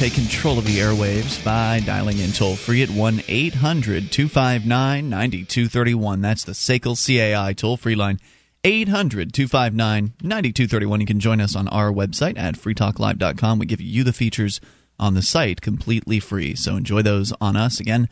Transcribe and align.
take 0.00 0.14
control 0.14 0.58
of 0.58 0.64
the 0.64 0.78
airwaves 0.78 1.44
by 1.44 1.78
dialing 1.84 2.20
in 2.20 2.32
toll 2.32 2.56
free 2.56 2.82
at 2.82 2.88
1 2.88 3.22
800 3.28 4.10
259 4.10 5.10
9231. 5.10 6.22
That's 6.22 6.44
the 6.44 6.52
SACL 6.52 6.96
CAI 6.96 7.52
toll 7.52 7.76
free 7.76 7.94
line. 7.94 8.18
800 8.64 9.34
259 9.34 10.14
9231. 10.22 11.00
You 11.02 11.06
can 11.06 11.20
join 11.20 11.38
us 11.38 11.54
on 11.54 11.68
our 11.68 11.92
website 11.92 12.38
at 12.38 12.54
freetalklive.com. 12.54 13.58
We 13.58 13.66
give 13.66 13.82
you 13.82 14.02
the 14.02 14.14
features 14.14 14.58
on 14.98 15.12
the 15.12 15.20
site 15.20 15.60
completely 15.60 16.18
free. 16.18 16.54
So 16.54 16.76
enjoy 16.76 17.02
those 17.02 17.34
on 17.38 17.56
us. 17.56 17.78
Again, 17.78 18.08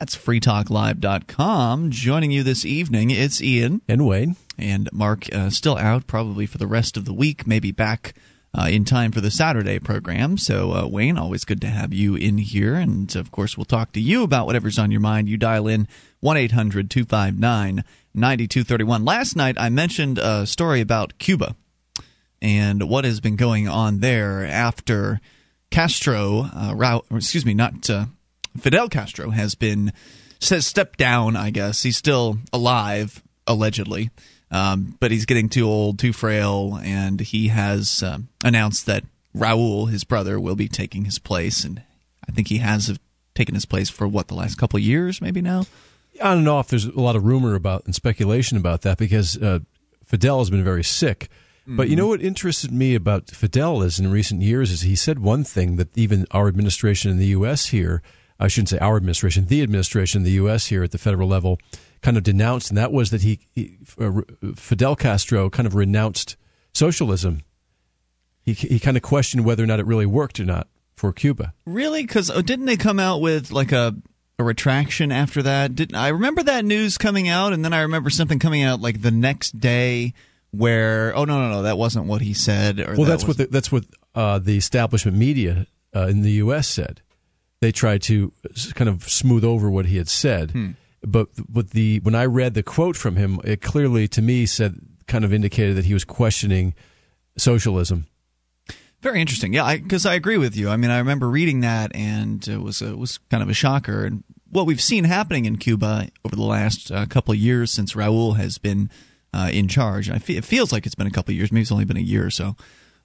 that's 0.00 0.16
freetalklive.com. 0.16 1.92
Joining 1.92 2.32
you 2.32 2.42
this 2.42 2.64
evening, 2.64 3.12
it's 3.12 3.40
Ian. 3.40 3.80
And 3.86 4.04
Wayne. 4.04 4.34
And 4.58 4.88
Mark, 4.92 5.32
uh, 5.32 5.50
still 5.50 5.78
out 5.78 6.08
probably 6.08 6.46
for 6.46 6.58
the 6.58 6.66
rest 6.66 6.96
of 6.96 7.04
the 7.04 7.14
week, 7.14 7.46
maybe 7.46 7.70
back 7.70 8.14
uh, 8.54 8.68
in 8.70 8.84
time 8.84 9.12
for 9.12 9.20
the 9.20 9.30
Saturday 9.30 9.78
program. 9.78 10.38
So, 10.38 10.72
uh, 10.72 10.86
Wayne, 10.86 11.18
always 11.18 11.44
good 11.44 11.60
to 11.60 11.68
have 11.68 11.92
you 11.92 12.14
in 12.14 12.38
here. 12.38 12.74
And 12.74 13.14
of 13.16 13.30
course, 13.30 13.56
we'll 13.56 13.64
talk 13.64 13.92
to 13.92 14.00
you 14.00 14.22
about 14.22 14.46
whatever's 14.46 14.78
on 14.78 14.90
your 14.90 15.00
mind. 15.00 15.28
You 15.28 15.36
dial 15.36 15.68
in 15.68 15.88
1 16.20 16.36
800 16.36 16.90
259 16.90 17.84
9231. 18.14 19.04
Last 19.04 19.36
night, 19.36 19.56
I 19.58 19.68
mentioned 19.68 20.18
a 20.18 20.46
story 20.46 20.80
about 20.80 21.18
Cuba 21.18 21.54
and 22.40 22.88
what 22.88 23.04
has 23.04 23.20
been 23.20 23.36
going 23.36 23.68
on 23.68 24.00
there 24.00 24.44
after 24.46 25.20
Castro, 25.70 26.48
uh, 26.52 27.00
excuse 27.14 27.44
me, 27.44 27.54
not 27.54 27.88
uh, 27.90 28.06
Fidel 28.58 28.88
Castro, 28.88 29.30
has 29.30 29.54
been 29.54 29.92
stepped 30.40 30.98
down. 30.98 31.36
I 31.36 31.50
guess 31.50 31.82
he's 31.82 31.96
still 31.96 32.38
alive, 32.52 33.22
allegedly, 33.46 34.10
um, 34.50 34.96
but 35.00 35.10
he's 35.10 35.26
getting 35.26 35.48
too 35.48 35.66
old, 35.66 35.98
too 35.98 36.12
frail, 36.12 36.78
and 36.82 37.20
he 37.20 37.48
has 37.48 38.02
uh, 38.02 38.18
announced 38.44 38.86
that 38.86 39.04
Raul, 39.36 39.90
his 39.90 40.04
brother, 40.04 40.40
will 40.40 40.56
be 40.56 40.68
taking 40.68 41.04
his 41.04 41.18
place, 41.18 41.64
and 41.64 41.82
I 42.28 42.32
think 42.32 42.48
he 42.48 42.58
has 42.58 42.98
taken 43.34 43.54
his 43.54 43.66
place 43.66 43.88
for 43.88 44.08
what 44.08 44.28
the 44.28 44.34
last 44.34 44.58
couple 44.58 44.78
of 44.78 44.82
years, 44.82 45.20
maybe 45.20 45.40
now. 45.40 45.64
I 46.20 46.34
don't 46.34 46.44
know 46.44 46.58
if 46.58 46.68
there's 46.68 46.86
a 46.86 47.00
lot 47.00 47.14
of 47.14 47.24
rumor 47.24 47.54
about 47.54 47.84
and 47.84 47.94
speculation 47.94 48.56
about 48.56 48.82
that 48.82 48.98
because 48.98 49.36
uh, 49.36 49.60
Fidel 50.04 50.40
has 50.40 50.50
been 50.50 50.64
very 50.64 50.82
sick. 50.82 51.28
But 51.70 51.90
you 51.90 51.96
know 51.96 52.06
what 52.06 52.22
interested 52.22 52.72
me 52.72 52.94
about 52.94 53.28
Fidel 53.28 53.82
is 53.82 54.00
in 54.00 54.10
recent 54.10 54.40
years 54.40 54.70
is 54.70 54.80
he 54.80 54.96
said 54.96 55.18
one 55.18 55.44
thing 55.44 55.76
that 55.76 55.96
even 55.98 56.26
our 56.30 56.48
administration 56.48 57.10
in 57.10 57.18
the 57.18 57.26
U.S. 57.26 57.66
here, 57.66 58.00
I 58.40 58.48
shouldn't 58.48 58.70
say 58.70 58.78
our 58.78 58.96
administration, 58.96 59.44
the 59.44 59.62
administration 59.62 60.20
in 60.20 60.24
the 60.24 60.32
U.S. 60.32 60.68
here 60.68 60.82
at 60.82 60.92
the 60.92 60.98
federal 60.98 61.28
level, 61.28 61.58
kind 62.02 62.16
of 62.16 62.22
denounced, 62.22 62.70
and 62.70 62.78
that 62.78 62.92
was 62.92 63.10
that 63.10 63.22
he, 63.22 63.40
he 63.54 63.78
uh, 64.00 64.22
Fidel 64.54 64.96
Castro 64.96 65.50
kind 65.50 65.66
of 65.66 65.74
renounced 65.74 66.36
socialism. 66.74 67.42
He 68.42 68.52
he 68.52 68.78
kind 68.78 68.96
of 68.96 69.02
questioned 69.02 69.44
whether 69.44 69.62
or 69.62 69.66
not 69.66 69.80
it 69.80 69.86
really 69.86 70.06
worked 70.06 70.40
or 70.40 70.44
not 70.44 70.68
for 70.96 71.12
Cuba. 71.12 71.54
Really? 71.66 72.02
Because 72.02 72.30
oh, 72.30 72.42
didn't 72.42 72.66
they 72.66 72.76
come 72.76 72.98
out 72.98 73.20
with 73.20 73.50
like 73.50 73.72
a 73.72 73.94
a 74.38 74.44
retraction 74.44 75.10
after 75.12 75.42
that? 75.42 75.74
Didn't 75.74 75.96
I 75.96 76.08
remember 76.08 76.42
that 76.44 76.64
news 76.64 76.98
coming 76.98 77.28
out, 77.28 77.52
and 77.52 77.64
then 77.64 77.72
I 77.72 77.82
remember 77.82 78.10
something 78.10 78.38
coming 78.38 78.62
out 78.62 78.80
like 78.80 79.02
the 79.02 79.10
next 79.10 79.58
day 79.58 80.14
where 80.50 81.14
oh 81.16 81.24
no 81.24 81.40
no 81.40 81.50
no 81.50 81.62
that 81.62 81.78
wasn't 81.78 82.06
what 82.06 82.20
he 82.20 82.34
said. 82.34 82.78
well, 82.78 82.96
that 82.96 83.04
that's 83.06 83.26
what 83.26 83.36
the, 83.36 83.46
that's 83.46 83.72
what 83.72 83.84
uh, 84.14 84.38
the 84.38 84.56
establishment 84.56 85.16
media 85.16 85.66
uh, 85.94 86.06
in 86.06 86.22
the 86.22 86.32
U.S. 86.32 86.68
said. 86.68 87.02
They 87.60 87.72
tried 87.72 88.02
to 88.02 88.32
kind 88.74 88.88
of 88.88 89.08
smooth 89.08 89.42
over 89.42 89.68
what 89.68 89.86
he 89.86 89.96
had 89.96 90.08
said, 90.08 90.52
hmm. 90.52 90.70
But 91.02 91.28
but 91.48 91.70
the 91.70 92.00
when 92.00 92.14
I 92.14 92.26
read 92.26 92.54
the 92.54 92.62
quote 92.62 92.96
from 92.96 93.16
him, 93.16 93.40
it 93.44 93.60
clearly 93.60 94.08
to 94.08 94.22
me 94.22 94.46
said 94.46 94.80
kind 95.06 95.24
of 95.24 95.32
indicated 95.32 95.76
that 95.76 95.84
he 95.84 95.94
was 95.94 96.04
questioning 96.04 96.74
socialism. 97.36 98.06
Very 99.00 99.20
interesting. 99.20 99.52
Yeah, 99.52 99.76
because 99.76 100.04
I, 100.06 100.12
I, 100.12 100.14
agree 100.16 100.38
with 100.38 100.56
you. 100.56 100.68
I 100.68 100.76
mean, 100.76 100.90
I 100.90 100.98
remember 100.98 101.30
reading 101.30 101.60
that, 101.60 101.94
and 101.94 102.46
it 102.48 102.60
was 102.60 102.82
a, 102.82 102.88
it 102.88 102.98
was 102.98 103.18
kind 103.30 103.44
of 103.44 103.48
a 103.48 103.54
shocker. 103.54 104.04
And 104.04 104.24
what 104.50 104.66
we've 104.66 104.80
seen 104.80 105.04
happening 105.04 105.44
in 105.44 105.56
Cuba 105.56 106.08
over 106.24 106.34
the 106.34 106.42
last 106.42 106.90
uh, 106.90 107.06
couple 107.06 107.32
of 107.32 107.38
years 107.38 107.70
since 107.70 107.94
Raul 107.94 108.36
has 108.36 108.58
been 108.58 108.90
uh, 109.32 109.50
in 109.52 109.68
charge. 109.68 110.10
I 110.10 110.20
it 110.26 110.44
feels 110.44 110.72
like 110.72 110.84
it's 110.84 110.96
been 110.96 111.06
a 111.06 111.12
couple 111.12 111.32
of 111.32 111.36
years, 111.36 111.52
maybe 111.52 111.62
it's 111.62 111.72
only 111.72 111.84
been 111.84 111.96
a 111.96 112.00
year 112.00 112.26
or 112.26 112.30
so. 112.30 112.56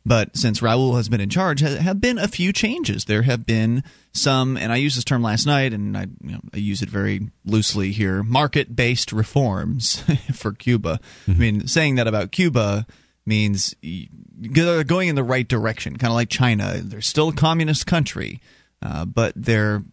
But 0.05 0.35
since 0.35 0.59
Raul 0.59 0.97
has 0.97 1.07
been 1.07 1.21
in 1.21 1.29
charge, 1.29 1.61
there 1.61 1.81
have 1.81 2.01
been 2.01 2.17
a 2.17 2.27
few 2.27 2.51
changes. 2.51 3.05
There 3.05 3.21
have 3.21 3.45
been 3.45 3.83
some, 4.11 4.57
and 4.57 4.71
I 4.71 4.75
used 4.75 4.97
this 4.97 5.05
term 5.05 5.23
last 5.23 5.45
night, 5.45 5.73
and 5.73 5.97
I, 5.97 6.07
you 6.21 6.33
know, 6.33 6.41
I 6.53 6.57
use 6.57 6.81
it 6.81 6.89
very 6.89 7.29
loosely 7.45 7.91
here: 7.91 8.21
market-based 8.21 9.13
reforms 9.13 10.03
for 10.33 10.51
Cuba. 10.51 10.99
Mm-hmm. 11.25 11.31
I 11.31 11.35
mean, 11.35 11.67
saying 11.67 11.95
that 11.95 12.07
about 12.07 12.31
Cuba 12.31 12.85
means 13.25 13.73
they're 13.81 14.83
going 14.83 15.07
in 15.07 15.15
the 15.15 15.23
right 15.23 15.47
direction, 15.47 15.95
kind 15.95 16.11
of 16.11 16.15
like 16.15 16.29
China. 16.29 16.79
They're 16.83 17.01
still 17.01 17.29
a 17.29 17.33
communist 17.33 17.87
country, 17.87 18.41
uh, 18.81 19.05
but 19.05 19.33
they're 19.37 19.83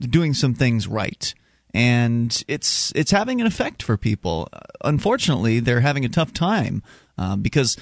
doing 0.00 0.32
some 0.32 0.54
things 0.54 0.88
right 0.88 1.34
and 1.72 2.42
it's 2.48 2.92
it's 2.94 3.10
having 3.10 3.40
an 3.40 3.46
effect 3.46 3.82
for 3.82 3.96
people. 3.96 4.48
Unfortunately, 4.82 5.60
they're 5.60 5.80
having 5.80 6.04
a 6.04 6.08
tough 6.08 6.32
time 6.32 6.82
uh, 7.18 7.36
because 7.36 7.76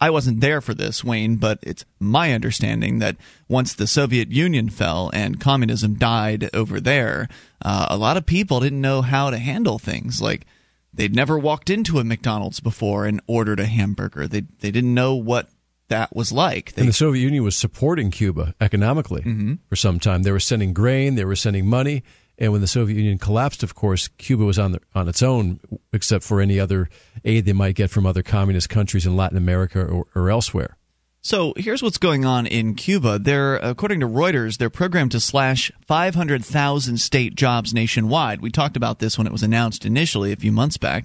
I 0.00 0.10
wasn't 0.10 0.40
there 0.40 0.60
for 0.60 0.74
this, 0.74 1.04
Wayne, 1.04 1.36
but 1.36 1.58
it's 1.62 1.84
my 2.00 2.32
understanding 2.32 2.98
that 2.98 3.16
once 3.48 3.74
the 3.74 3.86
Soviet 3.86 4.30
Union 4.30 4.68
fell 4.68 5.10
and 5.12 5.40
communism 5.40 5.94
died 5.94 6.50
over 6.54 6.80
there, 6.80 7.28
uh, 7.64 7.86
a 7.90 7.96
lot 7.96 8.16
of 8.16 8.26
people 8.26 8.60
didn't 8.60 8.80
know 8.80 9.02
how 9.02 9.30
to 9.30 9.38
handle 9.38 9.78
things. 9.78 10.20
Like 10.20 10.46
they'd 10.92 11.14
never 11.14 11.38
walked 11.38 11.70
into 11.70 11.98
a 11.98 12.04
McDonald's 12.04 12.60
before 12.60 13.06
and 13.06 13.20
ordered 13.26 13.60
a 13.60 13.66
hamburger. 13.66 14.26
They 14.26 14.40
they 14.40 14.70
didn't 14.70 14.94
know 14.94 15.14
what 15.14 15.48
that 15.88 16.14
was 16.16 16.32
like. 16.32 16.72
They, 16.72 16.82
and 16.82 16.88
the 16.88 16.94
Soviet 16.94 17.22
Union 17.22 17.44
was 17.44 17.56
supporting 17.56 18.10
Cuba 18.10 18.54
economically 18.60 19.22
mm-hmm. 19.22 19.54
for 19.68 19.76
some 19.76 20.00
time. 20.00 20.22
They 20.22 20.32
were 20.32 20.40
sending 20.40 20.72
grain, 20.72 21.14
they 21.14 21.24
were 21.24 21.36
sending 21.36 21.66
money, 21.66 22.02
and 22.42 22.50
when 22.50 22.60
the 22.60 22.66
Soviet 22.66 22.96
Union 22.96 23.18
collapsed, 23.18 23.62
of 23.62 23.76
course, 23.76 24.08
Cuba 24.18 24.44
was 24.44 24.58
on 24.58 24.72
the, 24.72 24.80
on 24.96 25.08
its 25.08 25.22
own, 25.22 25.60
except 25.92 26.24
for 26.24 26.40
any 26.40 26.58
other 26.58 26.88
aid 27.24 27.44
they 27.44 27.52
might 27.52 27.76
get 27.76 27.88
from 27.88 28.04
other 28.04 28.24
communist 28.24 28.68
countries 28.68 29.06
in 29.06 29.16
Latin 29.16 29.38
America 29.38 29.80
or, 29.80 30.06
or 30.16 30.28
elsewhere. 30.28 30.76
So 31.20 31.54
here's 31.56 31.84
what's 31.84 31.98
going 31.98 32.24
on 32.24 32.48
in 32.48 32.74
Cuba. 32.74 33.20
They're, 33.20 33.54
according 33.58 34.00
to 34.00 34.08
Reuters, 34.08 34.58
they're 34.58 34.70
programmed 34.70 35.12
to 35.12 35.20
slash 35.20 35.70
500,000 35.86 36.96
state 36.96 37.36
jobs 37.36 37.72
nationwide. 37.72 38.40
We 38.40 38.50
talked 38.50 38.76
about 38.76 38.98
this 38.98 39.16
when 39.16 39.28
it 39.28 39.32
was 39.32 39.44
announced 39.44 39.86
initially 39.86 40.32
a 40.32 40.36
few 40.36 40.50
months 40.50 40.78
back. 40.78 41.04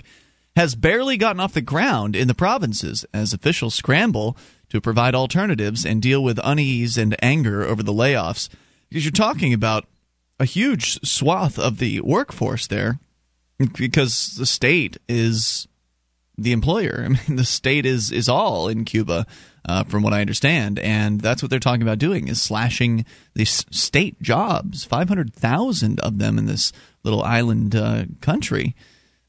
Has 0.55 0.73
barely 0.73 1.17
gotten 1.17 1.39
off 1.39 1.53
the 1.53 1.61
ground 1.61 2.15
in 2.15 2.27
the 2.27 2.33
provinces 2.33 3.05
as 3.13 3.31
officials 3.31 3.75
scramble 3.75 4.35
to 4.69 4.81
provide 4.81 5.13
alternatives 5.13 5.85
and 5.85 6.01
deal 6.01 6.23
with 6.23 6.39
unease 6.43 6.97
and 6.97 7.15
anger 7.23 7.63
over 7.63 7.83
the 7.83 7.93
layoffs. 7.93 8.49
Because 8.89 9.05
you're 9.05 9.11
talking 9.11 9.53
about 9.53 9.85
a 10.39 10.45
huge 10.45 10.99
swath 11.07 11.57
of 11.57 11.79
the 11.79 12.01
workforce 12.01 12.67
there 12.67 12.99
because 13.77 14.35
the 14.35 14.45
state 14.45 14.97
is 15.07 15.67
the 16.37 16.51
employer. 16.51 17.01
I 17.05 17.07
mean, 17.09 17.35
the 17.35 17.45
state 17.45 17.85
is 17.85 18.11
is 18.11 18.29
all 18.29 18.67
in 18.67 18.85
Cuba, 18.85 19.25
uh, 19.67 19.83
from 19.83 20.03
what 20.03 20.13
I 20.13 20.21
understand, 20.21 20.79
and 20.79 21.19
that's 21.19 21.41
what 21.41 21.49
they're 21.49 21.59
talking 21.59 21.81
about 21.81 21.99
doing 21.99 22.27
is 22.27 22.41
slashing 22.41 23.05
these 23.33 23.65
state 23.71 24.21
jobs, 24.21 24.85
five 24.85 25.09
hundred 25.09 25.33
thousand 25.33 25.99
of 25.99 26.19
them 26.19 26.37
in 26.37 26.45
this 26.45 26.71
little 27.03 27.23
island 27.23 27.75
uh, 27.75 28.05
country. 28.21 28.75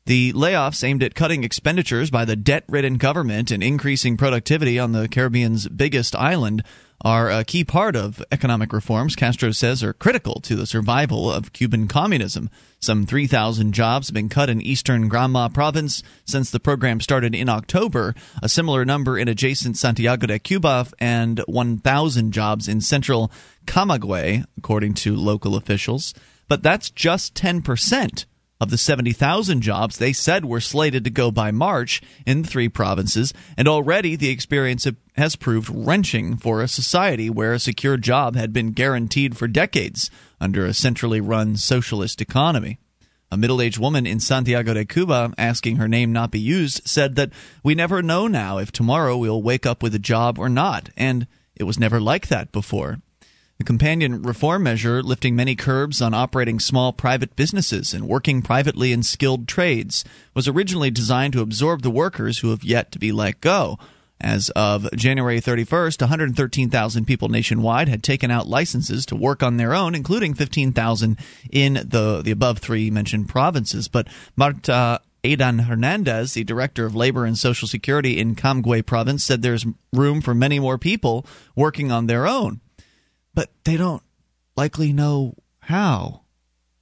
The 0.06 0.32
layoffs 0.32 0.82
aimed 0.84 1.02
at 1.02 1.14
cutting 1.14 1.44
expenditures 1.44 2.10
by 2.10 2.24
the 2.24 2.34
debt 2.34 2.64
ridden 2.66 2.96
government 2.96 3.50
and 3.50 3.62
increasing 3.62 4.16
productivity 4.16 4.78
on 4.78 4.92
the 4.92 5.06
Caribbean's 5.06 5.68
biggest 5.68 6.16
island 6.16 6.64
are 7.02 7.30
a 7.30 7.44
key 7.44 7.64
part 7.64 7.94
of 7.94 8.22
economic 8.32 8.72
reforms 8.72 9.14
Castro 9.14 9.52
says 9.52 9.82
are 9.84 9.92
critical 9.92 10.40
to 10.40 10.56
the 10.56 10.66
survival 10.66 11.32
of 11.32 11.52
Cuban 11.52 11.86
communism. 11.86 12.50
Some 12.80 13.06
3,000 13.06 13.72
jobs 13.72 14.08
have 14.08 14.14
been 14.14 14.28
cut 14.28 14.50
in 14.50 14.60
eastern 14.60 15.08
Granma 15.08 15.52
province 15.52 16.02
since 16.24 16.50
the 16.50 16.60
program 16.60 17.00
started 17.00 17.34
in 17.34 17.48
October, 17.48 18.14
a 18.42 18.48
similar 18.48 18.84
number 18.84 19.16
in 19.16 19.28
adjacent 19.28 19.76
Santiago 19.76 20.26
de 20.26 20.38
Cuba, 20.38 20.86
and 20.98 21.40
1,000 21.46 22.32
jobs 22.32 22.66
in 22.66 22.80
central 22.80 23.30
Camagüey, 23.66 24.44
according 24.56 24.94
to 24.94 25.14
local 25.14 25.54
officials. 25.54 26.14
But 26.48 26.62
that's 26.62 26.90
just 26.90 27.34
10% 27.34 28.24
of 28.60 28.70
the 28.70 28.78
70,000 28.78 29.60
jobs 29.60 29.98
they 29.98 30.12
said 30.12 30.44
were 30.44 30.60
slated 30.60 31.04
to 31.04 31.10
go 31.10 31.30
by 31.30 31.50
March 31.50 32.00
in 32.26 32.42
the 32.42 32.48
three 32.48 32.68
provinces, 32.68 33.32
and 33.56 33.68
already 33.68 34.16
the 34.16 34.30
experience 34.30 34.86
has 35.16 35.36
proved 35.36 35.70
wrenching 35.72 36.36
for 36.36 36.60
a 36.60 36.68
society 36.68 37.30
where 37.30 37.52
a 37.52 37.58
secure 37.58 37.96
job 37.96 38.34
had 38.34 38.52
been 38.52 38.72
guaranteed 38.72 39.36
for 39.36 39.46
decades 39.46 40.10
under 40.40 40.66
a 40.66 40.74
centrally 40.74 41.20
run 41.20 41.56
socialist 41.56 42.20
economy. 42.20 42.78
A 43.30 43.36
middle 43.36 43.60
aged 43.60 43.78
woman 43.78 44.06
in 44.06 44.20
Santiago 44.20 44.72
de 44.72 44.86
Cuba, 44.86 45.32
asking 45.36 45.76
her 45.76 45.88
name 45.88 46.12
not 46.12 46.30
be 46.30 46.40
used, 46.40 46.88
said 46.88 47.14
that 47.16 47.30
we 47.62 47.74
never 47.74 48.02
know 48.02 48.26
now 48.26 48.58
if 48.58 48.72
tomorrow 48.72 49.18
we'll 49.18 49.42
wake 49.42 49.66
up 49.66 49.82
with 49.82 49.94
a 49.94 49.98
job 49.98 50.38
or 50.38 50.48
not, 50.48 50.88
and 50.96 51.26
it 51.54 51.64
was 51.64 51.78
never 51.78 52.00
like 52.00 52.28
that 52.28 52.52
before. 52.52 52.98
The 53.58 53.64
companion 53.64 54.22
reform 54.22 54.62
measure, 54.62 55.02
lifting 55.02 55.34
many 55.34 55.56
curbs 55.56 56.00
on 56.00 56.14
operating 56.14 56.60
small 56.60 56.92
private 56.92 57.34
businesses 57.34 57.92
and 57.92 58.06
working 58.06 58.40
privately 58.40 58.92
in 58.92 59.02
skilled 59.02 59.48
trades, 59.48 60.04
was 60.32 60.46
originally 60.46 60.92
designed 60.92 61.32
to 61.32 61.40
absorb 61.40 61.82
the 61.82 61.90
workers 61.90 62.38
who 62.38 62.50
have 62.50 62.62
yet 62.62 62.92
to 62.92 63.00
be 63.00 63.10
let 63.10 63.40
go. 63.40 63.76
As 64.20 64.48
of 64.50 64.88
January 64.94 65.40
31st, 65.40 66.02
113,000 66.02 67.04
people 67.04 67.28
nationwide 67.28 67.88
had 67.88 68.04
taken 68.04 68.30
out 68.30 68.46
licenses 68.46 69.04
to 69.06 69.16
work 69.16 69.42
on 69.42 69.56
their 69.56 69.74
own, 69.74 69.96
including 69.96 70.34
15,000 70.34 71.18
in 71.50 71.74
the 71.74 72.22
the 72.24 72.30
above 72.30 72.58
three 72.58 72.92
mentioned 72.92 73.28
provinces. 73.28 73.88
But 73.88 74.06
Marta 74.36 75.00
Adan 75.24 75.58
Hernandez, 75.58 76.34
the 76.34 76.44
director 76.44 76.86
of 76.86 76.94
labor 76.94 77.24
and 77.24 77.36
social 77.36 77.66
security 77.66 78.20
in 78.20 78.36
Camagüey 78.36 78.86
province, 78.86 79.24
said 79.24 79.42
there's 79.42 79.66
room 79.92 80.20
for 80.20 80.32
many 80.32 80.60
more 80.60 80.78
people 80.78 81.26
working 81.56 81.90
on 81.90 82.06
their 82.06 82.24
own. 82.24 82.60
But 83.38 83.52
they 83.62 83.76
don't 83.76 84.02
likely 84.56 84.92
know 84.92 85.34
how. 85.60 86.22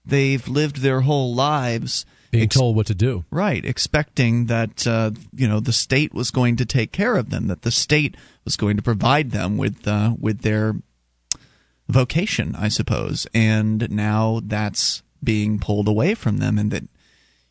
They've 0.07 0.49
lived 0.49 0.79
their 0.79 1.03
whole 1.03 1.35
lives 1.35 2.07
being 2.31 2.45
ex- 2.45 2.57
told 2.57 2.77
what 2.77 2.87
to 2.87 2.95
do. 2.95 3.27
Right, 3.31 3.63
expecting 3.63 4.47
that 4.47 4.87
uh, 4.87 5.11
you 5.35 5.49
know 5.49 5.61
the 5.61 5.75
state 5.75 6.15
was 6.15 6.31
going 6.31 6.57
to 6.57 6.65
take 6.65 6.93
care 6.93 7.17
of 7.17 7.29
them, 7.29 7.49
that 7.49 7.61
the 7.61 7.71
state 7.71 8.17
was 8.47 8.57
going 8.57 8.79
to 8.79 8.83
provide 8.83 9.33
them 9.33 9.59
with 9.59 9.87
uh, 9.87 10.15
with 10.19 10.41
their 10.41 10.77
vocation, 11.89 12.57
I 12.57 12.69
suppose, 12.69 13.27
and 13.35 13.91
now 13.91 14.41
that's 14.43 15.03
being 15.23 15.59
pulled 15.59 15.89
away 15.89 16.15
from 16.15 16.39
them, 16.39 16.57
and 16.59 16.71
that 16.71 16.85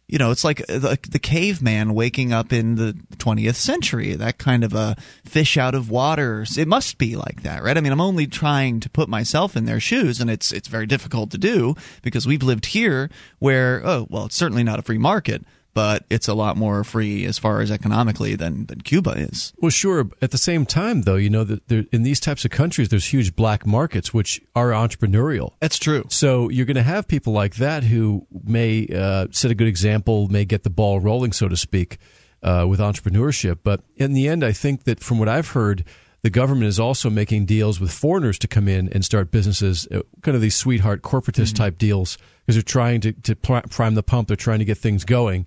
you 0.07 0.19
know, 0.19 0.31
it's 0.31 0.43
like 0.43 0.61
uh, 0.61 0.77
the, 0.77 0.99
the, 1.09 1.19
caveman 1.19 1.95
waking 1.95 2.31
up 2.31 2.53
in 2.53 2.75
the 2.75 2.93
20th 3.17 3.55
century, 3.55 4.13
that 4.13 4.37
kind 4.37 4.63
of 4.63 4.73
a 4.73 4.95
fish 5.25 5.57
out 5.57 5.73
of 5.73 5.89
water. 5.89 6.45
It 6.57 6.67
must 6.67 6.97
be 6.97 7.15
like 7.15 7.41
that, 7.41 7.63
right? 7.63 7.77
I 7.77 7.81
mean, 7.81 7.91
I'm 7.91 8.01
only 8.01 8.27
trying 8.27 8.79
to 8.81 8.89
put 8.89 9.09
myself 9.09 9.55
in 9.55 9.65
their 9.65 9.79
shoes, 9.79 10.21
and 10.21 10.29
it's 10.29 10.51
it's 10.51 10.67
very 10.67 10.85
difficult 10.85 11.31
to 11.31 11.37
do 11.37 11.75
because 12.03 12.27
we've 12.27 12.43
lived 12.43 12.67
here 12.67 13.09
where, 13.39 13.81
oh, 13.83 14.07
well, 14.09 14.25
it's 14.25 14.35
certainly 14.35 14.63
not 14.63 14.79
a 14.79 14.83
free 14.83 14.99
market, 14.99 15.43
but 15.75 16.06
it's 16.10 16.30
a 16.30 16.33
lot 16.33 16.56
more 16.56 16.86
free 16.86 17.25
as 17.25 17.38
far 17.38 17.60
as 17.60 17.69
economically 17.69 18.36
than, 18.36 18.66
than 18.68 18.80
Cuba 18.80 19.12
is. 19.12 19.54
Well, 19.57 19.69
sure. 19.69 20.10
At 20.22 20.31
the 20.31 20.38
same 20.38 20.66
time, 20.66 21.01
though, 21.01 21.18
you 21.18 21.30
know 21.30 21.44
that 21.44 21.68
there, 21.68 21.83
in 21.92 22.04
these 22.04 22.22
types 22.22 22.45
of 22.45 22.51
countries, 22.51 22.88
there's 22.88 23.06
huge 23.06 23.36
black 23.36 23.68
markets 23.68 24.13
which 24.13 24.42
are 24.56 24.69
entrepreneurial. 24.69 25.51
That's 25.60 25.77
true. 25.77 26.06
So 26.10 26.48
you're 26.48 26.66
going 26.66 26.75
to 26.75 26.83
have 26.83 27.10
people 27.10 27.33
like 27.33 27.56
that 27.56 27.83
who 27.83 28.25
may 28.31 28.88
uh, 28.88 29.27
set 29.31 29.51
a 29.51 29.56
good 29.56 29.68
example, 29.68 30.30
may 30.30 30.45
get 30.45 30.63
the 30.63 30.69
ball 30.69 31.01
rolling, 31.01 31.33
so 31.33 31.50
to 31.50 31.57
speak, 31.57 31.98
uh, 32.42 32.66
with 32.69 32.80
entrepreneurship. 32.80 33.60
But 33.62 33.81
in 33.98 34.13
the 34.13 34.30
end, 34.30 34.45
I 34.45 34.54
think 34.54 34.86
that 34.86 35.01
from 35.01 35.19
what 35.19 35.27
I've 35.27 35.50
heard, 35.50 35.83
the 36.22 36.30
government 36.30 36.68
is 36.68 36.80
also 36.80 37.10
making 37.10 37.48
deals 37.48 37.81
with 37.81 37.92
foreigners 37.92 38.39
to 38.39 38.48
come 38.48 38.69
in 38.69 38.88
and 38.94 39.04
start 39.04 39.30
businesses, 39.30 39.89
uh, 39.92 40.04
kind 40.22 40.36
of 40.36 40.42
these 40.42 40.56
sweetheart 40.56 41.01
corporatist 41.01 41.50
mm-hmm. 41.50 41.63
type 41.63 41.77
deals, 41.77 42.18
because 42.45 42.56
they're 42.56 42.63
trying 42.63 43.01
to, 43.01 43.12
to 43.12 43.36
prime 43.36 43.95
the 43.95 44.04
pump. 44.04 44.30
They're 44.30 44.38
trying 44.38 44.60
to 44.60 44.66
get 44.66 44.77
things 44.77 45.04
going 45.04 45.45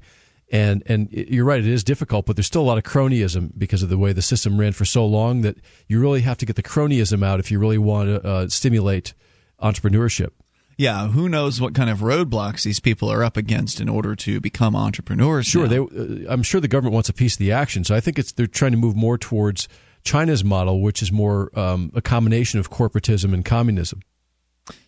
and 0.51 0.83
and 0.87 1.09
you're 1.11 1.45
right, 1.45 1.61
it 1.61 1.67
is 1.67 1.85
difficult, 1.85 2.27
but 2.27 2.37
there's 2.37 2.47
still 2.47 2.63
a 2.63 2.65
lot 2.65 2.79
of 2.79 2.85
cronyism 2.85 3.53
because 3.57 3.83
of 3.83 3.89
the 3.89 3.99
way 3.99 4.13
the 4.13 4.23
system 4.23 4.59
ran 4.59 4.73
for 4.73 4.85
so 4.85 5.05
long 5.05 5.43
that 5.43 5.57
you 5.89 6.01
really 6.01 6.23
have 6.23 6.39
to 6.39 6.47
get 6.47 6.57
the 6.57 6.63
cronyism 6.63 7.25
out 7.25 7.41
if 7.41 7.51
you 7.51 7.59
really 7.59 7.79
want 7.79 8.09
to 8.09 8.27
uh, 8.27 8.49
stimulate 8.49 9.15
entrepreneurship. 9.63 10.31
Yeah, 10.77 11.09
who 11.09 11.29
knows 11.29 11.61
what 11.61 11.75
kind 11.75 11.91
of 11.91 11.99
roadblocks 11.99 12.63
these 12.63 12.79
people 12.79 13.11
are 13.11 13.25
up 13.25 13.37
against 13.37 13.81
in 13.81 13.89
order 13.89 14.15
to 14.15 14.41
become 14.41 14.77
entrepreneurs? 14.77 15.47
Sure, 15.47 15.67
they, 15.67 15.79
uh, 15.79 16.33
I'm 16.33 16.45
sure 16.45 16.61
the 16.61 16.69
government 16.69 16.95
wants 16.95 17.09
a 17.09 17.13
piece 17.13 17.35
of 17.35 17.41
the 17.41 17.53
action, 17.53 17.83
so 17.83 17.97
I 17.97 18.01
think 18.01 18.19
it's 18.19 18.33
they're 18.33 18.47
trying 18.47 18.73
to 18.73 18.79
move 18.79 18.95
more 18.95 19.19
towards 19.19 19.69
China's 20.05 20.45
model, 20.45 20.81
which 20.81 21.03
is 21.03 21.11
more 21.11 21.51
um, 21.59 21.91
a 21.95 22.01
combination 22.01 22.61
of 22.61 22.71
corporatism 22.71 23.35
and 23.35 23.45
communism. 23.45 24.01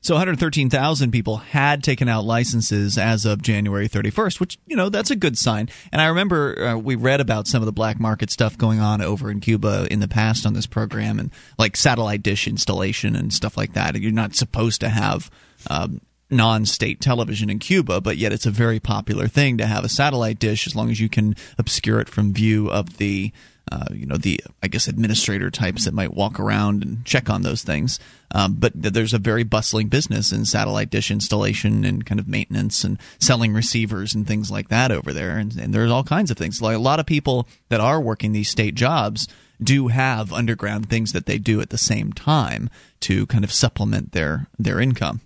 So 0.00 0.14
113,000 0.14 1.10
people 1.10 1.38
had 1.38 1.82
taken 1.82 2.08
out 2.08 2.24
licenses 2.24 2.98
as 2.98 3.24
of 3.24 3.42
January 3.42 3.88
31st, 3.88 4.40
which, 4.40 4.58
you 4.66 4.76
know, 4.76 4.88
that's 4.88 5.10
a 5.10 5.16
good 5.16 5.36
sign. 5.36 5.68
And 5.92 6.00
I 6.00 6.06
remember 6.06 6.64
uh, 6.64 6.76
we 6.76 6.94
read 6.94 7.20
about 7.20 7.46
some 7.46 7.62
of 7.62 7.66
the 7.66 7.72
black 7.72 8.00
market 8.00 8.30
stuff 8.30 8.56
going 8.56 8.80
on 8.80 9.02
over 9.02 9.30
in 9.30 9.40
Cuba 9.40 9.86
in 9.90 10.00
the 10.00 10.08
past 10.08 10.46
on 10.46 10.54
this 10.54 10.66
program 10.66 11.18
and 11.18 11.30
like 11.58 11.76
satellite 11.76 12.22
dish 12.22 12.48
installation 12.48 13.14
and 13.14 13.32
stuff 13.32 13.56
like 13.56 13.74
that. 13.74 13.96
You're 13.96 14.12
not 14.12 14.34
supposed 14.34 14.80
to 14.80 14.88
have 14.88 15.30
um, 15.68 16.00
non-state 16.30 17.00
television 17.00 17.50
in 17.50 17.58
Cuba, 17.58 18.00
but 18.00 18.16
yet 18.16 18.32
it's 18.32 18.46
a 18.46 18.50
very 18.50 18.80
popular 18.80 19.28
thing 19.28 19.58
to 19.58 19.66
have 19.66 19.84
a 19.84 19.88
satellite 19.88 20.38
dish 20.38 20.66
as 20.66 20.76
long 20.76 20.90
as 20.90 21.00
you 21.00 21.08
can 21.08 21.34
obscure 21.58 22.00
it 22.00 22.08
from 22.08 22.32
view 22.32 22.70
of 22.70 22.96
the 22.98 23.32
uh, 23.70 23.86
you 23.92 24.06
know 24.06 24.16
the 24.16 24.40
I 24.62 24.68
guess 24.68 24.88
administrator 24.88 25.50
types 25.50 25.84
that 25.84 25.94
might 25.94 26.14
walk 26.14 26.40
around 26.40 26.82
and 26.82 27.04
check 27.04 27.30
on 27.30 27.42
those 27.42 27.62
things. 27.62 28.00
Um, 28.32 28.54
but 28.54 28.72
there's 28.74 29.14
a 29.14 29.18
very 29.18 29.42
bustling 29.42 29.88
business 29.88 30.32
in 30.32 30.44
satellite 30.44 30.90
dish 30.90 31.10
installation 31.10 31.84
and 31.84 32.06
kind 32.06 32.20
of 32.20 32.28
maintenance 32.28 32.84
and 32.84 32.98
selling 33.18 33.52
receivers 33.52 34.14
and 34.14 34.26
things 34.26 34.50
like 34.50 34.68
that 34.68 34.92
over 34.92 35.12
there. 35.12 35.36
And, 35.36 35.56
and 35.58 35.74
there's 35.74 35.90
all 35.90 36.04
kinds 36.04 36.30
of 36.30 36.36
things. 36.36 36.62
Like 36.62 36.76
a 36.76 36.80
lot 36.80 37.00
of 37.00 37.06
people 37.06 37.48
that 37.70 37.80
are 37.80 38.00
working 38.00 38.32
these 38.32 38.50
state 38.50 38.76
jobs 38.76 39.26
do 39.62 39.88
have 39.88 40.32
underground 40.32 40.88
things 40.88 41.12
that 41.12 41.26
they 41.26 41.38
do 41.38 41.60
at 41.60 41.70
the 41.70 41.78
same 41.78 42.12
time 42.12 42.70
to 43.00 43.26
kind 43.26 43.44
of 43.44 43.52
supplement 43.52 44.12
their 44.12 44.46
their 44.58 44.80
income. 44.80 45.20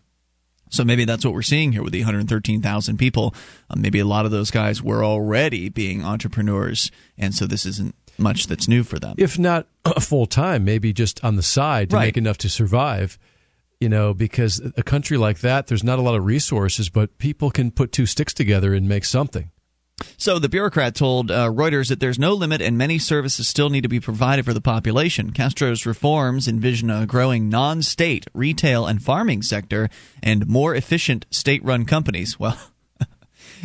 So 0.70 0.84
maybe 0.84 1.04
that's 1.04 1.24
what 1.24 1.34
we're 1.34 1.42
seeing 1.42 1.70
here 1.70 1.84
with 1.84 1.92
the 1.92 2.00
113,000 2.00 2.96
people. 2.96 3.32
Uh, 3.70 3.76
maybe 3.76 4.00
a 4.00 4.04
lot 4.04 4.24
of 4.24 4.32
those 4.32 4.50
guys 4.50 4.82
were 4.82 5.04
already 5.04 5.68
being 5.68 6.04
entrepreneurs, 6.04 6.90
and 7.16 7.32
so 7.32 7.46
this 7.46 7.64
isn't 7.64 7.94
much 8.18 8.46
that's 8.46 8.68
new 8.68 8.82
for 8.82 8.98
them. 8.98 9.14
If 9.18 9.38
not 9.38 9.66
full 10.00 10.26
time, 10.26 10.64
maybe 10.64 10.92
just 10.92 11.22
on 11.24 11.36
the 11.36 11.42
side 11.42 11.90
to 11.90 11.96
right. 11.96 12.06
make 12.06 12.16
enough 12.16 12.38
to 12.38 12.48
survive. 12.48 13.18
You 13.80 13.88
know, 13.88 14.14
because 14.14 14.62
a 14.76 14.82
country 14.82 15.18
like 15.18 15.40
that, 15.40 15.66
there's 15.66 15.84
not 15.84 15.98
a 15.98 16.02
lot 16.02 16.14
of 16.14 16.24
resources, 16.24 16.88
but 16.88 17.18
people 17.18 17.50
can 17.50 17.70
put 17.70 17.92
two 17.92 18.06
sticks 18.06 18.32
together 18.32 18.72
and 18.72 18.88
make 18.88 19.04
something. 19.04 19.50
So 20.16 20.38
the 20.38 20.48
bureaucrat 20.48 20.94
told 20.94 21.30
uh, 21.30 21.48
Reuters 21.48 21.88
that 21.88 22.00
there's 22.00 22.18
no 22.18 22.32
limit 22.32 22.60
and 22.60 22.76
many 22.76 22.98
services 22.98 23.46
still 23.46 23.70
need 23.70 23.82
to 23.82 23.88
be 23.88 24.00
provided 24.00 24.44
for 24.44 24.52
the 24.52 24.60
population. 24.60 25.30
Castro's 25.30 25.86
reforms 25.86 26.48
envision 26.48 26.90
a 26.90 27.06
growing 27.06 27.48
non 27.48 27.82
state 27.82 28.26
retail 28.34 28.86
and 28.86 29.02
farming 29.02 29.42
sector 29.42 29.88
and 30.22 30.48
more 30.48 30.74
efficient 30.74 31.26
state 31.30 31.64
run 31.64 31.84
companies. 31.84 32.36
Well, 32.44 32.58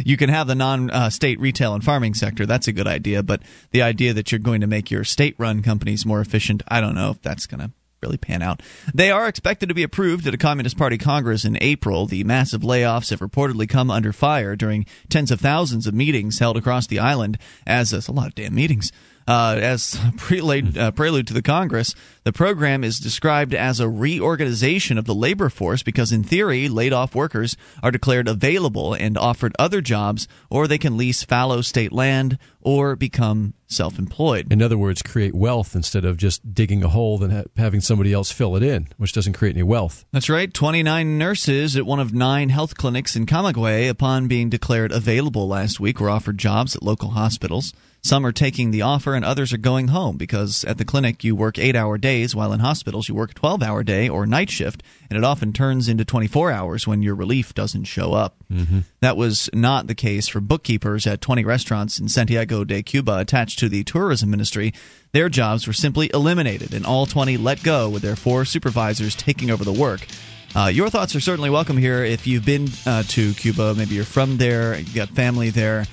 you 0.05 0.17
can 0.17 0.29
have 0.29 0.47
the 0.47 0.55
non-state 0.55 1.37
uh, 1.37 1.41
retail 1.41 1.73
and 1.73 1.83
farming 1.83 2.13
sector. 2.13 2.45
That's 2.45 2.67
a 2.67 2.73
good 2.73 2.87
idea, 2.87 3.23
but 3.23 3.41
the 3.71 3.81
idea 3.81 4.13
that 4.13 4.31
you're 4.31 4.39
going 4.39 4.61
to 4.61 4.67
make 4.67 4.91
your 4.91 5.03
state-run 5.03 5.61
companies 5.61 6.05
more 6.05 6.21
efficient, 6.21 6.63
I 6.67 6.81
don't 6.81 6.95
know 6.95 7.11
if 7.11 7.21
that's 7.21 7.45
going 7.45 7.61
to 7.61 7.71
really 8.01 8.17
pan 8.17 8.41
out. 8.41 8.61
They 8.93 9.11
are 9.11 9.27
expected 9.27 9.69
to 9.69 9.75
be 9.75 9.83
approved 9.83 10.25
at 10.25 10.33
a 10.33 10.37
Communist 10.37 10.77
Party 10.77 10.97
Congress 10.97 11.43
in 11.43 11.57
April. 11.61 12.05
The 12.05 12.23
massive 12.23 12.61
layoffs 12.61 13.09
have 13.09 13.19
reportedly 13.19 13.67
come 13.67 13.91
under 13.91 14.13
fire 14.13 14.55
during 14.55 14.85
tens 15.09 15.31
of 15.31 15.41
thousands 15.41 15.85
of 15.85 15.93
meetings 15.93 16.39
held 16.39 16.55
across 16.57 16.87
the 16.87 16.99
island, 16.99 17.37
as 17.67 17.91
a 17.91 18.11
lot 18.11 18.27
of 18.27 18.35
damn 18.35 18.55
meetings. 18.55 18.91
Uh, 19.29 19.59
as 19.61 19.95
prelude, 20.17 20.75
uh, 20.75 20.89
prelude 20.89 21.27
to 21.27 21.35
the 21.35 21.41
Congress, 21.43 21.93
the 22.23 22.33
program 22.33 22.83
is 22.83 22.97
described 22.97 23.53
as 23.53 23.79
a 23.79 23.87
reorganization 23.87 24.97
of 24.97 25.05
the 25.05 25.13
labor 25.13 25.49
force 25.49 25.83
because, 25.83 26.11
in 26.11 26.23
theory, 26.23 26.67
laid 26.67 26.93
off 26.93 27.13
workers 27.13 27.55
are 27.83 27.91
declared 27.91 28.27
available 28.27 28.95
and 28.95 29.19
offered 29.19 29.55
other 29.59 29.81
jobs, 29.81 30.27
or 30.49 30.67
they 30.67 30.79
can 30.79 30.97
lease 30.97 31.21
fallow 31.21 31.61
state 31.61 31.91
land 31.91 32.39
or 32.59 32.95
become 32.95 33.53
self 33.67 33.99
employed. 33.99 34.51
In 34.51 34.63
other 34.63 34.79
words, 34.79 35.03
create 35.03 35.35
wealth 35.35 35.75
instead 35.75 36.05
of 36.05 36.17
just 36.17 36.55
digging 36.55 36.83
a 36.83 36.89
hole 36.89 37.23
and 37.23 37.31
ha- 37.31 37.43
having 37.55 37.81
somebody 37.81 38.11
else 38.11 38.31
fill 38.31 38.55
it 38.55 38.63
in, 38.63 38.87
which 38.97 39.13
doesn't 39.13 39.33
create 39.33 39.55
any 39.55 39.61
wealth. 39.61 40.05
That's 40.11 40.29
right. 40.29 40.51
29 40.51 41.19
nurses 41.19 41.77
at 41.77 41.85
one 41.85 41.99
of 41.99 42.15
nine 42.15 42.49
health 42.49 42.75
clinics 42.75 43.15
in 43.15 43.27
Camagüey, 43.27 43.91
upon 43.91 44.27
being 44.27 44.49
declared 44.49 44.91
available 44.91 45.47
last 45.47 45.79
week, 45.79 45.99
were 45.99 46.09
offered 46.09 46.39
jobs 46.39 46.75
at 46.75 46.81
local 46.81 47.11
hospitals. 47.11 47.75
Some 48.01 48.25
are 48.25 48.31
taking 48.31 48.71
the 48.71 48.83
offer 48.83 49.13
and 49.13 49.25
others 49.25 49.51
are 49.51 49.57
going 49.57 49.89
home 49.89 50.15
because 50.17 50.63
at 50.63 50.77
the 50.77 50.85
clinic 50.85 51.23
you 51.23 51.35
work 51.35 51.59
8 51.59 51.75
hour 51.75 51.97
days 51.97 52.33
while 52.33 52.53
in 52.53 52.61
hospitals 52.61 53.09
you 53.09 53.15
work 53.15 53.31
a 53.31 53.33
12 53.33 53.61
hour 53.61 53.83
day 53.83 54.07
or 54.07 54.25
night 54.25 54.49
shift 54.49 54.83
and 55.09 55.17
it 55.17 55.25
often 55.25 55.51
turns 55.51 55.89
into 55.89 56.05
24 56.05 56.51
hours 56.51 56.87
when 56.87 57.01
your 57.01 57.15
relief 57.15 57.53
doesn't 57.53 57.83
show 57.83 58.13
up. 58.13 58.37
Mm-hmm. 58.51 58.79
That 59.01 59.17
was 59.17 59.49
not 59.53 59.87
the 59.87 59.95
case 59.95 60.29
for 60.29 60.39
bookkeepers 60.39 61.05
at 61.07 61.19
20 61.19 61.43
restaurants 61.43 61.99
in 61.99 62.07
Santiago 62.07 62.63
de 62.63 62.81
Cuba 62.83 63.17
attached 63.17 63.59
to 63.59 63.69
the 63.69 63.83
tourism 63.83 64.29
ministry. 64.29 64.73
Their 65.11 65.27
jobs 65.27 65.67
were 65.67 65.73
simply 65.73 66.09
eliminated 66.13 66.73
and 66.73 66.85
all 66.85 67.05
20 67.05 67.35
let 67.37 67.63
go 67.63 67.89
with 67.89 68.01
their 68.01 68.15
four 68.15 68.45
supervisors 68.45 69.15
taking 69.15 69.51
over 69.51 69.65
the 69.65 69.73
work. 69.73 70.07
Uh, 70.55 70.65
your 70.65 70.89
thoughts 70.89 71.15
are 71.15 71.19
certainly 71.19 71.49
welcome 71.49 71.77
here 71.77 72.03
if 72.03 72.25
you've 72.25 72.45
been 72.45 72.67
uh, 72.85 73.03
to 73.03 73.33
Cuba. 73.33 73.75
Maybe 73.75 73.95
you're 73.95 74.05
from 74.05 74.37
there, 74.37 74.77
you've 74.77 74.95
got 74.95 75.09
family 75.09 75.49
there. 75.51 75.85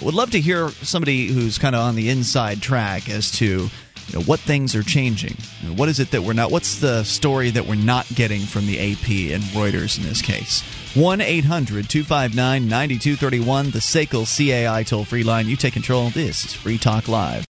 Would 0.00 0.14
love 0.14 0.30
to 0.30 0.40
hear 0.40 0.68
somebody 0.70 1.26
who's 1.26 1.58
kind 1.58 1.74
of 1.74 1.82
on 1.82 1.94
the 1.94 2.08
inside 2.08 2.62
track 2.62 3.08
as 3.08 3.30
to 3.32 3.68
you 4.08 4.18
know, 4.18 4.24
what 4.24 4.40
things 4.40 4.74
are 4.74 4.82
changing. 4.82 5.36
You 5.60 5.68
know, 5.68 5.74
what 5.74 5.88
is 5.88 6.00
it 6.00 6.10
that 6.10 6.22
we're 6.22 6.32
not? 6.32 6.50
What's 6.50 6.80
the 6.80 7.04
story 7.04 7.50
that 7.50 7.66
we're 7.66 7.74
not 7.74 8.06
getting 8.14 8.40
from 8.40 8.66
the 8.66 8.78
AP 8.78 9.32
and 9.34 9.42
Reuters 9.54 9.98
in 9.98 10.04
this 10.04 10.22
case? 10.22 10.62
1 10.94 11.20
800 11.20 11.88
259 11.88 12.68
9231, 12.68 13.70
the 13.70 13.78
SACL 13.78 14.26
CAI 14.26 14.82
toll 14.82 15.04
free 15.04 15.22
line. 15.22 15.48
You 15.48 15.56
take 15.56 15.72
control. 15.72 16.10
This 16.10 16.44
is 16.44 16.52
Free 16.52 16.78
Talk 16.78 17.08
Live. 17.08 17.44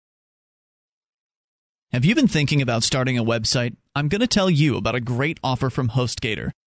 Have 1.92 2.04
you 2.04 2.14
been 2.14 2.28
thinking 2.28 2.62
about 2.62 2.84
starting 2.84 3.18
a 3.18 3.24
website? 3.24 3.76
I'm 3.94 4.08
going 4.08 4.20
to 4.20 4.26
tell 4.26 4.48
you 4.48 4.76
about 4.76 4.94
a 4.94 5.00
great 5.00 5.38
offer 5.44 5.68
from 5.68 5.90
HostGator. 5.90 6.52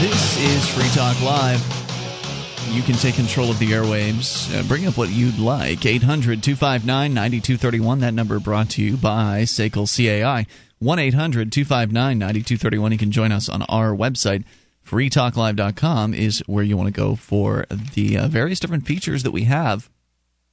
This 0.00 0.38
is 0.38 0.68
Free 0.68 0.88
Talk 0.90 1.20
Live. 1.22 1.60
You 2.70 2.82
can 2.82 2.94
take 2.94 3.16
control 3.16 3.50
of 3.50 3.58
the 3.58 3.72
airwaves. 3.72 4.56
Uh, 4.56 4.62
bring 4.68 4.86
up 4.86 4.96
what 4.96 5.08
you'd 5.08 5.40
like. 5.40 5.84
800 5.84 6.40
259 6.40 7.12
9231. 7.12 7.98
That 7.98 8.14
number 8.14 8.38
brought 8.38 8.70
to 8.70 8.82
you 8.82 8.96
by 8.96 9.42
SACL 9.42 9.88
CAI. 9.88 10.46
1 10.78 10.98
800 11.00 11.50
259 11.50 12.16
9231. 12.16 12.92
You 12.92 12.98
can 12.98 13.10
join 13.10 13.32
us 13.32 13.48
on 13.48 13.62
our 13.62 13.90
website. 13.90 14.44
FreeTalkLive.com 14.86 16.14
is 16.14 16.44
where 16.46 16.62
you 16.62 16.76
want 16.76 16.86
to 16.86 16.92
go 16.92 17.16
for 17.16 17.66
the 17.94 18.18
uh, 18.18 18.28
various 18.28 18.60
different 18.60 18.86
features 18.86 19.24
that 19.24 19.32
we 19.32 19.44
have 19.44 19.90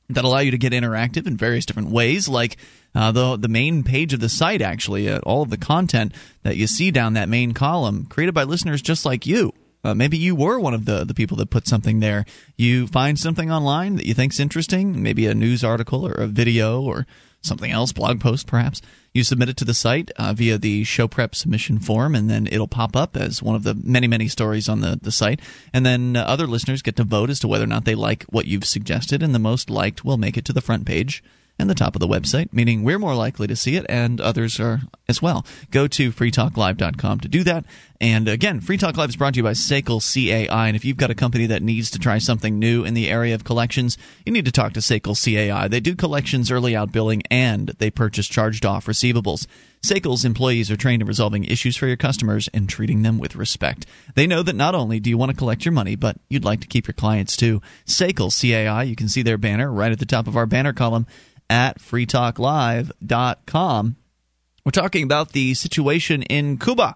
that 0.09 0.24
allow 0.24 0.39
you 0.39 0.51
to 0.51 0.57
get 0.57 0.74
interactive 0.74 1.27
in 1.27 1.38
various 1.38 1.65
different 1.65 1.89
ways, 1.89 2.27
like 2.27 2.57
uh, 2.93 3.12
the 3.12 3.38
the 3.38 3.47
main 3.47 3.83
page 3.83 4.13
of 4.13 4.19
the 4.19 4.29
site. 4.29 4.62
Actually, 4.62 5.09
uh, 5.09 5.19
all 5.19 5.41
of 5.41 5.50
the 5.50 5.57
content 5.57 6.13
that 6.43 6.57
you 6.57 6.67
see 6.67 6.91
down 6.91 7.13
that 7.13 7.29
main 7.29 7.53
column, 7.53 8.05
created 8.05 8.33
by 8.33 8.43
listeners 8.43 8.81
just 8.81 9.05
like 9.05 9.25
you. 9.25 9.53
Uh, 9.83 9.93
maybe 9.93 10.17
you 10.17 10.35
were 10.35 10.59
one 10.59 10.74
of 10.74 10.85
the, 10.85 11.05
the 11.05 11.13
people 11.13 11.38
that 11.38 11.51
put 11.51 11.67
something 11.67 12.00
there. 12.00 12.25
You 12.57 12.88
find 12.88 13.19
something 13.19 13.51
online 13.51 13.97
that 13.97 14.07
you 14.07 14.15
think's 14.15 14.39
interesting, 14.39 15.03
maybe 15.03 15.27
a 15.27 15.35
news 15.35 15.63
article 15.63 16.07
or 16.07 16.13
a 16.13 16.25
video 16.25 16.81
or 16.81 17.05
something 17.43 17.69
else, 17.69 17.91
blog 17.91 18.19
post 18.19 18.47
perhaps. 18.47 18.81
You 19.15 19.24
submit 19.24 19.48
it 19.48 19.55
to 19.57 19.65
the 19.65 19.74
site 19.74 20.12
uh, 20.17 20.34
via 20.34 20.57
the 20.57 20.84
show 20.84 21.07
prep 21.07 21.36
submission 21.36 21.79
form, 21.79 22.15
and 22.15 22.29
then 22.29 22.48
it'll 22.48 22.67
pop 22.67 22.98
up 22.98 23.15
as 23.15 23.41
one 23.41 23.55
of 23.55 23.63
the 23.63 23.74
many, 23.74 24.07
many 24.07 24.27
stories 24.27 24.67
on 24.67 24.81
the, 24.81 25.00
the 25.01 25.12
site. 25.12 25.39
And 25.72 25.86
then 25.86 26.17
uh, 26.17 26.24
other 26.24 26.45
listeners 26.45 26.81
get 26.81 26.98
to 26.98 27.05
vote 27.05 27.29
as 27.29 27.39
to 27.39 27.48
whether 27.48 27.63
or 27.63 27.67
not 27.67 27.86
they 27.86 27.95
like 27.95 28.25
what 28.25 28.45
you've 28.45 28.65
suggested, 28.65 29.24
and 29.24 29.34
the 29.34 29.39
most 29.39 29.69
liked 29.69 30.03
will 30.03 30.17
make 30.17 30.36
it 30.36 30.43
to 30.45 30.53
the 30.53 30.60
front 30.60 30.86
page 30.86 31.24
and 31.57 31.69
the 31.69 31.75
top 31.75 31.95
of 31.95 32.00
the 32.00 32.07
website, 32.07 32.51
meaning 32.51 32.83
we're 32.83 33.00
more 33.00 33.15
likely 33.15 33.47
to 33.47 33.55
see 33.55 33.75
it 33.75 33.85
and 33.88 34.19
others 34.19 34.59
are 34.59 34.81
as 35.07 35.21
well. 35.21 35.45
Go 35.71 35.88
to 35.88 36.12
freetalklive.com 36.12 37.19
to 37.21 37.27
do 37.27 37.43
that. 37.43 37.65
And 38.01 38.27
again, 38.27 38.59
Free 38.59 38.77
Talk 38.77 38.97
Live 38.97 39.09
is 39.09 39.15
brought 39.15 39.35
to 39.35 39.38
you 39.38 39.43
by 39.43 39.53
SACL 39.53 40.01
CAI. 40.01 40.67
And 40.67 40.75
if 40.75 40.83
you've 40.83 40.97
got 40.97 41.12
a 41.12 41.15
company 41.15 41.45
that 41.47 41.63
needs 41.63 41.91
to 41.91 42.00
try 42.00 42.17
something 42.17 42.59
new 42.59 42.83
in 42.83 42.93
the 42.93 43.09
area 43.09 43.35
of 43.35 43.45
collections, 43.45 43.97
you 44.25 44.33
need 44.33 44.45
to 44.45 44.51
talk 44.51 44.74
to 44.74 44.81
SACL 44.81 45.15
CAI. 45.15 45.69
They 45.69 45.79
do 45.79 45.95
collections, 45.95 46.51
early 46.51 46.75
out 46.75 46.91
billing, 46.91 47.24
and 47.31 47.69
they 47.69 47.89
purchase 47.89 48.27
charged 48.27 48.65
off 48.65 48.88
receivables. 48.88 49.47
SACL's 49.81 50.25
employees 50.25 50.69
are 50.71 50.75
trained 50.75 51.03
in 51.03 51.07
resolving 51.07 51.45
issues 51.45 51.77
for 51.77 51.88
your 51.88 51.95
customers 51.95 52.50
and 52.53 52.67
treating 52.67 53.03
them 53.03 53.17
with 53.17 53.35
respect. 53.35 53.85
They 54.15 54.27
know 54.27 54.43
that 54.43 54.55
not 54.55 54.75
only 54.75 55.00
do 55.00 55.09
you 55.09 55.17
want 55.17 55.31
to 55.31 55.38
collect 55.38 55.63
your 55.63 55.71
money, 55.71 55.95
but 55.95 56.17
you'd 56.27 56.43
like 56.43 56.62
to 56.62 56.67
keep 56.67 56.88
your 56.88 56.93
clients 56.93 57.38
too. 57.38 57.62
SACL 57.85 58.29
CAI, 58.29 58.83
you 58.83 58.95
can 58.95 59.07
see 59.07 59.21
their 59.21 59.38
banner 59.38 59.71
right 59.71 59.91
at 59.91 60.00
the 60.00 60.05
top 60.05 60.27
of 60.27 60.35
our 60.35 60.47
banner 60.47 60.74
column 60.74 61.05
at 61.50 61.80
freetalklive.com. 61.80 63.96
We're 64.64 64.72
talking 64.72 65.04
about 65.04 65.34
the 65.34 65.54
situation 65.54 66.24
in 66.24 66.58
Cuba. 66.58 66.96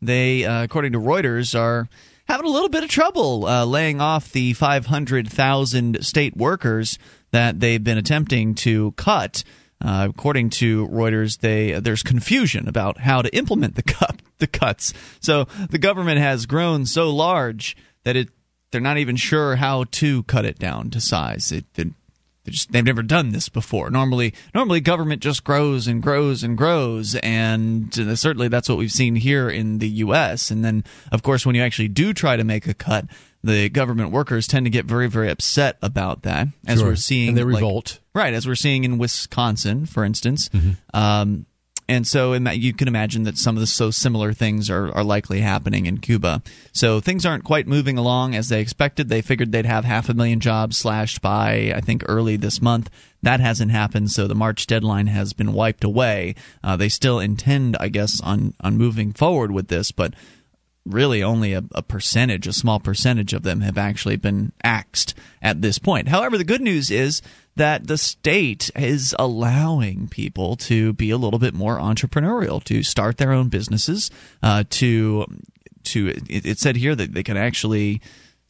They, 0.00 0.44
uh, 0.44 0.62
according 0.64 0.92
to 0.92 0.98
Reuters, 0.98 1.58
are 1.58 1.88
having 2.26 2.46
a 2.46 2.50
little 2.50 2.68
bit 2.68 2.82
of 2.82 2.90
trouble 2.90 3.46
uh, 3.46 3.64
laying 3.64 4.00
off 4.00 4.32
the 4.32 4.54
500,000 4.54 6.04
state 6.04 6.36
workers 6.36 6.98
that 7.32 7.60
they've 7.60 7.82
been 7.82 7.98
attempting 7.98 8.54
to 8.56 8.92
cut. 8.92 9.44
Uh, 9.84 10.06
according 10.08 10.48
to 10.48 10.88
Reuters, 10.88 11.40
they 11.40 11.72
there's 11.72 12.02
confusion 12.02 12.68
about 12.68 12.98
how 12.98 13.20
to 13.20 13.36
implement 13.36 13.74
the 13.74 13.82
cut 13.82 14.22
the 14.38 14.46
cuts. 14.46 14.94
So 15.20 15.44
the 15.68 15.78
government 15.78 16.20
has 16.20 16.46
grown 16.46 16.86
so 16.86 17.10
large 17.10 17.76
that 18.04 18.16
it 18.16 18.30
they're 18.70 18.80
not 18.80 18.98
even 18.98 19.16
sure 19.16 19.56
how 19.56 19.84
to 19.84 20.22
cut 20.24 20.44
it 20.44 20.58
down 20.58 20.90
to 20.90 21.00
size. 21.00 21.52
It, 21.52 21.64
it 21.76 21.88
they 22.44 22.52
just 22.52 22.70
they've 22.72 22.84
never 22.84 23.02
done 23.02 23.30
this 23.30 23.48
before. 23.48 23.90
Normally, 23.90 24.34
normally 24.54 24.80
government 24.80 25.22
just 25.22 25.44
grows 25.44 25.86
and 25.86 26.02
grows 26.02 26.42
and 26.42 26.56
grows, 26.58 27.14
and 27.16 27.92
certainly 28.18 28.48
that's 28.48 28.68
what 28.68 28.78
we've 28.78 28.90
seen 28.92 29.16
here 29.16 29.48
in 29.48 29.78
the 29.78 29.88
U.S. 29.88 30.50
And 30.50 30.64
then, 30.64 30.84
of 31.10 31.22
course, 31.22 31.44
when 31.46 31.54
you 31.54 31.62
actually 31.62 31.88
do 31.88 32.12
try 32.12 32.36
to 32.36 32.44
make 32.44 32.66
a 32.66 32.74
cut, 32.74 33.06
the 33.42 33.68
government 33.68 34.10
workers 34.10 34.46
tend 34.46 34.66
to 34.66 34.70
get 34.70 34.84
very, 34.84 35.08
very 35.08 35.30
upset 35.30 35.76
about 35.82 36.22
that, 36.22 36.48
as 36.66 36.78
Sure. 36.80 36.88
we're 36.90 36.96
seeing. 36.96 37.28
And 37.30 37.36
they 37.38 37.44
like- 37.44 37.54
revolt. 37.54 37.98
right? 38.14 38.32
As 38.34 38.46
we're 38.46 38.54
seeing 38.54 38.84
in 38.84 38.98
Wisconsin, 38.98 39.86
for 39.86 40.04
instance. 40.04 40.48
Mm-hmm. 40.50 40.70
Um, 40.96 41.46
and 41.88 42.06
so 42.06 42.32
you 42.32 42.72
can 42.72 42.88
imagine 42.88 43.24
that 43.24 43.36
some 43.36 43.56
of 43.56 43.60
the 43.60 43.66
so 43.66 43.90
similar 43.90 44.32
things 44.32 44.70
are, 44.70 44.90
are 44.92 45.04
likely 45.04 45.40
happening 45.40 45.86
in 45.86 45.98
Cuba. 45.98 46.42
So 46.72 47.00
things 47.00 47.26
aren't 47.26 47.44
quite 47.44 47.66
moving 47.66 47.98
along 47.98 48.34
as 48.34 48.48
they 48.48 48.60
expected. 48.60 49.08
They 49.08 49.20
figured 49.20 49.52
they'd 49.52 49.66
have 49.66 49.84
half 49.84 50.08
a 50.08 50.14
million 50.14 50.40
jobs 50.40 50.78
slashed 50.78 51.20
by, 51.20 51.72
I 51.74 51.80
think, 51.80 52.02
early 52.06 52.36
this 52.36 52.62
month. 52.62 52.88
That 53.22 53.40
hasn't 53.40 53.70
happened, 53.70 54.10
so 54.10 54.26
the 54.26 54.34
March 54.34 54.66
deadline 54.66 55.08
has 55.08 55.32
been 55.32 55.52
wiped 55.52 55.84
away. 55.84 56.34
Uh, 56.62 56.76
they 56.76 56.88
still 56.88 57.20
intend, 57.20 57.76
I 57.78 57.88
guess, 57.88 58.20
on, 58.20 58.54
on 58.60 58.76
moving 58.76 59.12
forward 59.12 59.50
with 59.50 59.68
this, 59.68 59.92
but 59.92 60.14
really 60.86 61.22
only 61.22 61.54
a, 61.54 61.64
a 61.74 61.82
percentage, 61.82 62.46
a 62.46 62.52
small 62.52 62.78
percentage 62.80 63.32
of 63.32 63.42
them 63.42 63.60
have 63.62 63.78
actually 63.78 64.16
been 64.16 64.52
axed 64.62 65.14
at 65.40 65.62
this 65.62 65.78
point. 65.78 66.08
However, 66.08 66.36
the 66.36 66.44
good 66.44 66.60
news 66.60 66.90
is 66.90 67.22
that 67.56 67.86
the 67.86 67.98
state 67.98 68.70
is 68.74 69.14
allowing 69.18 70.08
people 70.08 70.56
to 70.56 70.92
be 70.94 71.10
a 71.10 71.16
little 71.16 71.38
bit 71.38 71.54
more 71.54 71.78
entrepreneurial, 71.78 72.62
to 72.64 72.82
start 72.82 73.16
their 73.16 73.32
own 73.32 73.48
businesses, 73.48 74.10
uh, 74.42 74.64
to 74.70 75.24
to 75.84 76.08
it, 76.08 76.46
it 76.46 76.58
said 76.58 76.76
here 76.76 76.94
that 76.94 77.12
they 77.12 77.22
can 77.22 77.36
actually 77.36 78.00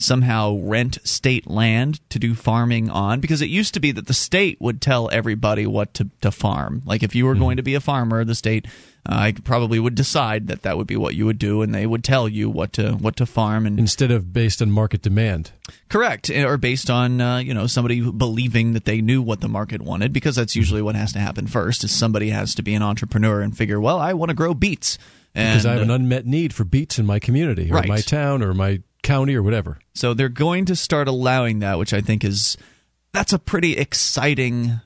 somehow 0.05 0.57
rent 0.61 0.99
state 1.05 1.47
land 1.47 2.01
to 2.11 2.19
do 2.19 2.35
farming 2.35 2.91
on? 2.91 3.21
Because 3.21 3.43
it 3.43 3.49
used 3.49 3.75
to 3.75 3.81
be 3.81 3.93
that 3.93 4.07
the 4.07 4.15
state 4.15 4.61
would 4.61 4.81
tell 4.81 5.09
everybody 5.11 5.67
what 5.67 5.95
to, 5.95 6.09
to 6.21 6.31
farm. 6.31 6.83
Like 6.85 7.03
if 7.03 7.15
you 7.15 7.27
were 7.27 7.35
going 7.35 7.57
to 7.57 7.63
be 7.63 7.75
a 7.75 7.81
farmer 7.81 8.25
the 8.25 8.35
state 8.35 8.67
uh, 9.07 9.33
probably 9.45 9.79
would 9.79 9.95
decide 9.95 10.47
that 10.47 10.63
that 10.63 10.77
would 10.79 10.87
be 10.87 10.97
what 10.97 11.15
you 11.15 11.27
would 11.27 11.39
do 11.39 11.61
and 11.63 11.75
they 11.75 11.87
would 11.87 12.03
tell 12.03 12.27
you 12.27 12.49
what 12.49 12.73
to 12.73 12.93
what 12.93 13.17
to 13.17 13.27
farm 13.27 13.67
and 13.67 13.79
instead 13.79 14.11
of 14.11 14.33
based 14.33 14.63
on 14.63 14.71
market 14.71 15.03
demand. 15.03 15.51
correct. 15.89 16.31
Or 16.31 16.57
based 16.57 16.89
on 16.89 17.21
uh, 17.21 17.39
you 17.39 17.53
know 17.53 17.67
somebody 17.67 18.01
believing 18.01 18.73
that 18.73 18.85
they 18.87 19.03
knew 19.03 19.21
what 19.21 19.41
the 19.41 19.49
market 19.49 19.83
wanted 19.83 20.13
because 20.13 20.37
that's 20.37 20.57
usually 20.57 20.81
what 20.81 20.95
has 20.97 21.13
to 21.13 21.19
happen 21.19 21.47
first 21.47 21.85
is 21.85 21.91
somebody 21.93 22.31
has 22.31 22.55
to 22.55 22.63
be 22.63 22.75
an 22.75 22.83
entrepreneur 22.83 23.43
and 23.43 23.57
figure 23.57 23.81
well 23.81 23.99
I 23.99 24.15
want 24.15 24.31
to 24.31 24.35
grow 24.35 24.55
beets. 24.55 24.99
And 25.35 25.53
Because 25.55 25.67
I 25.67 25.73
have 25.73 25.83
an 25.83 25.91
unmet 25.91 26.27
need 26.27 26.55
for 26.55 26.65
beets 26.65 26.99
in 26.99 27.07
my 27.07 27.19
community 27.19 27.71
or 27.71 27.75
Right. 27.75 27.89
my 27.89 28.01
town 28.01 28.43
or 28.43 28.55
my 28.55 28.81
county 29.05 29.37
or 29.37 29.43
whatever. 29.45 29.79
So 29.95 30.13
they're 30.15 30.29
going 30.29 30.65
to 30.65 30.75
start 30.77 31.07
allowing 31.07 31.61
that, 31.61 31.79
which 31.79 31.95
I 31.95 32.01
think 32.01 32.25
is 32.25 32.57
that's 33.13 33.33
a 33.33 33.39
pretty 33.39 33.77
exciting 33.77 34.81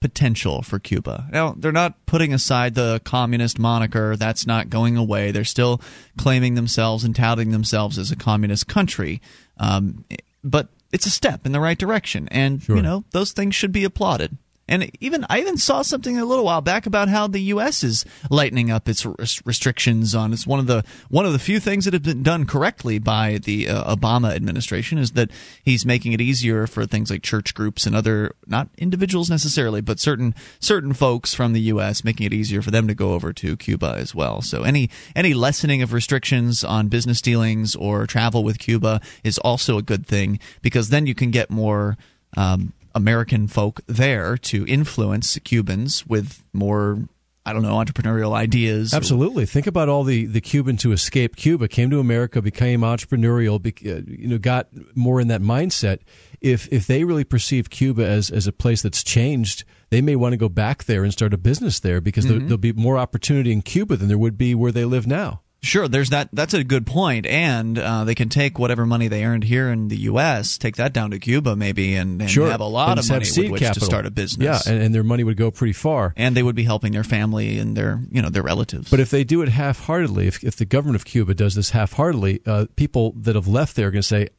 potential 0.00 0.62
for 0.62 0.78
Cuba. 0.78 1.28
Now, 1.32 1.54
they're 1.56 1.72
not 1.72 2.06
putting 2.06 2.32
aside 2.34 2.74
the 2.74 3.00
communist 3.04 3.58
moniker. 3.58 4.16
That's 4.16 4.46
not 4.46 4.68
going 4.70 4.96
away. 4.96 5.30
They're 5.30 5.44
still 5.44 5.80
claiming 6.18 6.54
themselves 6.54 7.02
and 7.04 7.14
touting 7.14 7.50
themselves 7.50 7.98
as 7.98 8.10
a 8.12 8.16
communist 8.16 8.66
country. 8.68 9.20
Um, 9.58 10.04
but 10.44 10.68
it's 10.92 11.06
a 11.06 11.10
step 11.10 11.46
in 11.46 11.52
the 11.52 11.60
right 11.60 11.78
direction, 11.78 12.28
and 12.30 12.62
Sure. 12.62 12.76
you 12.76 12.82
know 12.82 13.04
those 13.12 13.32
things 13.32 13.54
should 13.54 13.72
be 13.72 13.84
applauded. 13.84 14.36
And 14.68 14.90
even 15.00 15.26
I 15.28 15.40
even 15.40 15.58
saw 15.58 15.82
something 15.82 16.18
a 16.18 16.24
little 16.24 16.44
while 16.44 16.60
back 16.60 16.86
about 16.86 17.08
how 17.08 17.26
the 17.26 17.40
U.S. 17.40 17.82
is 17.82 18.04
lightening 18.30 18.70
up 18.70 18.88
its 18.88 19.04
res- 19.04 19.44
restrictions 19.44 20.14
on. 20.14 20.32
It's 20.32 20.46
one 20.46 20.60
of 20.60 20.66
the 20.66 20.84
one 21.08 21.26
of 21.26 21.32
the 21.32 21.38
few 21.38 21.58
things 21.58 21.84
that 21.84 21.94
have 21.94 22.04
been 22.04 22.22
done 22.22 22.46
correctly 22.46 22.98
by 22.98 23.38
the 23.38 23.68
uh, 23.68 23.94
Obama 23.94 24.34
administration 24.34 24.98
is 24.98 25.12
that 25.12 25.30
he's 25.64 25.84
making 25.84 26.12
it 26.12 26.20
easier 26.20 26.66
for 26.66 26.86
things 26.86 27.10
like 27.10 27.22
church 27.22 27.54
groups 27.54 27.86
and 27.86 27.96
other 27.96 28.34
not 28.46 28.68
individuals 28.78 29.28
necessarily, 29.28 29.80
but 29.80 29.98
certain 29.98 30.34
certain 30.60 30.92
folks 30.92 31.34
from 31.34 31.52
the 31.52 31.60
U.S. 31.62 32.04
making 32.04 32.26
it 32.26 32.32
easier 32.32 32.62
for 32.62 32.70
them 32.70 32.86
to 32.86 32.94
go 32.94 33.14
over 33.14 33.32
to 33.32 33.56
Cuba 33.56 33.96
as 33.98 34.14
well. 34.14 34.42
So 34.42 34.62
any 34.62 34.90
any 35.16 35.34
lessening 35.34 35.82
of 35.82 35.92
restrictions 35.92 36.62
on 36.62 36.86
business 36.86 37.20
dealings 37.20 37.74
or 37.74 38.06
travel 38.06 38.44
with 38.44 38.60
Cuba 38.60 39.00
is 39.24 39.38
also 39.38 39.76
a 39.76 39.82
good 39.82 40.06
thing 40.06 40.38
because 40.62 40.90
then 40.90 41.06
you 41.06 41.16
can 41.16 41.32
get 41.32 41.50
more. 41.50 41.96
Um, 42.36 42.72
American 42.94 43.48
folk 43.48 43.80
there 43.86 44.36
to 44.38 44.66
influence 44.66 45.38
Cubans 45.44 46.06
with 46.06 46.42
more, 46.52 46.98
I 47.44 47.52
don't 47.52 47.62
know, 47.62 47.74
entrepreneurial 47.74 48.34
ideas. 48.34 48.94
Absolutely. 48.94 49.46
Think 49.46 49.66
about 49.66 49.88
all 49.88 50.04
the, 50.04 50.26
the 50.26 50.40
Cubans 50.40 50.82
who 50.82 50.92
escaped 50.92 51.36
Cuba, 51.36 51.68
came 51.68 51.90
to 51.90 52.00
America, 52.00 52.40
became 52.42 52.80
entrepreneurial, 52.80 53.64
uh, 53.64 54.02
you 54.06 54.28
know, 54.28 54.38
got 54.38 54.68
more 54.94 55.20
in 55.20 55.28
that 55.28 55.42
mindset. 55.42 55.98
If 56.40 56.68
if 56.72 56.86
they 56.86 57.04
really 57.04 57.24
perceive 57.24 57.70
Cuba 57.70 58.04
as, 58.04 58.30
as 58.30 58.46
a 58.46 58.52
place 58.52 58.82
that's 58.82 59.04
changed, 59.04 59.64
they 59.90 60.00
may 60.00 60.16
want 60.16 60.32
to 60.32 60.36
go 60.38 60.48
back 60.48 60.84
there 60.84 61.04
and 61.04 61.12
start 61.12 61.34
a 61.34 61.38
business 61.38 61.80
there 61.80 62.00
because 62.00 62.26
there, 62.26 62.38
there'll 62.38 62.58
be 62.58 62.72
more 62.72 62.98
opportunity 62.98 63.52
in 63.52 63.62
Cuba 63.62 63.96
than 63.96 64.08
there 64.08 64.18
would 64.18 64.38
be 64.38 64.54
where 64.54 64.72
they 64.72 64.84
live 64.84 65.06
now. 65.06 65.41
Sure, 65.62 65.86
there's 65.86 66.10
that. 66.10 66.28
That's 66.32 66.54
a 66.54 66.64
good 66.64 66.86
point, 66.86 67.24
and 67.24 67.78
uh, 67.78 68.02
they 68.02 68.16
can 68.16 68.28
take 68.28 68.58
whatever 68.58 68.84
money 68.84 69.06
they 69.06 69.24
earned 69.24 69.44
here 69.44 69.70
in 69.70 69.86
the 69.86 69.96
U.S., 69.96 70.58
take 70.58 70.76
that 70.76 70.92
down 70.92 71.12
to 71.12 71.20
Cuba, 71.20 71.54
maybe, 71.54 71.94
and, 71.94 72.20
and 72.20 72.28
sure. 72.28 72.50
have 72.50 72.60
a 72.60 72.64
lot 72.64 72.90
and 72.90 72.98
of 72.98 73.08
money 73.08 73.20
with 73.20 73.50
which 73.52 73.62
capital. 73.62 73.80
to 73.80 73.84
start 73.86 74.04
a 74.04 74.10
business. 74.10 74.66
Yeah, 74.66 74.72
and, 74.72 74.82
and 74.82 74.94
their 74.94 75.04
money 75.04 75.22
would 75.22 75.36
go 75.36 75.52
pretty 75.52 75.72
far. 75.72 76.14
and 76.16 76.36
they 76.36 76.42
would 76.42 76.56
be 76.56 76.64
helping 76.64 76.92
their 76.92 77.04
family 77.04 77.60
and 77.60 77.76
their, 77.76 78.00
you 78.10 78.20
know, 78.20 78.28
their 78.28 78.42
relatives. 78.42 78.90
But 78.90 78.98
if 78.98 79.10
they 79.10 79.22
do 79.22 79.40
it 79.42 79.48
half-heartedly, 79.48 80.26
if, 80.26 80.42
if 80.42 80.56
the 80.56 80.64
government 80.64 80.96
of 80.96 81.04
Cuba 81.04 81.32
does 81.32 81.54
this 81.54 81.70
half-heartedly, 81.70 82.40
uh, 82.44 82.66
people 82.74 83.12
that 83.18 83.36
have 83.36 83.46
left 83.46 83.76
there 83.76 83.86
are 83.86 83.92
going 83.92 84.02
to 84.02 84.08
say 84.08 84.30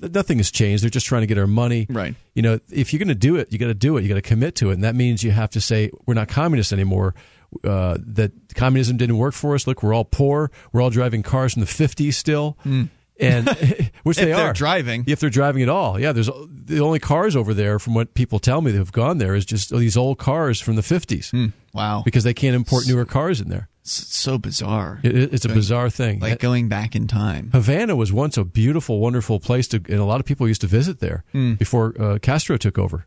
nothing 0.00 0.38
has 0.38 0.50
changed. 0.50 0.82
They're 0.82 0.90
just 0.90 1.06
trying 1.06 1.22
to 1.22 1.26
get 1.26 1.38
our 1.38 1.46
money. 1.46 1.86
Right. 1.88 2.14
You 2.34 2.42
know, 2.42 2.60
if 2.70 2.92
you're 2.92 2.98
going 2.98 3.08
to 3.08 3.14
do 3.14 3.36
it, 3.36 3.52
you 3.52 3.58
got 3.58 3.66
to 3.66 3.74
do 3.74 3.96
it. 3.96 4.02
You 4.02 4.08
got 4.08 4.14
to 4.14 4.22
commit 4.22 4.56
to 4.56 4.70
it, 4.70 4.74
and 4.74 4.84
that 4.84 4.94
means 4.94 5.22
you 5.24 5.30
have 5.30 5.50
to 5.50 5.60
say 5.60 5.90
we're 6.06 6.14
not 6.14 6.28
communists 6.28 6.72
anymore. 6.72 7.14
Uh, 7.64 7.96
that 8.06 8.32
communism 8.54 8.96
didn't 8.98 9.16
work 9.18 9.34
for 9.34 9.54
us. 9.54 9.66
Look, 9.66 9.82
we're 9.82 9.94
all 9.94 10.04
poor. 10.04 10.50
We're 10.72 10.82
all 10.82 10.90
driving 10.90 11.22
cars 11.22 11.54
from 11.54 11.60
the 11.60 11.66
50s 11.66 12.14
still. 12.14 12.58
And 12.64 13.48
which 14.02 14.16
they. 14.18 14.30
If 14.30 14.36
they're 14.36 14.50
are 14.50 14.52
driving. 14.52 15.04
if 15.06 15.18
they're 15.20 15.30
driving 15.30 15.62
at 15.62 15.68
all, 15.68 15.98
yeah. 15.98 16.12
There's 16.12 16.28
the 16.50 16.80
only 16.80 16.98
cars 16.98 17.34
over 17.36 17.54
there, 17.54 17.78
from 17.78 17.94
what 17.94 18.14
people 18.14 18.38
tell 18.38 18.60
me 18.60 18.70
that 18.72 18.78
have 18.78 18.92
gone 18.92 19.18
there, 19.18 19.34
is 19.34 19.44
just 19.46 19.70
these 19.70 19.96
old 19.96 20.18
cars 20.18 20.60
from 20.60 20.76
the 20.76 20.82
50s 20.82 21.52
wow, 21.72 22.02
because 22.04 22.22
they 22.24 22.34
can't 22.34 22.54
import 22.54 22.86
newer 22.86 23.04
cars 23.06 23.40
in 23.40 23.48
there. 23.48 23.68
it's 23.80 23.92
so 24.14 24.36
bizarre. 24.38 25.00
It, 25.02 25.16
it- 25.16 25.34
it's 25.34 25.44
a 25.46 25.48
bizarre 25.48 25.88
thing. 25.90 26.20
like 26.20 26.38
going 26.40 26.68
back 26.68 26.94
in 26.94 27.06
time. 27.08 27.48
Havana 27.52 27.96
was 27.96 28.12
once 28.12 28.36
a 28.36 28.44
beautiful, 28.44 29.00
wonderful 29.00 29.40
place 29.40 29.66
to, 29.68 29.76
and 29.88 29.98
a 29.98 30.04
lot 30.04 30.20
of 30.20 30.26
people 30.26 30.46
used 30.46 30.60
to 30.60 30.66
visit 30.66 31.00
there 31.00 31.24
Hmm. 31.32 31.54
before 31.54 31.94
uh, 32.00 32.18
Castro 32.20 32.56
took 32.58 32.78
over. 32.78 33.06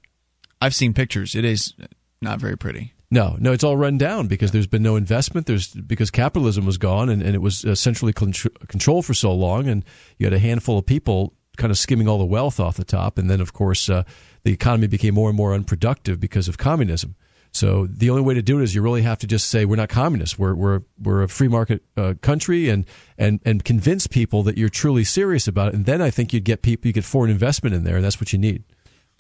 I've 0.60 0.74
seen 0.75 0.93
pictures. 0.93 1.36
It 1.36 1.45
is 1.45 1.74
not 2.21 2.39
very 2.39 2.57
pretty. 2.57 2.93
No, 3.13 3.36
no, 3.39 3.51
it's 3.51 3.63
all 3.63 3.75
run 3.75 3.98
down 3.98 4.27
because 4.27 4.51
there's 4.51 4.68
been 4.68 4.82
no 4.82 4.96
investment. 4.96 5.46
There's 5.46 5.74
because 5.74 6.10
capitalism 6.10 6.65
was 6.65 6.77
gone 6.77 7.10
and, 7.10 7.22
and 7.22 7.36
it 7.36 7.41
was 7.41 7.65
uh, 7.65 7.75
centrally 7.75 8.13
contr- 8.13 8.56
controlled 8.70 9.06
for 9.06 9.13
so 9.13 9.34
long, 9.34 9.68
and 9.68 9.84
you 10.18 10.25
had 10.25 10.34
a 10.34 10.39
handful 10.39 10.77
of 10.77 10.86
people 10.86 11.34
kind 11.58 11.72
of 11.72 11.77
skimming 11.77 12.08
all 12.08 12.18
the 12.18 12.25
wealth 12.25 12.60
off 12.60 12.77
the 12.77 12.86
top, 12.86 13.18
and 13.18 13.30
then 13.30 13.41
of 13.41 13.51
course 13.51 13.89
uh, 13.89 14.03
the 14.44 14.53
economy 14.53 14.88
became 14.88 15.13
more 15.13 15.27
and 15.27 15.36
more 15.36 15.53
unproductive 15.53 16.22
because 16.22 16.48
of 16.48 16.58
communism. 16.58 17.15
So 17.51 17.86
the 17.88 18.10
only 18.10 18.22
way 18.22 18.34
to 18.34 18.41
do 18.41 18.60
it 18.60 18.63
is 18.63 18.74
you 18.74 18.82
really 18.82 19.01
have 19.01 19.20
to 19.20 19.27
just 19.27 19.50
say 19.50 19.65
we're 19.65 19.75
not 19.75 19.89
communists. 19.89 20.39
We're 20.39 20.56
we're 20.56 20.82
we're 20.98 21.24
a 21.24 21.27
free 21.27 21.50
market 21.50 21.84
uh, 21.98 22.13
country, 22.22 22.70
and 22.70 22.86
and 23.18 23.41
and 23.44 23.63
convince 23.65 24.08
people 24.08 24.44
that 24.44 24.58
you're 24.58 24.70
truly 24.70 25.03
serious 25.03 25.50
about 25.50 25.70
it. 25.70 25.74
And 25.74 25.86
then 25.86 26.01
I 26.01 26.12
think 26.12 26.32
you'd 26.32 26.46
get 26.46 26.62
people, 26.62 26.88
you 26.88 26.94
get 26.94 27.03
foreign 27.03 27.30
investment 27.30 27.75
in 27.75 27.84
there, 27.84 27.98
and 27.98 28.06
that's 28.06 28.22
what 28.22 28.32
you 28.32 28.39
need. 28.39 28.63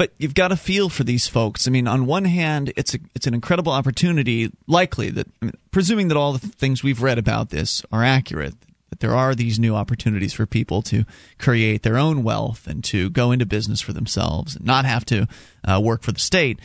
But 0.01 0.13
you've 0.17 0.33
got 0.33 0.47
to 0.47 0.55
feel 0.55 0.89
for 0.89 1.03
these 1.03 1.27
folks. 1.27 1.67
I 1.67 1.69
mean, 1.69 1.87
on 1.87 2.07
one 2.07 2.25
hand, 2.25 2.73
it's 2.75 2.95
a, 2.95 2.99
it's 3.13 3.27
an 3.27 3.35
incredible 3.35 3.71
opportunity. 3.71 4.51
Likely 4.65 5.11
that, 5.11 5.27
I 5.43 5.45
mean, 5.45 5.53
presuming 5.69 6.07
that 6.07 6.17
all 6.17 6.33
the 6.33 6.39
things 6.39 6.81
we've 6.81 7.03
read 7.03 7.19
about 7.19 7.51
this 7.51 7.83
are 7.91 8.03
accurate, 8.03 8.55
that 8.89 8.99
there 8.99 9.13
are 9.13 9.35
these 9.35 9.59
new 9.59 9.75
opportunities 9.75 10.33
for 10.33 10.47
people 10.47 10.81
to 10.81 11.05
create 11.37 11.83
their 11.83 11.99
own 11.99 12.23
wealth 12.23 12.65
and 12.65 12.83
to 12.85 13.11
go 13.11 13.31
into 13.31 13.45
business 13.45 13.79
for 13.79 13.93
themselves 13.93 14.55
and 14.55 14.65
not 14.65 14.85
have 14.85 15.05
to 15.05 15.27
uh, 15.65 15.79
work 15.79 16.01
for 16.01 16.11
the 16.11 16.19
state. 16.19 16.59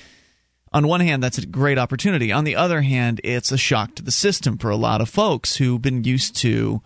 On 0.72 0.88
one 0.88 1.00
hand, 1.00 1.22
that's 1.22 1.36
a 1.36 1.44
great 1.44 1.76
opportunity. 1.76 2.32
On 2.32 2.44
the 2.44 2.56
other 2.56 2.80
hand, 2.80 3.20
it's 3.22 3.52
a 3.52 3.58
shock 3.58 3.96
to 3.96 4.02
the 4.02 4.12
system 4.12 4.56
for 4.56 4.70
a 4.70 4.76
lot 4.76 5.02
of 5.02 5.10
folks 5.10 5.56
who've 5.56 5.82
been 5.82 6.04
used 6.04 6.36
to 6.36 6.80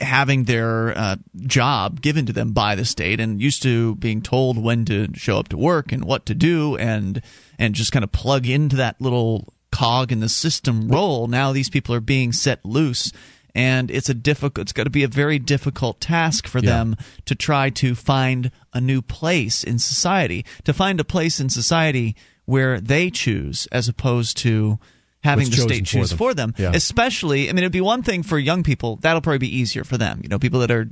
having 0.00 0.44
their 0.44 0.96
uh, 0.96 1.16
job 1.46 2.00
given 2.00 2.26
to 2.26 2.32
them 2.32 2.52
by 2.52 2.74
the 2.74 2.84
state 2.84 3.20
and 3.20 3.40
used 3.40 3.62
to 3.62 3.94
being 3.96 4.22
told 4.22 4.56
when 4.56 4.84
to 4.86 5.08
show 5.14 5.38
up 5.38 5.48
to 5.48 5.56
work 5.56 5.92
and 5.92 6.04
what 6.04 6.26
to 6.26 6.34
do 6.34 6.76
and 6.76 7.20
and 7.58 7.74
just 7.74 7.92
kind 7.92 8.04
of 8.04 8.10
plug 8.12 8.46
into 8.46 8.76
that 8.76 9.00
little 9.00 9.52
cog 9.70 10.10
in 10.10 10.20
the 10.20 10.28
system 10.28 10.88
role 10.88 11.26
now 11.28 11.52
these 11.52 11.70
people 11.70 11.94
are 11.94 12.00
being 12.00 12.32
set 12.32 12.64
loose 12.64 13.12
and 13.54 13.90
it's 13.90 14.08
a 14.08 14.14
difficult 14.14 14.62
it's 14.64 14.72
got 14.72 14.84
to 14.84 14.90
be 14.90 15.04
a 15.04 15.08
very 15.08 15.38
difficult 15.38 16.00
task 16.00 16.46
for 16.48 16.58
Yeah. 16.60 16.70
them 16.70 16.96
to 17.26 17.34
try 17.34 17.70
to 17.70 17.94
find 17.94 18.50
a 18.72 18.80
new 18.80 19.02
place 19.02 19.62
in 19.62 19.78
society 19.78 20.44
to 20.64 20.72
find 20.72 20.98
a 20.98 21.04
place 21.04 21.40
in 21.40 21.48
society 21.50 22.16
where 22.46 22.80
they 22.80 23.10
choose 23.10 23.66
as 23.70 23.86
opposed 23.88 24.36
to 24.38 24.78
having 25.22 25.50
the 25.50 25.56
state 25.56 25.86
for 25.86 25.92
choose 25.98 26.10
them. 26.10 26.18
for 26.18 26.34
them 26.34 26.54
Yeah. 26.56 26.72
especially 26.74 27.48
i 27.48 27.52
mean 27.52 27.58
it'd 27.64 27.72
be 27.72 27.80
one 27.80 28.02
thing 28.02 28.22
for 28.22 28.38
young 28.38 28.62
people 28.62 28.96
that'll 28.96 29.20
probably 29.20 29.38
be 29.38 29.56
easier 29.58 29.84
for 29.84 29.96
them 29.98 30.20
you 30.22 30.28
know 30.28 30.38
people 30.38 30.60
that 30.60 30.70
are 30.70 30.88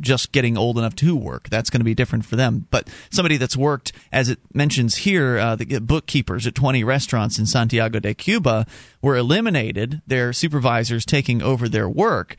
just 0.00 0.32
getting 0.32 0.56
old 0.56 0.78
enough 0.78 0.94
to 0.96 1.14
work 1.14 1.48
that's 1.50 1.68
going 1.68 1.80
to 1.80 1.84
be 1.84 1.94
different 1.94 2.24
for 2.24 2.36
them 2.36 2.66
but 2.70 2.88
somebody 3.10 3.36
that's 3.36 3.56
worked 3.56 3.92
as 4.12 4.28
it 4.30 4.38
mentions 4.54 4.96
here 4.96 5.38
uh, 5.38 5.56
the 5.56 5.78
bookkeepers 5.78 6.46
at 6.46 6.54
20 6.54 6.84
restaurants 6.84 7.38
in 7.38 7.46
santiago 7.46 7.98
de 7.98 8.14
cuba 8.14 8.66
were 9.02 9.16
eliminated 9.16 10.00
their 10.06 10.32
supervisors 10.32 11.04
taking 11.04 11.42
over 11.42 11.68
their 11.68 11.88
work 11.88 12.36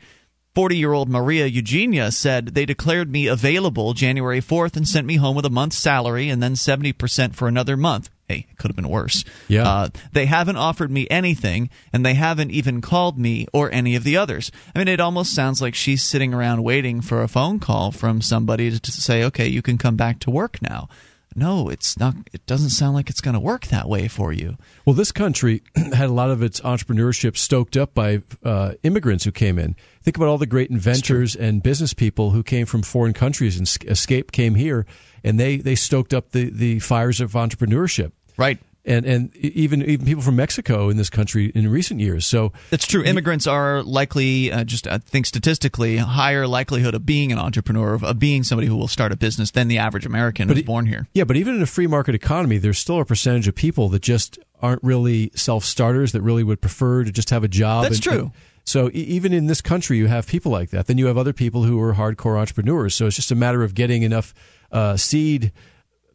40 0.54 0.76
year 0.76 0.92
old 0.92 1.08
Maria 1.08 1.46
Eugenia 1.46 2.10
said 2.12 2.48
they 2.48 2.66
declared 2.66 3.10
me 3.10 3.26
available 3.26 3.94
January 3.94 4.40
4th 4.40 4.76
and 4.76 4.86
sent 4.86 5.06
me 5.06 5.16
home 5.16 5.34
with 5.34 5.46
a 5.46 5.50
month's 5.50 5.78
salary 5.78 6.28
and 6.28 6.42
then 6.42 6.52
70% 6.54 7.34
for 7.34 7.48
another 7.48 7.74
month. 7.74 8.10
Hey, 8.32 8.46
it 8.50 8.56
could 8.56 8.70
have 8.70 8.76
been 8.76 8.88
worse. 8.88 9.24
Yeah. 9.48 9.68
Uh, 9.68 9.88
they 10.12 10.24
haven't 10.26 10.56
offered 10.56 10.90
me 10.90 11.06
anything, 11.10 11.68
and 11.92 12.04
they 12.04 12.14
haven't 12.14 12.50
even 12.50 12.80
called 12.80 13.18
me 13.18 13.46
or 13.52 13.70
any 13.70 13.94
of 13.94 14.04
the 14.04 14.16
others. 14.16 14.50
I 14.74 14.78
mean, 14.78 14.88
it 14.88 15.00
almost 15.00 15.34
sounds 15.34 15.60
like 15.60 15.74
she's 15.74 16.02
sitting 16.02 16.32
around 16.32 16.62
waiting 16.62 17.02
for 17.02 17.22
a 17.22 17.28
phone 17.28 17.60
call 17.60 17.92
from 17.92 18.22
somebody 18.22 18.70
to, 18.70 18.80
to 18.80 18.90
say, 18.92 19.22
okay, 19.24 19.46
you 19.46 19.60
can 19.60 19.76
come 19.76 19.96
back 19.96 20.18
to 20.20 20.30
work 20.30 20.62
now. 20.62 20.88
No, 21.34 21.68
it's 21.68 21.98
not. 21.98 22.14
It 22.32 22.44
doesn't 22.46 22.70
sound 22.70 22.94
like 22.94 23.08
it's 23.08 23.20
going 23.20 23.34
to 23.34 23.40
work 23.40 23.66
that 23.68 23.88
way 23.88 24.08
for 24.08 24.32
you. 24.32 24.56
Well, 24.84 24.94
this 24.94 25.12
country 25.12 25.62
had 25.76 26.08
a 26.08 26.12
lot 26.12 26.30
of 26.30 26.42
its 26.42 26.60
entrepreneurship 26.60 27.36
stoked 27.36 27.76
up 27.76 27.94
by 27.94 28.22
uh, 28.44 28.72
immigrants 28.82 29.24
who 29.24 29.32
came 29.32 29.58
in. 29.58 29.76
Think 30.02 30.16
about 30.16 30.28
all 30.28 30.38
the 30.38 30.46
great 30.46 30.70
inventors 30.70 31.34
and 31.34 31.62
business 31.62 31.94
people 31.94 32.30
who 32.30 32.42
came 32.42 32.66
from 32.66 32.82
foreign 32.82 33.14
countries 33.14 33.56
and 33.56 33.66
escaped, 33.90 34.32
came 34.32 34.54
here, 34.54 34.84
and 35.24 35.38
they, 35.38 35.56
they 35.56 35.74
stoked 35.74 36.12
up 36.12 36.30
the, 36.32 36.50
the 36.50 36.80
fires 36.80 37.20
of 37.20 37.32
entrepreneurship. 37.32 38.12
Right. 38.36 38.58
And 38.84 39.06
and 39.06 39.36
even 39.36 39.80
even 39.82 40.04
people 40.04 40.22
from 40.22 40.34
Mexico 40.34 40.88
in 40.88 40.96
this 40.96 41.08
country 41.08 41.52
in 41.54 41.70
recent 41.70 42.00
years. 42.00 42.26
So 42.26 42.52
That's 42.70 42.84
true. 42.84 43.04
Immigrants 43.04 43.46
are 43.46 43.80
likely, 43.84 44.50
uh, 44.50 44.64
just 44.64 44.88
I 44.88 44.98
think 44.98 45.26
statistically, 45.26 45.98
higher 45.98 46.48
likelihood 46.48 46.94
of 46.94 47.06
being 47.06 47.30
an 47.30 47.38
entrepreneur, 47.38 47.94
of, 47.94 48.02
of 48.02 48.18
being 48.18 48.42
somebody 48.42 48.66
who 48.66 48.76
will 48.76 48.88
start 48.88 49.12
a 49.12 49.16
business 49.16 49.52
than 49.52 49.68
the 49.68 49.78
average 49.78 50.04
American 50.04 50.48
who's 50.48 50.62
born 50.62 50.86
here. 50.86 51.06
Yeah, 51.14 51.22
but 51.22 51.36
even 51.36 51.54
in 51.54 51.62
a 51.62 51.66
free 51.66 51.86
market 51.86 52.16
economy, 52.16 52.58
there's 52.58 52.78
still 52.80 52.98
a 52.98 53.04
percentage 53.04 53.46
of 53.46 53.54
people 53.54 53.88
that 53.90 54.02
just 54.02 54.40
aren't 54.60 54.82
really 54.82 55.30
self 55.36 55.64
starters 55.64 56.10
that 56.10 56.22
really 56.22 56.42
would 56.42 56.60
prefer 56.60 57.04
to 57.04 57.12
just 57.12 57.30
have 57.30 57.44
a 57.44 57.48
job. 57.48 57.84
That's 57.84 57.96
and- 57.96 58.02
true. 58.02 58.18
and- 58.18 58.32
so 58.64 58.90
even 58.92 59.32
in 59.32 59.46
this 59.46 59.60
country, 59.60 59.98
you 59.98 60.06
have 60.06 60.26
people 60.26 60.52
like 60.52 60.70
that. 60.70 60.86
Then 60.86 60.96
you 60.96 61.06
have 61.06 61.18
other 61.18 61.32
people 61.32 61.64
who 61.64 61.80
are 61.80 61.94
hardcore 61.94 62.38
entrepreneurs. 62.38 62.94
So 62.94 63.06
it's 63.06 63.16
just 63.16 63.32
a 63.32 63.34
matter 63.34 63.64
of 63.64 63.74
getting 63.74 64.02
enough 64.02 64.34
uh, 64.70 64.96
seed 64.96 65.50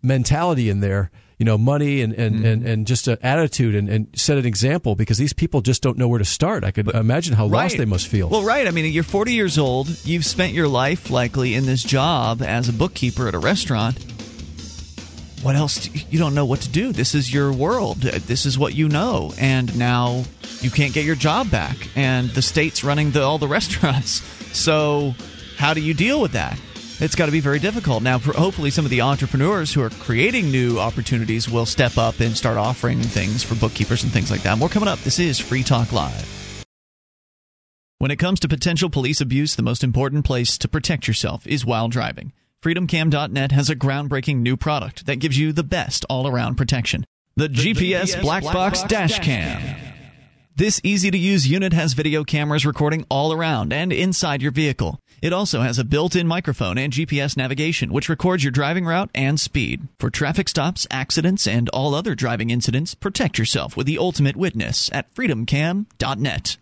mentality 0.01 0.69
in 0.69 0.79
there, 0.79 1.11
you 1.37 1.45
know, 1.45 1.57
money 1.57 2.01
and 2.01 2.13
and, 2.13 2.35
mm-hmm. 2.35 2.45
and, 2.45 2.67
and 2.67 2.87
just 2.87 3.07
an 3.07 3.17
attitude 3.21 3.75
and, 3.75 3.89
and 3.89 4.07
set 4.15 4.37
an 4.37 4.45
example 4.45 4.95
because 4.95 5.17
these 5.17 5.33
people 5.33 5.61
just 5.61 5.81
don't 5.81 5.97
know 5.97 6.07
where 6.07 6.19
to 6.19 6.25
start. 6.25 6.63
I 6.63 6.71
could 6.71 6.87
imagine 6.89 7.35
how 7.35 7.45
lost 7.45 7.77
they 7.77 7.85
must 7.85 8.07
feel. 8.07 8.29
Well, 8.29 8.43
right. 8.43 8.67
I 8.67 8.71
mean, 8.71 8.91
you're 8.91 9.03
40 9.03 9.33
years 9.33 9.57
old. 9.57 9.87
You've 10.05 10.25
spent 10.25 10.53
your 10.53 10.67
life 10.67 11.09
likely 11.09 11.53
in 11.53 11.65
this 11.65 11.83
job 11.83 12.41
as 12.41 12.69
a 12.69 12.73
bookkeeper 12.73 13.27
at 13.27 13.35
a 13.35 13.39
restaurant. 13.39 14.03
What 15.43 15.55
else? 15.55 15.87
Do 15.87 15.97
you, 15.97 16.05
you 16.09 16.19
don't 16.19 16.33
know 16.33 16.45
what 16.45 16.61
to 16.61 16.69
do. 16.69 16.91
This 16.91 17.13
is 17.13 17.31
your 17.31 17.53
world. 17.53 17.97
This 17.97 18.45
is 18.47 18.57
what 18.57 18.73
you 18.73 18.89
know. 18.89 19.31
And 19.37 19.77
now 19.77 20.23
you 20.61 20.71
can't 20.71 20.93
get 20.93 21.05
your 21.05 21.15
job 21.15 21.51
back. 21.51 21.77
And 21.95 22.29
the 22.31 22.41
state's 22.41 22.83
running 22.83 23.11
the, 23.11 23.21
all 23.21 23.37
the 23.37 23.47
restaurants. 23.59 24.23
So 24.57 25.13
how 25.57 25.75
do 25.75 25.81
you 25.81 25.93
deal 25.93 26.19
with 26.19 26.31
that? 26.31 26.59
It's 26.99 27.13
got 27.13 27.27
to 27.27 27.31
be 27.31 27.39
very 27.39 27.59
difficult. 27.59 28.01
Now, 28.01 28.17
for, 28.17 28.33
hopefully, 28.33 28.71
some 28.71 28.83
of 28.83 28.89
the 28.89 29.01
entrepreneurs 29.01 29.71
who 29.71 29.83
are 29.83 29.91
creating 29.91 30.49
new 30.49 30.79
opportunities 30.79 31.47
will 31.47 31.67
step 31.67 31.97
up 31.97 32.19
and 32.19 32.35
start 32.35 32.57
offering 32.57 32.99
things 32.99 33.43
for 33.43 33.53
bookkeepers 33.53 34.03
and 34.03 34.11
things 34.11 34.31
like 34.31 34.41
that. 34.41 34.57
More 34.57 34.69
coming 34.69 34.89
up. 34.89 34.99
This 34.99 35.19
is 35.19 35.39
Free 35.39 35.61
Talk 35.61 35.91
Live. 35.91 36.63
When 37.99 38.09
it 38.09 38.17
comes 38.17 38.39
to 38.41 38.47
potential 38.47 38.89
police 38.89 39.21
abuse, 39.21 39.55
the 39.55 39.63
most 39.63 39.83
important 39.83 40.25
place 40.25 40.57
to 40.59 40.67
protect 40.67 41.07
yourself 41.07 41.45
is 41.45 41.65
while 41.65 41.87
driving. 41.87 42.33
FreedomCam.net 42.63 43.51
has 43.51 43.69
a 43.69 43.75
groundbreaking 43.75 44.37
new 44.37 44.57
product 44.57 45.05
that 45.05 45.17
gives 45.17 45.37
you 45.37 45.53
the 45.53 45.63
best 45.63 46.03
all 46.09 46.27
around 46.27 46.55
protection 46.55 47.05
the, 47.35 47.47
GPS, 47.47 48.15
GPS 48.15 48.21
Black, 48.21 48.41
Black 48.41 48.53
Box, 48.55 48.81
Box 48.81 48.91
Dash 48.91 49.11
Dash 49.17 49.25
Cam. 49.25 49.61
Cam. 49.61 49.93
This 50.55 50.81
easy 50.83 51.11
to 51.11 51.17
use 51.17 51.47
unit 51.47 51.73
has 51.73 51.93
video 51.93 52.23
cameras 52.23 52.65
recording 52.65 53.05
all 53.09 53.31
around 53.31 53.71
and 53.71 53.93
inside 53.93 54.41
your 54.41 54.51
vehicle. 54.51 54.99
It 55.21 55.33
also 55.33 55.61
has 55.61 55.79
a 55.79 55.83
built 55.83 56.15
in 56.15 56.27
microphone 56.27 56.77
and 56.77 56.93
GPS 56.93 57.35
navigation, 57.35 57.91
which 57.91 58.09
records 58.09 58.43
your 58.43 58.51
driving 58.51 58.85
route 58.85 59.09
and 59.15 59.39
speed. 59.39 59.87
For 59.99 60.09
traffic 60.09 60.47
stops, 60.47 60.85
accidents, 60.91 61.47
and 61.47 61.69
all 61.69 61.95
other 61.95 62.15
driving 62.15 62.49
incidents, 62.49 62.93
protect 62.93 63.37
yourself 63.37 63.75
with 63.75 63.87
the 63.87 63.97
ultimate 63.97 64.35
witness 64.35 64.89
at 64.93 65.13
freedomcam.net. 65.15 66.57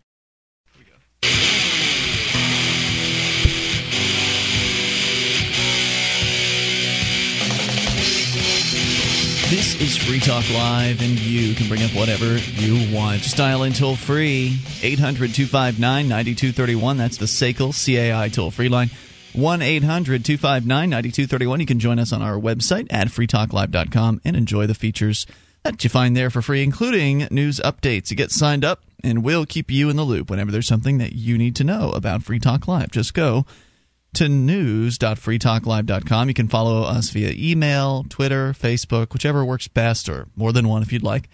This 9.49 9.79
is 9.79 9.95
Free 9.95 10.19
Talk 10.19 10.43
Live, 10.49 11.03
and 11.03 11.19
you 11.19 11.53
can 11.53 11.67
bring 11.67 11.83
up 11.83 11.91
whatever 11.91 12.35
you 12.35 12.91
want. 12.91 13.21
Just 13.21 13.37
dial 13.37 13.61
in 13.61 13.73
toll 13.73 13.95
free 13.95 14.57
800 14.81 15.35
259 15.35 16.09
9231. 16.09 16.97
That's 16.97 17.17
the 17.17 17.27
SACL 17.27 17.71
CAI 17.71 18.29
toll 18.29 18.49
free 18.49 18.69
line. 18.69 18.89
1 19.33 19.61
800 19.61 20.25
259 20.25 20.89
9231. 20.89 21.59
You 21.59 21.65
can 21.67 21.79
join 21.79 21.99
us 21.99 22.11
on 22.11 22.23
our 22.23 22.39
website 22.39 22.87
at 22.89 23.09
freetalklive.com 23.09 24.21
and 24.25 24.35
enjoy 24.35 24.65
the 24.65 24.73
features 24.73 25.27
that 25.61 25.83
you 25.83 25.91
find 25.91 26.17
there 26.17 26.31
for 26.31 26.41
free, 26.41 26.63
including 26.63 27.27
news 27.29 27.59
updates. 27.59 28.09
You 28.09 28.17
get 28.17 28.31
signed 28.31 28.65
up, 28.65 28.81
and 29.03 29.23
we'll 29.23 29.45
keep 29.45 29.69
you 29.69 29.91
in 29.91 29.95
the 29.95 30.03
loop 30.03 30.31
whenever 30.31 30.51
there's 30.51 30.67
something 30.67 30.97
that 30.97 31.13
you 31.13 31.37
need 31.37 31.55
to 31.57 31.63
know 31.63 31.91
about 31.91 32.23
Free 32.23 32.39
Talk 32.39 32.67
Live. 32.67 32.89
Just 32.89 33.13
go 33.13 33.45
to 34.15 34.29
news.freetalklive.com. 34.29 36.27
You 36.27 36.33
can 36.33 36.47
follow 36.47 36.83
us 36.83 37.09
via 37.09 37.33
email, 37.37 38.05
Twitter, 38.09 38.53
Facebook, 38.53 39.13
whichever 39.13 39.45
works 39.45 39.67
best, 39.67 40.09
or 40.09 40.27
more 40.35 40.51
than 40.51 40.67
one 40.67 40.81
if 40.81 40.91
you'd 40.91 41.03
like. 41.03 41.29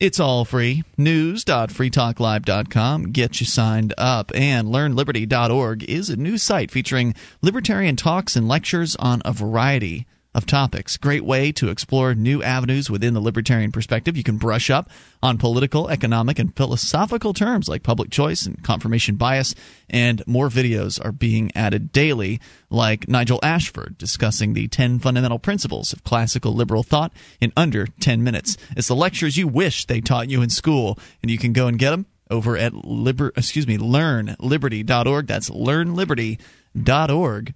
It's 0.00 0.18
all 0.18 0.44
free. 0.44 0.82
News.freetalklive.com. 0.96 3.12
Get 3.12 3.40
you 3.40 3.46
signed 3.46 3.94
up. 3.96 4.32
And 4.34 4.68
learnliberty.org 4.68 5.84
is 5.84 6.10
a 6.10 6.16
new 6.16 6.36
site 6.36 6.70
featuring 6.70 7.14
libertarian 7.42 7.96
talks 7.96 8.36
and 8.36 8.48
lectures 8.48 8.96
on 8.96 9.22
a 9.24 9.32
variety 9.32 10.06
of 10.34 10.46
topics. 10.46 10.96
Great 10.96 11.24
way 11.24 11.52
to 11.52 11.68
explore 11.68 12.14
new 12.14 12.42
avenues 12.42 12.90
within 12.90 13.14
the 13.14 13.20
libertarian 13.20 13.70
perspective. 13.70 14.16
You 14.16 14.24
can 14.24 14.36
brush 14.36 14.70
up 14.70 14.90
on 15.22 15.38
political, 15.38 15.88
economic, 15.88 16.38
and 16.38 16.54
philosophical 16.56 17.32
terms 17.32 17.68
like 17.68 17.82
public 17.82 18.10
choice 18.10 18.46
and 18.46 18.62
confirmation 18.62 19.16
bias, 19.16 19.54
and 19.88 20.26
more 20.26 20.48
videos 20.48 21.02
are 21.04 21.12
being 21.12 21.52
added 21.54 21.92
daily, 21.92 22.40
like 22.68 23.08
Nigel 23.08 23.40
Ashford 23.42 23.96
discussing 23.96 24.54
the 24.54 24.68
10 24.68 24.98
fundamental 24.98 25.38
principles 25.38 25.92
of 25.92 26.04
classical 26.04 26.52
liberal 26.52 26.82
thought 26.82 27.12
in 27.40 27.52
under 27.56 27.86
10 27.86 28.24
minutes. 28.24 28.56
It's 28.76 28.88
the 28.88 28.96
lectures 28.96 29.36
you 29.36 29.46
wish 29.46 29.86
they 29.86 30.00
taught 30.00 30.30
you 30.30 30.42
in 30.42 30.50
school, 30.50 30.98
and 31.22 31.30
you 31.30 31.38
can 31.38 31.52
go 31.52 31.68
and 31.68 31.78
get 31.78 31.90
them 31.90 32.06
over 32.30 32.56
at 32.56 32.72
liber 32.72 33.30
excuse 33.36 33.66
me 33.66 33.76
learnliberty.org 33.76 35.26
that's 35.26 35.50
learnliberty.org 35.50 37.54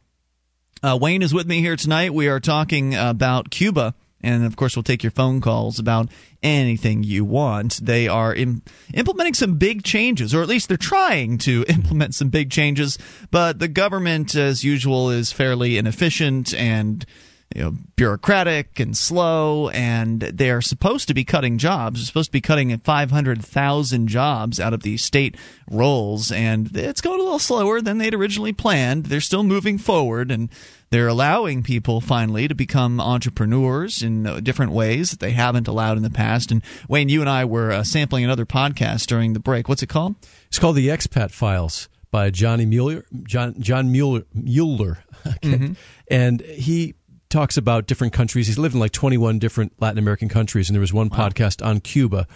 uh, 0.82 0.98
Wayne 1.00 1.22
is 1.22 1.34
with 1.34 1.46
me 1.46 1.60
here 1.60 1.76
tonight. 1.76 2.14
We 2.14 2.28
are 2.28 2.40
talking 2.40 2.94
about 2.94 3.50
Cuba. 3.50 3.94
And 4.20 4.44
of 4.44 4.56
course, 4.56 4.74
we'll 4.74 4.82
take 4.82 5.04
your 5.04 5.12
phone 5.12 5.40
calls 5.40 5.78
about 5.78 6.08
anything 6.42 7.04
you 7.04 7.24
want. 7.24 7.78
They 7.80 8.08
are 8.08 8.34
Im- 8.34 8.62
implementing 8.92 9.34
some 9.34 9.58
big 9.58 9.84
changes, 9.84 10.34
or 10.34 10.42
at 10.42 10.48
least 10.48 10.68
they're 10.68 10.76
trying 10.76 11.38
to 11.38 11.64
implement 11.68 12.14
some 12.14 12.28
big 12.28 12.50
changes. 12.50 12.98
But 13.30 13.60
the 13.60 13.68
government, 13.68 14.34
as 14.34 14.64
usual, 14.64 15.10
is 15.10 15.30
fairly 15.30 15.78
inefficient 15.78 16.52
and 16.54 17.06
you 17.54 17.62
know, 17.62 17.74
bureaucratic 17.96 18.78
and 18.78 18.96
slow, 18.96 19.70
and 19.70 20.20
they 20.20 20.50
are 20.50 20.61
supposed 20.61 21.08
to 21.08 21.14
be 21.14 21.24
cutting 21.24 21.56
jobs. 21.56 22.00
They're 22.00 22.06
supposed 22.06 22.28
to 22.28 22.32
be 22.32 22.42
cutting 22.42 22.76
500,000 22.78 24.08
jobs 24.08 24.61
out 24.61 24.74
of 24.74 24.82
the 24.82 24.98
state 24.98 25.34
roles, 25.70 26.30
and 26.30 26.74
it's 26.76 27.00
going 27.00 27.20
a 27.20 27.22
little 27.22 27.38
slower 27.38 27.80
than 27.80 27.98
they'd 27.98 28.14
originally 28.14 28.52
planned. 28.52 29.06
They're 29.06 29.20
still 29.22 29.44
moving 29.44 29.78
forward, 29.78 30.30
and 30.30 30.50
they're 30.90 31.08
allowing 31.08 31.62
people 31.62 32.02
finally 32.02 32.48
to 32.48 32.54
become 32.54 33.00
entrepreneurs 33.00 34.02
in 34.02 34.24
different 34.44 34.72
ways 34.72 35.11
that 35.11 35.20
they 35.20 35.32
haven't 35.32 35.68
allowed 35.68 35.96
in 35.96 36.02
the 36.02 36.11
past. 36.11 36.50
And 36.50 36.62
Wayne, 36.87 37.08
you 37.08 37.22
and 37.22 37.30
I 37.30 37.46
were 37.46 37.72
uh, 37.72 37.82
sampling 37.82 38.24
another 38.24 38.46
podcast 38.46 39.06
during 39.06 39.32
the 39.32 39.40
break. 39.40 39.68
What's 39.68 39.82
it 39.82 39.88
called? 39.88 40.16
It's 40.48 40.58
called 40.58 40.76
the 40.76 40.88
Expat 40.88 41.30
Files 41.30 41.88
by 42.11 42.30
Johnny 42.30 42.66
Mueller, 42.66 43.04
John 43.22 43.54
John 43.61 43.90
Mueller, 43.90 44.24
Mueller. 44.34 44.98
mm-hmm. 45.42 45.72
and 46.11 46.40
he 46.42 46.94
talks 47.28 47.56
about 47.56 47.86
different 47.86 48.12
countries. 48.12 48.46
He's 48.46 48.58
lived 48.58 48.74
in 48.74 48.80
like 48.80 48.92
21 48.92 49.38
different 49.38 49.72
Latin 49.80 49.98
American 49.98 50.28
countries, 50.28 50.68
and 50.68 50.74
there 50.74 50.80
was 50.80 50.92
one 50.92 51.08
wow. 51.08 51.28
podcast 51.28 51.64
on 51.64 51.80
Cuba 51.80 52.26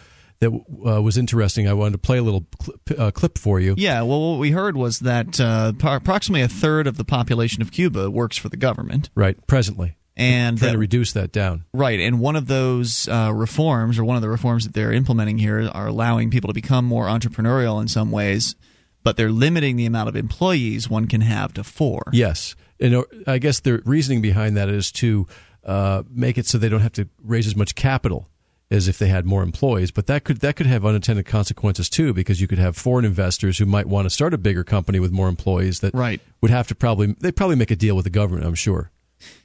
that 0.42 0.50
uh, 0.50 1.00
was 1.00 1.16
interesting. 1.16 1.68
I 1.68 1.72
wanted 1.72 1.92
to 1.92 1.98
play 1.98 2.18
a 2.18 2.22
little 2.22 2.44
clip, 2.58 2.98
uh, 2.98 3.10
clip, 3.12 3.38
for 3.38 3.60
you. 3.60 3.74
Yeah, 3.78 4.02
well, 4.02 4.32
what 4.32 4.40
we 4.40 4.50
heard 4.50 4.76
was 4.76 4.98
that 5.00 5.40
uh, 5.40 5.72
approximately 5.82 6.42
a 6.42 6.48
third 6.48 6.86
of 6.86 6.96
the 6.96 7.04
population 7.04 7.62
of 7.62 7.70
Cuba 7.70 8.10
works 8.10 8.36
for 8.36 8.48
the 8.48 8.56
government. 8.56 9.08
Right, 9.14 9.38
presently. 9.46 9.96
And 10.16 10.58
trying 10.58 10.70
that, 10.70 10.72
to 10.72 10.78
reduce 10.78 11.12
that 11.12 11.32
down. 11.32 11.64
Right, 11.72 12.00
and 12.00 12.20
one 12.20 12.36
of 12.36 12.46
those 12.48 13.08
uh, 13.08 13.32
reforms, 13.32 13.98
or 13.98 14.04
one 14.04 14.16
of 14.16 14.22
the 14.22 14.28
reforms 14.28 14.64
that 14.64 14.74
they're 14.74 14.92
implementing 14.92 15.38
here, 15.38 15.70
are 15.72 15.86
allowing 15.86 16.30
people 16.30 16.48
to 16.48 16.54
become 16.54 16.84
more 16.84 17.06
entrepreneurial 17.06 17.80
in 17.80 17.88
some 17.88 18.10
ways, 18.10 18.56
but 19.04 19.16
they're 19.16 19.30
limiting 19.30 19.76
the 19.76 19.86
amount 19.86 20.08
of 20.08 20.16
employees 20.16 20.90
one 20.90 21.06
can 21.06 21.22
have 21.22 21.54
to 21.54 21.64
four. 21.64 22.02
Yes, 22.12 22.56
and 22.82 23.04
I 23.26 23.38
guess 23.38 23.60
the 23.60 23.80
reasoning 23.84 24.20
behind 24.20 24.56
that 24.56 24.68
is 24.68 24.92
to 24.92 25.26
uh, 25.64 26.02
make 26.10 26.36
it 26.36 26.46
so 26.46 26.58
they 26.58 26.68
don't 26.68 26.80
have 26.80 26.92
to 26.94 27.08
raise 27.22 27.46
as 27.46 27.56
much 27.56 27.74
capital 27.74 28.28
as 28.70 28.88
if 28.88 28.98
they 28.98 29.08
had 29.08 29.26
more 29.26 29.42
employees. 29.42 29.90
But 29.90 30.06
that 30.06 30.24
could 30.24 30.40
that 30.40 30.56
could 30.56 30.66
have 30.66 30.84
unintended 30.84 31.26
consequences 31.26 31.88
too, 31.88 32.12
because 32.12 32.40
you 32.40 32.48
could 32.48 32.58
have 32.58 32.76
foreign 32.76 33.04
investors 33.04 33.58
who 33.58 33.66
might 33.66 33.86
want 33.86 34.06
to 34.06 34.10
start 34.10 34.34
a 34.34 34.38
bigger 34.38 34.64
company 34.64 34.98
with 34.98 35.12
more 35.12 35.28
employees 35.28 35.80
that 35.80 35.94
right. 35.94 36.20
would 36.40 36.50
have 36.50 36.68
to 36.68 36.74
probably 36.74 37.14
they 37.20 37.30
probably 37.30 37.56
make 37.56 37.70
a 37.70 37.76
deal 37.76 37.94
with 37.94 38.04
the 38.04 38.10
government. 38.10 38.46
I'm 38.46 38.54
sure. 38.54 38.90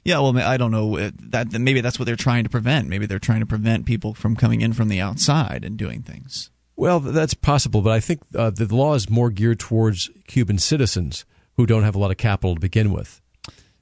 Yeah, 0.04 0.18
well, 0.18 0.36
I 0.36 0.56
don't 0.56 0.72
know 0.72 0.98
uh, 0.98 1.10
that 1.28 1.52
maybe 1.52 1.80
that's 1.80 2.00
what 2.00 2.06
they're 2.06 2.16
trying 2.16 2.42
to 2.42 2.50
prevent. 2.50 2.88
Maybe 2.88 3.06
they're 3.06 3.20
trying 3.20 3.40
to 3.40 3.46
prevent 3.46 3.86
people 3.86 4.12
from 4.12 4.34
coming 4.34 4.60
in 4.60 4.72
from 4.72 4.88
the 4.88 5.00
outside 5.00 5.64
and 5.64 5.76
doing 5.76 6.02
things. 6.02 6.50
Well, 6.74 6.98
that's 6.98 7.34
possible, 7.34 7.80
but 7.82 7.92
I 7.92 8.00
think 8.00 8.20
uh, 8.34 8.50
the 8.50 8.72
law 8.74 8.94
is 8.94 9.08
more 9.08 9.30
geared 9.30 9.60
towards 9.60 10.10
Cuban 10.26 10.58
citizens 10.58 11.24
who 11.56 11.66
don't 11.66 11.82
have 11.82 11.94
a 11.94 11.98
lot 11.98 12.10
of 12.10 12.16
capital 12.16 12.54
to 12.54 12.60
begin 12.60 12.92
with. 12.92 13.20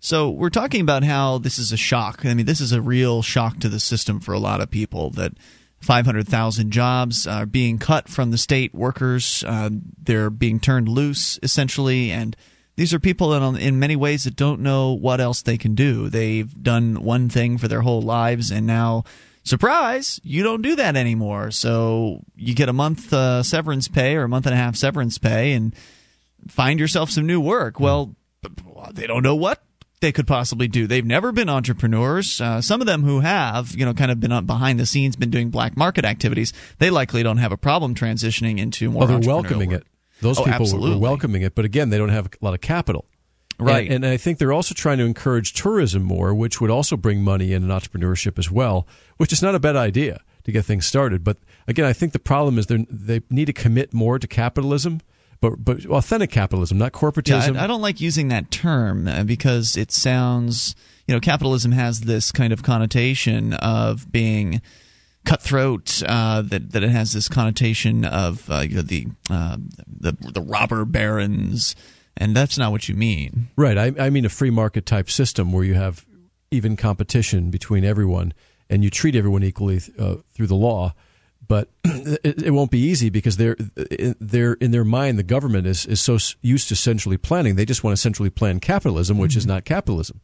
So 0.06 0.30
we're 0.30 0.50
talking 0.50 0.82
about 0.82 1.02
how 1.02 1.38
this 1.38 1.58
is 1.58 1.72
a 1.72 1.76
shock. 1.76 2.24
I 2.24 2.32
mean, 2.34 2.46
this 2.46 2.60
is 2.60 2.70
a 2.70 2.80
real 2.80 3.22
shock 3.22 3.58
to 3.58 3.68
the 3.68 3.80
system 3.80 4.20
for 4.20 4.34
a 4.34 4.38
lot 4.38 4.60
of 4.60 4.70
people 4.70 5.10
that 5.10 5.32
500,000 5.80 6.70
jobs 6.70 7.26
are 7.26 7.44
being 7.44 7.80
cut 7.80 8.08
from 8.08 8.30
the 8.30 8.38
state 8.38 8.72
workers. 8.72 9.42
Uh, 9.44 9.70
they're 10.00 10.30
being 10.30 10.60
turned 10.60 10.88
loose, 10.88 11.40
essentially. 11.42 12.12
And 12.12 12.36
these 12.76 12.94
are 12.94 13.00
people 13.00 13.30
that, 13.30 13.60
in 13.60 13.80
many 13.80 13.96
ways, 13.96 14.22
that 14.22 14.36
don't 14.36 14.60
know 14.60 14.92
what 14.92 15.20
else 15.20 15.42
they 15.42 15.58
can 15.58 15.74
do. 15.74 16.08
They've 16.08 16.62
done 16.62 17.02
one 17.02 17.28
thing 17.28 17.58
for 17.58 17.66
their 17.66 17.82
whole 17.82 18.00
lives, 18.00 18.52
and 18.52 18.64
now, 18.64 19.02
surprise, 19.42 20.20
you 20.22 20.44
don't 20.44 20.62
do 20.62 20.76
that 20.76 20.94
anymore. 20.94 21.50
So 21.50 22.22
you 22.36 22.54
get 22.54 22.68
a 22.68 22.72
month 22.72 23.12
uh, 23.12 23.42
severance 23.42 23.88
pay 23.88 24.14
or 24.14 24.22
a 24.22 24.28
month 24.28 24.46
and 24.46 24.54
a 24.54 24.58
half 24.58 24.76
severance 24.76 25.18
pay 25.18 25.54
and 25.54 25.74
find 26.46 26.78
yourself 26.78 27.10
some 27.10 27.26
new 27.26 27.40
work. 27.40 27.80
Well, 27.80 28.14
they 28.92 29.08
don't 29.08 29.24
know 29.24 29.34
what 29.34 29.65
they 30.00 30.12
could 30.12 30.26
possibly 30.26 30.68
do. 30.68 30.86
They've 30.86 31.04
never 31.04 31.32
been 31.32 31.48
entrepreneurs. 31.48 32.40
Uh, 32.40 32.60
some 32.60 32.80
of 32.80 32.86
them 32.86 33.02
who 33.02 33.20
have, 33.20 33.74
you 33.74 33.84
know, 33.84 33.94
kind 33.94 34.10
of 34.10 34.20
been 34.20 34.44
behind 34.44 34.78
the 34.78 34.86
scenes, 34.86 35.16
been 35.16 35.30
doing 35.30 35.50
black 35.50 35.76
market 35.76 36.04
activities, 36.04 36.52
they 36.78 36.90
likely 36.90 37.22
don't 37.22 37.38
have 37.38 37.52
a 37.52 37.56
problem 37.56 37.94
transitioning 37.94 38.58
into 38.58 38.90
more. 38.90 39.04
Oh, 39.04 39.06
they're 39.06 39.18
welcoming 39.20 39.70
work. 39.70 39.82
it. 39.82 39.86
Those 40.20 40.38
oh, 40.38 40.44
people 40.44 40.62
absolutely. 40.62 40.90
were 40.92 40.98
welcoming 40.98 41.42
it, 41.42 41.54
but 41.54 41.64
again, 41.64 41.90
they 41.90 41.98
don't 41.98 42.08
have 42.10 42.26
a 42.26 42.44
lot 42.44 42.54
of 42.54 42.60
capital. 42.60 43.06
Right. 43.58 43.86
And, 43.86 44.04
and, 44.04 44.12
I 44.12 44.18
think 44.18 44.38
they're 44.38 44.52
also 44.52 44.74
trying 44.74 44.98
to 44.98 45.04
encourage 45.04 45.54
tourism 45.54 46.02
more, 46.02 46.34
which 46.34 46.60
would 46.60 46.70
also 46.70 46.96
bring 46.96 47.22
money 47.22 47.54
in 47.54 47.62
and 47.62 47.72
entrepreneurship 47.72 48.38
as 48.38 48.50
well, 48.50 48.86
which 49.16 49.32
is 49.32 49.42
not 49.42 49.54
a 49.54 49.58
bad 49.58 49.76
idea 49.76 50.20
to 50.44 50.52
get 50.52 50.66
things 50.66 50.84
started. 50.84 51.24
But 51.24 51.38
again, 51.66 51.86
I 51.86 51.94
think 51.94 52.12
the 52.12 52.18
problem 52.18 52.58
is 52.58 52.66
they 52.66 53.22
need 53.30 53.46
to 53.46 53.54
commit 53.54 53.94
more 53.94 54.18
to 54.18 54.26
capitalism 54.26 55.00
but 55.40 55.64
but 55.64 55.84
authentic 55.86 56.30
capitalism, 56.30 56.78
not 56.78 56.92
corporatism. 56.92 57.54
Yeah, 57.54 57.60
I, 57.60 57.64
I 57.64 57.66
don't 57.66 57.82
like 57.82 58.00
using 58.00 58.28
that 58.28 58.50
term 58.50 59.08
uh, 59.08 59.24
because 59.24 59.76
it 59.76 59.92
sounds 59.92 60.74
you 61.06 61.14
know 61.14 61.20
capitalism 61.20 61.72
has 61.72 62.00
this 62.00 62.32
kind 62.32 62.52
of 62.52 62.62
connotation 62.62 63.54
of 63.54 64.10
being 64.10 64.60
cutthroat 65.24 66.02
uh, 66.06 66.40
that 66.42 66.72
that 66.72 66.82
it 66.82 66.90
has 66.90 67.12
this 67.12 67.28
connotation 67.28 68.04
of 68.04 68.48
uh, 68.50 68.60
you 68.60 68.76
know, 68.76 68.82
the 68.82 69.06
uh, 69.28 69.58
the 69.86 70.12
the 70.12 70.40
robber 70.40 70.84
barons, 70.84 71.76
and 72.16 72.34
that's 72.34 72.56
not 72.56 72.72
what 72.72 72.88
you 72.88 72.94
mean. 72.94 73.48
Right. 73.56 73.76
I, 73.76 73.92
I 73.98 74.10
mean 74.10 74.24
a 74.24 74.30
free 74.30 74.50
market 74.50 74.86
type 74.86 75.10
system 75.10 75.52
where 75.52 75.64
you 75.64 75.74
have 75.74 76.06
even 76.50 76.76
competition 76.76 77.50
between 77.50 77.84
everyone, 77.84 78.32
and 78.70 78.82
you 78.82 78.90
treat 78.90 79.14
everyone 79.16 79.42
equally 79.42 79.80
uh, 79.98 80.16
through 80.32 80.46
the 80.46 80.54
law 80.54 80.94
but 81.48 81.68
it, 81.84 82.42
it, 82.44 82.50
won't 82.50 82.70
be 82.70 82.80
easy 82.80 83.10
because 83.10 83.36
they're 83.36 83.56
they're 84.20 84.54
in 84.54 84.70
their 84.70 84.84
mind 84.84 85.18
the 85.18 85.22
government 85.22 85.66
is 85.66 85.86
is 85.86 86.00
so 86.00 86.18
used 86.42 86.68
to 86.68 86.76
centrally 86.76 87.16
planning 87.16 87.56
they 87.56 87.64
just 87.64 87.84
want 87.84 87.96
to 87.96 88.00
centrally 88.00 88.30
plan 88.30 88.60
capitalism 88.60 89.18
which 89.18 89.32
mm-hmm. 89.32 89.38
is 89.38 89.46
not 89.46 89.64
capitalism 89.64 90.20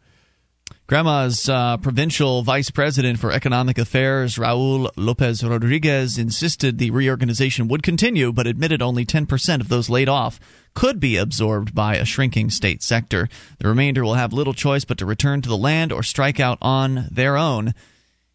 Granma's 0.88 1.48
uh, 1.48 1.76
provincial 1.78 2.42
vice 2.42 2.70
president 2.70 3.18
for 3.18 3.32
economic 3.32 3.78
affairs, 3.78 4.37
Raul 4.37 4.90
Lopez 4.96 5.42
Rodriguez, 5.42 6.18
insisted 6.18 6.76
the 6.76 6.90
reorganization 6.90 7.68
would 7.68 7.82
continue, 7.82 8.32
but 8.32 8.46
admitted 8.46 8.82
only 8.82 9.06
10% 9.06 9.61
of 9.61 9.68
those 9.68 9.88
laid 9.88 10.08
off 10.08 10.40
could 10.74 11.00
be 11.00 11.16
absorbed 11.16 11.74
by 11.74 11.96
a 11.96 12.04
shrinking 12.04 12.50
state 12.50 12.82
sector. 12.82 13.28
The 13.58 13.68
remainder 13.68 14.02
will 14.02 14.14
have 14.14 14.32
little 14.32 14.54
choice 14.54 14.85
but 14.85 14.98
to 14.98 15.06
return 15.06 15.40
to 15.42 15.48
the 15.48 15.56
land 15.56 15.92
or 15.92 16.02
strike 16.02 16.40
out 16.40 16.58
on 16.61 17.08
their 17.11 17.37
own. 17.37 17.74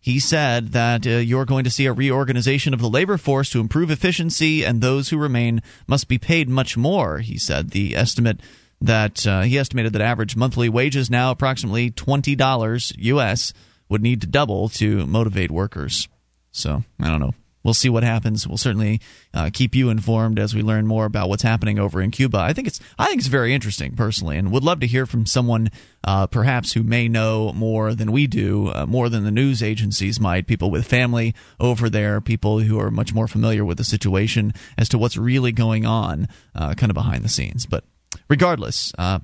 He 0.08 0.22
said 0.22 0.70
that 0.70 1.06
uh, 1.06 1.17
you're 1.17 1.43
going 1.43 1.65
to 1.65 1.70
see 1.70 1.86
a 1.86 1.91
reorganization 1.91 2.74
of 2.74 2.80
the 2.80 2.89
labor 2.89 3.17
force 3.17 3.50
to 3.50 3.60
improve 3.60 3.91
efficiency, 3.91 4.63
and 4.63 4.80
those 4.80 5.10
who 5.10 5.17
remain 5.17 5.62
must 5.86 6.08
be 6.08 6.17
paid 6.17 6.48
much 6.48 6.78
more. 6.78 7.17
He 7.17 7.38
said 7.38 7.72
the 7.72 7.93
estimate 7.93 8.39
that 8.80 9.28
uh, 9.28 9.41
he 9.41 9.58
estimated 9.58 9.91
that 9.91 10.02
average 10.02 10.38
monthly 10.38 10.70
wages 10.70 11.10
now 11.10 11.32
approximately 11.32 11.91
twenty 11.91 12.38
dollars 12.38 12.93
U.S. 12.98 13.52
would 13.89 14.02
need 14.02 14.22
to 14.22 14.28
double 14.28 14.70
to 14.70 15.06
motivate 15.06 15.52
workers. 15.52 16.08
So 16.54 16.86
I 17.02 17.10
don't 17.10 17.20
know 17.20 17.34
we'll 17.68 17.74
see 17.74 17.90
what 17.90 18.04
happens. 18.04 18.48
We'll 18.48 18.56
certainly 18.56 19.02
uh, 19.34 19.50
keep 19.52 19.76
you 19.76 19.90
informed 19.90 20.40
as 20.40 20.56
we 20.56 20.62
learn 20.62 20.88
more 20.88 21.04
about 21.04 21.28
what's 21.28 21.44
happening 21.44 21.80
over 21.80 22.02
in 22.02 22.12
Cuba. 22.12 22.38
I 22.38 22.54
think 22.54 22.66
it's 22.66 22.80
I 22.98 23.08
think 23.08 23.20
it's 23.20 23.28
very 23.28 23.54
interesting 23.54 23.94
personally, 23.94 24.38
and 24.38 24.54
would 24.54 24.64
love 24.64 24.80
to 24.80 24.88
hear 24.88 25.06
from 25.06 25.26
someone 25.26 25.70
uh, 26.06 26.28
perhaps 26.28 26.72
who 26.72 26.82
may 26.82 27.10
know 27.10 27.52
more 27.52 27.94
than 27.94 28.14
we 28.14 28.26
do, 28.26 28.70
uh, 28.70 28.86
more 28.88 29.10
than 29.10 29.26
the 29.26 29.32
news 29.32 29.62
agencies 29.62 30.18
might. 30.18 30.48
People 30.48 30.72
with 30.72 30.88
family 30.88 31.36
over 31.60 31.90
there, 31.90 32.22
people 32.22 32.60
who 32.60 32.80
are 32.80 32.90
much 32.90 33.14
more 33.14 33.28
familiar 33.28 33.66
with 33.66 33.78
the 33.78 33.84
situation 33.84 34.54
as 34.78 34.88
to 34.88 34.98
what's 34.98 35.18
really 35.18 35.52
going 35.52 35.86
on, 35.86 36.30
uh, 36.56 36.74
kind 36.74 36.90
of 36.90 36.96
behind 36.96 37.26
the 37.26 37.30
scenes. 37.30 37.66
But 37.66 37.84
regardless, 38.30 38.94
uh, 38.98 39.20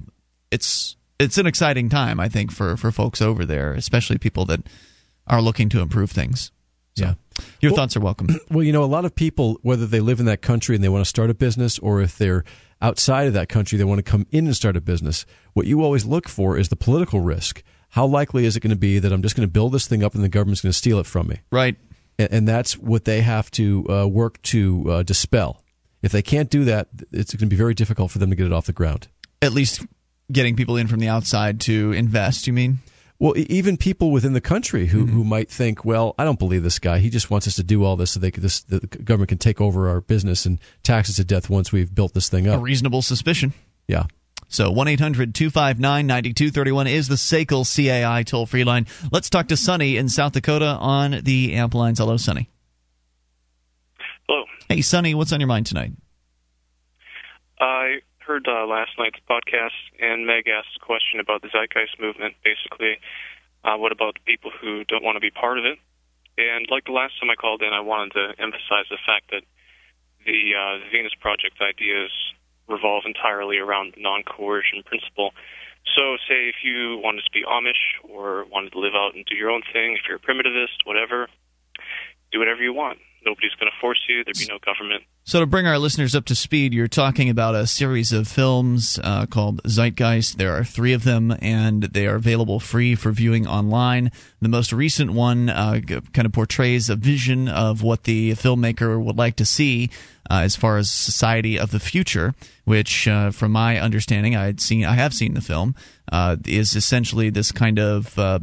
it's 0.52 0.98
it's 1.18 1.38
an 1.38 1.48
exciting 1.48 1.88
time, 1.88 2.20
I 2.20 2.28
think, 2.28 2.52
for 2.52 2.76
for 2.76 2.92
folks 2.92 3.22
over 3.22 3.46
there, 3.46 3.72
especially 3.74 4.18
people 4.18 4.44
that 4.48 4.68
are 5.28 5.42
looking 5.42 5.70
to 5.70 5.80
improve 5.80 6.12
things. 6.12 6.52
So 6.98 7.06
yeah. 7.06 7.14
Your 7.62 7.72
well, 7.72 7.78
thoughts 7.78 7.98
are 7.98 8.02
welcome. 8.02 8.28
Well, 8.50 8.64
you 8.64 8.72
know, 8.72 8.84
a 8.84 8.86
lot 8.86 9.06
of 9.06 9.16
people, 9.16 9.60
whether 9.64 9.86
they 9.86 10.00
live 10.00 10.20
in 10.20 10.26
that 10.28 10.42
country 10.42 10.76
and 10.76 10.84
they 10.84 10.90
want 10.90 11.04
to 11.04 11.10
start 11.10 11.30
a 11.30 11.34
business, 11.34 11.80
or 11.80 12.02
if 12.02 12.18
they're 12.18 12.44
outside 12.82 13.28
of 13.28 13.34
that 13.34 13.50
country, 13.50 13.78
they 13.78 13.84
want 13.84 14.00
to 14.00 14.04
come 14.04 14.28
in 14.32 14.46
and 14.46 14.56
start 14.56 14.78
a 14.78 14.82
business. 14.82 15.26
What 15.54 15.66
you 15.66 15.84
always 15.84 16.06
look 16.06 16.28
for 16.28 16.58
is 16.58 16.70
the 16.70 16.76
political 16.76 17.22
risk. 17.22 17.64
How 17.90 18.06
likely 18.06 18.46
is 18.46 18.56
it 18.56 18.60
going 18.60 18.72
to 18.72 18.76
be 18.76 19.00
that 19.00 19.12
I'm 19.12 19.22
just 19.22 19.36
going 19.36 19.48
to 19.48 19.52
build 19.52 19.72
this 19.72 19.88
thing 19.88 20.04
up 20.04 20.14
and 20.16 20.24
the 20.24 20.30
government's 20.30 20.62
going 20.62 20.72
to 20.72 20.78
steal 20.78 21.00
it 21.00 21.06
from 21.06 21.28
me? 21.28 21.40
Right. 21.52 21.78
And, 22.20 22.32
and 22.32 22.48
that's 22.48 22.78
what 22.78 23.06
they 23.06 23.22
have 23.22 23.50
to 23.52 23.86
uh, 23.90 24.08
work 24.08 24.42
to 24.44 24.92
uh, 24.92 25.04
dispel. 25.04 25.64
If 26.02 26.12
they 26.12 26.22
can't 26.22 26.50
do 26.50 26.66
that, 26.66 26.90
it's 27.12 27.34
going 27.34 27.50
to 27.50 27.54
be 27.54 27.56
very 27.56 27.74
difficult 27.74 28.12
for 28.12 28.20
them 28.20 28.30
to 28.30 28.36
get 28.36 28.46
it 28.46 28.54
off 28.54 28.66
the 28.66 28.74
ground. 28.74 29.08
At 29.42 29.54
least 29.54 29.86
getting 30.32 30.56
people 30.56 30.78
in 30.78 30.88
from 30.88 31.00
the 31.00 31.08
outside 31.08 31.62
to 31.62 31.94
invest, 31.94 32.48
you 32.48 32.54
mean? 32.54 32.80
Well, 33.20 33.34
even 33.38 33.78
people 33.78 34.12
within 34.12 34.34
the 34.34 34.42
country 34.42 34.88
who, 34.88 35.06
mm-hmm. 35.06 35.16
who 35.16 35.24
might 35.24 35.50
think, 35.50 35.86
well, 35.86 36.14
I 36.18 36.24
don't 36.24 36.40
believe 36.40 36.64
this 36.64 36.80
guy. 36.80 37.00
He 37.00 37.10
just 37.10 37.30
wants 37.30 37.48
us 37.48 37.56
to 37.56 37.64
do 37.64 37.84
all 37.84 37.96
this 37.96 38.12
so 38.12 38.20
they 38.20 38.32
could, 38.32 38.44
this, 38.44 38.62
the 38.64 38.80
government 38.80 39.30
can 39.30 39.38
take 39.38 39.62
over 39.62 39.88
our 39.88 40.02
business 40.02 40.46
and 40.46 40.60
tax 40.82 41.10
us 41.10 41.16
to 41.18 41.24
death 41.24 41.50
once 41.50 41.72
we've 41.72 41.94
built 41.94 42.14
this 42.14 42.28
thing 42.28 42.48
up. 42.48 42.60
A 42.60 42.62
reasonable 42.62 43.02
suspicion. 43.02 43.54
Yeah. 43.88 44.06
So 44.50 44.72
1 44.72 44.88
800 44.88 45.34
259 45.34 46.06
9231 46.06 46.88
is 46.88 47.08
the 47.08 47.16
SACL 47.16 47.66
CAI 47.66 48.24
toll 48.24 48.46
free 48.46 48.64
line. 48.64 48.88
Let's 49.12 49.30
talk 49.30 49.48
to 49.48 49.58
Sonny 49.58 49.98
in 49.98 50.10
South 50.10 50.34
Dakota 50.34 50.66
on 50.66 51.22
the 51.24 51.56
amp 51.56 51.74
lines. 51.74 52.00
Hello, 52.00 52.18
Sonny. 52.18 52.50
Hello. 54.28 54.44
Hey, 54.70 54.82
Sonny, 54.82 55.16
what's 55.16 55.34
on 55.34 55.40
your 55.40 55.48
mind 55.48 55.66
tonight? 55.66 55.94
I 57.60 58.00
heard 58.26 58.48
uh, 58.48 58.66
last 58.66 58.92
night's 58.98 59.20
podcast, 59.30 59.76
and 60.00 60.26
Meg 60.26 60.48
asked 60.48 60.76
a 60.76 60.84
question 60.84 61.20
about 61.20 61.42
the 61.42 61.50
Zeitgeist 61.50 62.00
movement. 62.00 62.36
Basically, 62.44 62.98
uh, 63.64 63.76
what 63.78 63.92
about 63.92 64.16
the 64.16 64.26
people 64.26 64.52
who 64.52 64.84
don't 64.86 65.04
want 65.04 65.16
to 65.16 65.20
be 65.20 65.32
part 65.32 65.60
of 65.60 65.66
it? 65.66 65.78
And 66.38 66.68
like 66.72 66.86
the 66.86 66.96
last 66.96 67.20
time 67.20 67.30
I 67.30 67.36
called 67.36 67.62
in, 67.62 67.74
I 67.74 67.82
wanted 67.82 68.14
to 68.14 68.42
emphasize 68.42 68.88
the 68.90 68.98
fact 69.06 69.32
that 69.32 69.44
the, 70.26 70.56
uh, 70.56 70.90
Venus 70.92 71.14
Project 71.20 71.60
ideas 71.62 72.12
revolve 72.68 73.04
entirely 73.06 73.58
around 73.58 73.94
the 73.96 74.02
non-coercion 74.02 74.84
principle. 74.84 75.32
So, 75.96 76.16
say 76.28 76.48
if 76.48 76.64
you 76.64 76.98
wanted 77.04 77.24
to 77.28 77.32
be 77.32 77.44
Amish 77.44 78.00
or 78.08 78.46
wanted 78.46 78.72
to 78.72 78.80
live 78.80 78.96
out 78.96 79.16
and 79.16 79.26
do 79.26 79.36
your 79.36 79.52
own 79.52 79.64
thing, 79.74 80.00
if 80.00 80.08
you're 80.08 80.18
a 80.18 80.24
primitivist, 80.24 80.86
whatever, 80.86 81.28
do 82.32 82.40
whatever 82.40 82.64
you 82.64 82.74
want. 82.74 83.00
Nobody's 83.26 83.54
going 83.60 83.72
to 83.72 83.78
force 83.80 84.00
you. 84.10 84.24
There'd 84.24 84.38
be 84.38 84.48
no 84.48 84.60
government. 84.60 85.04
So, 85.24 85.40
to 85.40 85.46
bring 85.46 85.66
our 85.66 85.80
listeners 85.80 86.16
up 86.16 86.26
to 86.26 86.36
speed, 86.36 86.74
you're 86.74 86.90
talking 86.90 87.30
about 87.30 87.56
a 87.56 87.66
series 87.66 88.12
of 88.12 88.28
films 88.28 89.00
uh, 89.02 89.26
called 89.26 89.62
Zeitgeist. 89.64 90.38
There 90.38 90.54
are 90.54 90.66
three 90.66 90.92
of 90.92 91.06
them, 91.06 91.34
and 91.42 91.84
they 91.84 92.06
are 92.08 92.16
available 92.16 92.60
free 92.60 92.96
for 92.96 93.12
viewing 93.12 93.48
online. 93.48 94.12
The 94.42 94.50
most 94.50 94.74
recent 94.74 95.14
one 95.14 95.50
uh, 95.50 95.80
kind 96.12 96.26
of 96.26 96.34
portrays 96.34 96.90
a 96.90 96.98
vision 96.98 97.48
of 97.48 97.82
what 97.82 98.04
the 98.04 98.32
filmmaker 98.32 99.02
would 99.02 99.18
like 99.18 99.38
to 99.38 99.46
see 99.46 99.90
uh, 100.30 100.42
as 100.44 100.56
far 100.56 100.78
as 100.78 100.90
society 100.90 101.58
of 101.58 101.72
the 101.72 101.80
future, 101.80 102.34
which, 102.66 103.08
uh, 103.08 103.32
from 103.32 103.52
my 103.52 103.80
understanding, 103.80 104.36
I 104.36 104.46
had 104.46 104.60
seen, 104.60 104.86
I 104.86 104.94
have 104.94 105.14
seen 105.14 105.34
the 105.34 105.42
film, 105.42 105.76
uh, 106.12 106.38
is 106.46 106.76
essentially 106.76 107.30
this 107.30 107.52
kind 107.52 107.80
of 107.80 108.18
uh, 108.20 108.40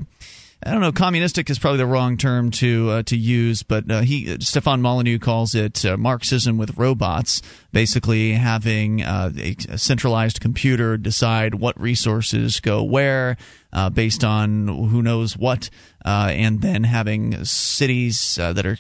I 0.62 0.72
don't 0.72 0.82
know. 0.82 0.92
Communistic 0.92 1.48
is 1.48 1.58
probably 1.58 1.78
the 1.78 1.86
wrong 1.86 2.18
term 2.18 2.50
to 2.52 2.90
uh, 2.90 3.02
to 3.04 3.16
use, 3.16 3.62
but 3.62 3.90
uh, 3.90 4.00
he 4.02 4.36
Stefan 4.40 4.82
Molyneux 4.82 5.18
calls 5.18 5.54
it 5.54 5.84
uh, 5.86 5.96
Marxism 5.96 6.58
with 6.58 6.76
robots. 6.76 7.40
Basically, 7.72 8.32
having 8.32 9.02
uh, 9.02 9.30
a 9.36 9.78
centralized 9.78 10.40
computer 10.40 10.96
decide 10.96 11.54
what 11.54 11.80
resources 11.80 12.58
go 12.60 12.82
where, 12.82 13.36
uh, 13.72 13.90
based 13.90 14.24
on 14.24 14.66
who 14.66 15.02
knows 15.02 15.36
what, 15.36 15.70
uh, 16.04 16.30
and 16.32 16.62
then 16.62 16.84
having 16.84 17.44
cities 17.44 18.38
uh, 18.40 18.52
that 18.54 18.64
are 18.64 18.76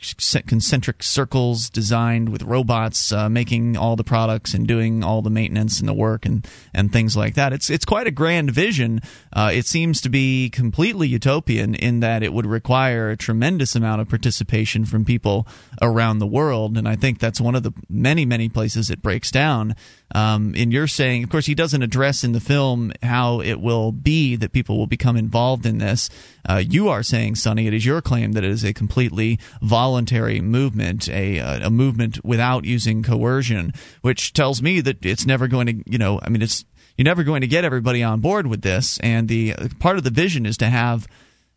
concentric 0.46 1.02
circles 1.02 1.68
designed 1.68 2.30
with 2.30 2.42
robots 2.42 3.12
uh, 3.12 3.28
making 3.28 3.76
all 3.76 3.94
the 3.94 4.04
products 4.04 4.54
and 4.54 4.66
doing 4.66 5.04
all 5.04 5.20
the 5.20 5.30
maintenance 5.30 5.80
and 5.80 5.88
the 5.88 5.94
work 5.94 6.24
and, 6.24 6.46
and 6.72 6.92
things 6.92 7.16
like 7.16 7.34
that. 7.34 7.52
It's 7.52 7.68
it's 7.68 7.84
quite 7.84 8.06
a 8.06 8.10
grand 8.10 8.50
vision. 8.50 9.00
Uh, 9.32 9.50
it 9.52 9.66
seems 9.66 10.00
to 10.00 10.08
be 10.08 10.48
completely 10.48 11.08
utopian 11.08 11.74
in 11.74 12.00
that 12.00 12.22
it 12.22 12.32
would 12.32 12.46
require 12.46 13.10
a 13.10 13.16
tremendous 13.16 13.76
amount 13.76 14.00
of 14.00 14.08
participation 14.08 14.84
from 14.84 15.04
people 15.04 15.46
around 15.82 16.18
the 16.18 16.26
world, 16.26 16.78
and 16.78 16.88
I 16.88 16.96
think 16.96 17.18
that's 17.18 17.40
one 17.40 17.54
of 17.54 17.62
the 17.62 17.72
many 17.88 18.24
many 18.24 18.48
places 18.48 18.79
it 18.88 19.02
breaks 19.02 19.30
down. 19.30 19.76
Um, 20.14 20.54
and 20.56 20.72
you're 20.72 20.86
saying, 20.86 21.24
of 21.24 21.30
course, 21.30 21.46
he 21.46 21.54
doesn't 21.54 21.82
address 21.82 22.24
in 22.24 22.32
the 22.32 22.40
film 22.40 22.92
how 23.02 23.40
it 23.40 23.60
will 23.60 23.92
be 23.92 24.36
that 24.36 24.52
people 24.52 24.78
will 24.78 24.86
become 24.86 25.16
involved 25.16 25.66
in 25.66 25.78
this. 25.78 26.08
Uh, 26.48 26.62
you 26.66 26.88
are 26.88 27.02
saying, 27.02 27.34
Sonny, 27.34 27.66
it 27.66 27.74
is 27.74 27.84
your 27.84 28.00
claim 28.00 28.32
that 28.32 28.44
it 28.44 28.50
is 28.50 28.64
a 28.64 28.72
completely 28.72 29.38
voluntary 29.60 30.40
movement, 30.40 31.08
a, 31.08 31.38
a 31.38 31.70
movement 31.70 32.24
without 32.24 32.64
using 32.64 33.02
coercion, 33.02 33.72
which 34.00 34.32
tells 34.32 34.62
me 34.62 34.80
that 34.80 35.04
it's 35.04 35.26
never 35.26 35.48
going 35.48 35.66
to, 35.66 35.90
you 35.90 35.98
know, 35.98 36.20
I 36.22 36.28
mean, 36.28 36.42
it's 36.42 36.64
you're 36.96 37.04
never 37.04 37.24
going 37.24 37.40
to 37.40 37.46
get 37.46 37.64
everybody 37.64 38.02
on 38.02 38.20
board 38.20 38.46
with 38.46 38.60
this. 38.60 38.98
And 39.00 39.26
the 39.26 39.54
part 39.78 39.96
of 39.96 40.04
the 40.04 40.10
vision 40.10 40.44
is 40.44 40.58
to 40.58 40.66
have 40.66 41.06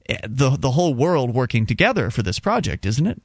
eh, 0.08 0.18
the 0.26 0.52
the 0.52 0.72
whole 0.72 0.94
world 0.94 1.34
working 1.34 1.66
together 1.66 2.10
for 2.10 2.24
this 2.24 2.40
project, 2.40 2.86
isn't 2.86 3.06
it? 3.06 3.22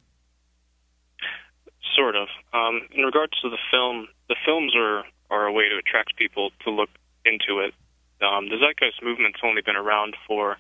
Sort 1.99 2.15
of. 2.15 2.29
Um, 2.55 2.87
in 2.95 3.03
regards 3.03 3.35
to 3.43 3.51
the 3.51 3.59
film, 3.73 4.07
the 4.29 4.37
films 4.47 4.73
are 4.77 5.03
are 5.31 5.47
a 5.47 5.53
way 5.53 5.69
to 5.69 5.77
attract 5.77 6.17
people 6.17 6.51
to 6.65 6.71
look 6.71 6.91
into 7.25 7.59
it. 7.61 7.75
Um, 8.23 8.49
the 8.49 8.57
Zeitgeist 8.57 9.03
movement's 9.03 9.41
only 9.43 9.63
been 9.63 9.77
around 9.77 10.15
for 10.27 10.57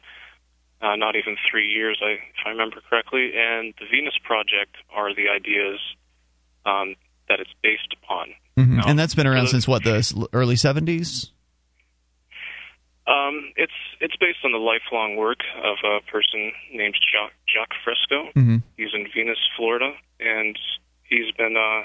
uh, 0.82 0.96
not 0.96 1.16
even 1.16 1.36
three 1.50 1.68
years, 1.68 2.00
I, 2.02 2.12
if 2.12 2.46
I 2.46 2.50
remember 2.50 2.76
correctly, 2.88 3.32
and 3.34 3.74
the 3.78 3.86
Venus 3.90 4.14
Project 4.22 4.76
are 4.92 5.14
the 5.14 5.28
ideas 5.28 5.80
um, 6.66 6.94
that 7.28 7.40
it's 7.40 7.54
based 7.62 7.94
upon. 8.02 8.34
Mm-hmm. 8.58 8.80
and 8.88 8.98
that's 8.98 9.14
been 9.14 9.28
around 9.28 9.46
so 9.46 9.52
since 9.52 9.68
what 9.68 9.84
the 9.84 10.28
early 10.32 10.56
seventies. 10.56 11.30
Um, 13.06 13.52
it's 13.56 13.72
it's 14.00 14.16
based 14.16 14.38
on 14.44 14.50
the 14.50 14.58
lifelong 14.58 15.14
work 15.16 15.38
of 15.62 15.76
a 15.84 16.00
person 16.10 16.52
named 16.74 16.96
Jacques, 17.12 17.32
Jacques 17.46 17.78
Fresco. 17.84 18.32
Mm-hmm. 18.36 18.56
He's 18.76 18.90
in 18.92 19.06
Venus, 19.14 19.38
Florida, 19.56 19.92
and 20.18 20.58
he's 21.08 21.30
been 21.32 21.56
uh, 21.56 21.84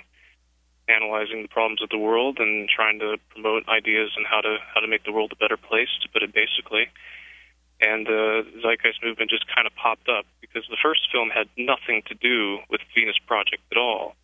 analyzing 0.88 1.42
the 1.42 1.48
problems 1.48 1.82
of 1.82 1.90
the 1.90 1.98
world 1.98 2.38
and 2.40 2.70
trying 2.70 3.00
to 3.00 3.18
promote 3.30 3.68
ideas 3.70 4.12
on 4.18 4.26
how 4.30 4.42
to 4.42 4.58
how 4.74 4.82
to 4.82 4.88
make 4.88 5.04
the 5.06 5.12
world 5.12 5.32
a 5.32 5.36
better 5.36 5.58
place, 5.58 5.90
to 6.02 6.10
put 6.10 6.24
it 6.24 6.34
basically. 6.34 6.88
And 7.82 8.06
the 8.08 8.46
Zeitgeist 8.64 9.04
movement 9.04 9.30
just 9.30 9.46
kind 9.54 9.68
of 9.68 9.76
popped 9.76 10.08
up 10.08 10.26
because 10.40 10.64
the 10.70 10.78
first 10.82 11.02
film 11.12 11.30
had 11.30 11.48
nothing 11.58 12.04
to 12.08 12.16
do 12.16 12.60
with 12.70 12.82
Venus 12.96 13.18
Project 13.28 13.64
at 13.72 13.78
all. 13.78 14.16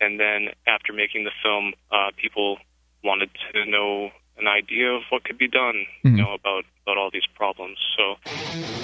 And 0.00 0.20
then 0.20 0.48
after 0.66 0.92
making 0.92 1.24
the 1.24 1.30
film, 1.42 1.72
uh, 1.90 2.10
people 2.16 2.58
wanted 3.02 3.30
to 3.52 3.64
know 3.64 4.10
an 4.36 4.46
idea 4.46 4.90
of 4.90 5.02
what 5.10 5.24
could 5.24 5.38
be 5.38 5.48
done, 5.48 5.86
mm-hmm. 6.04 6.16
you 6.16 6.22
know, 6.22 6.34
about 6.34 6.64
about 6.82 6.96
all 6.98 7.10
these 7.10 7.26
problems. 7.34 7.78
So 7.96 8.16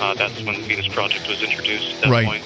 uh, 0.00 0.14
that's 0.14 0.42
when 0.42 0.60
the 0.60 0.66
Venus 0.66 0.88
Project 0.88 1.28
was 1.28 1.42
introduced 1.42 1.96
at 1.96 2.02
that 2.02 2.10
right. 2.10 2.26
point. 2.26 2.44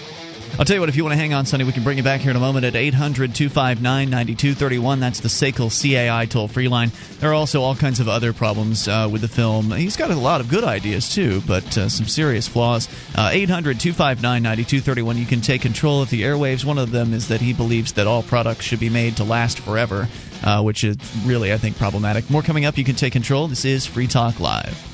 I'll 0.59 0.65
tell 0.65 0.75
you 0.75 0.81
what, 0.81 0.89
if 0.89 0.97
you 0.97 1.05
want 1.05 1.13
to 1.13 1.19
hang 1.19 1.35
on, 1.35 1.47
Sonny, 1.47 1.65
we 1.65 1.73
can 1.73 1.85
bring 1.85 1.99
you 1.99 2.03
back 2.03 2.21
here 2.21 2.31
in 2.31 2.37
a 2.37 2.41
moment 2.41 2.65
at 2.65 2.75
800 2.75 3.35
259 3.35 4.11
9231. 4.11 5.01
That's 5.01 5.21
the 5.21 5.29
SACL 5.29 5.71
CAI 5.71 6.27
toll 6.27 6.49
free 6.49 6.69
line. 6.69 6.91
There 7.21 7.31
are 7.31 7.35
also 7.35 7.63
all 7.63 7.77
kinds 7.77 8.01
of 8.01 8.09
other 8.09 8.33
problems 8.33 8.89
uh, 8.89 9.09
with 9.11 9.21
the 9.21 9.29
film. 9.29 9.71
He's 9.71 9.97
got 9.97 10.11
a 10.11 10.17
lot 10.17 10.41
of 10.41 10.49
good 10.49 10.65
ideas, 10.65 11.15
too, 11.15 11.43
but 11.47 11.79
uh, 11.79 11.89
some 11.89 12.07
serious 12.07 12.49
flaws. 12.49 12.89
Uh, 13.15 13.31
800 13.33 13.79
259 13.79 14.43
9231. 14.43 15.17
You 15.17 15.27
can 15.27 15.41
take 15.41 15.63
control 15.63 16.03
of 16.03 16.11
the 16.11 16.23
airwaves. 16.23 16.65
One 16.65 16.79
of 16.79 16.91
them 16.91 17.13
is 17.13 17.29
that 17.29 17.41
he 17.41 17.53
believes 17.53 17.93
that 17.93 18.07
all 18.07 18.23
products 18.23 18.65
should 18.65 18.81
be 18.81 18.91
made 18.91 19.17
to 19.19 19.25
last 19.25 19.61
forever, 19.61 20.09
uh, 20.43 20.63
which 20.63 20.83
is 20.83 20.97
really, 21.25 21.53
I 21.53 21.59
think, 21.59 21.77
problematic. 21.77 22.31
More 22.31 22.43
coming 22.43 22.65
up. 22.65 22.77
You 22.77 22.85
can 22.85 22.97
take 22.97 23.13
control. 23.13 23.47
This 23.47 23.65
is 23.65 23.87
Free 23.87 24.09
Talk 24.09 24.41
Live. 24.41 24.88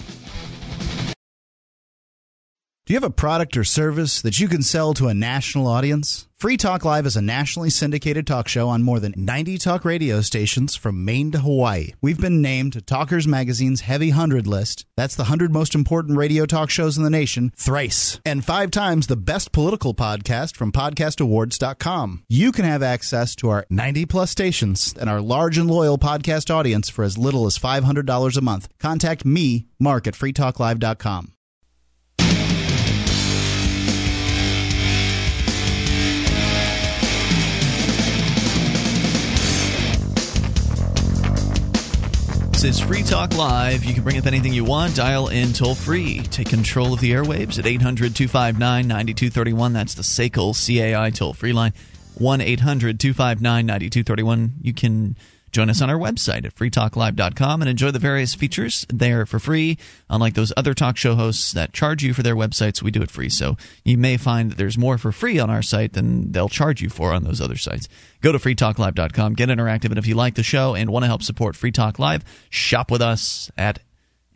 Do 2.86 2.92
you 2.92 3.00
have 3.00 3.10
a 3.10 3.14
product 3.14 3.56
or 3.56 3.64
service 3.64 4.20
that 4.20 4.38
you 4.38 4.46
can 4.46 4.60
sell 4.60 4.92
to 4.92 5.08
a 5.08 5.14
national 5.14 5.66
audience? 5.66 6.28
Free 6.36 6.58
Talk 6.58 6.84
Live 6.84 7.06
is 7.06 7.16
a 7.16 7.22
nationally 7.22 7.70
syndicated 7.70 8.26
talk 8.26 8.46
show 8.46 8.68
on 8.68 8.82
more 8.82 9.00
than 9.00 9.14
90 9.16 9.56
talk 9.56 9.86
radio 9.86 10.20
stations 10.20 10.76
from 10.76 11.02
Maine 11.02 11.30
to 11.30 11.38
Hawaii. 11.38 11.92
We've 12.02 12.20
been 12.20 12.42
named 12.42 12.86
Talkers 12.86 13.26
Magazine's 13.26 13.80
Heavy 13.80 14.10
100 14.10 14.46
list. 14.46 14.84
That's 14.98 15.16
the 15.16 15.22
100 15.22 15.50
most 15.50 15.74
important 15.74 16.18
radio 16.18 16.44
talk 16.44 16.68
shows 16.68 16.98
in 16.98 17.04
the 17.04 17.08
nation, 17.08 17.52
thrice. 17.56 18.20
And 18.26 18.44
five 18.44 18.70
times 18.70 19.06
the 19.06 19.16
best 19.16 19.50
political 19.50 19.94
podcast 19.94 20.54
from 20.54 20.70
podcastawards.com. 20.70 22.24
You 22.28 22.52
can 22.52 22.66
have 22.66 22.82
access 22.82 23.34
to 23.36 23.48
our 23.48 23.64
90 23.70 24.04
plus 24.04 24.30
stations 24.30 24.94
and 25.00 25.08
our 25.08 25.22
large 25.22 25.56
and 25.56 25.70
loyal 25.70 25.96
podcast 25.96 26.54
audience 26.54 26.90
for 26.90 27.02
as 27.02 27.16
little 27.16 27.46
as 27.46 27.58
$500 27.58 28.36
a 28.36 28.40
month. 28.42 28.68
Contact 28.78 29.24
me, 29.24 29.68
Mark, 29.80 30.06
at 30.06 30.12
freetalklive.com. 30.12 31.33
is 42.64 42.80
Free 42.80 43.02
Talk 43.02 43.36
Live. 43.36 43.84
You 43.84 43.92
can 43.92 44.02
bring 44.02 44.16
up 44.16 44.26
anything 44.26 44.54
you 44.54 44.64
want. 44.64 44.96
Dial 44.96 45.28
in 45.28 45.52
toll 45.52 45.74
free. 45.74 46.20
Take 46.20 46.48
control 46.48 46.94
of 46.94 47.00
the 47.00 47.10
airwaves 47.10 47.58
at 47.58 47.66
800 47.66 48.16
259 48.16 48.88
9231. 48.88 49.72
That's 49.72 49.94
the 49.94 50.02
SACL 50.02 50.54
CAI 50.54 51.10
toll 51.10 51.34
free 51.34 51.52
line. 51.52 51.74
1 52.14 52.40
800 52.40 52.98
259 52.98 53.66
9231. 53.66 54.54
You 54.62 54.72
can 54.72 55.16
Join 55.54 55.70
us 55.70 55.80
on 55.80 55.88
our 55.88 55.96
website 55.96 56.44
at 56.44 56.56
freetalklive.com 56.56 57.62
and 57.62 57.70
enjoy 57.70 57.92
the 57.92 58.00
various 58.00 58.34
features 58.34 58.84
there 58.92 59.24
for 59.24 59.38
free. 59.38 59.78
Unlike 60.10 60.34
those 60.34 60.52
other 60.56 60.74
talk 60.74 60.96
show 60.96 61.14
hosts 61.14 61.52
that 61.52 61.72
charge 61.72 62.02
you 62.02 62.12
for 62.12 62.24
their 62.24 62.34
websites, 62.34 62.82
we 62.82 62.90
do 62.90 63.02
it 63.02 63.10
free. 63.10 63.28
So 63.28 63.56
you 63.84 63.96
may 63.96 64.16
find 64.16 64.50
that 64.50 64.58
there's 64.58 64.76
more 64.76 64.98
for 64.98 65.12
free 65.12 65.38
on 65.38 65.50
our 65.50 65.62
site 65.62 65.92
than 65.92 66.32
they'll 66.32 66.48
charge 66.48 66.82
you 66.82 66.88
for 66.88 67.12
on 67.12 67.22
those 67.22 67.40
other 67.40 67.56
sites. 67.56 67.88
Go 68.20 68.32
to 68.32 68.38
freetalklive.com, 68.38 69.34
get 69.34 69.48
interactive, 69.48 69.90
and 69.90 69.98
if 69.98 70.08
you 70.08 70.16
like 70.16 70.34
the 70.34 70.42
show 70.42 70.74
and 70.74 70.90
want 70.90 71.04
to 71.04 71.08
help 71.08 71.22
support 71.22 71.54
Free 71.54 71.70
Talk 71.70 72.00
Live, 72.00 72.24
shop 72.50 72.90
with 72.90 73.00
us 73.00 73.48
at 73.56 73.78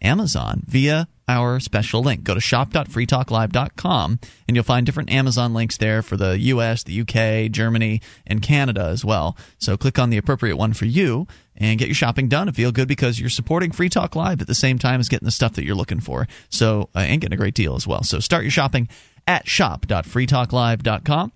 Amazon 0.01 0.63
via 0.69 1.09
our 1.29 1.61
special 1.61 2.03
link. 2.03 2.25
Go 2.25 2.35
to 2.35 2.41
shop.freetalklive.com 2.41 4.19
and 4.49 4.57
you'll 4.57 4.65
find 4.65 4.87
different 4.87 5.11
Amazon 5.13 5.55
links 5.55 5.77
there 5.77 6.03
for 6.03 6.17
the 6.17 6.39
US, 6.39 6.83
the 6.83 7.01
UK, 7.03 7.51
Germany, 7.51 8.01
and 8.27 8.43
Canada 8.43 8.85
as 8.85 9.05
well. 9.05 9.37
So 9.59 9.77
click 9.77 9.99
on 9.99 10.11
the 10.11 10.17
appropriate 10.17 10.57
one 10.57 10.73
for 10.73 10.87
you 10.87 11.27
and 11.57 11.79
get 11.79 11.89
your 11.89 11.95
shopping 11.95 12.29
done 12.29 12.49
and 12.49 12.57
feel 12.57 12.73
good 12.73 12.89
because 12.89 13.21
you're 13.21 13.29
supporting 13.29 13.73
Free 13.73 13.89
Talk 13.89 14.17
Live 14.17 14.41
at 14.41 14.47
the 14.47 14.55
same 14.55 14.79
time 14.79 15.01
as 15.01 15.09
getting 15.09 15.27
the 15.27 15.33
stuff 15.33 15.55
that 15.55 15.65
you're 15.65 15.77
looking 15.77 16.01
for. 16.01 16.27
So 16.49 16.89
uh, 16.95 17.01
and 17.01 17.21
getting 17.21 17.35
a 17.35 17.39
great 17.39 17.55
deal 17.55 17.75
as 17.77 17.87
well. 17.87 18.03
So 18.03 18.21
start 18.21 18.45
your 18.45 18.51
shopping 18.51 18.89
at 19.27 19.47
shop.freetalklive.com 19.47 21.33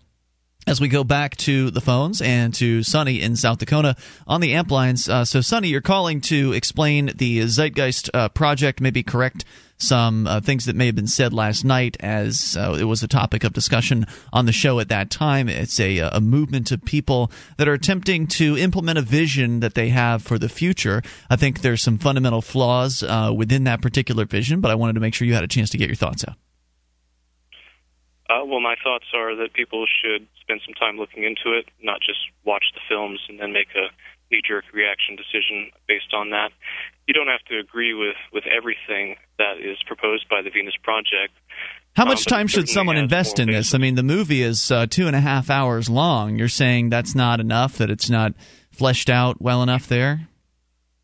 as 0.67 0.81
we 0.81 0.89
go 0.89 1.03
back 1.03 1.37
to 1.37 1.71
the 1.71 1.81
phones 1.81 2.23
and 2.23 2.55
to 2.55 2.83
Sonny 2.83 3.21
in 3.21 3.37
South 3.37 3.59
Dakota 3.59 3.97
on 4.27 4.41
the 4.41 4.55
amp 4.55 4.71
lines. 4.71 5.09
Uh, 5.09 5.25
so, 5.25 5.41
Sonny, 5.41 5.69
you're 5.69 5.81
calling 5.81 6.21
to 6.23 6.53
explain 6.53 7.11
the 7.17 7.41
Zeitgeist 7.41 8.11
uh, 8.15 8.29
project, 8.29 8.81
maybe 8.81 9.03
correct 9.03 9.45
some 9.79 10.27
uh, 10.29 10.41
things 10.41 10.67
that 10.67 10.77
may 10.77 10.87
have 10.87 10.95
been 10.95 11.09
said 11.09 11.33
last 11.33 11.65
night, 11.65 11.97
as 12.01 12.57
uh, 12.57 12.77
it 12.79 12.85
was 12.85 13.03
a 13.03 13.09
topic 13.09 13.43
of 13.43 13.53
discussion 13.53 14.07
on 14.33 14.47
the 14.47 14.53
show 14.53 14.79
at 14.79 14.89
that 14.89 15.11
time. 15.11 15.49
It's 15.49 15.81
a, 15.81 15.99
a 15.99 16.21
movement 16.21 16.71
of 16.71 16.85
people 16.85 17.33
that 17.57 17.69
are 17.69 17.73
attempting 17.73 18.29
to 18.29 18.57
implement 18.57 18.99
a 18.99 19.03
vision 19.03 19.61
that 19.61 19.75
they 19.75 19.89
have 19.89 20.23
for 20.23 20.39
the 20.39 20.49
future. 20.49 21.03
I 21.29 21.37
think 21.37 21.61
there's 21.63 21.83
some 21.83 21.99
fundamental 21.99 22.43
flaws 22.43 23.03
uh, 23.03 23.33
within 23.37 23.65
that 23.65 23.83
particular 23.83 24.25
vision, 24.25 24.61
but 24.61 24.71
I 24.71 24.77
wanted 24.77 24.95
to 24.95 25.01
make 25.01 25.15
sure 25.15 25.27
you 25.27 25.35
had 25.35 25.45
a 25.45 25.49
chance 25.49 25.71
to 25.71 25.79
get 25.79 25.89
your 25.89 25.97
thoughts 25.97 26.25
out. 26.27 26.37
Uh, 28.33 28.45
well, 28.47 28.61
my 28.61 28.77
thoughts 28.83 29.05
are 29.15 29.37
that 29.37 29.53
people 29.53 29.85
should 29.85 30.27
spend 30.41 30.61
some 30.65 30.75
time 30.75 30.97
looking 30.97 31.25
into 31.25 31.57
it, 31.59 31.69
not 31.83 32.01
just 32.01 32.21
watch 32.45 32.65
the 32.73 32.81
films 32.89 33.21
and 33.29 33.39
then 33.39 33.53
make 33.53 33.69
a 33.77 33.93
knee-jerk 34.31 34.65
reaction 34.73 35.17
decision 35.17 35.71
based 35.87 36.15
on 36.15 36.31
that. 36.31 36.51
You 37.07 37.13
don't 37.13 37.27
have 37.27 37.45
to 37.51 37.59
agree 37.59 37.93
with 37.93 38.17
with 38.33 38.45
everything 38.47 39.17
that 39.37 39.59
is 39.59 39.77
proposed 39.87 40.29
by 40.31 40.41
the 40.41 40.49
Venus 40.49 40.75
Project. 40.83 41.35
How 41.95 42.07
much 42.07 42.27
um, 42.27 42.37
time 42.39 42.47
should 42.47 42.71
someone 42.71 42.97
invest 42.97 43.39
in 43.39 43.51
this? 43.51 43.75
I 43.75 43.79
mean, 43.79 43.97
the 43.97 44.03
movie 44.03 44.41
is 44.41 44.71
uh, 44.71 44.87
two 44.87 45.07
and 45.07 45.17
a 45.17 45.21
half 45.21 45.51
hours 45.51 45.91
long. 45.91 46.37
You're 46.37 46.49
saying 46.49 46.89
that's 46.89 47.15
not 47.15 47.39
enough; 47.39 47.77
that 47.79 47.91
it's 47.91 48.09
not 48.09 48.33
fleshed 48.71 49.11
out 49.11 49.43
well 49.43 49.63
enough 49.63 49.89
there. 49.89 50.29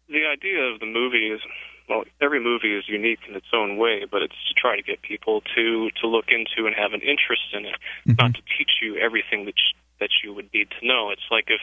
The 0.08 0.24
idea 0.32 0.62
of 0.72 0.80
the 0.80 0.86
movie 0.86 1.26
is 1.26 1.40
well, 1.88 2.04
every 2.20 2.40
movie 2.40 2.76
is 2.76 2.84
unique 2.86 3.20
in 3.28 3.34
its 3.34 3.46
own 3.52 3.76
way, 3.76 4.04
but 4.10 4.22
it's 4.22 4.36
to 4.48 4.54
try 4.54 4.76
to 4.76 4.82
get 4.82 5.00
people 5.02 5.42
to 5.56 5.88
to 6.00 6.06
look 6.06 6.26
into 6.28 6.66
and 6.66 6.76
have 6.76 6.92
an 6.92 7.00
interest 7.00 7.48
in 7.52 7.64
it, 7.64 7.76
mm-hmm. 8.06 8.14
not 8.18 8.34
to 8.34 8.42
teach 8.58 8.70
you 8.82 8.96
everything 8.96 9.46
that 9.46 9.56
you, 9.56 9.78
that 10.00 10.10
you 10.22 10.34
would 10.34 10.50
need 10.52 10.68
to 10.78 10.86
know. 10.86 11.10
It's 11.10 11.26
like 11.30 11.46
if 11.48 11.60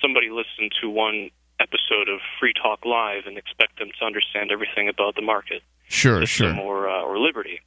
somebody 0.00 0.28
listened 0.28 0.72
to 0.82 0.90
one 0.90 1.30
episode 1.58 2.08
of 2.08 2.20
Free 2.40 2.52
Talk 2.52 2.84
Live 2.84 3.24
and 3.26 3.38
expect 3.38 3.78
them 3.78 3.88
to 3.98 4.04
understand 4.04 4.50
everything 4.52 4.88
about 4.88 5.14
the 5.14 5.22
market, 5.22 5.62
sure, 5.88 6.26
sure, 6.26 6.58
or 6.58 6.88
uh, 6.88 7.02
or 7.02 7.18
liberty. 7.18 7.60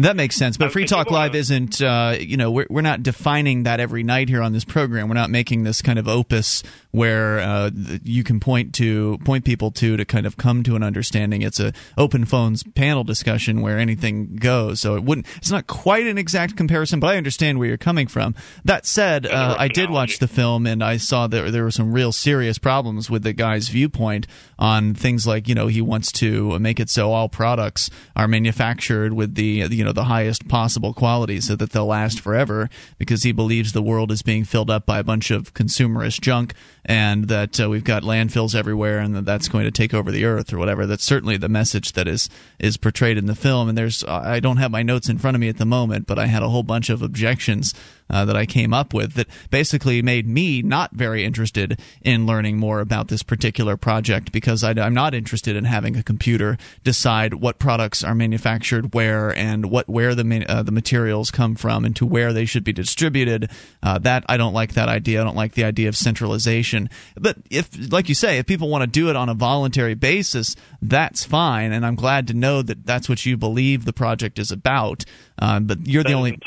That 0.00 0.16
makes 0.16 0.34
sense, 0.34 0.56
but 0.56 0.72
Free 0.72 0.86
Talk 0.86 1.10
Live 1.10 1.36
isn't. 1.36 1.80
Uh, 1.80 2.16
you 2.18 2.36
know, 2.36 2.50
we're 2.50 2.66
we're 2.68 2.82
not 2.82 3.02
defining 3.02 3.62
that 3.62 3.78
every 3.78 4.02
night 4.02 4.28
here 4.28 4.42
on 4.42 4.52
this 4.52 4.64
program. 4.64 5.08
We're 5.08 5.14
not 5.14 5.30
making 5.30 5.62
this 5.62 5.82
kind 5.82 6.00
of 6.00 6.08
opus 6.08 6.64
where 6.94 7.40
uh, 7.40 7.70
you 8.04 8.22
can 8.22 8.38
point 8.38 8.72
to 8.72 9.18
point 9.24 9.44
people 9.44 9.72
to 9.72 9.96
to 9.96 10.04
kind 10.04 10.26
of 10.26 10.36
come 10.36 10.62
to 10.62 10.76
an 10.76 10.84
understanding. 10.84 11.42
It's 11.42 11.58
a 11.58 11.72
open 11.98 12.24
phones 12.24 12.62
panel 12.62 13.02
discussion 13.02 13.62
where 13.62 13.80
anything 13.80 14.36
goes. 14.36 14.80
So 14.80 14.94
it 14.94 15.02
wouldn't. 15.02 15.26
It's 15.38 15.50
not 15.50 15.66
quite 15.66 16.06
an 16.06 16.18
exact 16.18 16.56
comparison, 16.56 17.00
but 17.00 17.08
I 17.08 17.16
understand 17.16 17.58
where 17.58 17.66
you're 17.66 17.78
coming 17.78 18.06
from. 18.06 18.36
That 18.64 18.86
said, 18.86 19.26
uh, 19.26 19.56
I 19.58 19.66
did 19.66 19.90
watch 19.90 20.20
the 20.20 20.28
film 20.28 20.68
and 20.68 20.84
I 20.84 20.98
saw 20.98 21.26
that 21.26 21.50
there 21.50 21.64
were 21.64 21.72
some 21.72 21.92
real 21.92 22.12
serious 22.12 22.58
problems 22.58 23.10
with 23.10 23.24
the 23.24 23.32
guy's 23.32 23.68
viewpoint 23.70 24.28
on 24.56 24.94
things 24.94 25.26
like 25.26 25.48
you 25.48 25.56
know 25.56 25.66
he 25.66 25.80
wants 25.80 26.12
to 26.12 26.60
make 26.60 26.78
it 26.78 26.88
so 26.88 27.10
all 27.10 27.28
products 27.28 27.90
are 28.14 28.28
manufactured 28.28 29.12
with 29.12 29.34
the 29.34 29.66
you 29.68 29.84
know 29.84 29.92
the 29.92 30.04
highest 30.04 30.46
possible 30.46 30.94
quality 30.94 31.40
so 31.40 31.56
that 31.56 31.70
they'll 31.70 31.86
last 31.86 32.20
forever 32.20 32.70
because 32.98 33.24
he 33.24 33.32
believes 33.32 33.72
the 33.72 33.82
world 33.82 34.12
is 34.12 34.22
being 34.22 34.44
filled 34.44 34.70
up 34.70 34.86
by 34.86 35.00
a 35.00 35.04
bunch 35.04 35.32
of 35.32 35.52
consumerist 35.54 36.20
junk 36.20 36.54
and 36.84 37.28
that 37.28 37.60
uh, 37.60 37.68
we've 37.68 37.84
got 37.84 38.02
landfills 38.02 38.54
everywhere 38.54 38.98
and 38.98 39.14
that 39.16 39.24
that's 39.24 39.48
going 39.48 39.64
to 39.64 39.70
take 39.70 39.94
over 39.94 40.10
the 40.10 40.24
earth 40.24 40.52
or 40.52 40.58
whatever. 40.58 40.86
That's 40.86 41.04
certainly 41.04 41.36
the 41.36 41.48
message 41.48 41.92
that 41.92 42.06
is 42.06 42.28
is 42.58 42.76
portrayed 42.76 43.16
in 43.16 43.26
the 43.26 43.34
film. 43.34 43.68
And 43.68 43.78
there's 43.78 44.04
I 44.04 44.40
don't 44.40 44.58
have 44.58 44.70
my 44.70 44.82
notes 44.82 45.08
in 45.08 45.18
front 45.18 45.34
of 45.34 45.40
me 45.40 45.48
at 45.48 45.58
the 45.58 45.64
moment 45.64 46.06
but 46.06 46.18
I 46.18 46.26
had 46.26 46.42
a 46.42 46.48
whole 46.48 46.62
bunch 46.62 46.90
of 46.90 47.02
objections 47.02 47.74
uh, 48.10 48.24
that 48.24 48.36
I 48.36 48.46
came 48.46 48.74
up 48.74 48.92
with 48.92 49.14
that 49.14 49.28
basically 49.50 50.02
made 50.02 50.26
me 50.26 50.62
not 50.62 50.92
very 50.92 51.24
interested 51.24 51.80
in 52.02 52.26
learning 52.26 52.58
more 52.58 52.80
about 52.80 53.08
this 53.08 53.22
particular 53.22 53.76
project 53.76 54.32
because 54.32 54.62
I, 54.62 54.72
am 54.72 54.94
not 54.94 55.14
interested 55.14 55.56
in 55.56 55.64
having 55.64 55.96
a 55.96 56.02
computer 56.02 56.58
decide 56.82 57.34
what 57.34 57.58
products 57.58 58.04
are 58.04 58.14
manufactured 58.14 58.94
where 58.94 59.36
and 59.36 59.70
what 59.70 59.88
where 59.88 60.14
the 60.14 60.44
uh, 60.48 60.62
the 60.62 60.72
materials 60.72 61.30
come 61.30 61.54
from 61.54 61.84
and 61.84 61.96
to 61.96 62.06
where 62.06 62.32
they 62.32 62.44
should 62.44 62.64
be 62.64 62.72
distributed. 62.72 63.50
Uh, 63.82 63.98
that 63.98 64.24
I 64.28 64.36
don't 64.36 64.52
like 64.52 64.74
that 64.74 64.88
idea. 64.88 65.20
I 65.20 65.24
don't 65.24 65.36
like 65.36 65.52
the 65.52 65.64
idea 65.64 65.88
of 65.88 65.96
centralization. 65.96 66.90
But 67.16 67.38
if, 67.50 67.92
like 67.92 68.08
you 68.08 68.14
say, 68.14 68.38
if 68.38 68.46
people 68.46 68.68
want 68.68 68.82
to 68.82 68.86
do 68.86 69.10
it 69.10 69.16
on 69.16 69.28
a 69.28 69.34
voluntary 69.34 69.94
basis, 69.94 70.56
that's 70.82 71.24
fine. 71.24 71.72
And 71.72 71.84
I'm 71.84 71.94
glad 71.94 72.28
to 72.28 72.34
know 72.34 72.62
that 72.62 72.86
that's 72.86 73.08
what 73.08 73.24
you 73.24 73.36
believe 73.36 73.84
the 73.84 73.92
project 73.92 74.38
is 74.38 74.50
about. 74.50 75.04
Uh, 75.38 75.60
but 75.60 75.86
you're 75.86 76.02
that 76.02 76.10
the 76.10 76.14
only 76.14 76.38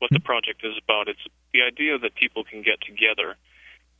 what 0.00 0.10
the 0.10 0.20
project 0.20 0.64
is 0.64 0.74
about. 0.82 1.08
It's 1.08 1.22
the 1.52 1.62
idea 1.62 1.98
that 1.98 2.14
people 2.16 2.42
can 2.42 2.62
get 2.62 2.80
together 2.80 3.36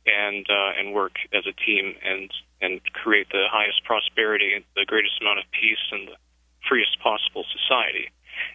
and 0.05 0.45
uh, 0.49 0.77
and 0.77 0.93
work 0.93 1.13
as 1.31 1.45
a 1.45 1.53
team 1.53 1.95
and 2.03 2.29
and 2.59 2.81
create 2.93 3.29
the 3.31 3.45
highest 3.49 3.85
prosperity 3.85 4.53
and 4.53 4.65
the 4.75 4.85
greatest 4.85 5.21
amount 5.21 5.39
of 5.39 5.45
peace 5.51 5.81
and 5.91 6.09
the 6.09 6.17
freest 6.67 6.99
possible 7.01 7.45
society. 7.49 8.09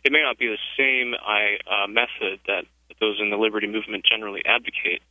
It 0.05 0.13
may 0.13 0.23
not 0.23 0.39
be 0.39 0.47
the 0.47 0.63
same 0.77 1.15
I, 1.15 1.59
uh, 1.67 1.87
method 1.87 2.41
that 2.47 2.65
those 3.01 3.19
in 3.21 3.31
the 3.31 3.37
liberty 3.37 3.67
movement 3.67 4.05
generally 4.05 4.43
advocate, 4.47 5.03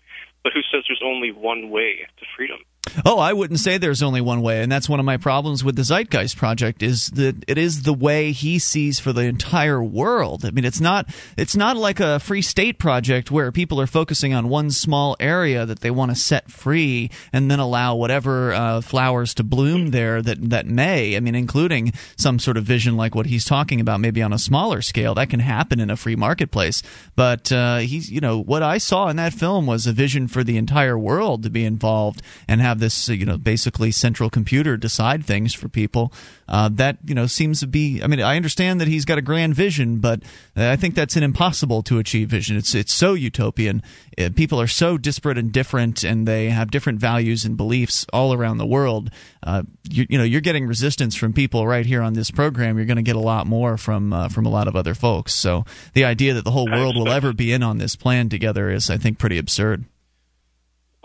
but 0.43 0.53
who 0.53 0.61
says 0.71 0.83
there's 0.87 1.03
only 1.03 1.31
one 1.31 1.69
way 1.69 2.07
to 2.17 2.25
freedom? 2.35 2.59
Oh, 3.03 3.19
I 3.19 3.33
wouldn't 3.33 3.59
say 3.59 3.77
there's 3.77 4.03
only 4.03 4.21
one 4.21 4.41
way, 4.41 4.61
and 4.61 4.71
that's 4.71 4.87
one 4.87 4.99
of 4.99 5.05
my 5.05 5.17
problems 5.17 5.63
with 5.63 5.75
the 5.75 5.81
Zeitgeist 5.83 6.37
project 6.37 6.83
is 6.83 7.07
that 7.11 7.43
it 7.47 7.57
is 7.57 7.83
the 7.83 7.93
way 7.93 8.31
he 8.31 8.59
sees 8.59 8.99
for 8.99 9.11
the 9.11 9.21
entire 9.21 9.83
world. 9.83 10.45
I 10.45 10.51
mean, 10.51 10.65
it's 10.65 10.79
not 10.79 11.09
it's 11.37 11.55
not 11.55 11.77
like 11.77 11.99
a 11.99 12.19
free 12.19 12.41
state 12.41 12.79
project 12.79 13.31
where 13.31 13.51
people 13.51 13.81
are 13.81 13.87
focusing 13.87 14.33
on 14.33 14.49
one 14.49 14.71
small 14.71 15.15
area 15.19 15.65
that 15.65 15.81
they 15.81 15.91
want 15.91 16.11
to 16.11 16.15
set 16.15 16.51
free 16.51 17.09
and 17.33 17.49
then 17.49 17.59
allow 17.59 17.95
whatever 17.95 18.53
uh, 18.53 18.81
flowers 18.81 19.33
to 19.35 19.43
bloom 19.43 19.91
there 19.91 20.21
that 20.21 20.49
that 20.49 20.67
may. 20.67 21.17
I 21.17 21.19
mean, 21.19 21.35
including 21.35 21.93
some 22.17 22.39
sort 22.39 22.57
of 22.57 22.63
vision 22.63 22.95
like 22.95 23.15
what 23.15 23.25
he's 23.25 23.45
talking 23.45 23.81
about, 23.81 23.99
maybe 23.99 24.21
on 24.21 24.33
a 24.33 24.39
smaller 24.39 24.81
scale. 24.81 25.15
That 25.15 25.29
can 25.29 25.39
happen 25.39 25.79
in 25.79 25.89
a 25.89 25.97
free 25.97 26.15
marketplace, 26.15 26.81
but 27.15 27.51
uh, 27.51 27.77
he's 27.77 28.11
you 28.11 28.21
know 28.21 28.41
what 28.41 28.63
I 28.63 28.77
saw 28.77 29.09
in 29.09 29.17
that 29.17 29.33
film 29.33 29.65
was 29.65 29.87
a 29.87 29.91
vision 29.91 30.27
for 30.27 30.43
the 30.43 30.57
entire 30.57 30.97
world 30.97 31.43
to 31.43 31.49
be 31.49 31.65
involved 31.65 32.21
and 32.47 32.61
have 32.61 32.74
this 32.79 33.09
you 33.09 33.25
know 33.25 33.37
basically 33.37 33.91
central 33.91 34.29
computer 34.29 34.77
decide 34.77 35.25
things 35.25 35.53
for 35.53 35.69
people. 35.69 36.13
Uh, 36.47 36.69
that 36.73 36.97
you 37.05 37.15
know 37.15 37.25
seems 37.25 37.59
to 37.61 37.67
be. 37.67 38.01
I 38.03 38.07
mean, 38.07 38.21
I 38.21 38.35
understand 38.35 38.79
that 38.81 38.87
he's 38.87 39.05
got 39.05 39.17
a 39.17 39.21
grand 39.21 39.55
vision, 39.55 39.97
but 39.97 40.21
I 40.55 40.75
think 40.75 40.93
that's 40.93 41.15
an 41.15 41.23
impossible 41.23 41.81
to 41.83 41.97
achieve 41.97 42.29
vision. 42.29 42.55
It's 42.55 42.75
it's 42.75 42.93
so 42.93 43.13
utopian. 43.13 43.81
Uh, 44.17 44.29
people 44.35 44.61
are 44.61 44.67
so 44.67 44.97
disparate 44.97 45.37
and 45.37 45.51
different, 45.51 46.03
and 46.03 46.27
they 46.27 46.49
have 46.49 46.69
different 46.69 46.99
values 46.99 47.45
and 47.45 47.57
beliefs 47.57 48.05
all 48.13 48.33
around 48.33 48.57
the 48.59 48.65
world. 48.65 49.09
Uh, 49.41 49.63
you, 49.89 50.05
you, 50.09 50.17
know, 50.17 50.23
you're 50.23 50.41
getting 50.41 50.67
resistance 50.67 51.15
from 51.15 51.33
people 51.33 51.65
right 51.65 51.85
here 51.85 52.01
on 52.01 52.13
this 52.13 52.31
program. 52.31 52.77
You're 52.77 52.85
going 52.85 52.97
to 52.97 53.03
get 53.03 53.15
a 53.15 53.19
lot 53.19 53.47
more 53.47 53.77
from 53.77 54.13
uh, 54.13 54.29
from 54.29 54.45
a 54.45 54.49
lot 54.49 54.67
of 54.67 54.75
other 54.75 54.93
folks. 54.93 55.33
So 55.33 55.65
the 55.93 56.05
idea 56.05 56.35
that 56.35 56.43
the 56.43 56.51
whole 56.51 56.69
world 56.69 56.95
will 56.95 57.11
ever 57.11 57.33
be 57.33 57.53
in 57.53 57.63
on 57.63 57.79
this 57.79 57.95
plan 57.95 58.29
together 58.29 58.69
is, 58.69 58.89
I 58.89 58.97
think, 58.97 59.17
pretty 59.17 59.37
absurd. 59.37 59.85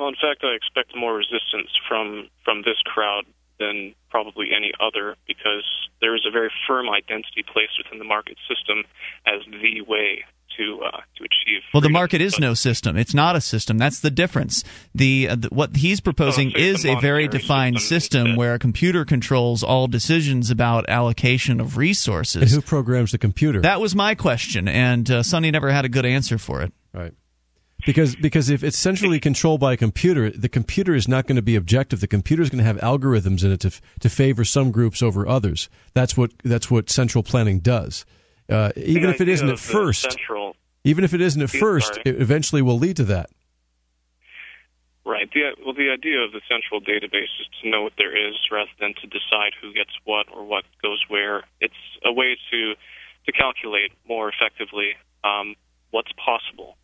Well, 0.00 0.08
in 0.08 0.14
fact, 0.14 0.42
I 0.42 0.54
expect 0.54 0.96
more 0.96 1.14
resistance 1.14 1.68
from 1.86 2.30
from 2.42 2.62
this 2.62 2.80
crowd 2.86 3.24
than 3.58 3.94
probably 4.08 4.46
any 4.56 4.72
other 4.80 5.14
because 5.26 5.68
there 6.00 6.16
is 6.16 6.24
a 6.26 6.30
very 6.30 6.50
firm 6.66 6.88
identity 6.88 7.44
placed 7.52 7.72
within 7.76 7.98
the 7.98 8.06
market 8.06 8.38
system 8.48 8.84
as 9.26 9.42
the 9.60 9.82
way 9.82 10.24
to 10.56 10.80
uh, 10.82 11.02
to 11.18 11.24
achieve. 11.24 11.60
Well, 11.74 11.82
the 11.82 11.90
market 11.90 12.22
is 12.22 12.38
no 12.38 12.54
system; 12.54 12.96
it's 12.96 13.12
not 13.12 13.36
a 13.36 13.42
system. 13.42 13.76
That's 13.76 14.00
the 14.00 14.10
difference. 14.10 14.64
The, 14.94 15.28
uh, 15.28 15.36
the 15.36 15.48
what 15.48 15.76
he's 15.76 16.00
proposing 16.00 16.52
oh, 16.56 16.58
is 16.58 16.86
a 16.86 16.98
very 16.98 17.28
defined 17.28 17.78
system, 17.78 18.24
system 18.24 18.36
where 18.36 18.54
a 18.54 18.58
computer 18.58 19.04
controls 19.04 19.62
all 19.62 19.86
decisions 19.86 20.50
about 20.50 20.88
allocation 20.88 21.60
of 21.60 21.76
resources. 21.76 22.40
And 22.40 22.50
who 22.50 22.62
programs 22.62 23.12
the 23.12 23.18
computer? 23.18 23.60
That 23.60 23.82
was 23.82 23.94
my 23.94 24.14
question, 24.14 24.66
and 24.66 25.10
uh, 25.10 25.22
Sonny 25.22 25.50
never 25.50 25.70
had 25.70 25.84
a 25.84 25.90
good 25.90 26.06
answer 26.06 26.38
for 26.38 26.62
it. 26.62 26.72
Right 26.94 27.12
because 27.86 28.16
because 28.16 28.50
if 28.50 28.62
it's 28.62 28.78
centrally 28.78 29.20
controlled 29.20 29.60
by 29.60 29.74
a 29.74 29.76
computer, 29.76 30.30
the 30.30 30.48
computer 30.48 30.94
is 30.94 31.08
not 31.08 31.26
going 31.26 31.36
to 31.36 31.42
be 31.42 31.56
objective. 31.56 32.00
The 32.00 32.06
computer 32.06 32.42
is 32.42 32.50
going 32.50 32.58
to 32.58 32.64
have 32.64 32.76
algorithms 32.78 33.44
in 33.44 33.52
it 33.52 33.60
to 33.60 33.70
to 34.00 34.08
favor 34.08 34.44
some 34.44 34.70
groups 34.70 35.02
over 35.02 35.26
others. 35.26 35.68
That's 35.94 36.16
what 36.16 36.32
that's 36.44 36.70
what 36.70 36.90
central 36.90 37.22
planning 37.22 37.60
does. 37.60 38.04
Uh, 38.48 38.72
even 38.76 39.10
if 39.10 39.20
it 39.20 39.28
isn't 39.28 39.48
at 39.48 39.58
first, 39.58 40.02
central, 40.02 40.56
even 40.84 41.04
if 41.04 41.14
it 41.14 41.20
isn't 41.20 41.42
at 41.42 41.50
first, 41.50 41.98
it 42.04 42.20
eventually 42.20 42.62
will 42.62 42.78
lead 42.78 42.96
to 42.96 43.04
that. 43.04 43.30
Right. 45.04 45.28
The, 45.32 45.56
well, 45.64 45.74
the 45.74 45.90
idea 45.90 46.20
of 46.20 46.32
the 46.32 46.40
central 46.48 46.80
database 46.80 47.32
is 47.40 47.48
to 47.62 47.70
know 47.70 47.82
what 47.82 47.94
there 47.96 48.14
is 48.14 48.34
rather 48.52 48.70
than 48.78 48.94
to 49.00 49.06
decide 49.06 49.52
who 49.60 49.72
gets 49.72 49.90
what 50.04 50.26
or 50.32 50.44
what 50.44 50.64
goes 50.82 51.02
where. 51.08 51.44
It's 51.60 51.74
a 52.04 52.12
way 52.12 52.36
to 52.50 52.74
to 53.26 53.32
calculate 53.32 53.92
more 54.08 54.30
effectively 54.30 54.92
um, 55.24 55.54
what's 55.90 56.10
possible 56.12 56.76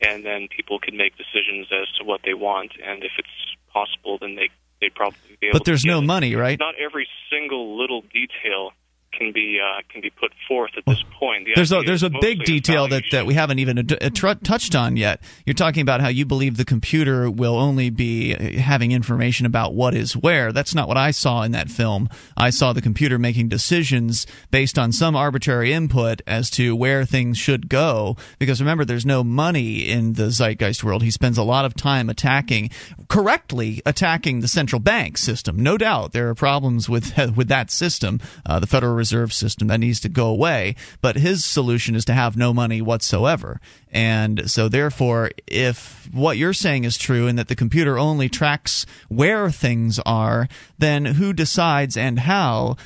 and 0.00 0.24
then 0.24 0.48
people 0.48 0.78
can 0.78 0.96
make 0.96 1.16
decisions 1.16 1.68
as 1.72 1.88
to 1.98 2.04
what 2.04 2.20
they 2.24 2.34
want. 2.34 2.72
And 2.84 3.02
if 3.04 3.12
it's 3.18 3.28
possible, 3.72 4.18
then 4.20 4.36
they 4.36 4.48
they'd 4.80 4.94
probably 4.94 5.18
be 5.40 5.48
able. 5.48 5.52
To. 5.52 5.58
But 5.58 5.64
there's 5.66 5.84
no 5.84 5.98
it. 5.98 6.02
money, 6.02 6.34
right? 6.34 6.58
Not 6.58 6.74
every 6.78 7.08
single 7.30 7.78
little 7.78 8.02
detail 8.02 8.72
can 9.12 9.32
be 9.32 9.58
uh, 9.60 9.82
can 9.88 10.00
be 10.00 10.10
put 10.10 10.32
forth 10.46 10.70
at 10.76 10.84
this 10.86 11.02
point. 11.18 11.46
The 11.46 11.52
there's 11.54 11.72
a 11.72 11.82
there's 11.82 12.02
a 12.02 12.10
big 12.10 12.44
detail 12.44 12.88
that, 12.88 13.04
that 13.12 13.26
we 13.26 13.34
haven't 13.34 13.58
even 13.58 13.78
ad- 13.78 14.02
ad- 14.02 14.44
touched 14.44 14.74
on 14.74 14.96
yet. 14.96 15.20
You're 15.44 15.54
talking 15.54 15.82
about 15.82 16.00
how 16.00 16.08
you 16.08 16.24
believe 16.24 16.56
the 16.56 16.64
computer 16.64 17.30
will 17.30 17.56
only 17.56 17.90
be 17.90 18.34
having 18.56 18.92
information 18.92 19.46
about 19.46 19.74
what 19.74 19.94
is 19.94 20.16
where. 20.16 20.52
That's 20.52 20.74
not 20.74 20.88
what 20.88 20.96
I 20.96 21.10
saw 21.10 21.42
in 21.42 21.52
that 21.52 21.70
film. 21.70 22.08
I 22.36 22.50
saw 22.50 22.72
the 22.72 22.82
computer 22.82 23.18
making 23.18 23.48
decisions 23.48 24.26
based 24.50 24.78
on 24.78 24.92
some 24.92 25.16
arbitrary 25.16 25.72
input 25.72 26.22
as 26.26 26.50
to 26.50 26.76
where 26.76 27.04
things 27.04 27.38
should 27.38 27.68
go. 27.68 28.16
Because 28.38 28.60
remember, 28.60 28.84
there's 28.84 29.06
no 29.06 29.24
money 29.24 29.88
in 29.88 30.14
the 30.14 30.30
zeitgeist 30.30 30.84
world. 30.84 31.02
He 31.02 31.10
spends 31.10 31.38
a 31.38 31.42
lot 31.42 31.64
of 31.64 31.74
time 31.74 32.08
attacking, 32.08 32.70
correctly 33.08 33.82
attacking 33.84 34.40
the 34.40 34.48
central 34.48 34.80
bank 34.80 35.18
system. 35.18 35.58
No 35.58 35.76
doubt 35.76 36.12
there 36.12 36.28
are 36.28 36.34
problems 36.34 36.88
with 36.88 37.16
with 37.36 37.48
that 37.48 37.70
system. 37.70 38.20
Uh, 38.46 38.58
the 38.60 38.66
Federal 38.66 38.99
reserve 39.00 39.32
system 39.32 39.68
that 39.68 39.80
needs 39.80 40.00
to 40.00 40.08
go 40.08 40.26
away. 40.28 40.76
But 41.00 41.16
his 41.16 41.44
solution 41.44 41.94
is 41.94 42.04
to 42.04 42.12
have 42.12 42.36
no 42.36 42.52
money 42.52 42.80
whatsoever. 42.82 43.60
And 43.90 44.50
so, 44.50 44.68
therefore, 44.68 45.30
if 45.46 46.08
what 46.12 46.36
you're 46.36 46.52
saying 46.52 46.84
is 46.84 46.98
true 46.98 47.26
and 47.26 47.38
that 47.38 47.48
the 47.48 47.56
computer 47.64 47.98
only 47.98 48.28
tracks 48.28 48.86
where 49.08 49.50
things 49.50 49.98
are, 50.04 50.48
then 50.78 51.04
who 51.04 51.32
decides 51.32 51.96
and 51.96 52.18
how 52.18 52.76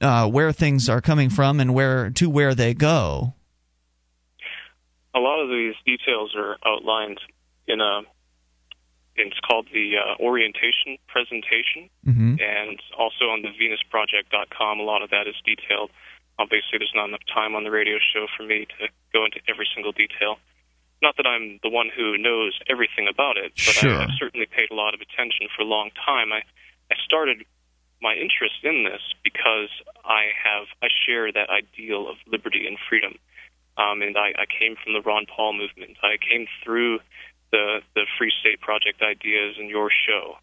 uh, 0.00 0.28
where 0.28 0.52
things 0.52 0.88
are 0.88 1.00
coming 1.00 1.30
from 1.30 1.60
and 1.60 1.74
where 1.74 2.10
to 2.10 2.30
where 2.30 2.54
they 2.54 2.72
go? 2.74 3.34
A 5.14 5.20
lot 5.20 5.42
of 5.42 5.48
these 5.48 5.74
details 5.84 6.34
are 6.36 6.56
outlined 6.66 7.20
in 7.66 7.80
a 7.80 8.02
it's 9.16 9.38
called 9.40 9.66
the 9.72 9.94
uh, 9.96 10.20
orientation 10.22 10.98
presentation, 11.06 11.88
mm-hmm. 12.06 12.36
and 12.40 12.78
also 12.98 13.30
on 13.30 13.42
the 13.42 13.52
VenusProject.com. 13.54 14.80
A 14.80 14.82
lot 14.82 15.02
of 15.02 15.10
that 15.10 15.26
is 15.26 15.34
detailed. 15.44 15.90
Obviously, 16.38 16.78
there's 16.78 16.94
not 16.94 17.08
enough 17.08 17.22
time 17.32 17.54
on 17.54 17.62
the 17.62 17.70
radio 17.70 17.98
show 17.98 18.26
for 18.36 18.42
me 18.42 18.66
to 18.78 18.90
go 19.12 19.24
into 19.24 19.38
every 19.48 19.68
single 19.74 19.92
detail. 19.92 20.36
Not 21.00 21.16
that 21.16 21.26
I'm 21.26 21.60
the 21.62 21.70
one 21.70 21.90
who 21.94 22.18
knows 22.18 22.58
everything 22.68 23.06
about 23.06 23.36
it, 23.36 23.52
but 23.54 23.78
sure. 23.78 23.94
I, 23.94 24.00
have 24.02 24.16
certainly 24.18 24.46
paid 24.46 24.70
a 24.70 24.74
lot 24.74 24.94
of 24.94 25.00
attention 25.00 25.46
for 25.54 25.62
a 25.62 25.68
long 25.68 25.90
time. 25.94 26.32
I, 26.32 26.42
I 26.90 26.96
started 27.04 27.44
my 28.02 28.14
interest 28.14 28.64
in 28.64 28.84
this 28.84 29.02
because 29.22 29.70
I 30.04 30.34
have 30.34 30.66
I 30.82 30.88
share 31.06 31.30
that 31.30 31.50
ideal 31.50 32.08
of 32.10 32.16
liberty 32.26 32.66
and 32.66 32.78
freedom, 32.88 33.14
um, 33.78 34.02
and 34.02 34.16
I, 34.16 34.34
I 34.42 34.46
came 34.46 34.74
from 34.82 34.92
the 34.92 35.02
Ron 35.02 35.26
Paul 35.30 35.54
movement. 35.54 35.98
I 36.02 36.16
came 36.18 36.46
through 36.64 36.98
the 37.54 37.80
the 37.94 38.06
Free 38.18 38.32
State 38.40 38.60
Project 38.60 39.00
ideas 39.00 39.54
in 39.60 39.68
your 39.68 39.88
show. 39.90 40.34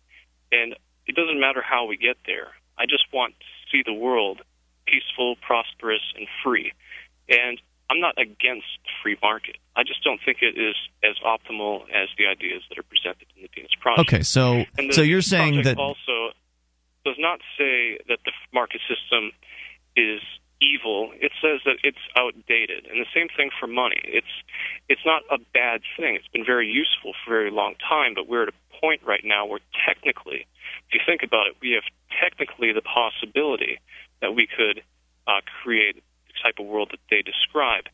And 0.52 0.76
it 1.06 1.16
doesn't 1.16 1.40
matter 1.40 1.62
how 1.62 1.86
we 1.86 1.98
get 1.98 2.16
there. 2.26 2.56
I 2.78 2.86
just 2.86 3.04
want 3.12 3.36
to 3.40 3.46
see 3.72 3.84
the 3.86 3.94
world 3.94 4.42
peaceful, 4.88 5.36
prosperous, 5.46 6.02
and 6.16 6.28
free. 6.44 6.72
And 7.30 7.60
I'm 7.90 8.00
not 8.00 8.16
against 8.18 8.68
the 8.84 8.92
free 9.04 9.18
market. 9.22 9.58
I 9.76 9.84
just 9.84 10.04
don't 10.04 10.20
think 10.24 10.38
it 10.42 10.58
is 10.58 10.76
as 11.04 11.16
optimal 11.26 11.84
as 11.92 12.08
the 12.18 12.28
ideas 12.28 12.64
that 12.70 12.80
are 12.80 12.88
presented 12.88 13.28
in 13.36 13.44
the 13.44 13.50
Venus 13.54 13.72
Project. 13.80 14.08
Okay, 14.08 14.24
so 14.24 14.64
so 14.92 15.02
you're 15.02 15.22
saying 15.22 15.64
that 15.64 15.78
also 15.78 16.32
does 17.06 17.20
not 17.20 17.40
say 17.58 18.00
that 18.08 18.20
the 18.24 18.32
market 18.54 18.80
system 18.88 19.32
is 19.96 20.22
evil. 20.62 21.12
It 21.20 21.32
says 21.42 21.60
that 21.66 21.78
it's 21.84 22.02
outdated, 22.16 22.86
and 22.86 23.02
the 23.02 23.10
same 23.14 23.28
thing 23.36 23.50
for 23.60 23.68
money. 23.68 24.00
It's 24.06 24.36
it's 24.88 25.02
not 25.06 25.24
a 25.30 25.38
bad 25.54 25.82
thing. 25.98 26.16
It's 26.16 26.28
been 26.28 26.46
very 26.46 26.70
useful 26.70 27.14
for 27.26 27.36
a 27.36 27.44
very 27.44 27.52
long 27.52 27.76
time, 27.82 28.14
but 28.14 28.30
we're 28.30 28.44
at 28.44 28.50
a 28.50 28.80
point 28.80 29.02
right 29.06 29.24
now 29.24 29.46
where 29.46 29.60
technically, 29.86 30.48
if 30.88 30.94
you 30.94 31.02
think 31.06 31.24
about 31.24 31.48
it, 31.48 31.56
we 31.62 31.72
have 31.72 31.84
technically 32.22 32.72
the 32.72 32.82
possibility 32.82 33.80
that 34.22 34.36
we 34.36 34.48
could 34.48 34.84
uh, 35.28 35.42
create 35.64 35.96
the 36.28 36.34
type 36.42 36.56
of 36.60 36.66
world 36.66 36.90
that 36.92 37.02
they 37.10 37.22
describe. 37.22 37.86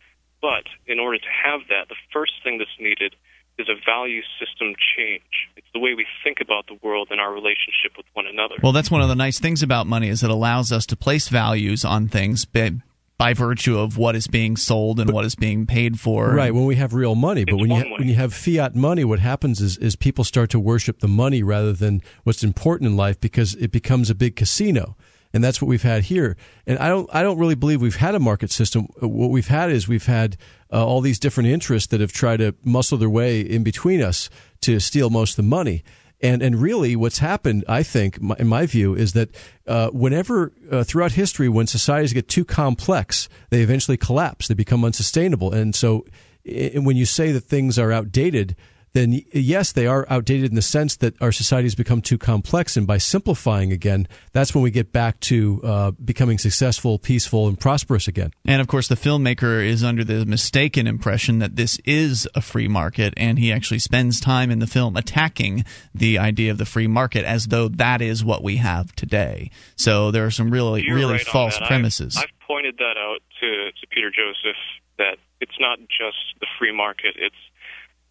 But 0.42 0.70
in 0.86 1.00
order 1.00 1.18
to 1.18 1.32
have 1.44 1.62
that, 1.70 1.90
the 1.90 2.00
first 2.14 2.34
thing 2.44 2.60
that's 2.60 2.78
needed 2.80 3.16
is 3.58 3.68
a 3.70 3.76
value 3.86 4.22
system 4.40 4.76
change. 4.96 5.24
It's 5.56 5.68
the 5.74 5.80
way 5.80 5.94
we 5.94 6.06
think 6.24 6.38
about 6.42 6.68
the 6.68 6.78
world 6.82 7.08
and 7.12 7.20
our 7.20 7.34
relationship 7.34 7.98
with 7.98 8.06
one 8.14 8.28
another. 8.28 8.56
Well, 8.62 8.72
that's 8.72 8.92
one 8.92 9.02
of 9.02 9.10
the 9.10 9.16
nice 9.16 9.40
things 9.40 9.64
about 9.64 9.88
money 9.88 10.10
is 10.10 10.24
it 10.24 10.30
allows 10.30 10.72
us 10.72 10.86
to 10.88 10.96
place 10.96 11.30
values 11.30 11.84
on 11.84 12.08
things 12.08 12.46
by 12.46 13.34
virtue 13.34 13.80
of 13.80 13.98
what 13.98 14.16
is 14.16 14.28
being 14.28 14.56
sold 14.56 15.00
and 15.00 15.12
what 15.12 15.26
is 15.26 15.34
being 15.36 15.66
paid 15.66 16.00
for. 16.00 16.34
Right, 16.34 16.54
when 16.54 16.66
we 16.66 16.76
have 16.76 16.94
real 16.94 17.16
money, 17.16 17.46
but 17.46 17.58
when 17.58 17.72
you 17.72 17.78
ha- 17.78 17.96
when 17.98 18.08
you 18.08 18.16
have 18.16 18.34
fiat 18.34 18.76
money, 18.76 19.04
what 19.04 19.20
happens 19.20 19.60
is 19.60 19.78
is 19.78 19.96
people 19.96 20.24
start 20.24 20.52
to 20.52 20.60
worship 20.60 21.00
the 21.00 21.08
money 21.08 21.42
rather 21.42 21.74
than 21.74 22.02
what's 22.24 22.44
important 22.44 22.92
in 22.92 22.96
life 22.96 23.20
because 23.20 23.56
it 23.56 23.72
becomes 23.72 24.10
a 24.10 24.16
big 24.16 24.36
casino 24.36 24.96
and 25.34 25.44
that's 25.44 25.62
what 25.62 25.68
we've 25.68 25.84
had 25.84 26.04
here. 26.04 26.38
And 26.66 26.80
I 26.80 26.90
don't 26.90 27.10
I 27.14 27.24
don't 27.24 27.38
really 27.38 27.56
believe 27.56 27.82
we've 27.82 27.96
had 27.96 28.16
a 28.16 28.20
market 28.20 28.52
system. 28.52 28.88
What 29.00 29.30
we've 29.30 29.48
had 29.48 29.72
is 29.72 29.88
we've 29.88 30.06
had 30.06 30.38
uh, 30.72 30.86
all 30.86 31.02
these 31.02 31.20
different 31.20 31.50
interests 31.50 31.90
that 31.90 32.02
have 32.02 32.12
tried 32.12 32.38
to 32.38 32.56
muscle 32.64 32.98
their 32.98 33.10
way 33.10 33.42
in 33.42 33.64
between 33.64 34.02
us 34.02 34.30
to 34.62 34.80
steal 34.80 35.10
most 35.10 35.32
of 35.32 35.38
the 35.38 35.44
money. 35.44 35.84
And 36.20 36.42
and 36.42 36.56
really, 36.56 36.96
what's 36.96 37.20
happened, 37.20 37.64
I 37.68 37.84
think, 37.84 38.18
in 38.40 38.48
my 38.48 38.66
view, 38.66 38.96
is 38.96 39.14
that 39.14 39.30
uh, 39.68 39.90
whenever 39.92 40.52
uh, 40.72 40.84
throughout 40.84 41.12
history, 41.12 41.48
when 41.48 41.68
societies 41.68 42.14
get 42.14 42.28
too 42.28 42.44
complex, 42.44 43.30
they 43.52 43.62
eventually 43.62 43.98
collapse. 43.98 44.48
They 44.48 44.56
become 44.56 44.84
unsustainable. 44.84 45.54
And 45.54 45.76
so, 45.76 46.06
when 46.44 46.98
you 46.98 47.06
say 47.06 47.32
that 47.34 47.42
things 47.42 47.78
are 47.78 47.92
outdated, 47.92 48.56
then 48.98 49.22
yes, 49.32 49.74
they 49.74 49.86
are 49.86 50.08
outdated 50.10 50.50
in 50.50 50.56
the 50.56 50.62
sense 50.62 50.96
that 50.98 51.14
our 51.22 51.32
society 51.32 51.68
has 51.68 51.76
become 51.76 52.02
too 52.02 52.18
complex. 52.18 52.76
And 52.76 52.88
by 52.88 52.98
simplifying 52.98 53.72
again, 53.72 54.08
that's 54.34 54.56
when 54.56 54.64
we 54.64 54.72
get 54.72 54.92
back 54.92 55.20
to 55.22 55.62
uh, 55.64 55.92
becoming 55.92 56.40
successful, 56.40 56.98
peaceful, 56.98 57.48
and 57.48 57.60
prosperous 57.60 58.08
again. 58.08 58.32
And 58.46 58.60
of 58.60 58.68
course, 58.68 58.88
the 58.88 58.96
filmmaker 58.96 59.64
is 59.64 59.84
under 59.84 60.04
the 60.04 60.26
mistaken 60.26 60.88
impression 60.88 61.40
that 61.40 61.56
this 61.56 61.80
is 61.86 62.28
a 62.34 62.42
free 62.42 62.68
market, 62.68 63.14
and 63.18 63.38
he 63.38 63.52
actually 63.52 63.80
spends 63.80 64.20
time 64.20 64.50
in 64.50 64.58
the 64.58 64.68
film 64.68 64.98
attacking 64.98 65.64
the 65.94 66.18
idea 66.18 66.50
of 66.50 66.58
the 66.58 66.66
free 66.66 66.88
market 66.88 67.24
as 67.24 67.48
though 67.48 67.68
that 67.68 68.02
is 68.02 68.26
what 68.26 68.44
we 68.44 68.58
have 68.58 68.96
today. 68.96 69.52
So 69.76 70.10
there 70.10 70.26
are 70.26 70.32
some 70.32 70.50
really, 70.50 70.84
You're 70.84 70.96
really 70.96 71.14
right 71.14 71.28
false 71.28 71.60
premises. 71.60 72.18
I've, 72.18 72.24
I've 72.24 72.48
pointed 72.48 72.78
that 72.78 72.98
out 72.98 73.20
to, 73.42 73.72
to 73.80 73.88
Peter 73.92 74.10
Joseph 74.10 74.58
that 74.98 75.18
it's 75.40 75.60
not 75.60 75.78
just 75.82 76.18
the 76.40 76.48
free 76.58 76.76
market; 76.76 77.16
it's 77.20 77.36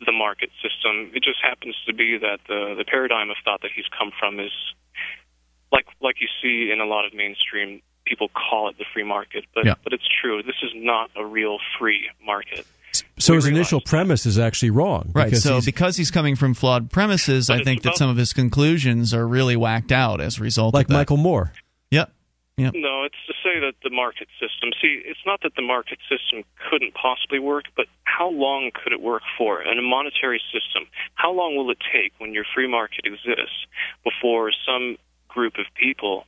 the 0.04 0.12
market 0.12 0.50
system. 0.62 1.10
It 1.14 1.22
just 1.24 1.38
happens 1.42 1.74
to 1.86 1.94
be 1.94 2.18
that 2.18 2.38
the 2.48 2.74
the 2.76 2.84
paradigm 2.84 3.30
of 3.30 3.36
thought 3.44 3.62
that 3.62 3.70
he's 3.74 3.86
come 3.98 4.10
from 4.18 4.38
is 4.40 4.52
like 5.72 5.86
like 6.00 6.16
you 6.20 6.28
see 6.42 6.70
in 6.72 6.80
a 6.80 6.84
lot 6.86 7.06
of 7.06 7.14
mainstream 7.14 7.80
people 8.06 8.28
call 8.28 8.68
it 8.68 8.78
the 8.78 8.84
free 8.92 9.02
market, 9.04 9.44
but 9.54 9.64
Yeah. 9.66 9.74
but 9.82 9.92
it's 9.92 10.06
true. 10.20 10.42
This 10.42 10.56
is 10.62 10.70
not 10.74 11.10
a 11.16 11.24
real 11.24 11.58
free 11.78 12.08
market. 12.24 12.66
So 13.18 13.32
We 13.32 13.36
his 13.36 13.46
initial 13.46 13.78
realize 13.78 13.84
that. 13.84 13.90
premise 13.90 14.26
is 14.26 14.38
actually 14.38 14.70
wrong. 14.70 15.10
Right. 15.14 15.24
because 15.26 15.42
So 15.42 15.54
he's- 15.54 15.64
because 15.66 15.96
he's 15.96 16.10
coming 16.10 16.36
from 16.36 16.54
flawed 16.54 16.90
premises, 16.90 17.50
I 17.50 17.56
it's 17.56 17.64
think 17.64 17.82
that 17.82 17.96
some 17.96 18.08
of 18.08 18.16
his 18.16 18.32
conclusions 18.32 19.12
are 19.12 19.26
really 19.26 19.56
whacked 19.56 19.92
out 19.92 20.20
as 20.20 20.38
a 20.38 20.42
result 20.42 20.72
like 20.74 20.86
of 20.86 20.90
that. 20.90 20.94
Michael 20.94 21.16
Moore. 21.18 21.52
Yep. 21.90 22.12
Yep. 22.56 22.72
No, 22.74 23.04
it's 23.04 23.20
to 23.26 23.34
say 23.44 23.60
that 23.60 23.74
the 23.84 23.90
market 23.90 24.28
system. 24.40 24.70
See, 24.80 25.02
it's 25.04 25.20
not 25.26 25.40
that 25.42 25.56
the 25.56 25.62
market 25.62 25.98
system 26.08 26.42
couldn't 26.70 26.94
possibly 26.94 27.38
work, 27.38 27.64
but 27.76 27.86
how 28.04 28.30
long 28.30 28.70
could 28.72 28.94
it 28.94 29.02
work 29.02 29.22
for? 29.36 29.60
In 29.60 29.78
a 29.78 29.82
monetary 29.82 30.40
system, 30.50 30.88
how 31.16 31.32
long 31.32 31.54
will 31.54 31.70
it 31.70 31.78
take 31.92 32.12
when 32.18 32.32
your 32.32 32.44
free 32.54 32.66
market 32.68 33.04
exists 33.04 33.66
before 34.04 34.52
some 34.66 34.96
group 35.28 35.58
of 35.58 35.66
people 35.74 36.24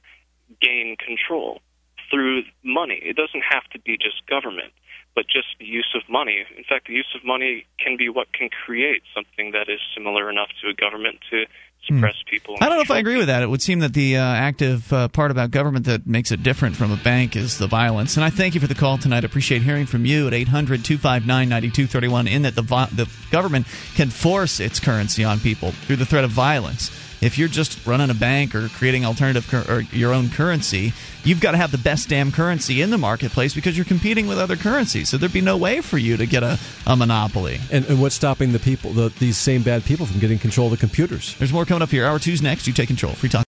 gain 0.60 0.96
control 0.96 1.62
through 2.10 2.42
money? 2.62 3.00
It 3.02 3.16
doesn't 3.16 3.44
have 3.48 3.64
to 3.72 3.78
be 3.78 3.96
just 3.96 4.26
government, 4.26 4.72
but 5.14 5.26
just 5.26 5.48
the 5.58 5.66
use 5.66 5.94
of 5.94 6.02
money. 6.08 6.44
In 6.56 6.64
fact, 6.64 6.86
the 6.86 6.94
use 6.94 7.08
of 7.14 7.24
money 7.24 7.66
can 7.82 7.96
be 7.96 8.08
what 8.08 8.32
can 8.32 8.48
create 8.48 9.02
something 9.14 9.52
that 9.52 9.68
is 9.68 9.80
similar 9.94 10.30
enough 10.30 10.48
to 10.62 10.68
a 10.68 10.74
government 10.74 11.18
to 11.30 11.44
suppress 11.86 12.14
people. 12.26 12.56
Hmm. 12.56 12.64
I 12.64 12.68
don't 12.68 12.78
know 12.78 12.82
if 12.82 12.90
I 12.90 12.98
agree 12.98 13.16
with 13.16 13.26
that. 13.26 13.42
It 13.42 13.50
would 13.50 13.62
seem 13.62 13.80
that 13.80 13.94
the 13.94 14.16
uh, 14.16 14.22
active 14.22 14.92
uh, 14.92 15.08
part 15.08 15.30
about 15.30 15.50
government 15.50 15.86
that 15.86 16.06
makes 16.06 16.30
it 16.32 16.42
different 16.42 16.76
from 16.76 16.92
a 16.92 16.96
bank 16.96 17.36
is 17.36 17.58
the 17.58 17.66
violence. 17.66 18.16
And 18.16 18.24
I 18.24 18.30
thank 18.30 18.54
you 18.54 18.60
for 18.60 18.66
the 18.66 18.74
call 18.74 18.98
tonight. 18.98 19.24
Appreciate 19.24 19.62
hearing 19.62 19.86
from 19.86 20.04
you 20.04 20.26
at 20.26 20.34
800 20.34 20.84
259 20.84 21.48
9231 21.48 22.28
in 22.28 22.42
that 22.42 22.54
the, 22.54 22.62
the 22.62 23.10
government 23.30 23.66
can 23.94 24.10
force 24.10 24.60
its 24.60 24.80
currency 24.80 25.24
on 25.24 25.40
people 25.40 25.72
through 25.72 25.96
the 25.96 26.06
threat 26.06 26.24
of 26.24 26.30
violence. 26.30 27.07
If 27.20 27.36
you're 27.36 27.48
just 27.48 27.84
running 27.86 28.10
a 28.10 28.14
bank 28.14 28.54
or 28.54 28.68
creating 28.68 29.04
alternative 29.04 29.48
cur- 29.48 29.64
or 29.68 29.80
your 29.80 30.12
own 30.12 30.30
currency, 30.30 30.92
you've 31.24 31.40
got 31.40 31.52
to 31.52 31.56
have 31.56 31.72
the 31.72 31.78
best 31.78 32.08
damn 32.08 32.30
currency 32.30 32.80
in 32.80 32.90
the 32.90 32.98
marketplace 32.98 33.54
because 33.54 33.76
you're 33.76 33.84
competing 33.84 34.28
with 34.28 34.38
other 34.38 34.56
currencies. 34.56 35.08
So 35.08 35.16
there'd 35.16 35.32
be 35.32 35.40
no 35.40 35.56
way 35.56 35.80
for 35.80 35.98
you 35.98 36.16
to 36.16 36.26
get 36.26 36.42
a, 36.42 36.58
a 36.86 36.96
monopoly. 36.96 37.58
And, 37.72 37.84
and 37.86 38.00
what's 38.00 38.14
stopping 38.14 38.52
the 38.52 38.60
people, 38.60 38.92
the, 38.92 39.08
these 39.18 39.36
same 39.36 39.62
bad 39.62 39.84
people, 39.84 40.06
from 40.06 40.20
getting 40.20 40.38
control 40.38 40.68
of 40.68 40.72
the 40.72 40.76
computers? 40.76 41.34
There's 41.38 41.52
more 41.52 41.64
coming 41.64 41.82
up 41.82 41.90
here. 41.90 42.06
Hour 42.06 42.18
two's 42.18 42.42
next. 42.42 42.66
You 42.66 42.72
take 42.72 42.88
control. 42.88 43.14
Free 43.14 43.28
talk. 43.28 43.44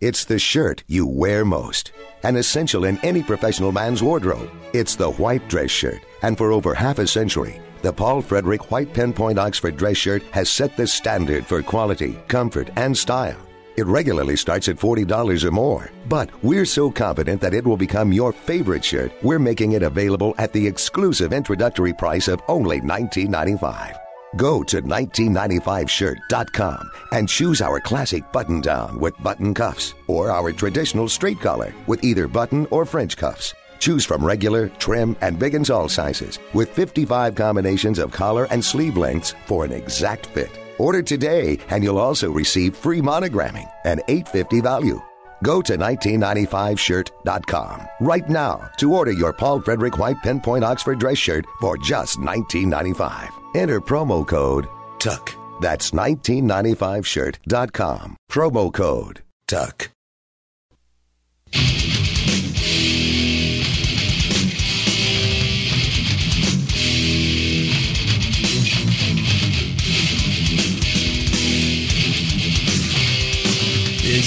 It's 0.00 0.24
the 0.24 0.40
shirt 0.40 0.82
you 0.88 1.06
wear 1.06 1.44
most. 1.44 1.92
An 2.24 2.34
essential 2.34 2.84
in 2.84 2.98
any 3.04 3.22
professional 3.22 3.70
man's 3.70 4.02
wardrobe. 4.02 4.50
It's 4.72 4.96
the 4.96 5.10
white 5.12 5.48
dress 5.48 5.70
shirt. 5.70 6.00
And 6.22 6.36
for 6.36 6.50
over 6.50 6.74
half 6.74 6.98
a 6.98 7.06
century, 7.06 7.60
the 7.82 7.92
Paul 7.92 8.22
Frederick 8.22 8.70
White 8.70 8.94
Pinpoint 8.94 9.38
Oxford 9.38 9.76
dress 9.76 9.96
shirt 9.96 10.22
has 10.30 10.48
set 10.48 10.76
the 10.76 10.86
standard 10.86 11.44
for 11.46 11.62
quality, 11.62 12.18
comfort, 12.28 12.70
and 12.76 12.96
style. 12.96 13.36
It 13.76 13.86
regularly 13.86 14.36
starts 14.36 14.68
at 14.68 14.76
$40 14.76 15.44
or 15.44 15.50
more, 15.50 15.90
but 16.08 16.30
we're 16.44 16.64
so 16.64 16.90
confident 16.90 17.40
that 17.40 17.54
it 17.54 17.66
will 17.66 17.76
become 17.76 18.12
your 18.12 18.32
favorite 18.32 18.84
shirt, 18.84 19.12
we're 19.22 19.38
making 19.38 19.72
it 19.72 19.82
available 19.82 20.34
at 20.38 20.52
the 20.52 20.66
exclusive 20.66 21.32
introductory 21.32 21.94
price 21.94 22.28
of 22.28 22.42
only 22.48 22.80
$19.95. 22.80 23.96
Go 24.36 24.62
to 24.62 24.82
1995shirt.com 24.82 26.90
and 27.12 27.28
choose 27.28 27.60
our 27.60 27.80
classic 27.80 28.30
button 28.32 28.60
down 28.60 28.98
with 28.98 29.20
button 29.22 29.54
cuffs 29.54 29.94
or 30.06 30.30
our 30.30 30.52
traditional 30.52 31.08
straight 31.08 31.40
collar 31.40 31.74
with 31.86 32.04
either 32.04 32.28
button 32.28 32.66
or 32.70 32.86
French 32.86 33.16
cuffs. 33.16 33.54
Choose 33.82 34.04
from 34.04 34.24
regular, 34.24 34.68
trim, 34.68 35.16
and 35.22 35.40
big 35.40 35.56
and 35.56 35.66
tall 35.66 35.88
sizes 35.88 36.38
with 36.54 36.70
55 36.70 37.34
combinations 37.34 37.98
of 37.98 38.12
collar 38.12 38.44
and 38.52 38.64
sleeve 38.64 38.96
lengths 38.96 39.34
for 39.44 39.64
an 39.64 39.72
exact 39.72 40.26
fit. 40.26 40.56
Order 40.78 41.02
today 41.02 41.58
and 41.68 41.82
you'll 41.82 41.98
also 41.98 42.30
receive 42.30 42.76
free 42.76 43.00
monogramming 43.00 43.68
and 43.84 44.00
850 44.06 44.60
value. 44.60 45.02
Go 45.42 45.60
to 45.62 45.76
1995shirt.com 45.76 47.88
right 48.00 48.28
now 48.28 48.70
to 48.78 48.94
order 48.94 49.10
your 49.10 49.32
Paul 49.32 49.60
Frederick 49.60 49.98
White 49.98 50.22
Pinpoint 50.22 50.62
Oxford 50.62 51.00
dress 51.00 51.18
shirt 51.18 51.44
for 51.60 51.76
just 51.76 52.20
$19.95. 52.20 53.30
Enter 53.56 53.80
promo 53.80 54.24
code 54.24 54.68
TUCK. 55.00 55.34
That's 55.60 55.90
1995shirt.com. 55.90 58.16
Promo 58.30 58.72
code 58.72 59.22
TUCK. 59.48 59.90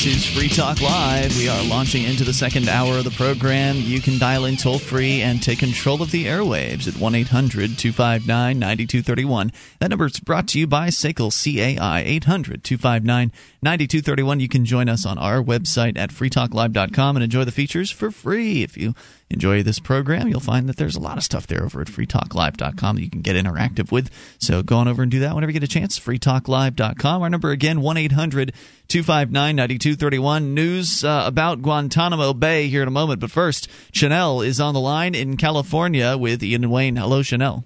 This 0.06 0.18
is 0.18 0.38
Free 0.38 0.49
Talk 0.49 0.82
Live. 0.82 1.36
We 1.36 1.49
are 1.49 1.64
launching 1.64 2.03
into 2.03 2.24
the 2.24 2.32
second 2.32 2.70
hour 2.70 2.99
of 2.99 3.06
the 3.06 3.10
program. 3.10 3.78
You 3.78 4.01
can 4.01 4.20
dial 4.20 4.45
in 4.45 4.56
toll 4.56 4.78
free 4.78 5.24
and 5.24 5.41
take 5.41 5.58
control 5.58 6.03
of 6.03 6.12
the 6.12 6.26
airwaves 6.26 6.88
at 6.88 7.01
1 7.01 7.16
800 7.16 7.76
259 7.76 8.60
9231. 8.60 9.51
That 9.80 9.89
number 9.89 10.06
is 10.06 10.20
brought 10.20 10.47
to 10.49 10.60
you 10.60 10.68
by 10.68 10.89
SACL 10.89 11.32
CAI 11.32 12.03
800 12.06 12.64
259 12.64 13.32
9231. 13.66 14.39
You 14.39 14.47
can 14.47 14.63
join 14.63 14.88
us 14.88 15.05
on 15.05 15.18
our 15.18 15.41
website 15.41 15.97
at 15.97 16.11
freetalklive.com 16.11 17.18
and 17.18 17.24
enjoy 17.24 17.43
the 17.43 17.51
features 17.51 17.89
for 17.89 18.11
free. 18.11 18.61
If 18.61 18.78
you 18.78 18.93
enjoy 19.32 19.63
this 19.63 19.80
program, 19.80 20.28
you'll 20.28 20.39
find 20.39 20.70
that 20.70 20.78
there's 20.78 20.95
a 20.95 20.99
lot 20.99 21.18
of 21.18 21.24
stuff 21.24 21.47
there 21.47 21.63
over 21.63 21.82
at 21.82 21.88
freetalklive.com 21.88 22.95
that 22.95 23.01
you 23.01 23.09
can 23.09 23.22
get 23.22 23.36
interactive 23.36 23.91
with. 23.91 24.11
So 24.39 24.61
go 24.61 24.78
on 24.78 24.88
over 24.88 25.01
and 25.01 25.11
do 25.11 25.20
that 25.22 25.34
whenever 25.34 25.51
you 25.51 25.59
get 25.59 25.63
a 25.63 25.68
chance. 25.68 25.99
freetalklive.com. 25.99 27.22
Our 27.24 27.30
number 27.30 27.49
again, 27.49 27.82
1 27.82 27.97
800 27.97 28.53
259 28.88 29.55
9231. 29.55 30.53
News 30.53 31.03
uh, 31.03 31.24
about 31.26 31.63
Guantanamo 31.63 32.34
Bay 32.34 32.68
here 32.68 32.84
in 32.84 32.88
a 32.88 32.91
moment. 32.91 33.20
But 33.20 33.32
first, 33.32 33.68
Chanel 33.91 34.41
is 34.41 34.59
on 34.61 34.76
the 34.76 34.80
line 34.80 35.16
in 35.16 35.38
California 35.38 36.16
with 36.18 36.43
Ian 36.43 36.70
Wayne. 36.70 36.97
Hello, 36.97 37.24
Chanel. 37.24 37.66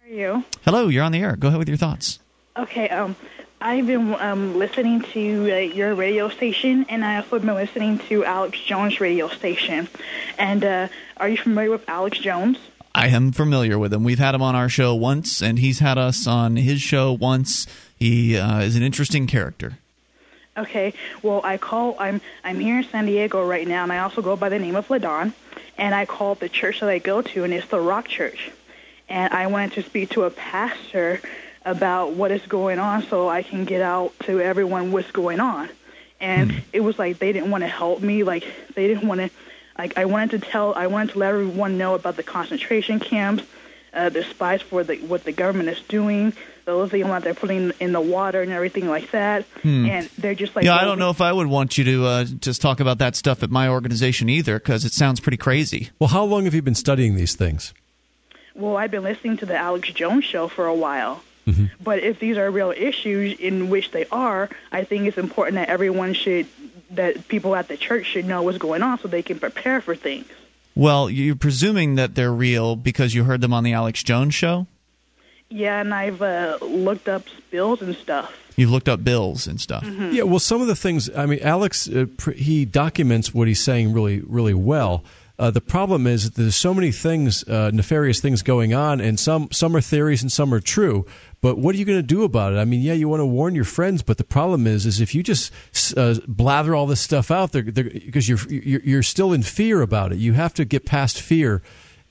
How 0.00 0.08
are 0.08 0.12
you? 0.12 0.44
Hello, 0.64 0.88
you're 0.88 1.04
on 1.04 1.12
the 1.12 1.20
air. 1.20 1.36
Go 1.36 1.48
ahead 1.48 1.58
with 1.58 1.68
your 1.68 1.78
thoughts. 1.78 2.18
Okay, 2.56 2.88
um, 2.90 3.16
I've 3.64 3.86
been 3.86 4.12
um, 4.14 4.58
listening 4.58 5.02
to 5.12 5.52
uh, 5.52 5.56
your 5.58 5.94
radio 5.94 6.28
station, 6.28 6.84
and 6.88 7.04
I 7.04 7.18
also 7.18 7.38
been 7.38 7.54
listening 7.54 7.98
to 8.08 8.24
Alex 8.24 8.58
Jones' 8.58 9.00
radio 9.00 9.28
station. 9.28 9.88
And 10.36 10.64
uh, 10.64 10.88
are 11.16 11.28
you 11.28 11.36
familiar 11.36 11.70
with 11.70 11.88
Alex 11.88 12.18
Jones? 12.18 12.58
I 12.92 13.06
am 13.06 13.30
familiar 13.30 13.78
with 13.78 13.94
him. 13.94 14.02
We've 14.02 14.18
had 14.18 14.34
him 14.34 14.42
on 14.42 14.56
our 14.56 14.68
show 14.68 14.96
once, 14.96 15.40
and 15.42 15.60
he's 15.60 15.78
had 15.78 15.96
us 15.96 16.26
on 16.26 16.56
his 16.56 16.82
show 16.82 17.12
once. 17.12 17.68
He 17.96 18.36
uh, 18.36 18.62
is 18.62 18.74
an 18.74 18.82
interesting 18.82 19.28
character. 19.28 19.78
Okay, 20.56 20.92
well, 21.22 21.40
I 21.44 21.56
call. 21.56 21.94
I'm 22.00 22.20
I'm 22.42 22.58
here 22.58 22.78
in 22.78 22.84
San 22.84 23.06
Diego 23.06 23.46
right 23.46 23.66
now, 23.66 23.84
and 23.84 23.92
I 23.92 23.98
also 23.98 24.22
go 24.22 24.34
by 24.34 24.48
the 24.48 24.58
name 24.58 24.74
of 24.74 24.88
Ladon. 24.88 25.34
And 25.78 25.94
I 25.94 26.04
call 26.04 26.34
the 26.34 26.48
church 26.48 26.80
that 26.80 26.88
I 26.88 26.98
go 26.98 27.22
to, 27.22 27.44
and 27.44 27.54
it's 27.54 27.68
the 27.68 27.80
Rock 27.80 28.08
Church. 28.08 28.50
And 29.08 29.32
I 29.32 29.46
wanted 29.46 29.74
to 29.74 29.82
speak 29.84 30.10
to 30.10 30.24
a 30.24 30.30
pastor 30.30 31.20
about 31.64 32.12
what 32.12 32.30
is 32.30 32.42
going 32.46 32.78
on, 32.78 33.02
so 33.02 33.28
I 33.28 33.42
can 33.42 33.64
get 33.64 33.82
out 33.82 34.12
to 34.24 34.40
everyone 34.40 34.92
what's 34.92 35.10
going 35.10 35.40
on. 35.40 35.68
And 36.20 36.62
it 36.72 36.80
was 36.80 36.98
like 36.98 37.18
they 37.18 37.32
didn't 37.32 37.50
want 37.50 37.62
to 37.62 37.68
help 37.68 38.00
me. 38.00 38.22
Like 38.22 38.44
they 38.74 38.86
didn't 38.86 39.08
want 39.08 39.20
to. 39.20 39.30
Like 39.76 39.98
I 39.98 40.04
wanted 40.04 40.30
to 40.40 40.50
tell. 40.50 40.74
I 40.74 40.86
wanted 40.86 41.12
to 41.12 41.18
let 41.18 41.30
everyone 41.30 41.78
know 41.78 41.94
about 41.94 42.16
the 42.16 42.22
concentration 42.22 43.00
camps, 43.00 43.42
uh, 43.92 44.08
the 44.08 44.22
spies 44.22 44.62
for 44.62 44.84
the 44.84 44.96
what 44.98 45.24
the 45.24 45.32
government 45.32 45.68
is 45.68 45.80
doing, 45.80 46.32
the 46.64 46.76
lithium 46.76 47.08
that 47.08 47.22
they're 47.24 47.34
putting 47.34 47.72
in 47.80 47.92
the 47.92 48.00
water 48.00 48.42
and 48.42 48.52
everything 48.52 48.88
like 48.88 49.10
that. 49.10 49.46
And 49.64 50.06
they're 50.18 50.34
just 50.34 50.54
like, 50.54 50.64
yeah, 50.64 50.76
I 50.76 50.84
don't 50.84 50.98
know 50.98 51.10
if 51.10 51.20
I 51.20 51.32
would 51.32 51.48
want 51.48 51.78
you 51.78 51.84
to 51.84 52.06
uh, 52.06 52.24
just 52.24 52.60
talk 52.60 52.80
about 52.80 52.98
that 52.98 53.16
stuff 53.16 53.42
at 53.42 53.50
my 53.50 53.68
organization 53.68 54.28
either, 54.28 54.58
because 54.58 54.84
it 54.84 54.92
sounds 54.92 55.20
pretty 55.20 55.38
crazy. 55.38 55.90
Well, 55.98 56.08
how 56.08 56.24
long 56.24 56.44
have 56.44 56.54
you 56.54 56.62
been 56.62 56.74
studying 56.74 57.16
these 57.16 57.34
things? 57.34 57.74
Well, 58.54 58.76
I've 58.76 58.90
been 58.90 59.02
listening 59.02 59.38
to 59.38 59.46
the 59.46 59.56
Alex 59.56 59.90
Jones 59.90 60.24
show 60.24 60.46
for 60.46 60.66
a 60.66 60.74
while. 60.74 61.22
But 61.82 61.98
if 61.98 62.18
these 62.18 62.36
are 62.36 62.50
real 62.50 62.70
issues, 62.70 63.38
in 63.38 63.68
which 63.68 63.90
they 63.90 64.06
are, 64.06 64.48
I 64.70 64.84
think 64.84 65.06
it's 65.06 65.18
important 65.18 65.56
that 65.56 65.68
everyone 65.68 66.14
should, 66.14 66.46
that 66.92 67.28
people 67.28 67.54
at 67.56 67.68
the 67.68 67.76
church 67.76 68.06
should 68.06 68.26
know 68.26 68.42
what's 68.42 68.58
going 68.58 68.82
on 68.82 68.98
so 68.98 69.08
they 69.08 69.22
can 69.22 69.38
prepare 69.38 69.80
for 69.80 69.94
things. 69.96 70.26
Well, 70.74 71.10
you're 71.10 71.36
presuming 71.36 71.96
that 71.96 72.14
they're 72.14 72.32
real 72.32 72.76
because 72.76 73.14
you 73.14 73.24
heard 73.24 73.40
them 73.40 73.52
on 73.52 73.64
the 73.64 73.72
Alex 73.72 74.02
Jones 74.02 74.34
show. 74.34 74.66
Yeah, 75.50 75.80
and 75.80 75.92
I've 75.92 76.22
uh, 76.22 76.58
looked 76.62 77.08
up 77.08 77.24
bills 77.50 77.82
and 77.82 77.94
stuff. 77.94 78.32
You've 78.56 78.70
looked 78.70 78.88
up 78.88 79.04
bills 79.04 79.46
and 79.46 79.60
stuff. 79.60 79.84
Yeah, 79.84 80.22
well, 80.22 80.38
some 80.38 80.60
of 80.60 80.66
the 80.66 80.76
things. 80.76 81.10
I 81.14 81.26
mean, 81.26 81.40
Alex, 81.42 81.88
uh, 81.88 82.06
pr- 82.16 82.32
he 82.32 82.64
documents 82.64 83.34
what 83.34 83.48
he's 83.48 83.60
saying 83.60 83.92
really, 83.92 84.20
really 84.20 84.54
well. 84.54 85.04
Uh, 85.42 85.50
the 85.50 85.60
problem 85.60 86.06
is 86.06 86.22
that 86.22 86.40
there's 86.40 86.54
so 86.54 86.72
many 86.72 86.92
things, 86.92 87.42
uh, 87.48 87.68
nefarious 87.74 88.20
things 88.20 88.42
going 88.42 88.72
on, 88.72 89.00
and 89.00 89.18
some 89.18 89.48
some 89.50 89.74
are 89.74 89.80
theories 89.80 90.22
and 90.22 90.30
some 90.30 90.54
are 90.54 90.60
true. 90.60 91.04
But 91.40 91.58
what 91.58 91.74
are 91.74 91.78
you 91.78 91.84
going 91.84 91.98
to 91.98 92.06
do 92.06 92.22
about 92.22 92.52
it? 92.52 92.58
I 92.58 92.64
mean, 92.64 92.80
yeah, 92.80 92.92
you 92.92 93.08
want 93.08 93.22
to 93.22 93.26
warn 93.26 93.56
your 93.56 93.64
friends, 93.64 94.02
but 94.02 94.18
the 94.18 94.24
problem 94.24 94.68
is, 94.68 94.86
is 94.86 95.00
if 95.00 95.16
you 95.16 95.24
just 95.24 95.52
uh, 95.96 96.14
blather 96.28 96.76
all 96.76 96.86
this 96.86 97.00
stuff 97.00 97.32
out 97.32 97.50
there, 97.50 97.64
because 97.64 98.28
you're, 98.28 98.38
you're 98.48 98.82
you're 98.82 99.02
still 99.02 99.32
in 99.32 99.42
fear 99.42 99.82
about 99.82 100.12
it. 100.12 100.18
You 100.18 100.34
have 100.34 100.54
to 100.54 100.64
get 100.64 100.86
past 100.86 101.20
fear 101.20 101.60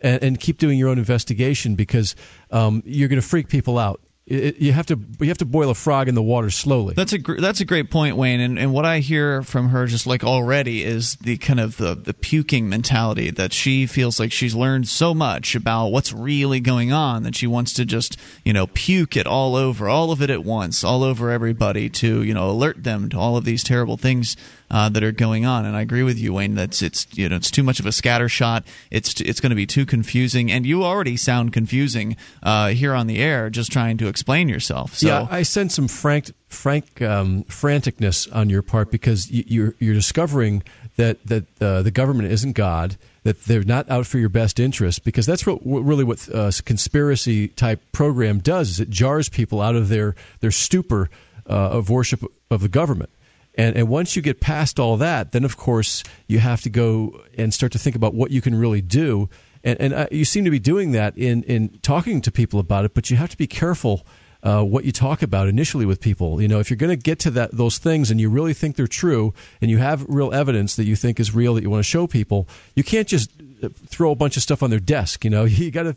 and, 0.02 0.38
keep 0.38 0.58
doing 0.58 0.78
your 0.78 0.90
own 0.90 0.98
investigation 0.98 1.76
because 1.76 2.18
um, 2.50 2.84
you're 2.86 3.08
going 3.08 3.22
to 3.22 3.26
freak 3.26 3.48
people 3.48 3.78
out 3.78 4.02
it, 4.32 4.58
you 4.60 4.72
have 4.72 4.86
to 4.88 5.00
you 5.20 5.28
have 5.28 5.38
to 5.40 5.46
boil 5.46 5.70
a 5.70 5.76
frog 5.76 6.08
in 6.08 6.16
the 6.16 6.24
water 6.24 6.50
slowly. 6.50 6.94
That's 6.96 7.14
a 7.14 7.18
gr- 7.18 7.40
that's 7.40 7.60
a 7.60 7.66
great 7.66 7.92
point, 7.92 8.16
Wayne. 8.16 8.40
And 8.40 8.58
and 8.58 8.74
what 8.74 8.86
I 8.86 9.00
hear 9.00 9.44
from 9.44 9.70
her 9.70 9.86
just 9.88 10.08
like 10.08 10.24
already 10.24 10.84
is 10.84 11.16
the 11.18 11.38
kind 11.38 11.60
of 11.60 11.78
the 11.78 11.96
the 11.96 12.14
puking 12.14 12.70
mentality 12.70 13.30
that 13.32 13.52
she 13.52 13.86
feels 13.86 14.20
like 14.20 14.32
she's 14.32 14.56
learned 14.56 14.88
so 14.88 15.14
much 15.14 15.56
about 15.56 15.88
what's 15.88 16.14
really 16.14 16.62
going 16.62 16.94
on 16.94 17.24
that 17.24 17.36
she 17.36 17.48
wants 17.48 17.74
to 17.74 17.86
just 17.86 18.18
you 18.46 18.54
know 18.54 18.68
puke 18.68 19.18
it 19.18 19.28
all 19.28 19.56
over, 19.56 19.90
all 19.90 20.12
of 20.12 20.22
it 20.22 20.30
at 20.30 20.46
once, 20.46 20.84
all 20.84 21.04
over 21.04 21.30
everybody 21.30 21.90
to 21.90 22.24
you 22.24 22.34
know 22.34 22.50
alert 22.50 22.84
them 22.84 23.10
to 23.10 23.18
all 23.18 23.36
of 23.36 23.44
these 23.44 23.64
terrible 23.64 23.98
things 23.98 24.38
uh, 24.72 24.90
that 24.90 25.04
are 25.04 25.12
going 25.12 25.46
on. 25.46 25.66
And 25.66 25.76
I 25.76 25.82
agree 25.82 26.02
with 26.02 26.18
you, 26.18 26.34
Wayne. 26.34 26.56
That's 26.56 26.82
it's 26.82 27.06
you 27.12 27.30
know 27.30 27.36
it's 27.36 27.52
too 27.52 27.62
much 27.62 27.80
of 27.80 27.86
a 27.86 27.92
scatter 27.92 28.30
shot. 28.30 28.64
It's 28.90 29.20
it's 29.22 29.40
going 29.40 29.52
to 29.52 29.56
be 29.56 29.68
too 29.68 29.86
confusing, 29.86 30.52
and 30.52 30.66
you 30.66 30.84
already 30.84 31.18
sound 31.18 31.54
confusing 31.54 32.16
uh, 32.42 32.70
here 32.70 32.96
on 32.96 33.08
the 33.08 33.20
air 33.20 33.50
just 33.50 33.72
trying 33.72 33.98
to 33.98 34.08
explain 34.08 34.50
yourself. 34.50 34.96
So. 34.96 35.08
Yeah, 35.08 35.28
I 35.30 35.44
sense 35.44 35.76
some 35.76 35.88
frank 35.88 36.32
frank 36.48 37.02
um, 37.02 37.44
franticness 37.44 38.34
on 38.34 38.50
your 38.50 38.62
part 38.62 38.90
because 38.90 39.30
you're 39.30 39.76
you're 39.80 39.94
discovering 39.94 40.64
that 40.96 41.24
that 41.28 41.44
uh, 41.62 41.82
the 41.82 41.92
government 41.92 42.32
isn't 42.32 42.54
God 42.54 42.98
that 43.24 43.44
they're 43.44 43.64
not 43.64 43.90
out 43.90 44.08
for 44.08 44.18
your 44.18 44.30
best 44.30 44.60
interest 44.60 45.04
because 45.04 45.28
that's 45.28 45.46
what, 45.46 45.60
really 45.64 46.04
what 46.04 46.28
a 46.30 46.44
uh, 46.44 46.52
conspiracy 46.66 47.50
type 47.50 47.80
program 47.92 48.40
does 48.40 48.70
is 48.70 48.80
it 48.80 48.90
jars 48.90 49.30
people 49.30 49.62
out 49.62 49.76
of 49.76 49.90
their 49.90 50.16
their 50.40 50.52
stupor 50.52 51.10
uh, 51.48 51.54
of 51.54 51.90
worship 51.90 52.24
of 52.50 52.62
the 52.62 52.70
government 52.70 53.10
and, 53.56 53.76
and 53.76 53.90
once 53.90 54.16
you 54.16 54.22
get 54.22 54.40
past 54.40 54.80
all 54.80 54.98
that, 54.98 55.32
then 55.32 55.44
of 55.44 55.58
course 55.58 56.04
you 56.28 56.40
have 56.40 56.62
to 56.62 56.70
go 56.70 57.22
and 57.38 57.54
start 57.54 57.72
to 57.74 57.80
think 57.80 57.96
about 57.96 58.14
what 58.14 58.32
you 58.32 58.42
can 58.42 58.56
really 58.56 58.82
do. 58.82 59.30
And, 59.64 59.80
and 59.80 59.94
uh, 59.94 60.08
you 60.12 60.26
seem 60.26 60.46
to 60.46 60.52
be 60.52 60.60
doing 60.60 60.92
that 60.92 61.18
in, 61.18 61.44
in 61.44 61.80
talking 61.82 62.22
to 62.22 62.32
people 62.32 62.60
about 62.60 62.86
it, 62.86 62.94
but 62.94 63.10
you 63.10 63.18
have 63.18 63.30
to 63.30 63.38
be 63.38 63.48
careful 63.48 64.06
uh, 64.44 64.64
what 64.64 64.86
you 64.86 64.92
talk 64.92 65.22
about 65.22 65.48
initially 65.48 65.86
with 65.86 66.00
people. 66.00 66.42
You 66.42 66.48
know, 66.48 66.60
if 66.60 66.70
you're 66.70 66.78
going 66.78 66.90
to 66.90 66.96
get 66.96 67.20
to 67.20 67.32
that 67.32 67.52
those 67.52 67.78
things 67.78 68.10
and 68.10 68.20
you 68.20 68.30
really 68.30 68.54
think 68.54 68.76
they're 68.76 68.88
true, 68.88 69.34
and 69.62 69.70
you 69.70 69.78
have 69.78 70.04
real 70.08 70.34
evidence 70.34 70.76
that 70.78 70.86
you 70.86 70.96
think 70.96 71.20
is 71.20 71.34
real 71.36 71.54
that 71.56 71.62
you 71.62 71.70
want 71.70 71.84
to 71.84 71.90
show 71.90 72.08
people, 72.08 72.48
you 72.76 72.84
can't 72.84 73.08
just 73.08 73.32
uh, 73.64 73.70
throw 73.88 74.12
a 74.12 74.16
bunch 74.16 74.38
of 74.38 74.44
stuff 74.44 74.64
on 74.64 74.70
their 74.72 74.80
desk. 74.80 75.24
You 75.24 75.30
know, 75.30 75.44
you 75.46 75.70
got 75.70 75.84
to 75.84 75.96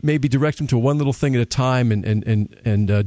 maybe 0.00 0.28
direct 0.28 0.58
them 0.58 0.68
to 0.68 0.78
one 0.78 0.98
little 0.98 1.12
thing 1.12 1.34
at 1.34 1.40
a 1.40 1.46
time 1.46 1.90
and 1.90 2.04
and 2.04 2.24
and 2.24 2.60
and 2.64 2.90
uh, 2.90 3.02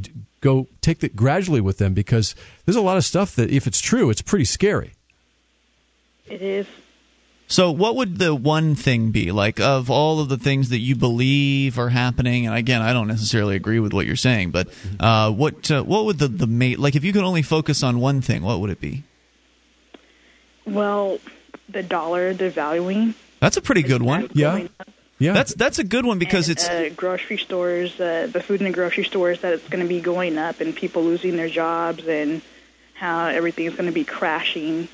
go 0.45 0.67
take 0.81 1.03
it 1.03 1.15
gradually 1.15 1.59
with 1.59 1.79
them 1.79 1.93
because 1.93 2.35
there's 2.65 2.75
a 2.75 2.81
lot 2.81 2.97
of 2.97 3.03
stuff 3.03 3.35
that, 3.35 3.49
if 3.49 3.67
it's 3.67 3.81
true, 3.81 4.09
it's 4.09 4.21
pretty 4.21 4.45
scary. 4.45 4.93
It 6.27 6.41
is. 6.41 6.67
So, 7.47 7.71
what 7.71 7.95
would 7.95 8.17
the 8.17 8.33
one 8.33 8.73
thing 8.73 9.11
be 9.11 9.31
like 9.31 9.59
of 9.59 9.91
all 9.91 10.19
of 10.19 10.29
the 10.29 10.37
things 10.37 10.69
that 10.69 10.79
you 10.79 10.95
believe 10.95 11.77
are 11.77 11.89
happening? 11.89 12.47
And 12.47 12.55
again, 12.55 12.81
I 12.81 12.91
don't 12.91 13.07
necessarily 13.07 13.55
agree 13.55 13.79
with 13.79 13.93
what 13.93 14.07
you're 14.07 14.15
saying, 14.15 14.49
but 14.49 14.67
uh, 14.99 15.31
what 15.31 15.69
uh, 15.69 15.83
what 15.83 16.05
would 16.05 16.17
the 16.17 16.27
the 16.27 16.47
mate 16.47 16.79
like 16.79 16.95
if 16.95 17.03
you 17.03 17.13
could 17.13 17.23
only 17.23 17.43
focus 17.43 17.83
on 17.83 17.99
one 17.99 18.21
thing? 18.21 18.41
What 18.41 18.61
would 18.61 18.71
it 18.71 18.81
be? 18.81 19.03
Well, 20.65 21.19
the 21.69 21.83
dollar 21.83 22.33
devaluing. 22.33 23.13
That's 23.39 23.57
a 23.57 23.61
pretty 23.61 23.83
good 23.83 24.01
one. 24.01 24.31
Yeah. 24.33 24.67
Yeah, 25.18 25.32
that's 25.32 25.53
that's 25.55 25.80
a 25.80 25.84
good 25.84 26.05
one 26.05 26.20
because 26.20 26.49
and, 26.49 26.57
it's 26.57 26.68
uh, 26.68 26.89
grocery 26.95 27.38
stores, 27.38 27.99
uh, 27.99 28.28
the 28.32 28.41
food 28.41 28.59
in 28.59 28.66
the 28.66 28.74
grocery 28.74 29.05
stores 29.05 29.39
that 29.41 29.53
it's 29.53 29.68
going 29.70 29.84
to 29.84 29.88
be 29.88 30.01
going 30.01 30.38
up, 30.38 30.59
and 30.59 30.76
people 30.76 31.03
losing 31.03 31.38
their 31.38 31.47
jobs, 31.47 32.05
and 32.05 32.41
how 32.93 33.28
everything's 33.28 33.76
going 33.76 33.86
to 33.86 33.93
be 33.93 34.03
crashing. 34.03 34.89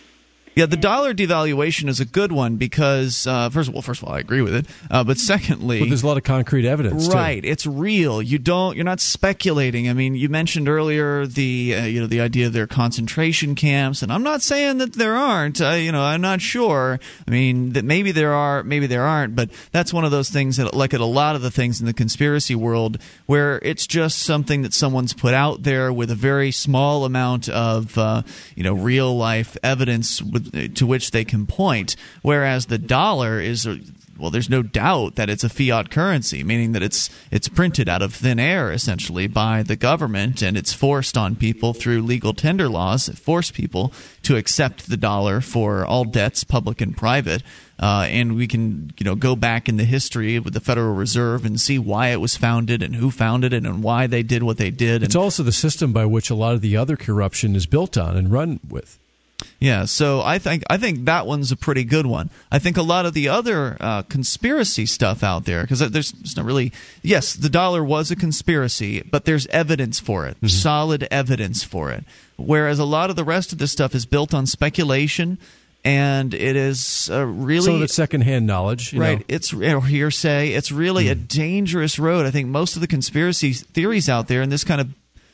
Yeah, 0.55 0.65
the 0.65 0.77
dollar 0.77 1.13
devaluation 1.13 1.87
is 1.87 2.01
a 2.01 2.05
good 2.05 2.31
one 2.31 2.57
because 2.57 3.25
uh, 3.25 3.49
first 3.49 3.69
of 3.69 3.75
all, 3.75 3.81
first 3.81 4.01
of 4.01 4.09
all, 4.09 4.15
I 4.15 4.19
agree 4.19 4.41
with 4.41 4.53
it. 4.53 4.65
Uh, 4.89 5.03
but 5.03 5.17
secondly, 5.17 5.79
but 5.79 5.87
there's 5.87 6.03
a 6.03 6.07
lot 6.07 6.17
of 6.17 6.23
concrete 6.23 6.65
evidence. 6.65 7.07
Right, 7.07 7.41
too. 7.41 7.49
it's 7.49 7.65
real. 7.65 8.21
You 8.21 8.37
don't. 8.37 8.75
You're 8.75 8.85
not 8.85 8.99
speculating. 8.99 9.89
I 9.89 9.93
mean, 9.93 10.15
you 10.15 10.27
mentioned 10.27 10.67
earlier 10.67 11.25
the 11.25 11.75
uh, 11.75 11.85
you 11.85 12.01
know 12.01 12.07
the 12.07 12.19
idea 12.19 12.47
of 12.47 12.53
their 12.53 12.67
concentration 12.67 13.55
camps, 13.55 14.01
and 14.01 14.11
I'm 14.11 14.23
not 14.23 14.41
saying 14.41 14.79
that 14.79 14.93
there 14.93 15.15
aren't. 15.15 15.59
You 15.59 15.91
know, 15.91 16.03
I'm 16.03 16.21
not 16.21 16.41
sure. 16.41 16.99
I 17.25 17.31
mean, 17.31 17.73
that 17.73 17.85
maybe 17.85 18.11
there 18.11 18.33
are, 18.33 18.61
maybe 18.63 18.87
there 18.87 19.03
aren't. 19.03 19.35
But 19.35 19.51
that's 19.71 19.93
one 19.93 20.03
of 20.03 20.11
those 20.11 20.29
things 20.29 20.57
that, 20.57 20.73
like 20.73 20.93
at 20.93 21.01
a 21.01 21.05
lot 21.05 21.35
of 21.35 21.41
the 21.41 21.51
things 21.51 21.79
in 21.79 21.85
the 21.85 21.93
conspiracy 21.93 22.55
world, 22.55 22.97
where 23.25 23.59
it's 23.63 23.87
just 23.87 24.19
something 24.19 24.63
that 24.63 24.73
someone's 24.73 25.13
put 25.13 25.33
out 25.33 25.63
there 25.63 25.93
with 25.93 26.11
a 26.11 26.15
very 26.15 26.51
small 26.51 27.05
amount 27.05 27.47
of 27.47 27.97
uh, 27.97 28.23
you 28.55 28.63
know 28.63 28.73
real 28.73 29.15
life 29.15 29.55
evidence 29.63 30.21
with 30.21 30.40
to 30.75 30.85
which 30.85 31.11
they 31.11 31.25
can 31.25 31.45
point. 31.45 31.95
Whereas 32.21 32.67
the 32.67 32.77
dollar 32.77 33.39
is 33.39 33.67
well, 34.21 34.29
there's 34.29 34.51
no 34.51 34.61
doubt 34.61 35.15
that 35.15 35.31
it's 35.31 35.43
a 35.43 35.49
fiat 35.49 35.89
currency, 35.89 36.43
meaning 36.43 36.73
that 36.73 36.83
it's 36.83 37.09
it's 37.31 37.49
printed 37.49 37.89
out 37.89 38.03
of 38.03 38.13
thin 38.13 38.39
air 38.39 38.71
essentially 38.71 39.25
by 39.25 39.63
the 39.63 39.75
government, 39.75 40.43
and 40.43 40.55
it's 40.55 40.71
forced 40.71 41.17
on 41.17 41.35
people 41.35 41.73
through 41.73 42.03
legal 42.03 42.33
tender 42.33 42.69
laws 42.69 43.07
that 43.07 43.17
force 43.17 43.49
people 43.49 43.91
to 44.21 44.37
accept 44.37 44.87
the 44.87 44.97
dollar 44.97 45.41
for 45.41 45.83
all 45.85 46.05
debts, 46.05 46.43
public 46.43 46.81
and 46.81 46.95
private. 46.95 47.41
Uh, 47.79 48.05
and 48.09 48.35
we 48.35 48.45
can 48.45 48.91
you 48.99 49.03
know 49.03 49.15
go 49.15 49.35
back 49.35 49.67
in 49.67 49.77
the 49.77 49.85
history 49.85 50.37
with 50.37 50.53
the 50.53 50.59
Federal 50.59 50.93
Reserve 50.93 51.43
and 51.43 51.59
see 51.59 51.79
why 51.79 52.09
it 52.09 52.21
was 52.21 52.37
founded 52.37 52.83
and 52.83 52.95
who 52.95 53.09
founded 53.09 53.53
it 53.53 53.65
and 53.65 53.81
why 53.81 54.05
they 54.05 54.21
did 54.21 54.43
what 54.43 54.57
they 54.57 54.69
did. 54.69 55.01
It's 55.01 55.15
also 55.15 55.41
the 55.41 55.51
system 55.51 55.93
by 55.93 56.05
which 56.05 56.29
a 56.29 56.35
lot 56.35 56.53
of 56.53 56.61
the 56.61 56.77
other 56.77 56.95
corruption 56.95 57.55
is 57.55 57.65
built 57.65 57.97
on 57.97 58.15
and 58.15 58.31
run 58.31 58.59
with. 58.69 58.99
Yeah, 59.59 59.85
so 59.85 60.21
I 60.21 60.39
think 60.39 60.63
I 60.69 60.77
think 60.77 61.05
that 61.05 61.25
one's 61.27 61.51
a 61.51 61.55
pretty 61.55 61.83
good 61.83 62.05
one. 62.05 62.29
I 62.51 62.59
think 62.59 62.77
a 62.77 62.81
lot 62.81 63.05
of 63.05 63.13
the 63.13 63.29
other 63.29 63.77
uh, 63.79 64.01
conspiracy 64.03 64.85
stuff 64.85 65.23
out 65.23 65.45
there, 65.45 65.61
because 65.61 65.79
there's, 65.79 66.11
there's 66.11 66.35
not 66.35 66.45
really. 66.45 66.71
Yes, 67.01 67.33
the 67.33 67.49
dollar 67.49 67.83
was 67.83 68.11
a 68.11 68.15
conspiracy, 68.15 69.01
but 69.01 69.25
there's 69.25 69.47
evidence 69.47 69.99
for 69.99 70.27
it, 70.27 70.35
mm-hmm. 70.37 70.47
solid 70.47 71.07
evidence 71.11 71.63
for 71.63 71.91
it. 71.91 72.03
Whereas 72.37 72.79
a 72.79 72.85
lot 72.85 73.09
of 73.09 73.15
the 73.15 73.23
rest 73.23 73.51
of 73.53 73.59
this 73.59 73.71
stuff 73.71 73.93
is 73.93 74.05
built 74.05 74.33
on 74.33 74.45
speculation 74.45 75.37
and 75.83 76.33
it 76.33 76.55
is 76.55 77.09
uh, 77.11 77.25
really 77.25 77.65
some 77.65 77.75
of 77.75 77.81
it's 77.81 77.93
secondhand 77.93 78.45
knowledge, 78.45 78.93
right? 78.93 79.19
Know. 79.19 79.25
It's 79.27 79.49
hearsay. 79.49 80.49
It's 80.49 80.71
really 80.71 81.05
mm. 81.05 81.11
a 81.11 81.15
dangerous 81.15 81.97
road. 81.97 82.25
I 82.25 82.31
think 82.31 82.49
most 82.49 82.75
of 82.75 82.81
the 82.81 82.87
conspiracy 82.87 83.53
theories 83.53 84.07
out 84.07 84.27
there, 84.27 84.41
and 84.41 84.51
this 84.51 84.63
kind 84.63 84.81
of 84.81 84.89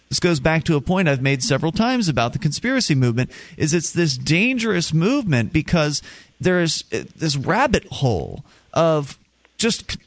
this 0.10 0.20
goes 0.20 0.40
back 0.40 0.64
to 0.66 0.76
a 0.76 0.82
point 0.82 1.10
I've 1.10 1.22
made 1.22 1.44
several 1.44 1.72
times 1.72 2.08
about 2.08 2.34
the 2.34 2.40
conspiracy 2.40 2.96
movement 2.96 3.32
is 3.58 3.74
it's 3.74 3.92
this 3.92 4.18
dangerous 4.18 4.94
movement 4.94 5.52
because 5.52 6.02
there's 6.40 6.84
uh, 6.94 7.04
this 7.16 7.36
rabbit 7.36 7.86
hole 7.86 8.44
of 8.74 9.18
just 9.58 9.98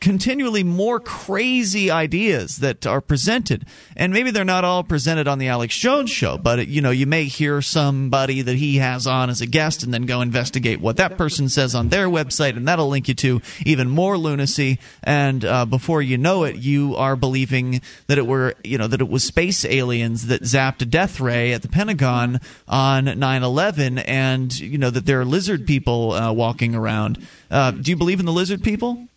continually 0.00 0.62
more 0.62 1.00
crazy 1.00 1.90
ideas 1.90 2.58
that 2.58 2.86
are 2.86 3.00
presented. 3.00 3.64
And 3.96 4.12
maybe 4.12 4.30
they're 4.30 4.44
not 4.44 4.64
all 4.64 4.84
presented 4.84 5.26
on 5.26 5.38
the 5.38 5.48
alex 5.48 5.76
jones 5.76 6.10
show 6.10 6.36
but 6.38 6.68
you 6.68 6.80
know 6.80 6.90
you 6.90 7.06
may 7.06 7.24
hear 7.24 7.62
somebody 7.62 8.42
that 8.42 8.56
he 8.56 8.76
has 8.76 9.06
on 9.06 9.30
as 9.30 9.40
a 9.40 9.46
guest 9.46 9.82
and 9.82 9.92
then 9.92 10.06
go 10.06 10.20
investigate 10.20 10.80
what 10.80 10.98
that 10.98 11.16
person 11.16 11.48
says 11.48 11.74
on 11.74 11.88
their 11.88 12.08
website 12.08 12.56
and 12.56 12.68
that'll 12.68 12.88
link 12.88 13.08
you 13.08 13.14
to 13.14 13.40
even 13.64 13.88
more 13.88 14.18
lunacy. 14.18 14.78
And 15.02 15.44
uh, 15.44 15.64
before 15.66 16.02
you 16.02 16.18
know 16.18 16.44
it 16.44 16.56
you 16.56 16.96
are 16.96 17.16
believing 17.16 17.80
that 18.06 18.18
it 18.18 18.26
were 18.26 18.54
you 18.62 18.78
know 18.78 18.86
that 18.86 19.00
it 19.00 19.08
was 19.08 19.24
space 19.24 19.64
aliens 19.64 20.26
that 20.26 20.42
zapped 20.42 20.82
a 20.82 20.86
death 20.86 21.20
ray 21.20 21.52
at 21.52 21.62
the 21.62 21.68
pentagon 21.68 22.40
on 22.68 23.06
9-11 23.06 24.02
and 24.06 24.58
you 24.58 24.78
know 24.78 24.90
that 24.90 25.06
there 25.06 25.20
are 25.20 25.24
lizard 25.24 25.66
people 25.66 26.12
uh, 26.12 26.32
walking 26.32 26.74
around. 26.74 27.26
Uh, 27.50 27.70
do 27.70 27.90
you 27.90 27.96
believe 27.96 28.20
in 28.20 28.26
the 28.26 28.32
lizard 28.32 28.62
people 28.62 29.08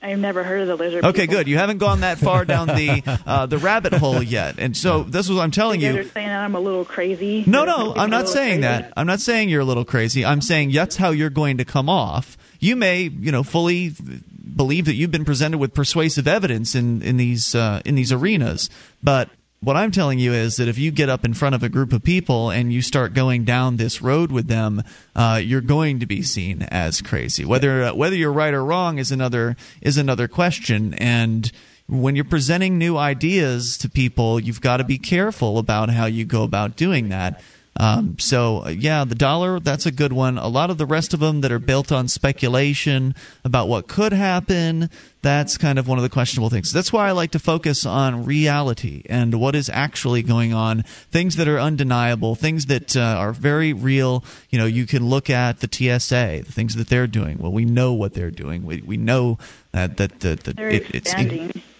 I've 0.00 0.18
never 0.18 0.44
heard 0.44 0.60
of 0.62 0.68
the 0.68 0.76
lizard. 0.76 1.04
Okay, 1.04 1.22
people. 1.22 1.36
good. 1.36 1.48
You 1.48 1.58
haven't 1.58 1.78
gone 1.78 2.00
that 2.00 2.18
far 2.18 2.44
down 2.44 2.68
the 2.68 3.02
uh, 3.26 3.46
the 3.46 3.58
rabbit 3.58 3.92
hole 3.92 4.22
yet, 4.22 4.58
and 4.58 4.76
so 4.76 5.02
this 5.02 5.26
is 5.28 5.34
what 5.34 5.42
I'm 5.42 5.50
telling 5.50 5.80
you. 5.80 5.92
You 5.92 6.00
are 6.00 6.04
saying 6.04 6.28
that 6.28 6.44
I'm 6.44 6.54
a 6.54 6.60
little 6.60 6.84
crazy. 6.84 7.42
No, 7.46 7.64
no, 7.64 7.94
I'm 7.96 8.10
not 8.10 8.28
saying 8.28 8.60
crazy. 8.60 8.82
that. 8.82 8.92
I'm 8.96 9.06
not 9.06 9.20
saying 9.20 9.48
you're 9.48 9.60
a 9.60 9.64
little 9.64 9.84
crazy. 9.84 10.24
I'm 10.24 10.40
saying 10.40 10.70
that's 10.70 10.96
how 10.96 11.10
you're 11.10 11.30
going 11.30 11.58
to 11.58 11.64
come 11.64 11.88
off. 11.88 12.38
You 12.60 12.76
may, 12.76 13.02
you 13.02 13.32
know, 13.32 13.42
fully 13.42 13.92
believe 14.56 14.86
that 14.86 14.94
you've 14.94 15.10
been 15.10 15.24
presented 15.24 15.58
with 15.58 15.74
persuasive 15.74 16.28
evidence 16.28 16.76
in 16.76 17.02
in 17.02 17.16
these 17.16 17.56
uh, 17.56 17.82
in 17.84 17.96
these 17.96 18.12
arenas, 18.12 18.70
but 19.02 19.28
what 19.60 19.76
I'm 19.76 19.90
telling 19.90 20.18
you 20.18 20.32
is 20.32 20.56
that 20.56 20.68
if 20.68 20.78
you 20.78 20.90
get 20.90 21.08
up 21.08 21.24
in 21.24 21.34
front 21.34 21.54
of 21.54 21.62
a 21.62 21.68
group 21.68 21.92
of 21.92 22.02
people 22.02 22.50
and 22.50 22.72
you 22.72 22.80
start 22.80 23.12
going 23.12 23.44
down 23.44 23.76
this 23.76 24.00
road 24.00 24.30
with 24.30 24.46
them, 24.46 24.82
uh, 25.16 25.40
you're 25.42 25.60
going 25.60 26.00
to 26.00 26.06
be 26.06 26.22
seen 26.22 26.62
as 26.62 27.02
crazy. 27.02 27.44
Whether 27.44 27.84
uh, 27.84 27.94
whether 27.94 28.14
you're 28.14 28.32
right 28.32 28.54
or 28.54 28.64
wrong 28.64 28.98
is 28.98 29.10
another 29.10 29.56
is 29.80 29.96
another 29.96 30.28
question. 30.28 30.94
And 30.94 31.50
when 31.88 32.14
you're 32.14 32.24
presenting 32.24 32.78
new 32.78 32.96
ideas 32.96 33.78
to 33.78 33.88
people, 33.88 34.38
you've 34.38 34.60
got 34.60 34.76
to 34.76 34.84
be 34.84 34.98
careful 34.98 35.58
about 35.58 35.90
how 35.90 36.06
you 36.06 36.24
go 36.24 36.44
about 36.44 36.76
doing 36.76 37.08
that. 37.08 37.40
Um, 37.78 38.18
so 38.18 38.64
uh, 38.64 38.68
yeah, 38.70 39.04
the 39.04 39.14
dollar 39.14 39.60
that's 39.60 39.86
a 39.86 39.92
good 39.92 40.12
one. 40.12 40.36
A 40.36 40.48
lot 40.48 40.70
of 40.70 40.78
the 40.78 40.86
rest 40.86 41.14
of 41.14 41.20
them 41.20 41.40
that 41.42 41.52
are 41.52 41.60
built 41.60 41.92
on 41.92 42.08
speculation 42.08 43.14
about 43.44 43.68
what 43.68 43.88
could 43.88 44.12
happen, 44.12 44.90
that's 45.22 45.58
kind 45.58 45.78
of 45.78 45.88
one 45.88 45.98
of 45.98 46.02
the 46.02 46.08
questionable 46.08 46.50
things. 46.50 46.72
That's 46.72 46.92
why 46.92 47.08
I 47.08 47.12
like 47.12 47.32
to 47.32 47.38
focus 47.38 47.84
on 47.84 48.24
reality 48.24 49.02
and 49.08 49.34
what 49.40 49.54
is 49.54 49.68
actually 49.68 50.22
going 50.22 50.52
on, 50.52 50.82
things 51.10 51.36
that 51.36 51.48
are 51.48 51.58
undeniable, 51.58 52.34
things 52.34 52.66
that 52.66 52.96
uh, 52.96 53.00
are 53.00 53.32
very 53.32 53.72
real. 53.72 54.24
You 54.50 54.58
know, 54.58 54.66
you 54.66 54.86
can 54.86 55.08
look 55.08 55.28
at 55.28 55.60
the 55.60 55.68
TSA, 55.70 56.44
the 56.46 56.52
things 56.52 56.76
that 56.76 56.88
they're 56.88 57.06
doing. 57.06 57.38
Well, 57.38 57.52
we 57.52 57.64
know 57.64 57.92
what 57.92 58.14
they're 58.14 58.30
doing. 58.30 58.64
We 58.64 58.82
we 58.82 58.96
know 58.96 59.38
that 59.72 59.96
that, 59.96 60.20
that, 60.20 60.44
that 60.44 60.58
it, 60.58 60.94
it's 60.94 61.12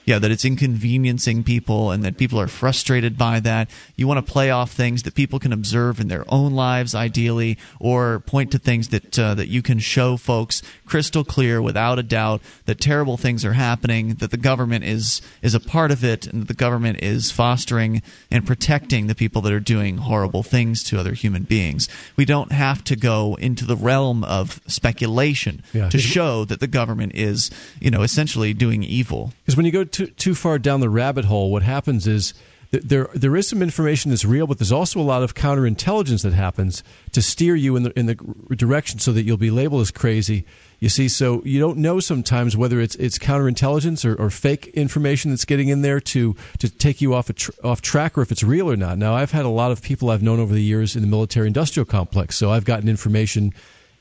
yeah, 0.08 0.18
that 0.18 0.30
it's 0.30 0.46
inconveniencing 0.46 1.44
people 1.44 1.90
and 1.90 2.02
that 2.02 2.16
people 2.16 2.40
are 2.40 2.46
frustrated 2.46 3.18
by 3.18 3.40
that. 3.40 3.68
You 3.94 4.08
want 4.08 4.24
to 4.24 4.32
play 4.32 4.50
off 4.50 4.72
things 4.72 5.02
that 5.02 5.14
people 5.14 5.38
can 5.38 5.52
observe 5.52 6.00
in 6.00 6.08
their 6.08 6.24
own 6.28 6.54
lives, 6.54 6.94
ideally, 6.94 7.58
or 7.78 8.20
point 8.20 8.52
to 8.52 8.58
things 8.58 8.88
that 8.88 9.18
uh, 9.18 9.34
that 9.34 9.48
you 9.48 9.60
can 9.60 9.78
show 9.78 10.16
folks 10.16 10.62
crystal 10.88 11.22
clear, 11.24 11.60
without 11.62 11.98
a 11.98 12.02
doubt, 12.02 12.40
that 12.64 12.80
terrible 12.80 13.16
things 13.16 13.44
are 13.44 13.52
happening, 13.52 14.14
that 14.14 14.30
the 14.30 14.36
government 14.36 14.84
is 14.84 15.20
is 15.42 15.54
a 15.54 15.60
part 15.60 15.90
of 15.90 16.02
it, 16.02 16.26
and 16.26 16.42
that 16.42 16.48
the 16.48 16.54
government 16.54 17.00
is 17.02 17.30
fostering 17.30 18.02
and 18.30 18.46
protecting 18.46 19.06
the 19.06 19.14
people 19.14 19.42
that 19.42 19.52
are 19.52 19.60
doing 19.60 19.98
horrible 19.98 20.42
things 20.42 20.82
to 20.84 20.98
other 20.98 21.12
human 21.12 21.42
beings. 21.44 21.88
We 22.16 22.24
don't 22.24 22.52
have 22.52 22.82
to 22.84 22.96
go 22.96 23.36
into 23.40 23.64
the 23.66 23.76
realm 23.76 24.24
of 24.24 24.60
speculation 24.66 25.62
Yeah. 25.72 25.88
to 25.90 25.98
show 25.98 26.44
that 26.46 26.60
the 26.60 26.66
government 26.66 27.12
is, 27.14 27.50
you 27.80 27.90
know, 27.90 28.02
essentially 28.02 28.54
doing 28.54 28.82
evil. 28.82 29.32
Because 29.44 29.56
when 29.56 29.66
you 29.66 29.72
go 29.72 29.84
too, 29.84 30.06
too 30.08 30.34
far 30.34 30.58
down 30.58 30.80
the 30.80 30.88
rabbit 30.90 31.24
hole, 31.26 31.50
what 31.52 31.62
happens 31.62 32.06
is 32.06 32.34
there 32.70 33.08
there 33.14 33.34
is 33.34 33.48
some 33.48 33.62
information 33.62 34.10
that's 34.10 34.26
real, 34.26 34.46
but 34.46 34.58
there's 34.58 34.72
also 34.72 35.00
a 35.00 35.02
lot 35.02 35.22
of 35.22 35.34
counterintelligence 35.34 36.22
that 36.22 36.34
happens 36.34 36.82
to 37.12 37.22
steer 37.22 37.54
you 37.56 37.76
in 37.76 37.82
the 37.82 37.98
in 37.98 38.06
the 38.06 38.14
direction 38.56 38.98
so 38.98 39.10
that 39.12 39.22
you'll 39.22 39.38
be 39.38 39.50
labeled 39.50 39.80
as 39.80 39.90
crazy. 39.90 40.44
You 40.80 40.88
see, 40.88 41.08
so 41.08 41.42
you 41.44 41.58
don't 41.58 41.78
know 41.78 41.98
sometimes 41.98 42.56
whether 42.56 42.80
it's 42.80 42.94
it's 42.96 43.18
counterintelligence 43.18 44.04
or, 44.04 44.14
or 44.14 44.30
fake 44.30 44.68
information 44.68 45.30
that's 45.30 45.44
getting 45.44 45.68
in 45.68 45.82
there 45.82 45.98
to 46.00 46.36
to 46.58 46.70
take 46.70 47.00
you 47.00 47.14
off 47.14 47.34
tr- 47.34 47.50
off 47.64 47.82
track, 47.82 48.16
or 48.16 48.22
if 48.22 48.30
it's 48.30 48.44
real 48.44 48.70
or 48.70 48.76
not. 48.76 48.96
Now, 48.96 49.14
I've 49.14 49.32
had 49.32 49.44
a 49.44 49.48
lot 49.50 49.72
of 49.72 49.82
people 49.82 50.10
I've 50.10 50.22
known 50.22 50.38
over 50.38 50.54
the 50.54 50.62
years 50.62 50.94
in 50.94 51.02
the 51.02 51.08
military 51.08 51.48
industrial 51.48 51.84
complex, 51.84 52.36
so 52.36 52.52
I've 52.52 52.64
gotten 52.64 52.88
information 52.88 53.52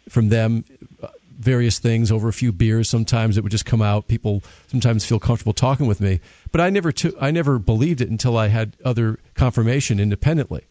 from 0.08 0.30
them 0.30 0.66
uh, 1.02 1.08
various 1.40 1.80
things 1.80 2.12
over 2.12 2.28
a 2.28 2.34
few 2.34 2.52
beers. 2.52 2.90
Sometimes 2.90 3.38
it 3.38 3.42
would 3.42 3.52
just 3.52 3.66
come 3.66 3.82
out. 3.82 4.08
People 4.08 4.44
sometimes 4.68 5.04
feel 5.04 5.20
comfortable 5.20 5.54
talking 5.54 5.88
with 5.88 6.00
me, 6.00 6.20
but 6.52 6.62
I 6.62 6.70
never 6.70 6.94
I 7.20 7.32
never 7.32 7.58
believed 7.58 8.02
it 8.02 8.10
until 8.12 8.38
I 8.38 8.50
had 8.50 8.78
other 8.86 9.18
confirmation 9.34 10.00
independently. 10.00 10.64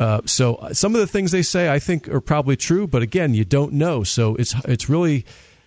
Uh, 0.00 0.20
so 0.24 0.54
uh, 0.56 0.72
some 0.72 0.94
of 0.94 1.00
the 1.00 1.06
things 1.06 1.30
they 1.30 1.42
say 1.42 1.68
I 1.70 1.78
think 1.78 2.08
are 2.08 2.20
probably 2.22 2.56
true, 2.56 2.86
but 2.88 3.02
again, 3.02 3.34
you 3.34 3.44
don't 3.44 3.74
know. 3.74 4.02
So 4.02 4.34
it's 4.36 4.54
it's 4.64 4.88
really 4.88 5.26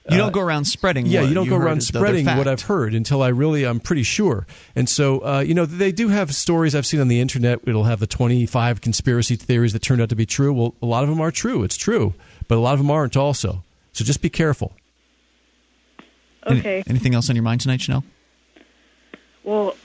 You 0.10 0.18
don't 0.18 0.34
go 0.34 0.42
around 0.42 0.66
spreading. 0.66 1.06
yeah, 1.06 1.22
what 1.22 1.30
you 1.30 1.36
don't 1.36 1.48
go 1.48 1.56
around 1.56 1.78
as 1.78 1.88
though 1.90 2.00
they're 2.00 2.08
spreading 2.10 2.26
what. 2.38 2.48
I've 2.48 2.64
heard 2.64 2.96
until 2.96 3.22
I 3.22 3.28
really 3.30 3.64
I'm 3.64 3.80
pretty 3.80 4.04
sure. 4.04 4.48
And 4.76 4.90
so 4.90 5.20
uh, 5.20 5.40
you 5.42 5.54
know 5.54 5.66
they 5.68 5.92
do 5.92 6.10
have 6.10 6.34
stories 6.34 6.74
I've 6.76 6.86
seen 6.88 7.00
on 7.00 7.08
the 7.10 7.22
internet. 7.22 7.60
It'll 7.68 7.84
have 7.86 8.00
the 8.00 8.08
25 8.08 8.82
conspiracy 8.82 9.36
theories 9.36 9.72
that 9.74 9.84
turned 9.84 10.02
out 10.02 10.10
to 10.10 10.16
be 10.16 10.26
true. 10.26 10.52
Well, 10.52 10.74
a 10.82 10.86
lot 10.88 11.04
of 11.04 11.10
them 11.10 11.22
are 11.22 11.32
true. 11.32 11.64
It's 11.64 11.78
true, 11.78 12.16
but 12.48 12.56
a 12.58 12.62
lot 12.62 12.74
of 12.74 12.80
them 12.80 12.90
aren't 12.90 13.16
also. 13.16 13.64
So 13.94 14.04
just 14.04 14.22
be 14.22 14.30
careful. 14.30 14.74
Any- 16.48 16.60
Okay. 16.60 16.84
anything 16.88 17.14
else 17.16 17.30
on 17.30 17.36
your 17.36 17.44
mind 17.44 17.62
tonight, 17.62 17.80
Chanel? 17.82 18.04
Well, 19.44 19.76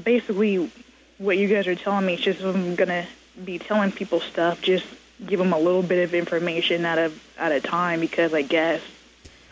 basically, 0.00 0.70
what 1.18 1.36
you 1.36 1.48
guys 1.48 1.66
are 1.66 1.74
telling 1.74 2.06
me 2.06 2.14
is 2.14 2.20
just 2.20 2.40
I'm 2.40 2.74
gonna 2.76 3.06
be 3.42 3.58
telling 3.58 3.92
people 3.92 4.20
stuff, 4.20 4.60
just 4.60 4.84
give 5.24 5.38
them 5.38 5.52
a 5.52 5.58
little 5.58 5.82
bit 5.82 6.04
of 6.04 6.14
information 6.14 6.84
at 6.84 6.98
a 6.98 7.12
at 7.38 7.52
a 7.52 7.60
time 7.60 8.00
because 8.00 8.34
I 8.34 8.42
guess 8.42 8.80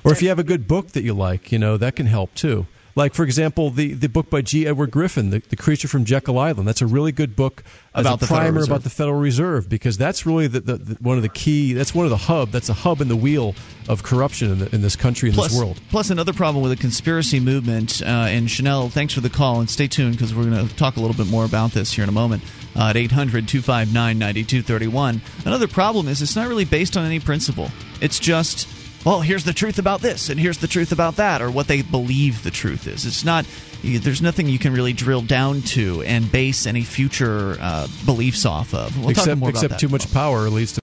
Or 0.04 0.12
if 0.12 0.22
you 0.22 0.28
have 0.28 0.38
a 0.38 0.44
good 0.44 0.66
book 0.68 0.88
that 0.88 1.02
you 1.02 1.14
like, 1.14 1.52
you 1.52 1.58
know, 1.58 1.76
that 1.76 1.96
can 1.96 2.06
help 2.06 2.34
too. 2.34 2.66
Like, 2.94 3.14
for 3.14 3.22
example, 3.24 3.70
the, 3.70 3.94
the 3.94 4.08
book 4.08 4.28
by 4.28 4.42
G. 4.42 4.66
Edward 4.66 4.90
Griffin, 4.90 5.30
the, 5.30 5.38
the 5.38 5.56
Creature 5.56 5.88
from 5.88 6.04
Jekyll 6.04 6.38
Island. 6.38 6.68
That's 6.68 6.82
a 6.82 6.86
really 6.86 7.12
good 7.12 7.34
book 7.34 7.64
About 7.94 8.20
the 8.20 8.26
primer 8.26 8.62
about 8.62 8.82
the 8.82 8.90
Federal 8.90 9.18
Reserve 9.18 9.68
because 9.68 9.96
that's 9.96 10.26
really 10.26 10.46
the, 10.46 10.60
the, 10.60 10.76
the, 10.76 10.94
one 11.02 11.16
of 11.16 11.22
the 11.22 11.30
key. 11.30 11.72
That's 11.72 11.94
one 11.94 12.04
of 12.04 12.10
the 12.10 12.16
hub. 12.18 12.50
That's 12.50 12.68
a 12.68 12.74
hub 12.74 13.00
in 13.00 13.08
the 13.08 13.16
wheel 13.16 13.54
of 13.88 14.02
corruption 14.02 14.50
in, 14.50 14.58
the, 14.58 14.74
in 14.74 14.82
this 14.82 14.96
country 14.96 15.30
in 15.30 15.34
Plus, 15.34 15.52
this 15.52 15.58
world. 15.58 15.80
plus 15.90 16.10
another 16.10 16.32
problem 16.32 16.62
with 16.62 16.70
the 16.70 16.80
conspiracy 16.80 17.40
movement. 17.40 18.02
Uh, 18.02 18.26
and 18.28 18.50
Chanel, 18.50 18.90
thanks 18.90 19.14
for 19.14 19.20
the 19.20 19.30
call, 19.30 19.60
and 19.60 19.70
stay 19.70 19.88
tuned 19.88 20.12
because 20.12 20.34
we're 20.34 20.44
going 20.44 20.68
to 20.68 20.76
talk 20.76 20.96
a 20.96 21.00
little 21.00 21.16
bit 21.16 21.30
more 21.30 21.44
about 21.44 21.72
this 21.72 21.92
here 21.92 22.02
in 22.02 22.08
a 22.08 22.12
moment. 22.12 22.42
Uh, 22.74 22.88
at 22.88 22.96
800 22.96 23.48
259 23.48 24.18
9231. 24.18 25.20
Another 25.44 25.68
problem 25.68 26.08
is 26.08 26.22
it's 26.22 26.36
not 26.36 26.48
really 26.48 26.64
based 26.64 26.96
on 26.96 27.04
any 27.04 27.20
principle. 27.20 27.70
It's 28.00 28.18
just, 28.18 28.66
well, 29.04 29.20
here's 29.20 29.44
the 29.44 29.52
truth 29.52 29.78
about 29.78 30.00
this, 30.00 30.28
and 30.28 30.38
here's 30.38 30.58
the 30.58 30.68
truth 30.68 30.92
about 30.92 31.16
that, 31.16 31.42
or 31.42 31.50
what 31.50 31.66
they 31.66 31.82
believe 31.82 32.42
the 32.42 32.50
truth 32.50 32.86
is. 32.86 33.04
It's 33.04 33.24
not, 33.24 33.44
there's 33.82 34.22
nothing 34.22 34.48
you 34.48 34.58
can 34.58 34.72
really 34.72 34.92
drill 34.92 35.22
down 35.22 35.62
to 35.62 36.02
and 36.02 36.30
base 36.30 36.66
any 36.66 36.82
future 36.82 37.56
uh, 37.60 37.88
beliefs 38.06 38.46
off 38.46 38.74
of. 38.74 38.96
We'll 38.96 39.14
talk 39.14 39.24
except 39.24 39.38
about 39.38 39.48
except 39.50 39.70
that 39.70 39.80
too 39.80 39.86
in 39.86 39.92
much 39.92 40.12
power 40.12 40.48
leads 40.48 40.74
to 40.74 40.80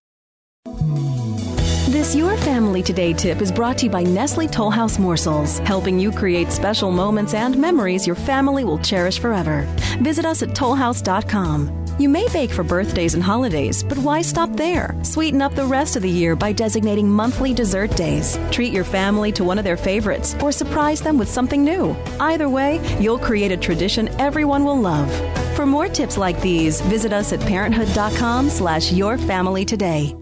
This 1.92 2.16
Your 2.16 2.36
Family 2.38 2.84
Today 2.84 3.14
tip 3.14 3.42
is 3.42 3.52
brought 3.52 3.78
to 3.80 3.86
you 3.86 3.92
by 3.92 4.04
Nestle 4.04 4.48
Toll 4.48 4.70
House 4.70 5.00
Morsels, 5.00 5.60
helping 5.60 6.00
you 6.00 6.12
create 6.12 6.52
special 6.52 6.92
moments 6.92 7.34
and 7.34 7.58
memories 7.58 8.06
your 8.06 8.16
family 8.16 8.64
will 8.64 8.80
cherish 8.80 9.20
forever. 9.20 9.66
Visit 10.02 10.26
us 10.26 10.44
at 10.44 10.50
tollhouse.com. 10.50 11.89
You 12.00 12.08
may 12.08 12.26
bake 12.30 12.52
for 12.52 12.64
birthdays 12.64 13.14
and 13.14 13.22
holidays, 13.22 13.84
but 13.84 13.98
why 13.98 14.22
stop 14.22 14.56
there? 14.56 14.96
Sweeten 15.04 15.42
up 15.42 15.54
the 15.54 15.66
rest 15.66 15.98
of 15.98 16.02
the 16.02 16.10
year 16.10 16.34
by 16.34 16.54
designating 16.54 17.10
monthly 17.10 17.54
dessert 17.54 17.94
days. 17.98 18.40
Treat 18.52 18.72
your 18.72 18.86
family 18.86 19.34
to 19.34 19.44
one 19.44 19.58
of 19.58 19.66
their 19.66 19.76
favorites 19.76 20.34
or 20.42 20.54
surprise 20.54 21.02
them 21.02 21.18
with 21.18 21.28
something 21.28 21.62
new. 21.62 21.94
Either 22.22 22.48
way, 22.48 22.80
you'll 23.02 23.20
create 23.20 23.52
a 23.52 23.58
tradition 23.58 24.08
everyone 24.18 24.64
will 24.64 24.80
love. 24.80 25.12
For 25.58 25.66
more 25.66 25.90
tips 25.90 26.18
like 26.18 26.40
these, 26.40 26.80
visit 26.82 27.12
us 27.12 27.34
at 27.34 27.42
parenthood.com 27.42 28.50
slash 28.50 28.94
your 28.94 29.18
family 29.18 29.66
today. 29.66 30.16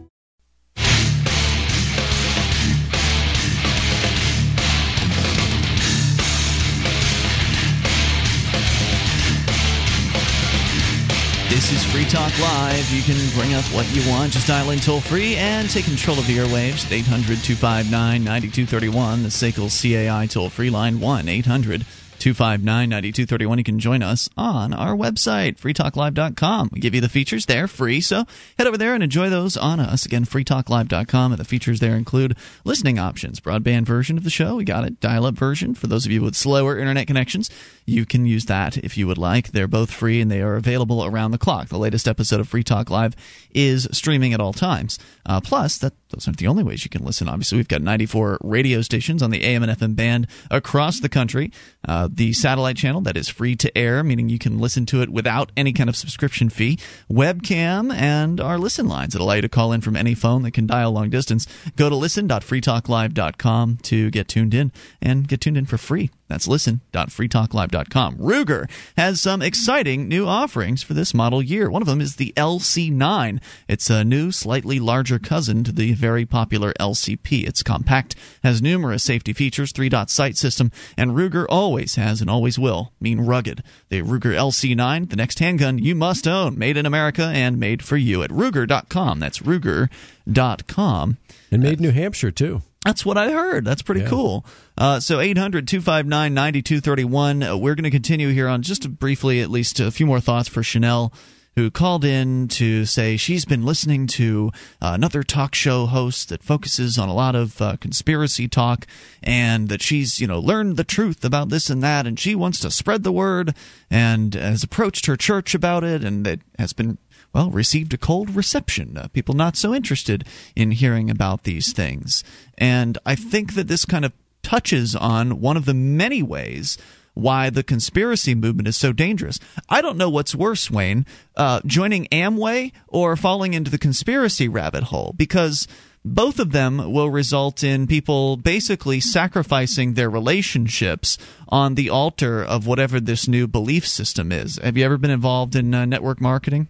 This 11.67 11.85
is 11.85 11.91
Free 11.91 12.05
Talk 12.05 12.31
Live. 12.39 12.89
You 12.93 13.03
can 13.03 13.29
bring 13.37 13.53
up 13.53 13.65
what 13.73 13.91
you 13.93 14.09
want. 14.09 14.31
Just 14.31 14.47
dial 14.47 14.69
in 14.69 14.79
toll 14.79 15.01
free 15.01 15.35
and 15.35 15.69
take 15.69 15.83
control 15.83 16.17
of 16.17 16.25
the 16.25 16.37
airwaves 16.37 16.85
at 16.85 16.93
800 16.93 17.43
259 17.43 18.23
9231. 18.23 19.23
The 19.23 19.27
SACL 19.27 19.67
CAI 19.67 20.27
toll 20.27 20.49
free 20.49 20.69
line 20.69 21.01
1 21.01 21.27
800 21.27 21.83
259 22.19 22.89
9231. 22.89 23.57
You 23.57 23.63
can 23.63 23.79
join 23.79 24.03
us 24.03 24.29
on 24.37 24.73
our 24.73 24.95
website, 24.95 25.57
freetalklive.com. 25.59 26.69
We 26.71 26.79
give 26.79 26.95
you 26.95 27.01
the 27.01 27.09
features 27.09 27.45
there 27.45 27.67
free, 27.67 28.01
so 28.01 28.25
head 28.57 28.67
over 28.67 28.77
there 28.77 28.93
and 28.93 29.03
enjoy 29.03 29.29
those 29.29 29.57
on 29.57 29.79
us. 29.79 30.05
Again, 30.05 30.25
freetalklive.com. 30.25 31.31
And 31.31 31.39
the 31.39 31.45
features 31.45 31.79
there 31.79 31.95
include 31.95 32.37
listening 32.63 32.99
options, 32.99 33.39
broadband 33.39 33.85
version 33.85 34.17
of 34.17 34.23
the 34.23 34.29
show. 34.29 34.55
We 34.55 34.63
got 34.63 34.85
it, 34.85 34.99
dial 34.99 35.25
up 35.25 35.35
version. 35.35 35.73
For 35.75 35.87
those 35.87 36.05
of 36.05 36.11
you 36.11 36.21
with 36.21 36.35
slower 36.35 36.77
internet 36.77 37.07
connections, 37.07 37.49
you 37.85 38.05
can 38.05 38.25
use 38.25 38.45
that 38.45 38.77
if 38.77 38.97
you 38.97 39.07
would 39.07 39.17
like. 39.17 39.51
They're 39.51 39.67
both 39.67 39.91
free 39.91 40.21
and 40.21 40.31
they 40.31 40.41
are 40.41 40.55
available 40.55 41.05
around 41.05 41.31
the 41.31 41.37
clock. 41.37 41.69
The 41.69 41.77
latest 41.77 42.07
episode 42.07 42.39
of 42.39 42.47
Free 42.49 42.63
Talk 42.63 42.89
Live 42.89 43.15
is 43.51 43.87
streaming 43.91 44.33
at 44.33 44.41
all 44.41 44.53
times. 44.53 44.99
Uh, 45.25 45.41
plus, 45.41 45.77
that 45.79 45.93
those 46.09 46.27
aren't 46.27 46.37
the 46.37 46.47
only 46.47 46.63
ways 46.63 46.83
you 46.83 46.89
can 46.89 47.03
listen. 47.03 47.27
Obviously, 47.27 47.57
we've 47.57 47.67
got 47.67 47.81
94 47.81 48.39
radio 48.43 48.81
stations 48.81 49.21
on 49.21 49.29
the 49.29 49.43
AM 49.43 49.63
and 49.63 49.71
FM 49.71 49.95
band 49.95 50.27
across 50.49 50.99
the 50.99 51.09
country. 51.09 51.51
Uh, 51.87 52.07
the 52.11 52.33
satellite 52.33 52.77
channel 52.77 53.01
that 53.01 53.17
is 53.17 53.27
free 53.27 53.55
to 53.57 53.77
air, 53.77 54.03
meaning 54.03 54.29
you 54.29 54.39
can 54.39 54.59
listen 54.59 54.85
to 54.87 55.01
it 55.01 55.09
without 55.09 55.51
any 55.57 55.73
kind 55.73 55.89
of 55.89 55.95
subscription 55.95 56.49
fee. 56.49 56.79
Webcam 57.11 57.93
and 57.93 58.39
our 58.39 58.57
listen 58.57 58.87
lines 58.87 59.13
that 59.13 59.21
allow 59.21 59.33
you 59.33 59.41
to 59.41 59.49
call 59.49 59.73
in 59.73 59.81
from 59.81 59.95
any 59.95 60.15
phone 60.15 60.43
that 60.43 60.51
can 60.51 60.67
dial 60.67 60.91
long 60.91 61.09
distance. 61.09 61.45
Go 61.75 61.89
to 61.89 61.95
listen.freetalklive.com 61.95 63.77
to 63.83 64.09
get 64.11 64.27
tuned 64.27 64.53
in 64.53 64.71
and 65.01 65.27
get 65.27 65.41
tuned 65.41 65.57
in 65.57 65.65
for 65.65 65.77
free. 65.77 66.09
That's 66.27 66.47
listen.freetalklive.com. 66.47 68.17
Ruger 68.17 68.69
has 68.97 69.21
some 69.21 69.41
exciting 69.41 70.07
new 70.07 70.27
offerings 70.27 70.83
for 70.83 70.93
this 70.93 71.13
model 71.13 71.41
year. 71.41 71.69
One 71.69 71.81
of 71.81 71.87
them 71.87 72.01
is 72.01 72.15
the 72.17 72.33
LC9. 72.35 73.39
It's 73.67 73.89
a 73.89 74.03
new, 74.03 74.31
slightly 74.31 74.79
larger 74.79 75.19
cousin 75.19 75.63
to 75.63 75.71
the 75.71 75.93
very 75.93 76.25
popular 76.25 76.73
LCP. 76.79 77.47
It's 77.47 77.63
compact, 77.63 78.15
has 78.43 78.61
numerous 78.61 79.03
safety 79.03 79.33
features, 79.33 79.71
three 79.71 79.89
dot 79.89 80.09
sight 80.09 80.37
system, 80.37 80.71
and 80.97 81.11
Ruger 81.11 81.45
always 81.49 81.95
has 81.95 82.21
and 82.21 82.29
always 82.29 82.59
will 82.59 82.91
mean 82.99 83.21
rugged. 83.21 83.63
The 83.89 84.01
Ruger 84.01 84.35
LC9, 84.35 85.09
the 85.09 85.15
next 85.15 85.39
handgun 85.39 85.77
you 85.79 85.95
must 85.95 86.27
own, 86.27 86.57
made 86.57 86.77
in 86.77 86.85
America 86.85 87.31
and 87.33 87.59
made 87.59 87.83
for 87.83 87.97
you 87.97 88.23
at 88.23 88.29
Ruger.com. 88.29 89.19
That's 89.19 89.39
Ruger.com. 89.39 91.17
and 91.51 91.63
made 91.63 91.79
in 91.79 91.83
New 91.83 91.91
Hampshire 91.91 92.31
too. 92.31 92.61
That's 92.87 93.05
what 93.05 93.17
I 93.17 93.31
heard. 93.31 93.65
That's 93.65 93.81
pretty 93.81 93.99
Yeah. 94.01 94.07
cool. 94.07 94.45
Uh, 94.77 95.01
so 95.01 95.19
800 95.19 95.67
259 95.67 96.33
9231. 96.33 97.43
Uh, 97.43 97.57
We're 97.57 97.75
going 97.75 97.83
to 97.83 97.91
continue 97.91 98.29
here 98.29 98.47
on 98.47 98.61
just 98.61 98.89
briefly, 98.97 99.41
at 99.41 99.51
least 99.51 99.81
a 99.81 99.91
few 99.91 100.05
more 100.05 100.21
thoughts 100.21 100.47
for 100.47 100.63
Chanel, 100.63 101.11
who 101.57 101.69
called 101.69 102.05
in 102.05 102.47
to 102.47 102.85
say 102.85 103.17
she's 103.17 103.43
been 103.43 103.65
listening 103.65 104.07
to 104.07 104.51
uh, 104.81 104.91
another 104.93 105.21
talk 105.21 105.53
show 105.53 105.85
host 105.85 106.29
that 106.29 106.41
focuses 106.43 106.97
on 106.97 107.09
a 107.09 107.13
lot 107.13 107.35
of 107.35 107.61
uh, 107.61 107.75
conspiracy 107.81 108.47
talk 108.47 108.87
and 109.21 109.67
that 109.67 109.81
she's, 109.81 110.21
you 110.21 110.27
know, 110.27 110.39
learned 110.39 110.77
the 110.77 110.85
truth 110.85 111.25
about 111.25 111.49
this 111.49 111.69
and 111.69 111.83
that 111.83 112.07
and 112.07 112.17
she 112.17 112.35
wants 112.35 112.59
to 112.61 112.71
spread 112.71 113.03
the 113.03 113.11
word 113.11 113.53
and 113.91 114.33
has 114.33 114.63
approached 114.63 115.07
her 115.07 115.17
church 115.17 115.53
about 115.53 115.83
it 115.83 116.05
and 116.05 116.25
it 116.25 116.39
has 116.57 116.71
been 116.71 116.97
well, 117.37 117.51
received 117.51 117.93
a 117.93 117.99
cold 117.99 118.31
reception. 118.31 118.97
Uh, 118.97 119.07
people 119.09 119.35
not 119.35 119.55
so 119.55 119.71
interested 119.71 120.25
in 120.55 120.71
hearing 120.71 121.11
about 121.11 121.43
these 121.43 121.71
things. 121.71 122.23
And 122.57 122.97
I 123.05 123.13
think 123.13 123.53
that 123.53 123.67
this 123.67 123.85
kind 123.85 124.03
of 124.03 124.11
touches 124.41 124.95
on 124.95 125.39
one 125.39 125.55
of 125.55 125.65
the 125.65 125.75
many 125.75 126.23
ways 126.23 126.79
why 127.13 127.51
the 127.51 127.61
conspiracy 127.61 128.33
movement 128.33 128.67
is 128.67 128.75
so 128.75 128.91
dangerous. 128.91 129.39
I 129.69 129.81
don't 129.81 129.97
know 129.97 130.09
what's 130.09 130.33
worse, 130.33 130.71
Wayne, 130.71 131.05
uh, 131.35 131.61
joining 131.63 132.05
Amway 132.05 132.71
or 132.87 133.15
falling 133.15 133.53
into 133.53 133.69
the 133.69 133.77
conspiracy 133.77 134.47
rabbit 134.47 134.85
hole, 134.85 135.13
because 135.15 135.67
both 136.03 136.39
of 136.39 136.51
them 136.53 136.91
will 136.91 137.11
result 137.11 137.63
in 137.63 137.85
people 137.85 138.37
basically 138.37 138.99
sacrificing 138.99 139.93
their 139.93 140.09
relationships 140.09 141.19
on 141.49 141.75
the 141.75 141.91
altar 141.91 142.43
of 142.43 142.65
whatever 142.65 142.99
this 142.99 143.27
new 143.27 143.45
belief 143.45 143.85
system 143.85 144.31
is. 144.31 144.57
Have 144.63 144.75
you 144.75 144.85
ever 144.85 144.97
been 144.97 145.11
involved 145.11 145.55
in 145.55 145.75
uh, 145.75 145.85
network 145.85 146.19
marketing? 146.19 146.67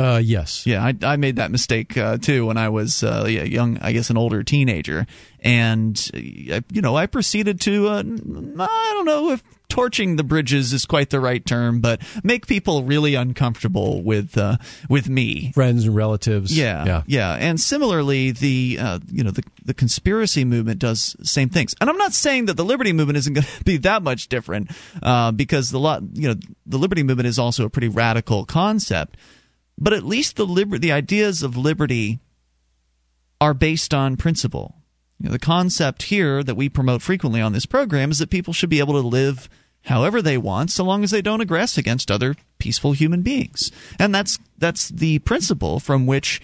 Uh, 0.00 0.16
yes. 0.16 0.66
Yeah, 0.66 0.82
I, 0.82 0.94
I 1.02 1.16
made 1.16 1.36
that 1.36 1.50
mistake 1.50 1.94
uh, 1.98 2.16
too 2.16 2.46
when 2.46 2.56
I 2.56 2.70
was 2.70 3.02
uh, 3.02 3.26
young, 3.26 3.76
I 3.82 3.92
guess 3.92 4.08
an 4.08 4.16
older 4.16 4.42
teenager, 4.42 5.06
and 5.40 6.10
uh, 6.14 6.60
you 6.72 6.80
know 6.80 6.96
I 6.96 7.04
proceeded 7.04 7.60
to 7.62 7.88
uh, 7.88 7.98
I 7.98 8.92
don't 8.94 9.04
know 9.04 9.32
if 9.32 9.42
torching 9.68 10.16
the 10.16 10.24
bridges 10.24 10.72
is 10.72 10.86
quite 10.86 11.10
the 11.10 11.20
right 11.20 11.44
term, 11.44 11.80
but 11.80 12.00
make 12.24 12.46
people 12.46 12.82
really 12.84 13.14
uncomfortable 13.14 14.02
with 14.02 14.38
uh, 14.38 14.56
with 14.88 15.06
me, 15.06 15.52
friends 15.52 15.84
and 15.84 15.94
relatives. 15.94 16.56
Yeah, 16.56 16.84
yeah, 16.86 17.02
yeah. 17.06 17.34
And 17.34 17.60
similarly, 17.60 18.30
the 18.30 18.78
uh, 18.80 18.98
you 19.10 19.22
know 19.22 19.32
the 19.32 19.44
the 19.66 19.74
conspiracy 19.74 20.46
movement 20.46 20.78
does 20.78 21.14
same 21.22 21.50
things. 21.50 21.74
And 21.78 21.90
I'm 21.90 21.98
not 21.98 22.14
saying 22.14 22.46
that 22.46 22.56
the 22.56 22.64
liberty 22.64 22.94
movement 22.94 23.18
isn't 23.18 23.32
going 23.34 23.46
to 23.46 23.64
be 23.64 23.76
that 23.78 24.02
much 24.02 24.28
different, 24.28 24.70
uh, 25.02 25.32
because 25.32 25.70
the 25.70 25.78
lot 25.78 26.02
you 26.14 26.28
know 26.28 26.34
the 26.64 26.78
liberty 26.78 27.02
movement 27.02 27.28
is 27.28 27.38
also 27.38 27.66
a 27.66 27.70
pretty 27.70 27.88
radical 27.88 28.46
concept 28.46 29.18
but 29.80 29.92
at 29.92 30.04
least 30.04 30.36
the 30.36 30.46
liber- 30.46 30.78
the 30.78 30.92
ideas 30.92 31.42
of 31.42 31.56
liberty 31.56 32.20
are 33.40 33.54
based 33.54 33.94
on 33.94 34.16
principle. 34.16 34.76
You 35.18 35.26
know, 35.26 35.32
the 35.32 35.38
concept 35.38 36.04
here 36.04 36.42
that 36.42 36.54
we 36.54 36.68
promote 36.68 37.02
frequently 37.02 37.40
on 37.40 37.52
this 37.52 37.66
program 37.66 38.10
is 38.10 38.18
that 38.18 38.30
people 38.30 38.52
should 38.52 38.70
be 38.70 38.78
able 38.78 39.00
to 39.00 39.06
live 39.06 39.48
however 39.84 40.20
they 40.20 40.38
want 40.38 40.70
so 40.70 40.84
long 40.84 41.02
as 41.02 41.10
they 41.10 41.22
don't 41.22 41.42
aggress 41.42 41.78
against 41.78 42.10
other 42.10 42.36
peaceful 42.58 42.92
human 42.92 43.22
beings. 43.22 43.72
And 43.98 44.14
that's 44.14 44.38
that's 44.58 44.88
the 44.88 45.18
principle 45.20 45.80
from 45.80 46.06
which 46.06 46.40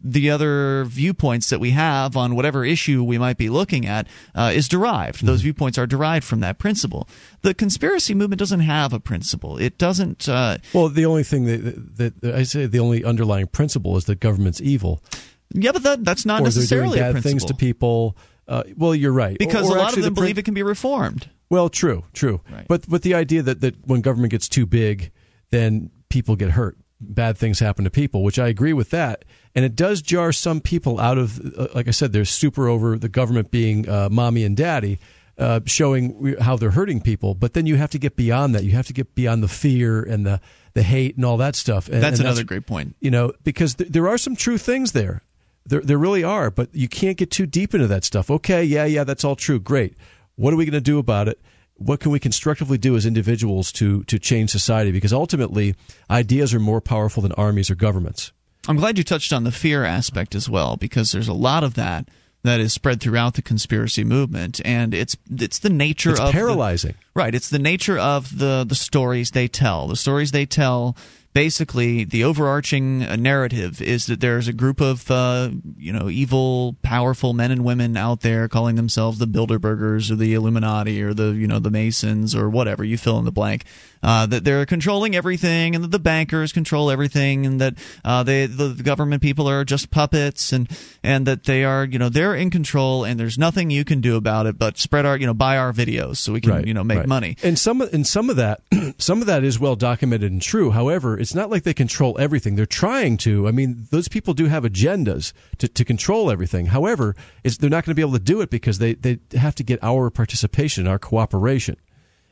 the 0.00 0.30
other 0.30 0.84
viewpoints 0.84 1.50
that 1.50 1.58
we 1.58 1.70
have 1.70 2.16
on 2.16 2.36
whatever 2.36 2.64
issue 2.64 3.02
we 3.02 3.18
might 3.18 3.38
be 3.38 3.48
looking 3.48 3.86
at 3.86 4.06
uh, 4.34 4.52
is 4.54 4.68
derived. 4.68 5.24
Those 5.24 5.38
mm-hmm. 5.38 5.44
viewpoints 5.44 5.78
are 5.78 5.86
derived 5.86 6.24
from 6.24 6.40
that 6.40 6.58
principle. 6.58 7.08
The 7.42 7.54
conspiracy 7.54 8.14
movement 8.14 8.38
doesn't 8.38 8.60
have 8.60 8.92
a 8.92 9.00
principle. 9.00 9.56
It 9.58 9.78
doesn't. 9.78 10.28
Uh, 10.28 10.58
well, 10.74 10.88
the 10.88 11.06
only 11.06 11.22
thing 11.22 11.44
that, 11.46 11.96
that, 11.96 12.20
that, 12.20 12.34
I 12.34 12.42
say 12.42 12.66
the 12.66 12.78
only 12.78 13.04
underlying 13.04 13.46
principle 13.46 13.96
is 13.96 14.04
that 14.04 14.20
government's 14.20 14.60
evil. 14.60 15.02
Yeah, 15.50 15.72
but 15.72 15.82
that, 15.84 16.04
that's 16.04 16.26
not 16.26 16.42
or 16.42 16.44
necessarily 16.44 16.98
they're 16.98 17.12
doing 17.12 17.22
bad 17.22 17.22
things 17.22 17.44
to 17.46 17.54
people. 17.54 18.16
Uh, 18.48 18.64
well, 18.76 18.94
you're 18.94 19.12
right. 19.12 19.38
Because 19.38 19.68
or, 19.68 19.74
or 19.74 19.78
a 19.78 19.80
lot 19.80 19.96
of 19.96 20.02
them 20.02 20.14
the 20.14 20.20
believe 20.20 20.38
it 20.38 20.44
can 20.44 20.54
be 20.54 20.62
reformed. 20.62 21.28
Well, 21.48 21.68
true, 21.68 22.04
true. 22.12 22.40
Right. 22.50 22.66
But 22.68 22.88
but 22.88 23.02
the 23.02 23.14
idea 23.14 23.42
that, 23.42 23.60
that 23.60 23.86
when 23.86 24.02
government 24.02 24.32
gets 24.32 24.48
too 24.48 24.66
big, 24.66 25.10
then 25.50 25.90
people 26.08 26.36
get 26.36 26.50
hurt 26.50 26.76
bad 27.00 27.36
things 27.36 27.58
happen 27.58 27.84
to 27.84 27.90
people, 27.90 28.22
which 28.22 28.38
I 28.38 28.48
agree 28.48 28.72
with 28.72 28.90
that. 28.90 29.24
And 29.56 29.64
it 29.64 29.74
does 29.74 30.02
jar 30.02 30.32
some 30.32 30.60
people 30.60 31.00
out 31.00 31.16
of, 31.16 31.40
uh, 31.58 31.68
like 31.74 31.88
I 31.88 31.90
said, 31.90 32.12
they're 32.12 32.26
super 32.26 32.68
over 32.68 32.98
the 32.98 33.08
government 33.08 33.50
being 33.50 33.88
uh, 33.88 34.10
mommy 34.10 34.44
and 34.44 34.54
daddy, 34.54 35.00
uh, 35.38 35.60
showing 35.64 36.36
how 36.38 36.56
they're 36.56 36.70
hurting 36.70 37.00
people. 37.00 37.34
But 37.34 37.54
then 37.54 37.64
you 37.64 37.76
have 37.76 37.90
to 37.92 37.98
get 37.98 38.16
beyond 38.16 38.54
that. 38.54 38.64
You 38.64 38.72
have 38.72 38.86
to 38.88 38.92
get 38.92 39.14
beyond 39.14 39.42
the 39.42 39.48
fear 39.48 40.02
and 40.02 40.26
the, 40.26 40.42
the 40.74 40.82
hate 40.82 41.16
and 41.16 41.24
all 41.24 41.38
that 41.38 41.56
stuff. 41.56 41.88
And, 41.88 42.02
that's 42.02 42.18
and 42.18 42.26
another 42.26 42.42
that's, 42.42 42.48
great 42.48 42.66
point. 42.66 42.96
You 43.00 43.10
know, 43.10 43.32
because 43.44 43.76
th- 43.76 43.90
there 43.90 44.06
are 44.08 44.18
some 44.18 44.36
true 44.36 44.58
things 44.58 44.92
there. 44.92 45.22
There, 45.64 45.80
there 45.80 45.98
really 45.98 46.22
are, 46.22 46.50
but 46.50 46.68
you 46.74 46.86
can't 46.86 47.16
get 47.16 47.30
too 47.30 47.46
deep 47.46 47.74
into 47.74 47.86
that 47.86 48.04
stuff. 48.04 48.30
Okay, 48.30 48.62
yeah, 48.62 48.84
yeah, 48.84 49.04
that's 49.04 49.24
all 49.24 49.36
true. 49.36 49.58
Great. 49.58 49.94
What 50.36 50.52
are 50.52 50.56
we 50.56 50.66
going 50.66 50.74
to 50.74 50.80
do 50.82 50.98
about 50.98 51.28
it? 51.28 51.40
what 51.78 52.00
can 52.00 52.10
we 52.10 52.18
constructively 52.18 52.78
do 52.78 52.96
as 52.96 53.04
individuals 53.06 53.70
to 53.72 54.02
to 54.04 54.18
change 54.18 54.50
society? 54.50 54.92
Because 54.92 55.12
ultimately, 55.12 55.74
ideas 56.10 56.54
are 56.54 56.60
more 56.60 56.80
powerful 56.80 57.22
than 57.22 57.32
armies 57.32 57.70
or 57.70 57.74
governments. 57.74 58.32
I'm 58.68 58.76
glad 58.76 58.98
you 58.98 59.04
touched 59.04 59.32
on 59.32 59.44
the 59.44 59.52
fear 59.52 59.84
aspect 59.84 60.34
as 60.34 60.48
well, 60.48 60.76
because 60.76 61.12
there's 61.12 61.28
a 61.28 61.34
lot 61.34 61.64
of 61.64 61.74
that 61.74 62.08
that 62.42 62.60
is 62.60 62.72
spread 62.72 63.00
throughout 63.00 63.34
the 63.34 63.42
conspiracy 63.42 64.04
movement, 64.04 64.60
and 64.64 64.94
it's 64.94 65.16
it's 65.30 65.58
the 65.58 65.70
nature 65.70 66.10
it's 66.10 66.20
of 66.20 66.32
paralyzing. 66.32 66.92
The, 66.92 67.20
right, 67.20 67.34
it's 67.34 67.50
the 67.50 67.58
nature 67.58 67.98
of 67.98 68.38
the 68.38 68.64
the 68.66 68.74
stories 68.74 69.32
they 69.32 69.48
tell. 69.48 69.88
The 69.88 69.96
stories 69.96 70.32
they 70.32 70.46
tell 70.46 70.96
basically 71.36 72.02
the 72.02 72.24
overarching 72.24 73.02
uh, 73.02 73.14
narrative 73.14 73.82
is 73.82 74.06
that 74.06 74.20
there's 74.20 74.48
a 74.48 74.54
group 74.54 74.80
of 74.80 75.10
uh, 75.10 75.50
you 75.76 75.92
know 75.92 76.08
evil, 76.08 76.76
powerful 76.80 77.34
men 77.34 77.50
and 77.50 77.62
women 77.62 77.94
out 77.94 78.22
there 78.22 78.48
calling 78.48 78.74
themselves 78.74 79.18
the 79.18 79.26
Bilderbergers 79.26 80.10
or 80.10 80.16
the 80.16 80.32
Illuminati 80.32 81.02
or 81.02 81.12
the 81.12 81.34
you 81.34 81.46
know 81.46 81.58
the 81.58 81.70
Masons 81.70 82.34
or 82.34 82.48
whatever 82.48 82.82
you 82.82 82.96
fill 82.96 83.18
in 83.18 83.26
the 83.26 83.30
blank. 83.32 83.66
Uh, 84.02 84.24
that 84.24 84.44
they're 84.44 84.64
controlling 84.66 85.16
everything, 85.16 85.74
and 85.74 85.82
that 85.82 85.90
the 85.90 85.98
bankers 85.98 86.52
control 86.52 86.90
everything, 86.90 87.44
and 87.44 87.60
that 87.60 87.74
uh, 88.04 88.22
they 88.22 88.46
the, 88.46 88.68
the 88.68 88.82
government 88.82 89.20
people 89.20 89.48
are 89.48 89.64
just 89.64 89.90
puppets, 89.90 90.52
and 90.52 90.70
and 91.02 91.26
that 91.26 91.44
they 91.44 91.64
are 91.64 91.84
you 91.84 91.98
know 91.98 92.08
they're 92.08 92.34
in 92.34 92.48
control, 92.48 93.04
and 93.04 93.20
there's 93.20 93.36
nothing 93.36 93.68
you 93.68 93.84
can 93.84 94.00
do 94.00 94.16
about 94.16 94.46
it 94.46 94.58
but 94.58 94.78
spread 94.78 95.04
our 95.04 95.18
you 95.18 95.26
know 95.26 95.34
buy 95.34 95.58
our 95.58 95.72
videos 95.72 96.16
so 96.16 96.32
we 96.32 96.40
can 96.40 96.52
right, 96.52 96.66
you 96.66 96.72
know 96.72 96.84
make 96.84 96.98
right. 96.98 97.08
money. 97.08 97.36
And 97.42 97.58
some 97.58 97.82
and 97.82 98.06
some 98.06 98.30
of 98.30 98.36
that 98.36 98.62
some 98.98 99.20
of 99.20 99.26
that 99.26 99.44
is 99.44 99.58
well 99.58 99.76
documented 99.76 100.30
and 100.30 100.40
true. 100.40 100.70
However, 100.70 101.18
it's 101.26 101.34
not 101.34 101.50
like 101.50 101.64
they 101.64 101.74
control 101.74 102.16
everything. 102.20 102.54
They're 102.54 102.66
trying 102.66 103.16
to. 103.18 103.48
I 103.48 103.50
mean, 103.50 103.88
those 103.90 104.06
people 104.06 104.32
do 104.32 104.46
have 104.46 104.62
agendas 104.62 105.32
to, 105.58 105.66
to 105.66 105.84
control 105.84 106.30
everything. 106.30 106.66
However, 106.66 107.16
they're 107.42 107.68
not 107.68 107.84
going 107.84 107.90
to 107.90 107.94
be 107.94 108.00
able 108.02 108.12
to 108.12 108.20
do 108.20 108.42
it 108.42 108.48
because 108.48 108.78
they, 108.78 108.94
they 108.94 109.18
have 109.36 109.56
to 109.56 109.64
get 109.64 109.80
our 109.82 110.08
participation, 110.08 110.86
our 110.86 111.00
cooperation. 111.00 111.78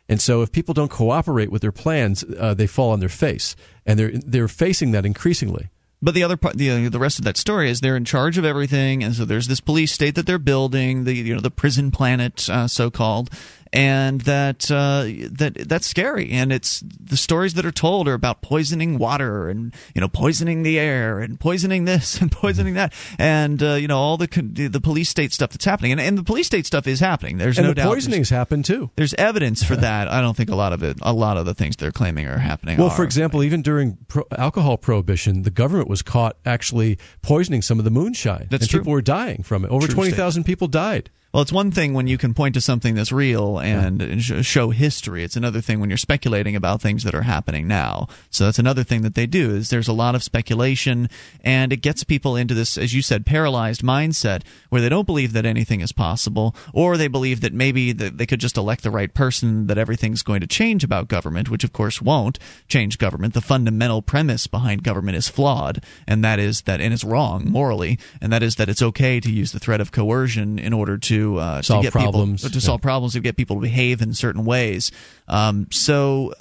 And 0.08 0.20
so, 0.20 0.42
if 0.42 0.52
people 0.52 0.74
don't 0.74 0.92
cooperate 0.92 1.50
with 1.50 1.60
their 1.60 1.72
plans, 1.72 2.22
uh, 2.38 2.54
they 2.54 2.68
fall 2.68 2.92
on 2.92 3.00
their 3.00 3.08
face, 3.08 3.56
and 3.84 3.98
they're 3.98 4.12
they're 4.14 4.46
facing 4.46 4.92
that 4.92 5.04
increasingly. 5.04 5.70
But 6.00 6.14
the 6.14 6.22
other 6.22 6.36
part, 6.36 6.56
the 6.56 6.88
the 6.88 6.98
rest 7.00 7.18
of 7.18 7.24
that 7.24 7.36
story 7.36 7.70
is 7.70 7.80
they're 7.80 7.96
in 7.96 8.04
charge 8.04 8.38
of 8.38 8.44
everything, 8.44 9.02
and 9.02 9.12
so 9.12 9.24
there's 9.24 9.48
this 9.48 9.60
police 9.60 9.90
state 9.90 10.14
that 10.14 10.26
they're 10.26 10.38
building, 10.38 11.02
the 11.02 11.14
you 11.14 11.34
know 11.34 11.40
the 11.40 11.50
prison 11.50 11.90
planet, 11.90 12.48
uh, 12.48 12.68
so 12.68 12.90
called, 12.90 13.30
and 13.74 14.20
that 14.20 14.70
uh, 14.70 15.04
that 15.32 15.68
that's 15.68 15.86
scary. 15.86 16.30
And 16.30 16.52
it's 16.52 16.80
the 16.80 17.16
stories 17.16 17.54
that 17.54 17.66
are 17.66 17.72
told 17.72 18.06
are 18.06 18.14
about 18.14 18.40
poisoning 18.40 18.98
water 18.98 19.48
and 19.48 19.74
you 19.96 20.00
know 20.00 20.06
poisoning 20.08 20.62
the 20.62 20.78
air 20.78 21.18
and 21.18 21.38
poisoning 21.38 21.84
this 21.84 22.18
and 22.20 22.30
poisoning 22.30 22.74
that, 22.74 22.94
and 23.18 23.60
uh, 23.62 23.74
you 23.74 23.88
know 23.88 23.98
all 23.98 24.16
the 24.16 24.28
the 24.70 24.80
police 24.80 25.08
state 25.08 25.32
stuff 25.32 25.50
that's 25.50 25.64
happening. 25.64 25.90
And, 25.90 26.00
and 26.00 26.16
the 26.16 26.22
police 26.22 26.46
state 26.46 26.66
stuff 26.66 26.86
is 26.86 27.00
happening. 27.00 27.36
There's 27.38 27.58
and 27.58 27.66
no 27.66 27.70
the 27.72 27.74
doubt. 27.74 27.92
Poisonings 27.92 28.30
happen 28.30 28.62
too. 28.62 28.90
There's 28.94 29.12
evidence 29.14 29.64
for 29.64 29.74
that. 29.76 30.06
I 30.08 30.20
don't 30.20 30.36
think 30.36 30.50
a 30.50 30.56
lot 30.56 30.72
of 30.72 30.84
it. 30.84 30.98
A 31.02 31.12
lot 31.12 31.36
of 31.36 31.44
the 31.44 31.54
things 31.54 31.74
they're 31.76 31.90
claiming 31.90 32.26
are 32.26 32.38
happening. 32.38 32.78
Well, 32.78 32.88
are, 32.88 32.96
for 32.96 33.02
example, 33.02 33.42
even 33.42 33.60
during 33.60 33.98
pro- 34.06 34.26
alcohol 34.38 34.78
prohibition, 34.78 35.42
the 35.42 35.50
government 35.50 35.88
was 35.88 36.00
caught 36.00 36.36
actually 36.46 36.98
poisoning 37.22 37.60
some 37.60 37.80
of 37.80 37.84
the 37.84 37.90
moonshine. 37.90 38.46
That's 38.50 38.62
and 38.62 38.70
true. 38.70 38.80
People 38.80 38.92
were 38.92 39.02
dying 39.02 39.42
from 39.42 39.64
it. 39.64 39.72
Over 39.72 39.88
twenty 39.88 40.12
thousand 40.12 40.44
people 40.44 40.68
died. 40.68 41.10
Well, 41.34 41.42
it's 41.42 41.50
one 41.50 41.72
thing 41.72 41.94
when 41.94 42.06
you 42.06 42.16
can 42.16 42.32
point 42.32 42.54
to 42.54 42.60
something 42.60 42.94
that's 42.94 43.10
real 43.10 43.58
and 43.58 44.00
yeah. 44.00 44.42
show 44.42 44.70
history. 44.70 45.24
It's 45.24 45.34
another 45.34 45.60
thing 45.60 45.80
when 45.80 45.90
you're 45.90 45.96
speculating 45.96 46.54
about 46.54 46.80
things 46.80 47.02
that 47.02 47.12
are 47.12 47.22
happening 47.22 47.66
now. 47.66 48.06
So 48.30 48.44
that's 48.44 48.60
another 48.60 48.84
thing 48.84 49.02
that 49.02 49.16
they 49.16 49.26
do 49.26 49.50
is 49.56 49.68
there's 49.68 49.88
a 49.88 49.92
lot 49.92 50.14
of 50.14 50.22
speculation 50.22 51.10
and 51.42 51.72
it 51.72 51.78
gets 51.78 52.04
people 52.04 52.36
into 52.36 52.54
this 52.54 52.78
as 52.78 52.94
you 52.94 53.02
said 53.02 53.26
paralyzed 53.26 53.82
mindset 53.82 54.42
where 54.68 54.80
they 54.80 54.88
don't 54.88 55.08
believe 55.08 55.32
that 55.32 55.44
anything 55.44 55.80
is 55.80 55.90
possible 55.90 56.54
or 56.72 56.96
they 56.96 57.08
believe 57.08 57.40
that 57.40 57.52
maybe 57.52 57.90
they 57.90 58.26
could 58.26 58.38
just 58.38 58.56
elect 58.56 58.84
the 58.84 58.92
right 58.92 59.12
person 59.12 59.66
that 59.66 59.76
everything's 59.76 60.22
going 60.22 60.40
to 60.40 60.46
change 60.46 60.84
about 60.84 61.08
government, 61.08 61.50
which 61.50 61.64
of 61.64 61.72
course 61.72 62.00
won't 62.00 62.38
change 62.68 62.96
government. 62.96 63.34
The 63.34 63.40
fundamental 63.40 64.02
premise 64.02 64.46
behind 64.46 64.84
government 64.84 65.16
is 65.16 65.28
flawed 65.28 65.82
and 66.06 66.22
that 66.22 66.38
is 66.38 66.62
that 66.62 66.80
and 66.80 66.94
it's 66.94 67.02
wrong 67.02 67.50
morally 67.50 67.98
and 68.20 68.32
that 68.32 68.44
is 68.44 68.54
that 68.54 68.68
it's 68.68 68.82
okay 68.82 69.18
to 69.18 69.32
use 69.32 69.50
the 69.50 69.58
threat 69.58 69.80
of 69.80 69.90
coercion 69.90 70.60
in 70.60 70.72
order 70.72 70.96
to 70.96 71.23
uh, 71.24 71.62
solve 71.62 71.82
to 71.82 71.86
get 71.86 71.92
problems, 71.92 72.42
people, 72.42 72.52
to 72.52 72.60
solve 72.60 72.80
problems, 72.82 73.14
to 73.14 73.20
get 73.20 73.36
people 73.36 73.56
to 73.56 73.62
behave 73.62 74.02
in 74.02 74.14
certain 74.14 74.44
ways. 74.44 74.92
Um, 75.28 75.66
so 75.70 76.32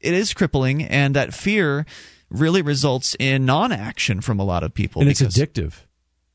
it 0.00 0.14
is 0.14 0.34
crippling, 0.34 0.82
and 0.82 1.16
that 1.16 1.32
fear 1.34 1.86
really 2.30 2.62
results 2.62 3.14
in 3.18 3.44
non-action 3.44 4.20
from 4.20 4.40
a 4.40 4.44
lot 4.44 4.62
of 4.64 4.74
people. 4.74 5.02
And 5.02 5.10
it's 5.10 5.22
addictive. 5.22 5.74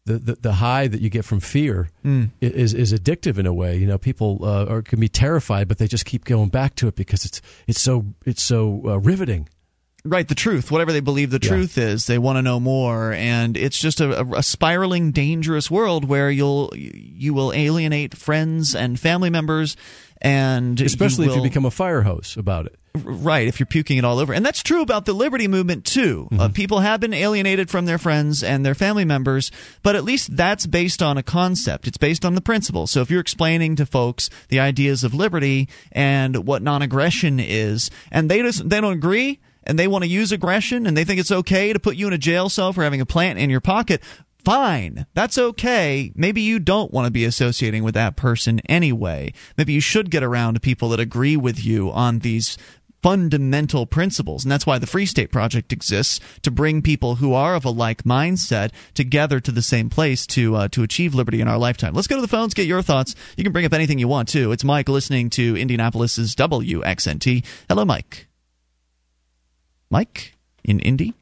The, 0.05 0.19
the, 0.19 0.35
the 0.35 0.53
high 0.53 0.87
that 0.87 1.01
you 1.01 1.09
get 1.09 1.25
from 1.25 1.41
fear 1.41 1.89
mm. 2.05 2.29
is 2.39 2.73
is 2.73 2.93
addictive 2.93 3.37
in 3.37 3.45
a 3.45 3.53
way. 3.53 3.75
You 3.75 3.87
know, 3.87 3.97
people 3.97 4.39
uh, 4.41 4.65
are, 4.65 4.81
can 4.81 5.01
be 5.01 5.09
terrified, 5.09 5.67
but 5.67 5.79
they 5.79 5.87
just 5.87 6.05
keep 6.05 6.23
going 6.23 6.47
back 6.47 6.75
to 6.75 6.87
it 6.87 6.95
because 6.95 7.25
it's 7.25 7.41
it's 7.67 7.81
so 7.81 8.05
it's 8.25 8.41
so 8.41 8.81
uh, 8.85 8.99
riveting. 8.99 9.49
Right, 10.09 10.27
the 10.27 10.35
truth, 10.35 10.71
whatever 10.71 10.93
they 10.93 10.99
believe 10.99 11.31
the 11.31 11.39
yeah. 11.41 11.49
truth 11.49 11.77
is, 11.77 12.07
they 12.07 12.17
want 12.17 12.37
to 12.37 12.41
know 12.41 12.59
more, 12.59 13.11
and 13.13 13.57
it's 13.57 13.79
just 13.79 13.99
a, 13.99 14.21
a, 14.35 14.43
spiraling, 14.43 15.11
dangerous 15.11 15.69
world 15.69 16.05
where 16.05 16.31
you'll 16.31 16.71
you 16.75 17.33
will 17.33 17.51
alienate 17.53 18.15
friends 18.15 18.73
and 18.73 18.99
family 18.99 19.29
members, 19.29 19.75
and 20.21 20.79
especially 20.79 21.25
you 21.25 21.31
will, 21.31 21.37
if 21.37 21.43
you 21.43 21.49
become 21.49 21.65
a 21.65 21.71
fire 21.71 22.01
hose 22.01 22.37
about 22.37 22.67
it. 22.67 22.77
Right, 23.03 23.47
if 23.47 23.59
you're 23.59 23.67
puking 23.67 23.97
it 23.97 24.05
all 24.05 24.19
over. 24.19 24.33
And 24.33 24.45
that's 24.45 24.63
true 24.63 24.81
about 24.81 25.05
the 25.05 25.13
liberty 25.13 25.47
movement, 25.47 25.85
too. 25.85 26.27
Uh, 26.37 26.49
people 26.49 26.79
have 26.79 26.99
been 26.99 27.13
alienated 27.13 27.69
from 27.69 27.85
their 27.85 27.97
friends 27.97 28.43
and 28.43 28.65
their 28.65 28.75
family 28.75 29.05
members, 29.05 29.51
but 29.83 29.95
at 29.95 30.03
least 30.03 30.35
that's 30.35 30.65
based 30.65 31.01
on 31.01 31.17
a 31.17 31.23
concept. 31.23 31.87
It's 31.87 31.97
based 31.97 32.25
on 32.25 32.35
the 32.35 32.41
principle. 32.41 32.87
So 32.87 33.01
if 33.01 33.11
you're 33.11 33.21
explaining 33.21 33.75
to 33.77 33.85
folks 33.85 34.29
the 34.49 34.59
ideas 34.59 35.03
of 35.03 35.13
liberty 35.13 35.69
and 35.91 36.47
what 36.47 36.61
non 36.61 36.81
aggression 36.81 37.39
is, 37.39 37.91
and 38.11 38.29
they, 38.31 38.41
just, 38.41 38.67
they 38.67 38.81
don't 38.81 38.93
agree, 38.93 39.39
and 39.67 39.77
they 39.77 39.87
want 39.87 40.03
to 40.03 40.09
use 40.09 40.31
aggression 40.31 40.87
and 40.87 40.97
they 40.97 41.03
think 41.03 41.19
it's 41.19 41.31
okay 41.31 41.73
to 41.73 41.79
put 41.79 41.97
you 41.97 42.07
in 42.07 42.13
a 42.13 42.17
jail 42.17 42.49
cell 42.49 42.73
for 42.73 42.83
having 42.83 43.01
a 43.01 43.05
plant 43.05 43.37
in 43.37 43.49
your 43.49 43.61
pocket, 43.61 44.01
fine. 44.43 45.05
That's 45.13 45.37
okay. 45.37 46.11
Maybe 46.15 46.41
you 46.41 46.57
don't 46.57 46.91
want 46.91 47.05
to 47.05 47.11
be 47.11 47.25
associating 47.25 47.83
with 47.83 47.93
that 47.95 48.15
person 48.15 48.61
anyway. 48.67 49.33
Maybe 49.57 49.73
you 49.73 49.81
should 49.81 50.09
get 50.09 50.23
around 50.23 50.55
to 50.55 50.59
people 50.59 50.89
that 50.89 50.99
agree 50.99 51.37
with 51.37 51.63
you 51.63 51.91
on 51.91 52.19
these 52.19 52.57
fundamental 53.03 53.85
principles. 53.85 54.43
And 54.43 54.51
that's 54.51 54.65
why 54.65 54.79
the 54.79 54.87
Free 54.87 55.05
State 55.05 55.31
Project 55.31 55.71
exists 55.71 56.19
to 56.41 56.51
bring 56.51 56.81
people 56.81 57.15
who 57.15 57.33
are 57.33 57.55
of 57.55 57.65
a 57.65 57.69
like 57.69 58.03
mindset 58.03 58.71
together 58.93 59.39
to 59.39 59.51
the 59.51 59.61
same 59.61 59.89
place 59.89 60.25
to 60.27 60.55
uh, 60.55 60.67
to 60.69 60.83
achieve 60.83 61.13
liberty 61.13 61.41
in 61.41 61.47
our 61.47 61.57
lifetime. 61.57 61.93
Let's 61.93 62.07
go 62.07 62.15
to 62.15 62.21
the 62.21 62.27
phones, 62.27 62.53
get 62.53 62.67
your 62.67 62.81
thoughts. 62.81 63.15
You 63.35 63.43
can 63.43 63.53
bring 63.53 63.65
up 63.65 63.73
anything 63.73 63.99
you 63.99 64.07
want 64.07 64.29
too. 64.29 64.51
It's 64.51 64.63
Mike 64.63 64.89
listening 64.89 65.29
to 65.31 65.55
Indianapolis's 65.55 66.35
WXNT. 66.35 67.45
Hello, 67.69 67.85
Mike. 67.85 68.26
Mike 69.89 70.33
in 70.63 70.79
Indy, 70.79 71.13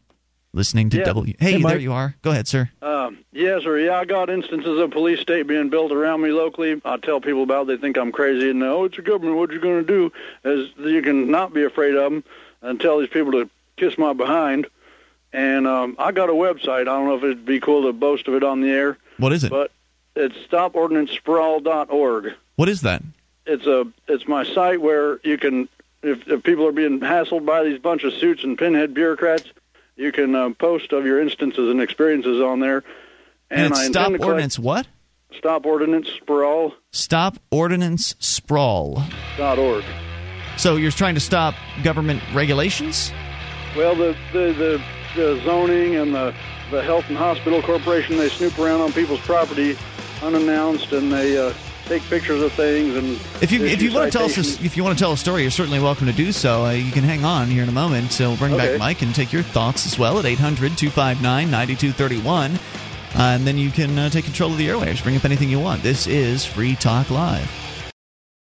listening 0.53 0.89
to 0.91 0.97
Yeah. 0.97 1.03
W. 1.05 1.33
Hey, 1.39 1.53
Hey, 1.53 1.61
there 1.63 1.77
you 1.79 1.93
are. 1.93 2.15
Go 2.21 2.31
ahead, 2.31 2.47
sir. 2.47 2.69
Um, 2.81 3.19
yes, 3.31 3.63
sir. 3.63 3.77
Yeah, 3.77 3.99
I 3.99 4.05
got 4.05 4.29
instances 4.29 4.79
of 4.79 4.91
police 4.91 5.19
state 5.19 5.45
being 5.47 5.69
built 5.69 5.91
around 5.91 6.21
me 6.21 6.31
locally. 6.31 6.81
I 6.83 6.97
tell 6.97 7.21
people 7.21 7.43
about 7.43 7.63
it. 7.63 7.67
They 7.67 7.77
think 7.77 7.97
I'm 7.97 8.11
crazy, 8.11 8.49
and 8.49 8.63
oh, 8.63 8.85
it's 8.85 8.97
your 8.97 9.03
government. 9.05 9.37
What 9.37 9.51
you 9.51 9.59
going 9.59 9.85
to 9.85 9.87
do? 9.87 10.11
Is 10.43 10.69
you 10.79 11.01
can 11.01 11.29
not 11.29 11.53
be 11.53 11.63
afraid 11.63 11.95
of 11.95 12.11
them 12.11 12.23
and 12.61 12.79
tell 12.79 12.99
these 12.99 13.09
people 13.09 13.31
to 13.33 13.49
kiss 13.77 13.97
my 13.97 14.13
behind. 14.13 14.67
And 15.33 15.67
um, 15.67 15.95
I 15.99 16.11
got 16.13 16.29
a 16.29 16.33
website. 16.33 16.81
I 16.81 16.85
don't 16.85 17.07
know 17.07 17.15
if 17.17 17.23
it'd 17.23 17.45
be 17.45 17.59
cool 17.59 17.83
to 17.83 17.93
boast 17.93 18.27
of 18.27 18.33
it 18.35 18.43
on 18.43 18.61
the 18.61 18.69
air, 18.69 18.97
What 19.17 19.33
is 19.33 19.43
it? 19.43 19.49
but 19.51 19.71
it's 20.15 20.35
stopordinancesprawl.org. 20.49 22.33
what 22.55 22.69
is 22.69 22.81
that? 22.81 23.03
It's 23.45 23.65
a 23.67 23.85
it's 24.07 24.27
my 24.27 24.43
site 24.45 24.81
where 24.81 25.19
you 25.23 25.37
can 25.37 25.67
if, 26.07 26.27
if 26.27 26.43
people 26.43 26.67
are 26.67 26.71
being 26.71 26.99
hassled 26.99 27.45
by 27.45 27.63
these 27.63 27.79
bunch 27.79 28.03
of 28.03 28.13
suits 28.13 28.43
and 28.43 28.57
pinhead 28.57 28.93
bureaucrats, 28.93 29.51
you 29.95 30.11
can 30.11 30.35
uh, 30.35 30.49
post 30.51 30.91
of 30.93 31.05
your 31.05 31.21
instances 31.21 31.69
and 31.69 31.81
experiences 31.81 32.41
on 32.41 32.59
there. 32.59 32.83
And, 33.49 33.73
I 33.73 33.77
stop 33.77 33.85
intend 33.85 33.93
to 33.95 34.17
collect- 34.19 34.23
ordinance 34.23 34.59
what? 34.59 34.87
Stop 35.31 35.65
Ordinance 35.65 36.07
Sprawl 36.09 36.73
Stop 36.91 37.37
ordinance 37.51 38.15
sprawl. 38.19 39.03
dot 39.35 39.59
org. 39.59 39.83
So 40.55 40.77
you're 40.77 40.91
trying 40.91 41.15
to 41.15 41.19
stop 41.21 41.55
government 41.83 42.21
regulations? 42.33 43.11
Well, 43.75 43.95
the, 43.95 44.15
the 44.31 44.53
the 44.53 44.81
the 45.15 45.41
zoning 45.43 45.95
and 45.95 46.15
the 46.15 46.33
the 46.71 46.81
health 46.81 47.09
and 47.09 47.17
hospital 47.17 47.61
corporation 47.61 48.17
they 48.17 48.29
snoop 48.29 48.57
around 48.57 48.79
on 48.79 48.93
people's 48.93 49.19
property 49.21 49.77
unannounced 50.23 50.93
and 50.93 51.11
they 51.11 51.37
uh, 51.37 51.53
take 51.85 52.01
pictures 52.03 52.41
of 52.41 52.51
things 52.53 52.95
and 52.95 53.11
If 53.41 53.51
you 53.51 53.63
if 53.63 53.81
you 53.81 53.93
want 53.93 54.11
to 54.11 54.17
tell 54.17 54.25
us 54.25 54.37
a, 54.37 54.65
if 54.65 54.75
you 54.75 54.83
want 54.83 54.97
to 54.97 55.03
tell 55.03 55.13
a 55.13 55.17
story, 55.17 55.43
you're 55.43 55.51
certainly 55.51 55.79
welcome 55.79 56.07
to 56.07 56.13
do 56.13 56.31
so. 56.31 56.65
Uh, 56.65 56.71
you 56.71 56.91
can 56.91 57.03
hang 57.03 57.23
on 57.23 57.47
here 57.47 57.63
in 57.63 57.69
a 57.69 57.73
moment. 57.73 58.11
So 58.11 58.29
we'll 58.29 58.37
bring 58.37 58.57
back 58.57 58.79
Mike 58.79 59.01
and 59.01 59.13
take 59.13 59.31
your 59.31 59.43
thoughts 59.43 59.85
as 59.85 59.99
well 59.99 60.17
at 60.19 60.25
800-259-9231. 60.25 62.55
Uh, 62.55 62.57
and 63.17 63.47
then 63.47 63.57
you 63.57 63.71
can 63.71 63.97
uh, 63.97 64.09
take 64.09 64.25
control 64.25 64.51
of 64.51 64.57
the 64.57 64.67
airwaves. 64.67 65.01
Bring 65.01 65.15
up 65.15 65.23
anything 65.25 65.49
you 65.49 65.59
want. 65.59 65.83
This 65.83 66.07
is 66.07 66.45
Free 66.45 66.75
Talk 66.75 67.09
Live. 67.09 67.64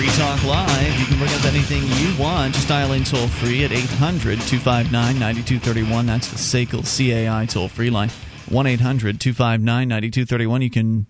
Free 0.00 0.08
Talk 0.12 0.42
Live. 0.44 0.98
You 0.98 1.04
can 1.04 1.18
bring 1.18 1.34
up 1.34 1.44
anything 1.44 1.82
you 1.82 2.18
want. 2.18 2.54
Just 2.54 2.68
dial 2.68 2.92
in 2.92 3.04
toll 3.04 3.28
free 3.28 3.64
at 3.64 3.70
800 3.70 4.40
259 4.40 4.90
9231. 5.18 6.06
That's 6.06 6.28
the 6.28 6.38
SACL 6.38 6.80
CAI 7.28 7.44
toll 7.44 7.68
free 7.68 7.90
line. 7.90 8.08
1 8.48 8.66
800 8.66 9.20
259 9.20 9.62
9231. 9.88 10.62
You 10.62 10.70
can 10.70 11.06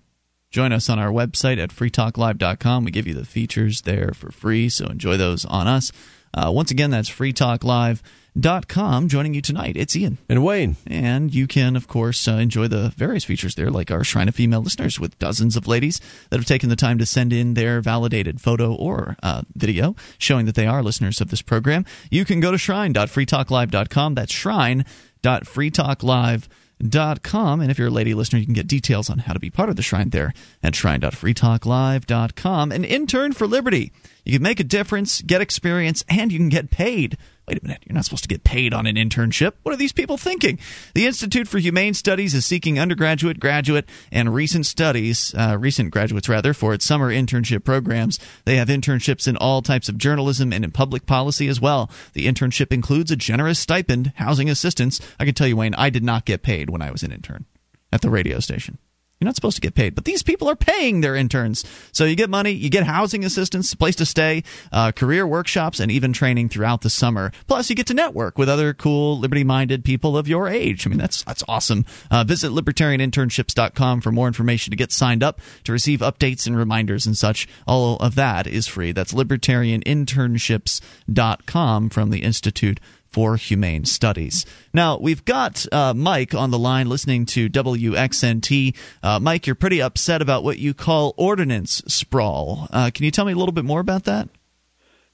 join 0.51 0.72
us 0.72 0.91
on 0.91 0.99
our 0.99 1.12
website 1.12 1.62
at 1.62 1.70
freetalklive.com. 1.70 2.84
We 2.84 2.91
give 2.91 3.07
you 3.07 3.14
the 3.14 3.24
features 3.24 3.82
there 3.82 4.11
for 4.12 4.32
free, 4.32 4.68
so 4.68 4.86
enjoy 4.86 5.16
those 5.16 5.45
on 5.45 5.68
us. 5.68 5.93
Uh, 6.32 6.50
once 6.52 6.70
again, 6.70 6.90
that's 6.90 7.10
freetalklive.com. 7.10 9.08
Joining 9.08 9.34
you 9.34 9.42
tonight, 9.42 9.76
it's 9.76 9.96
Ian. 9.96 10.18
And 10.28 10.44
Wayne. 10.44 10.76
And 10.86 11.34
you 11.34 11.46
can, 11.46 11.76
of 11.76 11.88
course, 11.88 12.28
uh, 12.28 12.34
enjoy 12.34 12.68
the 12.68 12.92
various 12.96 13.24
features 13.24 13.54
there, 13.54 13.70
like 13.70 13.90
our 13.90 14.04
Shrine 14.04 14.28
of 14.28 14.34
Female 14.34 14.60
listeners, 14.60 15.00
with 15.00 15.18
dozens 15.18 15.56
of 15.56 15.66
ladies 15.66 16.00
that 16.30 16.38
have 16.38 16.46
taken 16.46 16.68
the 16.68 16.76
time 16.76 16.98
to 16.98 17.06
send 17.06 17.32
in 17.32 17.54
their 17.54 17.80
validated 17.80 18.40
photo 18.40 18.74
or 18.74 19.16
uh, 19.22 19.42
video 19.54 19.96
showing 20.18 20.46
that 20.46 20.54
they 20.54 20.66
are 20.66 20.82
listeners 20.82 21.20
of 21.20 21.30
this 21.30 21.42
program. 21.42 21.84
You 22.10 22.24
can 22.24 22.40
go 22.40 22.52
to 22.52 22.58
shrine.freetalklive.com. 22.58 24.14
That's 24.14 24.32
shrine.freetalklive.com. 24.32 26.42
And 26.80 27.70
if 27.70 27.78
you're 27.78 27.88
a 27.88 27.92
lady 27.92 28.14
listener, 28.14 28.38
you 28.38 28.46
can 28.46 28.54
get 28.54 28.66
details 28.66 29.10
on 29.10 29.18
how 29.18 29.34
to 29.34 29.38
be 29.38 29.50
part 29.50 29.68
of 29.68 29.76
the 29.76 29.82
shrine 29.82 30.10
there 30.10 30.32
at 30.62 30.74
shrine.freetalklive.com. 30.74 32.72
An 32.72 32.84
intern 32.84 33.32
for 33.32 33.46
liberty. 33.46 33.92
You 34.24 34.32
can 34.32 34.42
make 34.42 34.60
a 34.60 34.64
difference, 34.64 35.20
get 35.22 35.40
experience, 35.40 36.04
and 36.08 36.32
you 36.32 36.38
can 36.38 36.48
get 36.48 36.70
paid. 36.70 37.18
Wait 37.51 37.59
a 37.61 37.66
minute, 37.66 37.82
you're 37.84 37.94
not 37.94 38.05
supposed 38.05 38.22
to 38.22 38.28
get 38.28 38.44
paid 38.44 38.72
on 38.72 38.86
an 38.86 38.94
internship. 38.94 39.55
What 39.64 39.74
are 39.74 39.76
these 39.76 39.92
people 39.92 40.16
thinking? 40.16 40.61
The 40.94 41.07
Institute 41.07 41.48
for 41.48 41.59
Humane 41.59 41.94
Studies 41.94 42.32
is 42.32 42.46
seeking 42.46 42.78
undergraduate, 42.78 43.40
graduate, 43.40 43.88
and 44.12 44.32
recent 44.32 44.66
studies, 44.66 45.34
uh, 45.36 45.57
recent 45.59 45.90
graduates 45.90 46.28
rather, 46.28 46.55
for 46.55 46.74
its 46.74 46.84
summer 46.84 47.12
internship 47.12 47.64
programs. 47.64 48.20
They 48.44 48.55
have 48.55 48.68
internships 48.68 49.26
in 49.26 49.36
all 49.36 49.62
types 49.62 49.88
of 49.88 49.98
journalism 49.98 50.53
and 50.53 50.64
in 50.64 50.70
public 50.70 51.07
policy 51.07 51.48
as 51.48 51.61
well. 51.61 51.90
The 52.12 52.28
internship 52.28 52.72
includes 52.72 53.11
a 53.11 53.16
generous 53.16 53.59
stipend, 53.59 54.12
housing 54.14 54.48
assistance. 54.48 55.01
I 55.18 55.24
can 55.24 55.34
tell 55.34 55.48
you, 55.48 55.57
Wayne, 55.57 55.74
I 55.74 55.90
did 55.90 56.05
not 56.05 56.26
get 56.26 56.44
paid 56.44 56.70
when 56.70 56.82
I 56.82 56.92
was 56.92 57.03
an 57.03 57.11
intern 57.11 57.46
at 57.92 58.01
the 58.01 58.11
radio 58.11 58.38
station. 58.38 58.78
You're 59.20 59.26
not 59.26 59.36
supposed 59.36 59.56
to 59.56 59.60
get 59.60 59.74
paid, 59.74 59.94
but 59.94 60.06
these 60.06 60.22
people 60.22 60.48
are 60.48 60.56
paying 60.56 61.02
their 61.02 61.14
interns. 61.14 61.62
So 61.92 62.06
you 62.06 62.16
get 62.16 62.30
money, 62.30 62.52
you 62.52 62.70
get 62.70 62.84
housing 62.84 63.22
assistance, 63.22 63.74
place 63.74 63.96
to 63.96 64.06
stay, 64.06 64.44
uh, 64.72 64.92
career 64.92 65.26
workshops, 65.26 65.78
and 65.78 65.92
even 65.92 66.14
training 66.14 66.48
throughout 66.48 66.80
the 66.80 66.88
summer. 66.88 67.30
Plus, 67.46 67.68
you 67.68 67.76
get 67.76 67.88
to 67.88 67.94
network 67.94 68.38
with 68.38 68.48
other 68.48 68.72
cool, 68.72 69.18
liberty-minded 69.18 69.84
people 69.84 70.16
of 70.16 70.26
your 70.26 70.48
age. 70.48 70.86
I 70.86 70.90
mean, 70.90 70.98
that's 70.98 71.22
that's 71.24 71.44
awesome. 71.46 71.84
Uh, 72.10 72.24
visit 72.24 72.50
libertarianinternships.com 72.50 74.00
for 74.00 74.10
more 74.10 74.26
information 74.26 74.70
to 74.70 74.76
get 74.76 74.90
signed 74.90 75.22
up 75.22 75.42
to 75.64 75.72
receive 75.72 76.00
updates 76.00 76.46
and 76.46 76.56
reminders 76.56 77.04
and 77.04 77.14
such. 77.14 77.46
All 77.66 77.96
of 77.96 78.14
that 78.14 78.46
is 78.46 78.66
free. 78.66 78.92
That's 78.92 79.12
libertarianinternships.com 79.12 81.90
from 81.90 82.08
the 82.08 82.22
Institute 82.22 82.80
for 83.11 83.36
Humane 83.36 83.84
Studies. 83.84 84.46
Now, 84.72 84.98
we've 84.98 85.24
got 85.24 85.66
uh, 85.72 85.94
Mike 85.94 86.34
on 86.34 86.50
the 86.50 86.58
line 86.58 86.88
listening 86.88 87.26
to 87.26 87.48
WXNT. 87.48 88.76
Uh, 89.02 89.20
Mike, 89.20 89.46
you're 89.46 89.56
pretty 89.56 89.82
upset 89.82 90.22
about 90.22 90.44
what 90.44 90.58
you 90.58 90.74
call 90.74 91.14
ordinance 91.16 91.82
sprawl. 91.88 92.68
Uh, 92.70 92.90
can 92.94 93.04
you 93.04 93.11
tell 93.11 93.24
me 93.24 93.32
a 93.32 93.36
little 93.36 93.52
bit 93.52 93.64
more 93.64 93.80
about 93.80 94.04
that? 94.04 94.28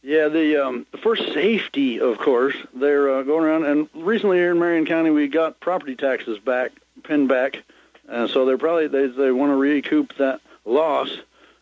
Yeah, 0.07 0.28
the 0.28 0.64
um, 0.64 0.86
for 1.03 1.16
safety, 1.16 1.99
of 1.99 2.18
course, 2.18 2.55
they're 2.72 3.11
uh, 3.12 3.22
going 3.24 3.42
around. 3.42 3.64
And 3.64 3.88
recently 3.92 4.36
here 4.36 4.53
in 4.53 4.59
Marion 4.61 4.86
County, 4.86 5.11
we 5.11 5.26
got 5.26 5.59
property 5.59 5.97
taxes 5.97 6.38
back, 6.38 6.70
pinned 7.03 7.28
back, 7.28 7.64
and 8.09 8.30
so 8.30 8.44
they're 8.44 8.57
probably 8.57 8.86
they 8.86 9.09
they 9.09 9.32
want 9.32 9.51
to 9.51 9.57
recoup 9.57 10.16
that 10.18 10.40
loss. 10.64 11.11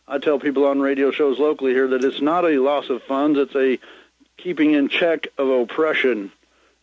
I 0.07 0.19
tell 0.19 0.39
people 0.39 0.67
on 0.67 0.81
radio 0.81 1.11
shows 1.11 1.39
locally 1.39 1.73
here 1.73 1.89
that 1.89 2.05
it's 2.05 2.21
not 2.21 2.45
a 2.45 2.59
loss 2.59 2.91
of 2.91 3.03
funds; 3.05 3.39
it's 3.39 3.55
a 3.55 3.79
keeping 4.37 4.73
in 4.73 4.89
check 4.89 5.29
of 5.39 5.49
oppression, 5.49 6.33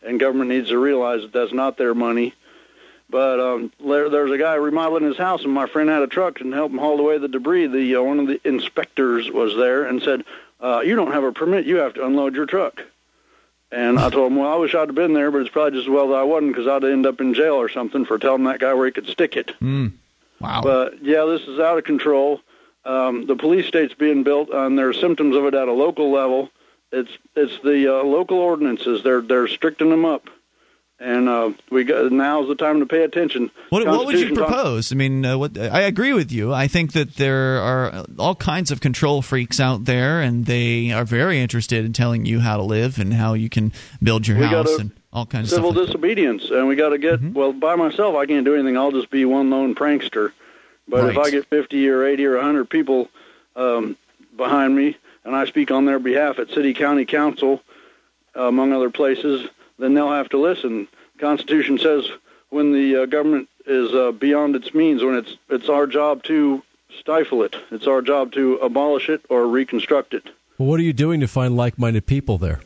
and 0.02 0.20
government 0.20 0.50
needs 0.50 0.68
to 0.68 0.78
realize 0.78 1.22
that 1.22 1.32
that's 1.32 1.52
not 1.52 1.76
their 1.76 1.94
money. 1.94 2.34
But 3.08 3.40
um, 3.40 3.72
there, 3.84 4.08
there's 4.08 4.30
a 4.30 4.38
guy 4.38 4.54
remodeling 4.54 5.04
his 5.04 5.18
house, 5.18 5.44
and 5.44 5.52
my 5.52 5.66
friend 5.66 5.90
had 5.90 6.02
a 6.02 6.06
truck 6.06 6.40
and 6.40 6.54
helped 6.54 6.72
him 6.72 6.78
haul 6.78 6.98
away 6.98 7.18
the 7.18 7.28
debris. 7.28 7.66
The 7.66 7.96
uh, 7.96 8.02
one 8.02 8.20
of 8.20 8.26
the 8.26 8.40
inspectors 8.44 9.30
was 9.30 9.54
there 9.54 9.84
and 9.84 10.02
said, 10.02 10.24
uh, 10.60 10.80
"You 10.80 10.96
don't 10.96 11.12
have 11.12 11.24
a 11.24 11.32
permit. 11.32 11.66
You 11.66 11.76
have 11.76 11.94
to 11.94 12.06
unload 12.06 12.34
your 12.34 12.46
truck." 12.46 12.82
And 13.72 13.98
I 13.98 14.10
told 14.10 14.32
him, 14.32 14.38
well, 14.38 14.52
I 14.52 14.56
wish 14.56 14.74
I'd 14.74 14.88
have 14.88 14.94
been 14.94 15.14
there, 15.14 15.30
but 15.30 15.38
it's 15.38 15.48
probably 15.48 15.78
just 15.78 15.88
as 15.88 15.90
well 15.90 16.08
that 16.08 16.16
I 16.16 16.24
wasn't 16.24 16.52
because 16.52 16.68
I'd 16.68 16.84
end 16.84 17.06
up 17.06 17.22
in 17.22 17.32
jail 17.32 17.54
or 17.54 17.70
something 17.70 18.04
for 18.04 18.18
telling 18.18 18.44
that 18.44 18.60
guy 18.60 18.74
where 18.74 18.84
he 18.84 18.92
could 18.92 19.06
stick 19.06 19.34
it. 19.34 19.54
Mm. 19.62 19.92
Wow. 20.40 20.60
But 20.62 21.02
yeah, 21.02 21.24
this 21.24 21.40
is 21.42 21.58
out 21.58 21.78
of 21.78 21.84
control. 21.84 22.40
Um, 22.84 23.26
the 23.26 23.36
police 23.36 23.66
state's 23.66 23.94
being 23.94 24.24
built, 24.24 24.50
and 24.50 24.78
there 24.78 24.88
are 24.88 24.92
symptoms 24.92 25.36
of 25.36 25.46
it 25.46 25.54
at 25.54 25.68
a 25.68 25.72
local 25.72 26.10
level. 26.10 26.50
It's 26.92 27.10
it's 27.34 27.58
the 27.62 28.00
uh, 28.00 28.04
local 28.04 28.38
ordinances. 28.38 29.02
They're 29.02 29.22
they're 29.22 29.48
stricting 29.48 29.90
them 29.90 30.04
up 30.04 30.28
and 31.02 31.28
uh, 31.28 31.52
we 31.70 31.84
got 31.84 32.12
now's 32.12 32.48
the 32.48 32.54
time 32.54 32.80
to 32.80 32.86
pay 32.86 33.02
attention. 33.02 33.50
What, 33.70 33.86
what 33.86 34.06
would 34.06 34.18
you 34.18 34.34
propose? 34.34 34.92
I 34.92 34.94
mean, 34.94 35.24
uh, 35.24 35.36
what 35.36 35.58
I 35.58 35.82
agree 35.82 36.12
with 36.12 36.30
you. 36.30 36.52
I 36.52 36.68
think 36.68 36.92
that 36.92 37.16
there 37.16 37.58
are 37.58 38.04
all 38.18 38.36
kinds 38.36 38.70
of 38.70 38.80
control 38.80 39.20
freaks 39.20 39.58
out 39.58 39.84
there, 39.84 40.20
and 40.20 40.46
they 40.46 40.92
are 40.92 41.04
very 41.04 41.40
interested 41.40 41.84
in 41.84 41.92
telling 41.92 42.24
you 42.24 42.40
how 42.40 42.56
to 42.56 42.62
live 42.62 42.98
and 42.98 43.12
how 43.12 43.34
you 43.34 43.48
can 43.48 43.72
build 44.02 44.26
your 44.26 44.38
we 44.38 44.46
house 44.46 44.78
and 44.78 44.92
all 45.12 45.26
kinds 45.26 45.50
civil 45.50 45.70
of 45.70 45.74
civil 45.74 45.86
disobedience, 45.86 46.50
and 46.50 46.68
we 46.68 46.76
got 46.76 46.90
to 46.90 46.98
get 46.98 47.14
mm-hmm. 47.14 47.32
well. 47.32 47.52
By 47.52 47.74
myself, 47.74 48.14
I 48.14 48.26
can't 48.26 48.44
do 48.44 48.54
anything. 48.54 48.76
I'll 48.76 48.92
just 48.92 49.10
be 49.10 49.24
one 49.24 49.50
lone 49.50 49.74
prankster. 49.74 50.32
But 50.86 51.04
right. 51.04 51.10
if 51.12 51.18
I 51.18 51.30
get 51.30 51.46
fifty 51.46 51.88
or 51.88 52.04
eighty 52.04 52.24
or 52.24 52.40
hundred 52.40 52.70
people 52.70 53.08
um, 53.56 53.96
behind 54.36 54.76
me, 54.76 54.96
and 55.24 55.34
I 55.36 55.46
speak 55.46 55.70
on 55.70 55.84
their 55.84 55.98
behalf 55.98 56.38
at 56.38 56.50
city, 56.50 56.74
county 56.74 57.04
council, 57.04 57.62
uh, 58.36 58.48
among 58.48 58.72
other 58.72 58.90
places 58.90 59.48
then 59.82 59.94
they'll 59.94 60.12
have 60.12 60.28
to 60.30 60.38
listen. 60.38 60.88
The 61.16 61.20
Constitution 61.20 61.78
says 61.78 62.08
when 62.50 62.72
the 62.72 63.02
uh, 63.02 63.06
government 63.06 63.48
is 63.66 63.92
uh, 63.92 64.12
beyond 64.12 64.56
its 64.56 64.72
means, 64.74 65.02
when 65.02 65.16
it's 65.16 65.36
it's 65.50 65.68
our 65.68 65.86
job 65.86 66.22
to 66.24 66.62
stifle 66.98 67.42
it. 67.42 67.56
It's 67.70 67.86
our 67.86 68.02
job 68.02 68.32
to 68.32 68.56
abolish 68.56 69.08
it 69.08 69.24
or 69.28 69.46
reconstruct 69.46 70.14
it. 70.14 70.24
Well, 70.58 70.68
what 70.68 70.80
are 70.80 70.84
you 70.84 70.92
doing 70.92 71.20
to 71.20 71.28
find 71.28 71.56
like-minded 71.56 72.06
people 72.06 72.38
there? 72.38 72.60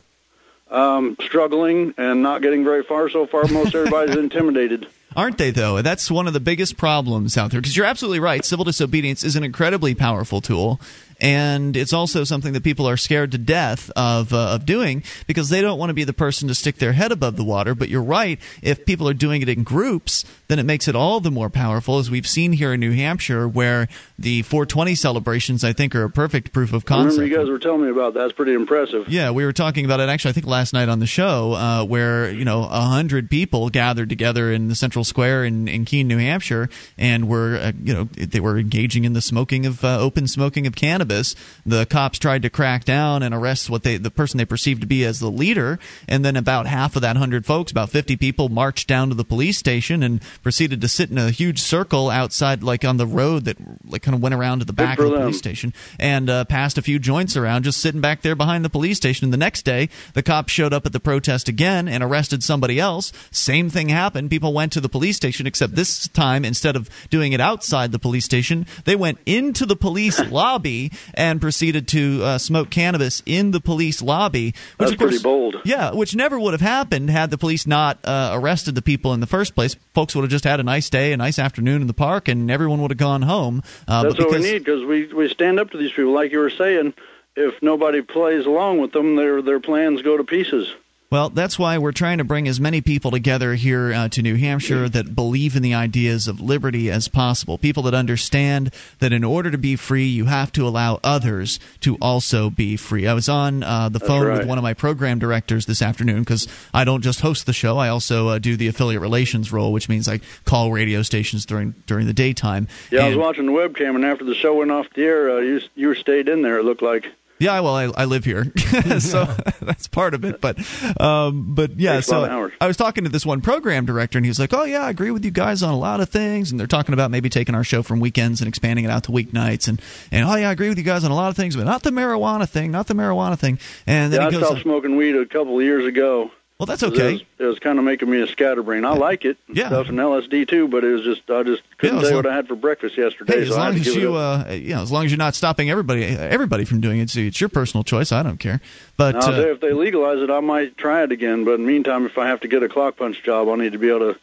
Um, 0.69 1.15
struggling 1.21 1.93
and 1.97 2.21
not 2.21 2.41
getting 2.41 2.63
very 2.63 2.83
far 2.83 3.09
so 3.09 3.25
far. 3.25 3.47
Most 3.47 3.73
everybody's 3.73 4.17
intimidated. 4.17 4.87
Aren't 5.15 5.37
they, 5.37 5.51
though? 5.51 5.81
That's 5.81 6.11
one 6.11 6.27
of 6.27 6.33
the 6.33 6.41
biggest 6.41 6.77
problems 6.77 7.37
out 7.37 7.51
there. 7.51 7.61
Because 7.61 7.75
you're 7.75 7.85
absolutely 7.85 8.19
right. 8.19 8.43
Civil 8.43 8.65
disobedience 8.65 9.23
is 9.23 9.35
an 9.35 9.43
incredibly 9.43 9.95
powerful 9.95 10.41
tool 10.41 10.81
and 11.19 11.75
it's 11.75 11.93
also 11.93 12.23
something 12.23 12.53
that 12.53 12.63
people 12.63 12.87
are 12.87 12.97
scared 12.97 13.31
to 13.31 13.37
death 13.37 13.89
of 13.95 14.33
uh, 14.33 14.49
of 14.49 14.65
doing 14.65 15.03
because 15.25 15.49
they 15.49 15.61
don't 15.61 15.79
want 15.79 15.89
to 15.89 15.93
be 15.93 16.03
the 16.03 16.13
person 16.13 16.47
to 16.47 16.55
stick 16.55 16.77
their 16.77 16.93
head 16.93 17.11
above 17.11 17.35
the 17.35 17.43
water. 17.43 17.75
But 17.75 17.89
you're 17.89 18.03
right; 18.03 18.39
if 18.61 18.85
people 18.85 19.07
are 19.09 19.13
doing 19.13 19.41
it 19.41 19.49
in 19.49 19.63
groups, 19.63 20.25
then 20.47 20.59
it 20.59 20.63
makes 20.63 20.87
it 20.87 20.95
all 20.95 21.19
the 21.19 21.31
more 21.31 21.49
powerful, 21.49 21.97
as 21.97 22.11
we've 22.11 22.27
seen 22.27 22.51
here 22.51 22.73
in 22.73 22.79
New 22.79 22.91
Hampshire, 22.91 23.47
where 23.47 23.87
the 24.19 24.41
420 24.43 24.95
celebrations, 24.95 25.63
I 25.63 25.73
think, 25.73 25.95
are 25.95 26.03
a 26.03 26.09
perfect 26.09 26.51
proof 26.51 26.73
of 26.73 26.85
concept. 26.85 27.19
I 27.19 27.23
remember 27.23 27.25
you 27.25 27.37
guys 27.37 27.49
were 27.49 27.59
telling 27.59 27.83
me 27.83 27.89
about 27.89 28.13
that. 28.13 28.19
That's 28.19 28.33
pretty 28.33 28.53
impressive. 28.53 29.07
Yeah, 29.07 29.31
we 29.31 29.45
were 29.45 29.53
talking 29.53 29.85
about 29.85 29.99
it 29.99 30.09
actually. 30.09 30.29
I 30.29 30.33
think 30.33 30.47
last 30.47 30.73
night 30.73 30.89
on 30.89 30.99
the 30.99 31.07
show, 31.07 31.53
uh, 31.53 31.85
where 31.85 32.29
you 32.31 32.45
know 32.45 32.63
a 32.63 32.81
hundred 32.81 33.29
people 33.29 33.69
gathered 33.69 34.09
together 34.09 34.51
in 34.51 34.67
the 34.67 34.75
Central 34.75 35.03
Square 35.03 35.45
in, 35.45 35.67
in 35.67 35.85
Keene, 35.85 36.07
New 36.07 36.17
Hampshire, 36.17 36.69
and 36.97 37.29
were 37.29 37.57
uh, 37.57 37.71
you 37.81 37.93
know 37.93 38.03
they 38.05 38.39
were 38.39 38.57
engaging 38.57 39.05
in 39.05 39.13
the 39.13 39.21
smoking 39.21 39.65
of 39.65 39.83
uh, 39.83 39.99
open 39.99 40.27
smoking 40.27 40.67
of 40.67 40.75
cannabis 40.75 40.97
cannabis. 40.97 41.35
The 41.65 41.85
cops 41.85 42.19
tried 42.19 42.43
to 42.43 42.49
crack 42.49 42.85
down 42.85 43.23
and 43.23 43.33
arrest 43.33 43.69
what 43.69 43.83
they 43.83 43.97
the 43.97 44.11
person 44.11 44.37
they 44.37 44.45
perceived 44.45 44.81
to 44.81 44.87
be 44.87 45.05
as 45.05 45.19
the 45.19 45.29
leader, 45.29 45.79
and 46.07 46.23
then 46.23 46.35
about 46.35 46.67
half 46.67 46.95
of 46.95 47.01
that 47.01 47.17
hundred 47.17 47.45
folks, 47.45 47.71
about 47.71 47.89
fifty 47.89 48.15
people, 48.15 48.49
marched 48.49 48.87
down 48.87 49.09
to 49.09 49.15
the 49.15 49.23
police 49.23 49.57
station 49.57 50.03
and 50.03 50.21
proceeded 50.41 50.81
to 50.81 50.87
sit 50.87 51.09
in 51.09 51.17
a 51.17 51.31
huge 51.31 51.59
circle 51.59 52.09
outside, 52.09 52.63
like 52.63 52.85
on 52.85 52.97
the 52.97 53.07
road 53.07 53.45
that 53.45 53.57
like 53.85 54.01
kind 54.01 54.15
of 54.15 54.21
went 54.21 54.35
around 54.35 54.59
to 54.59 54.65
the 54.65 54.73
back 54.73 54.99
of 54.99 55.05
the 55.05 55.11
them. 55.11 55.21
police 55.21 55.37
station 55.37 55.73
and 55.99 56.29
uh, 56.29 56.45
passed 56.45 56.77
a 56.77 56.81
few 56.81 56.99
joints 56.99 57.35
around, 57.37 57.63
just 57.63 57.79
sitting 57.81 58.01
back 58.01 58.21
there 58.21 58.35
behind 58.35 58.63
the 58.63 58.69
police 58.69 58.97
station. 58.97 59.25
And 59.25 59.33
the 59.33 59.37
next 59.37 59.63
day, 59.63 59.89
the 60.13 60.23
cops 60.23 60.51
showed 60.51 60.73
up 60.73 60.85
at 60.85 60.93
the 60.93 60.99
protest 60.99 61.49
again 61.49 61.87
and 61.87 62.03
arrested 62.03 62.43
somebody 62.43 62.79
else. 62.79 63.11
Same 63.31 63.69
thing 63.69 63.89
happened. 63.89 64.29
People 64.29 64.53
went 64.53 64.71
to 64.73 64.81
the 64.81 64.89
police 64.89 65.15
station, 65.15 65.47
except 65.47 65.75
this 65.75 66.07
time 66.09 66.45
instead 66.45 66.75
of 66.75 66.89
doing 67.09 67.33
it 67.33 67.41
outside 67.41 67.91
the 67.91 67.99
police 67.99 68.25
station, 68.25 68.65
they 68.85 68.95
went 68.95 69.17
into 69.25 69.65
the 69.65 69.75
police 69.75 70.19
lobby 70.31 70.91
and 71.13 71.41
proceeded 71.41 71.87
to 71.89 72.21
uh, 72.23 72.37
smoke 72.37 72.69
cannabis 72.69 73.21
in 73.25 73.51
the 73.51 73.59
police 73.59 74.01
lobby. 74.01 74.47
Which 74.47 74.55
That's 74.79 74.91
of 74.91 74.97
course, 74.97 75.09
pretty 75.11 75.23
bold. 75.23 75.55
Yeah, 75.65 75.93
which 75.93 76.15
never 76.15 76.39
would 76.39 76.53
have 76.53 76.61
happened 76.61 77.09
had 77.09 77.29
the 77.29 77.37
police 77.37 77.67
not 77.67 77.99
uh, 78.05 78.31
arrested 78.33 78.75
the 78.75 78.81
people 78.81 79.13
in 79.13 79.19
the 79.19 79.27
first 79.27 79.55
place. 79.55 79.75
Folks 79.93 80.15
would 80.15 80.21
have 80.23 80.26
just 80.27 80.43
had 80.43 80.59
a 80.59 80.63
nice 80.63 80.89
day, 80.89 81.13
a 81.13 81.17
nice 81.17 81.39
afternoon 81.39 81.81
in 81.81 81.87
the 81.87 81.93
park, 81.93 82.27
and 82.27 82.49
everyone 82.51 82.81
would 82.81 82.91
have 82.91 82.97
gone 82.97 83.21
home. 83.21 83.63
Uh, 83.87 84.03
That's 84.03 84.17
what 84.19 84.31
we 84.31 84.39
need 84.39 84.59
because 84.59 84.83
we 84.85 85.11
we 85.13 85.29
stand 85.29 85.59
up 85.59 85.71
to 85.71 85.77
these 85.77 85.91
people, 85.91 86.11
like 86.13 86.31
you 86.31 86.39
were 86.39 86.49
saying. 86.49 86.93
If 87.35 87.61
nobody 87.61 88.01
plays 88.01 88.47
along 88.47 88.79
with 88.79 88.91
them, 88.93 89.15
their 89.15 89.41
their 89.41 89.59
plans 89.59 90.01
go 90.01 90.17
to 90.17 90.23
pieces. 90.23 90.73
Well, 91.09 91.29
that's 91.29 91.57
why 91.57 91.77
we're 91.77 91.93
trying 91.93 92.17
to 92.17 92.25
bring 92.25 92.49
as 92.49 92.59
many 92.59 92.81
people 92.81 93.11
together 93.11 93.55
here 93.55 93.93
uh, 93.93 94.09
to 94.09 94.21
New 94.21 94.35
Hampshire 94.35 94.89
that 94.89 95.15
believe 95.15 95.55
in 95.55 95.63
the 95.63 95.73
ideas 95.73 96.27
of 96.27 96.41
liberty 96.41 96.91
as 96.91 97.07
possible. 97.07 97.57
People 97.57 97.83
that 97.83 97.93
understand 97.93 98.73
that 98.99 99.13
in 99.13 99.23
order 99.23 99.49
to 99.49 99.57
be 99.57 99.77
free, 99.77 100.07
you 100.07 100.25
have 100.25 100.51
to 100.51 100.67
allow 100.67 100.99
others 101.05 101.61
to 101.79 101.95
also 102.01 102.49
be 102.49 102.75
free. 102.75 103.07
I 103.07 103.13
was 103.13 103.29
on 103.29 103.63
uh, 103.63 103.87
the 103.87 104.01
phone 104.01 104.25
right. 104.27 104.39
with 104.39 104.47
one 104.49 104.57
of 104.57 104.63
my 104.63 104.73
program 104.73 105.17
directors 105.17 105.65
this 105.65 105.81
afternoon 105.81 106.19
because 106.19 106.45
I 106.73 106.83
don't 106.83 107.01
just 107.01 107.21
host 107.21 107.45
the 107.45 107.53
show; 107.53 107.77
I 107.77 107.87
also 107.87 108.27
uh, 108.27 108.39
do 108.39 108.57
the 108.57 108.67
affiliate 108.67 109.01
relations 109.01 109.53
role, 109.53 109.71
which 109.71 109.87
means 109.87 110.09
I 110.09 110.19
call 110.43 110.73
radio 110.73 111.03
stations 111.03 111.45
during 111.45 111.73
during 111.85 112.05
the 112.05 112.13
daytime. 112.13 112.67
Yeah, 112.91 112.99
and, 112.99 113.05
I 113.05 113.09
was 113.09 113.17
watching 113.17 113.45
the 113.45 113.53
webcam, 113.53 113.95
and 113.95 114.03
after 114.03 114.25
the 114.25 114.35
show 114.35 114.55
went 114.55 114.71
off 114.71 114.87
the 114.93 115.05
air, 115.05 115.37
uh, 115.37 115.39
you 115.39 115.61
you 115.75 115.95
stayed 115.95 116.27
in 116.27 116.41
there. 116.41 116.59
It 116.59 116.63
looked 116.63 116.81
like. 116.81 117.07
Yeah, 117.39 117.59
well, 117.59 117.75
I, 117.75 117.83
I 117.83 118.05
live 118.05 118.25
here, 118.25 118.51
so 118.99 119.25
that's 119.61 119.87
part 119.87 120.13
of 120.13 120.25
it. 120.25 120.41
But, 120.41 120.57
um, 120.99 121.53
but 121.53 121.79
yeah, 121.79 121.99
so 121.99 122.51
I 122.59 122.67
was 122.67 122.77
talking 122.77 123.03
to 123.03 123.09
this 123.09 123.25
one 123.25 123.41
program 123.41 123.85
director, 123.85 124.17
and 124.17 124.25
he 124.25 124.29
was 124.29 124.39
like, 124.39 124.53
"Oh 124.53 124.63
yeah, 124.63 124.81
I 124.81 124.89
agree 124.89 125.11
with 125.11 125.23
you 125.23 125.31
guys 125.31 125.63
on 125.63 125.73
a 125.73 125.77
lot 125.77 125.99
of 125.99 126.09
things." 126.09 126.51
And 126.51 126.59
they're 126.59 126.67
talking 126.67 126.93
about 126.93 127.11
maybe 127.11 127.29
taking 127.29 127.55
our 127.55 127.63
show 127.63 127.83
from 127.83 127.99
weekends 127.99 128.41
and 128.41 128.47
expanding 128.47 128.85
it 128.85 128.91
out 128.91 129.03
to 129.05 129.11
weeknights, 129.11 129.67
and 129.67 129.81
and 130.11 130.27
oh 130.27 130.35
yeah, 130.35 130.49
I 130.49 130.51
agree 130.51 130.69
with 130.69 130.77
you 130.77 130.83
guys 130.83 131.03
on 131.03 131.11
a 131.11 131.15
lot 131.15 131.29
of 131.29 131.35
things, 131.35 131.55
but 131.55 131.65
not 131.65 131.83
the 131.83 131.91
marijuana 131.91 132.49
thing, 132.49 132.71
not 132.71 132.87
the 132.87 132.95
marijuana 132.95 133.37
thing. 133.37 133.59
And 133.85 134.11
then 134.11 134.21
yeah, 134.21 134.29
he 134.31 134.37
I 134.37 134.41
stopped 134.41 134.61
smoking 134.61 134.95
weed 134.95 135.15
a 135.15 135.25
couple 135.25 135.57
of 135.57 135.63
years 135.63 135.85
ago. 135.85 136.31
Well, 136.59 136.65
that's 136.65 136.81
okay. 136.81 137.09
It 137.09 137.13
was, 137.13 137.21
it 137.37 137.43
was, 137.43 137.59
kind 137.59 137.77
of 137.77 137.85
making 137.85 138.09
me 138.09 138.19
a 138.19 138.25
scatterbrain. 138.25 138.83
I 138.83 138.93
like 138.93 139.25
it, 139.25 139.37
yeah. 139.47 139.67
stuff 139.67 139.89
and 139.89 139.99
LSD 139.99 140.47
too, 140.47 140.67
but 140.67 140.83
it 140.83 140.91
was 140.91 141.03
just 141.03 141.29
I 141.29 141.43
just 141.43 141.61
couldn't 141.77 141.97
yeah, 141.97 142.03
say 142.03 142.07
long, 142.09 142.23
what 142.23 142.31
I 142.31 142.35
had 142.35 142.47
for 142.47 142.55
breakfast 142.55 142.97
yesterday. 142.97 143.33
Hey, 143.33 143.41
as 143.43 143.49
so 143.49 143.57
long 143.57 143.75
as 143.75 143.95
you, 143.95 144.15
uh, 144.15 144.49
you 144.49 144.73
know, 144.73 144.81
as 144.81 144.91
long 144.91 145.05
as 145.05 145.11
you're 145.11 145.19
not 145.19 145.35
stopping 145.35 145.69
everybody, 145.69 146.03
everybody 146.03 146.65
from 146.65 146.81
doing 146.81 146.99
it, 146.99 147.11
so 147.11 147.19
it's 147.19 147.39
your 147.39 147.49
personal 147.49 147.83
choice. 147.83 148.11
I 148.11 148.23
don't 148.23 148.39
care. 148.39 148.59
But 148.95 149.15
uh, 149.15 149.33
if 149.33 149.59
they 149.59 149.71
legalize 149.71 150.17
it, 150.19 150.31
I 150.31 150.39
might 150.39 150.77
try 150.77 151.03
it 151.03 151.11
again. 151.11 151.43
But 151.43 151.55
in 151.55 151.61
the 151.61 151.67
meantime, 151.67 152.07
if 152.07 152.17
I 152.17 152.25
have 152.25 152.39
to 152.39 152.47
get 152.47 152.63
a 152.63 152.69
clock 152.69 152.97
punch 152.97 153.21
job, 153.21 153.47
I'll 153.49 153.55
need 153.55 153.73
to 153.73 153.79
be 153.79 153.89
able 153.89 154.13
to 154.13 154.19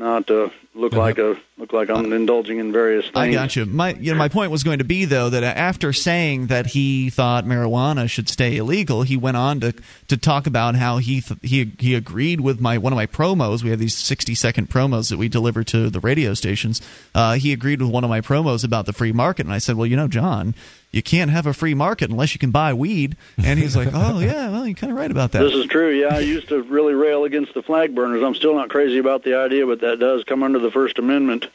not 0.00 0.30
uh, 0.30 0.48
look 0.74 0.94
like 0.94 1.18
a 1.18 1.38
look 1.58 1.72
like 1.72 1.90
I'm 1.90 2.12
indulging 2.12 2.58
in 2.58 2.72
various 2.72 3.04
things. 3.04 3.16
I 3.16 3.30
got 3.30 3.54
you. 3.54 3.66
My 3.66 3.92
you 3.94 4.12
know 4.12 4.18
my 4.18 4.28
point 4.28 4.50
was 4.50 4.64
going 4.64 4.78
to 4.78 4.84
be 4.84 5.04
though 5.04 5.30
that 5.30 5.44
after 5.44 5.92
saying 5.92 6.46
that 6.46 6.66
he 6.66 7.10
thought 7.10 7.44
marijuana 7.44 8.08
should 8.08 8.28
stay 8.28 8.56
illegal, 8.56 9.02
he 9.02 9.16
went 9.16 9.36
on 9.36 9.60
to 9.60 9.74
to 10.08 10.16
talk 10.16 10.46
about 10.46 10.74
how 10.74 10.96
he 10.96 11.20
th- 11.20 11.38
he 11.42 11.72
he 11.78 11.94
agreed 11.94 12.40
with 12.40 12.60
my 12.60 12.78
one 12.78 12.92
of 12.92 12.96
my 12.96 13.06
promos. 13.06 13.62
We 13.62 13.70
have 13.70 13.78
these 13.78 13.96
60 13.96 14.34
second 14.34 14.70
promos 14.70 15.10
that 15.10 15.18
we 15.18 15.28
deliver 15.28 15.62
to 15.64 15.90
the 15.90 16.00
radio 16.00 16.34
stations. 16.34 16.80
Uh, 17.14 17.34
he 17.34 17.52
agreed 17.52 17.80
with 17.80 17.90
one 17.90 18.02
of 18.02 18.10
my 18.10 18.22
promos 18.22 18.64
about 18.64 18.86
the 18.86 18.92
free 18.92 19.12
market, 19.12 19.46
and 19.46 19.54
I 19.54 19.58
said, 19.58 19.76
well, 19.76 19.86
you 19.86 19.96
know, 19.96 20.08
John, 20.08 20.54
you 20.90 21.02
can't 21.02 21.30
have 21.30 21.46
a 21.46 21.52
free 21.52 21.74
market 21.74 22.10
unless 22.10 22.34
you 22.34 22.38
can 22.38 22.50
buy 22.50 22.74
weed. 22.74 23.16
And 23.42 23.58
he's 23.58 23.76
like, 23.76 23.88
oh, 23.92 24.18
yeah, 24.20 24.50
well, 24.50 24.66
you're 24.66 24.74
kind 24.74 24.92
of 24.92 24.98
right 24.98 25.10
about 25.10 25.32
that. 25.32 25.42
This 25.42 25.54
is 25.54 25.66
true. 25.66 25.90
Yeah, 25.90 26.14
I 26.16 26.20
used 26.20 26.48
to 26.48 26.62
really 26.62 26.94
rail 26.94 27.24
against 27.24 27.54
the 27.54 27.62
flag 27.62 27.94
burners. 27.94 28.22
I'm 28.22 28.34
still 28.34 28.54
not 28.54 28.70
crazy 28.70 28.98
about 28.98 29.24
the 29.24 29.36
idea, 29.36 29.66
but 29.66 29.80
that 29.80 29.98
does 29.98 30.24
come 30.24 30.42
under 30.42 30.58
the 30.58 30.70
First 30.70 30.98
Amendment. 30.98 31.48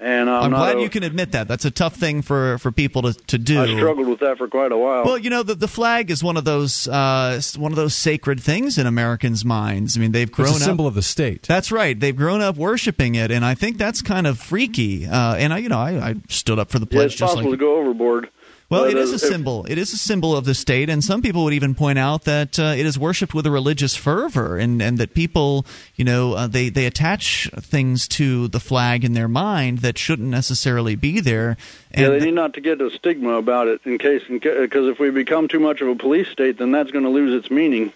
And 0.00 0.30
I'm, 0.30 0.44
I'm 0.44 0.50
glad 0.52 0.76
a, 0.78 0.80
you 0.80 0.88
can 0.88 1.02
admit 1.02 1.32
that. 1.32 1.48
That's 1.48 1.64
a 1.64 1.72
tough 1.72 1.96
thing 1.96 2.22
for, 2.22 2.58
for 2.58 2.70
people 2.70 3.02
to, 3.02 3.14
to 3.14 3.36
do. 3.36 3.60
I 3.60 3.66
struggled 3.76 4.06
with 4.06 4.20
that 4.20 4.38
for 4.38 4.46
quite 4.46 4.70
a 4.70 4.76
while. 4.76 5.04
Well, 5.04 5.18
you 5.18 5.28
know, 5.28 5.42
the, 5.42 5.56
the 5.56 5.66
flag 5.66 6.12
is 6.12 6.22
one 6.22 6.36
of 6.36 6.44
those 6.44 6.86
uh, 6.86 7.40
one 7.56 7.72
of 7.72 7.76
those 7.76 7.96
sacred 7.96 8.40
things 8.40 8.78
in 8.78 8.86
Americans' 8.86 9.44
minds. 9.44 9.96
I 9.96 10.00
mean, 10.00 10.12
they've 10.12 10.30
grown 10.30 10.50
it's 10.50 10.60
a 10.60 10.64
symbol 10.64 10.86
up, 10.86 10.90
of 10.90 10.94
the 10.94 11.02
state. 11.02 11.42
That's 11.48 11.72
right. 11.72 11.98
They've 11.98 12.14
grown 12.14 12.42
up 12.42 12.56
worshiping 12.56 13.16
it, 13.16 13.32
and 13.32 13.44
I 13.44 13.56
think 13.56 13.76
that's 13.76 14.00
kind 14.00 14.28
of 14.28 14.38
freaky. 14.38 15.04
Uh, 15.04 15.34
and 15.34 15.52
I, 15.52 15.58
you 15.58 15.68
know, 15.68 15.80
I, 15.80 16.10
I 16.10 16.14
stood 16.28 16.60
up 16.60 16.70
for 16.70 16.78
the 16.78 16.86
pledge. 16.86 17.00
Yeah, 17.00 17.06
it's 17.06 17.14
just 17.16 17.34
possible 17.34 17.50
like, 17.50 17.58
to 17.58 17.64
go 17.64 17.76
overboard. 17.78 18.30
Well, 18.70 18.84
it 18.84 18.98
is 18.98 19.12
a 19.12 19.18
symbol. 19.18 19.64
It 19.64 19.78
is 19.78 19.94
a 19.94 19.96
symbol 19.96 20.36
of 20.36 20.44
the 20.44 20.54
state, 20.54 20.90
and 20.90 21.02
some 21.02 21.22
people 21.22 21.44
would 21.44 21.54
even 21.54 21.74
point 21.74 21.98
out 21.98 22.24
that 22.24 22.58
uh, 22.58 22.74
it 22.76 22.84
is 22.84 22.98
worshipped 22.98 23.32
with 23.32 23.46
a 23.46 23.50
religious 23.50 23.96
fervor, 23.96 24.58
and, 24.58 24.82
and 24.82 24.98
that 24.98 25.14
people, 25.14 25.64
you 25.94 26.04
know, 26.04 26.34
uh, 26.34 26.46
they 26.46 26.68
they 26.68 26.84
attach 26.84 27.50
things 27.54 28.06
to 28.08 28.46
the 28.48 28.60
flag 28.60 29.04
in 29.04 29.14
their 29.14 29.28
mind 29.28 29.78
that 29.78 29.96
shouldn't 29.96 30.28
necessarily 30.28 30.96
be 30.96 31.20
there. 31.20 31.56
And 31.92 32.12
yeah, 32.12 32.18
they 32.18 32.26
need 32.26 32.34
not 32.34 32.52
to 32.54 32.60
get 32.60 32.78
a 32.82 32.90
stigma 32.90 33.34
about 33.38 33.68
it 33.68 33.80
in 33.84 33.96
case, 33.96 34.22
because 34.28 34.86
if 34.86 34.98
we 34.98 35.10
become 35.10 35.48
too 35.48 35.60
much 35.60 35.80
of 35.80 35.88
a 35.88 35.94
police 35.94 36.28
state, 36.28 36.58
then 36.58 36.70
that's 36.70 36.90
going 36.90 37.04
to 37.04 37.10
lose 37.10 37.34
its 37.34 37.50
meaning. 37.50 37.94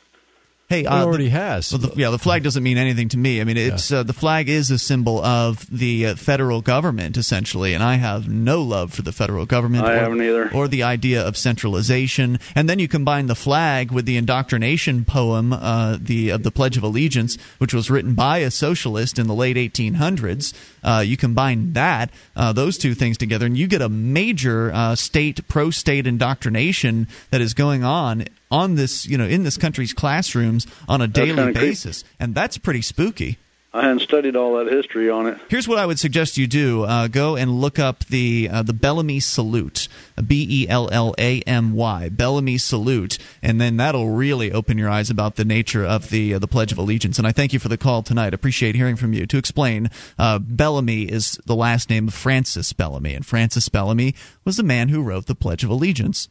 Hey, 0.72 0.86
uh, 0.86 1.02
it 1.02 1.04
already 1.04 1.28
has. 1.28 1.70
Well, 1.70 1.80
the, 1.80 2.00
yeah, 2.00 2.08
the 2.08 2.18
flag 2.18 2.42
doesn't 2.42 2.62
mean 2.62 2.78
anything 2.78 3.10
to 3.10 3.18
me. 3.18 3.42
I 3.42 3.44
mean, 3.44 3.58
it's 3.58 3.90
yeah. 3.90 3.98
uh, 3.98 4.02
the 4.04 4.14
flag 4.14 4.48
is 4.48 4.70
a 4.70 4.78
symbol 4.78 5.22
of 5.22 5.66
the 5.70 6.06
uh, 6.06 6.14
federal 6.14 6.62
government 6.62 7.18
essentially, 7.18 7.74
and 7.74 7.82
I 7.82 7.96
have 7.96 8.26
no 8.26 8.62
love 8.62 8.90
for 8.90 9.02
the 9.02 9.12
federal 9.12 9.44
government. 9.44 9.84
I 9.84 9.96
or, 9.96 9.98
haven't 9.98 10.22
either. 10.22 10.50
Or 10.54 10.68
the 10.68 10.84
idea 10.84 11.26
of 11.26 11.36
centralization, 11.36 12.38
and 12.54 12.70
then 12.70 12.78
you 12.78 12.88
combine 12.88 13.26
the 13.26 13.34
flag 13.34 13.92
with 13.92 14.06
the 14.06 14.16
indoctrination 14.16 15.04
poem, 15.04 15.52
uh, 15.52 15.98
the 16.00 16.30
of 16.30 16.42
the 16.42 16.50
Pledge 16.50 16.78
of 16.78 16.84
Allegiance, 16.84 17.36
which 17.58 17.74
was 17.74 17.90
written 17.90 18.14
by 18.14 18.38
a 18.38 18.50
socialist 18.50 19.18
in 19.18 19.26
the 19.26 19.34
late 19.34 19.58
1800s. 19.58 20.54
Uh, 20.82 21.02
you 21.04 21.18
combine 21.18 21.74
that, 21.74 22.10
uh, 22.34 22.54
those 22.54 22.78
two 22.78 22.94
things 22.94 23.18
together, 23.18 23.44
and 23.44 23.58
you 23.58 23.66
get 23.66 23.82
a 23.82 23.90
major 23.90 24.72
state 24.96 25.46
pro-state 25.48 26.06
indoctrination 26.06 27.08
that 27.30 27.42
is 27.42 27.52
going 27.52 27.84
on 27.84 28.24
on 28.52 28.76
this, 28.76 29.06
you 29.06 29.18
know, 29.18 29.26
in 29.26 29.42
this 29.42 29.56
country's 29.56 29.92
classrooms 29.92 30.66
on 30.88 31.00
a 31.00 31.08
daily 31.08 31.52
basis, 31.52 32.02
creepy. 32.02 32.16
and 32.20 32.34
that's 32.34 32.58
pretty 32.58 32.82
spooky. 32.82 33.38
I 33.74 33.84
hadn't 33.84 34.00
studied 34.00 34.36
all 34.36 34.58
that 34.58 34.70
history 34.70 35.08
on 35.08 35.26
it. 35.26 35.38
Here's 35.48 35.66
what 35.66 35.78
I 35.78 35.86
would 35.86 35.98
suggest 35.98 36.36
you 36.36 36.46
do: 36.46 36.82
uh, 36.82 37.08
go 37.08 37.36
and 37.36 37.50
look 37.50 37.78
up 37.78 38.04
the 38.04 38.50
uh, 38.52 38.62
the 38.62 38.74
Bellamy 38.74 39.18
Salute, 39.20 39.88
B 40.26 40.46
E 40.48 40.68
L 40.68 40.90
L 40.92 41.14
A 41.18 41.40
M 41.40 41.72
Y, 41.72 42.10
Bellamy 42.10 42.58
Salute, 42.58 43.16
and 43.40 43.58
then 43.58 43.78
that'll 43.78 44.10
really 44.10 44.52
open 44.52 44.76
your 44.76 44.90
eyes 44.90 45.08
about 45.08 45.36
the 45.36 45.46
nature 45.46 45.86
of 45.86 46.10
the 46.10 46.34
uh, 46.34 46.38
the 46.38 46.46
Pledge 46.46 46.72
of 46.72 46.76
Allegiance. 46.76 47.16
And 47.16 47.26
I 47.26 47.32
thank 47.32 47.54
you 47.54 47.58
for 47.58 47.68
the 47.68 47.78
call 47.78 48.02
tonight. 48.02 48.34
Appreciate 48.34 48.74
hearing 48.74 48.96
from 48.96 49.14
you. 49.14 49.24
To 49.24 49.38
explain, 49.38 49.88
uh, 50.18 50.38
Bellamy 50.38 51.04
is 51.04 51.40
the 51.46 51.56
last 51.56 51.88
name 51.88 52.08
of 52.08 52.14
Francis 52.14 52.74
Bellamy, 52.74 53.14
and 53.14 53.24
Francis 53.24 53.70
Bellamy 53.70 54.14
was 54.44 54.58
the 54.58 54.62
man 54.62 54.90
who 54.90 55.02
wrote 55.02 55.24
the 55.24 55.34
Pledge 55.34 55.64
of 55.64 55.70
Allegiance 55.70 56.28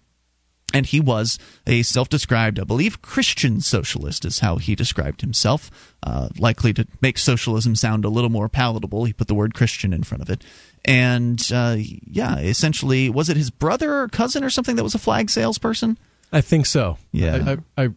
and 0.74 0.86
he 0.86 1.00
was 1.00 1.38
a 1.68 1.84
self-described, 1.84 2.60
I 2.60 2.64
believe, 2.64 3.02
Christian 3.02 3.62
socialist, 3.62 4.26
is 4.26 4.40
how 4.40 4.58
he 4.58 4.76
described 4.76 5.22
himself. 5.22 5.70
Uh, 6.04 6.30
likely 6.38 6.74
to 6.74 6.88
make 7.02 7.18
socialism 7.18 7.76
sound 7.76 8.06
a 8.06 8.10
little 8.10 8.30
more 8.30 8.50
palatable, 8.50 9.06
he 9.06 9.14
put 9.14 9.28
the 9.28 9.36
word 9.36 9.54
Christian 9.54 9.94
in 9.94 10.04
front 10.04 10.22
of 10.22 10.30
it. 10.30 10.44
And 10.84 11.42
uh, 11.54 11.76
yeah, 11.78 12.40
essentially, 12.40 13.10
was 13.10 13.30
it 13.30 13.38
his 13.38 13.52
brother 13.52 14.02
or 14.02 14.08
cousin 14.08 14.44
or 14.44 14.50
something 14.50 14.76
that 14.78 14.84
was 14.84 14.96
a 14.96 15.00
flag 15.00 15.30
salesperson? 15.30 15.98
I 16.32 16.42
think 16.42 16.66
so. 16.66 16.98
Yeah, 17.12 17.58
I, 17.78 17.84
I, 17.84 17.86
I 17.86 17.90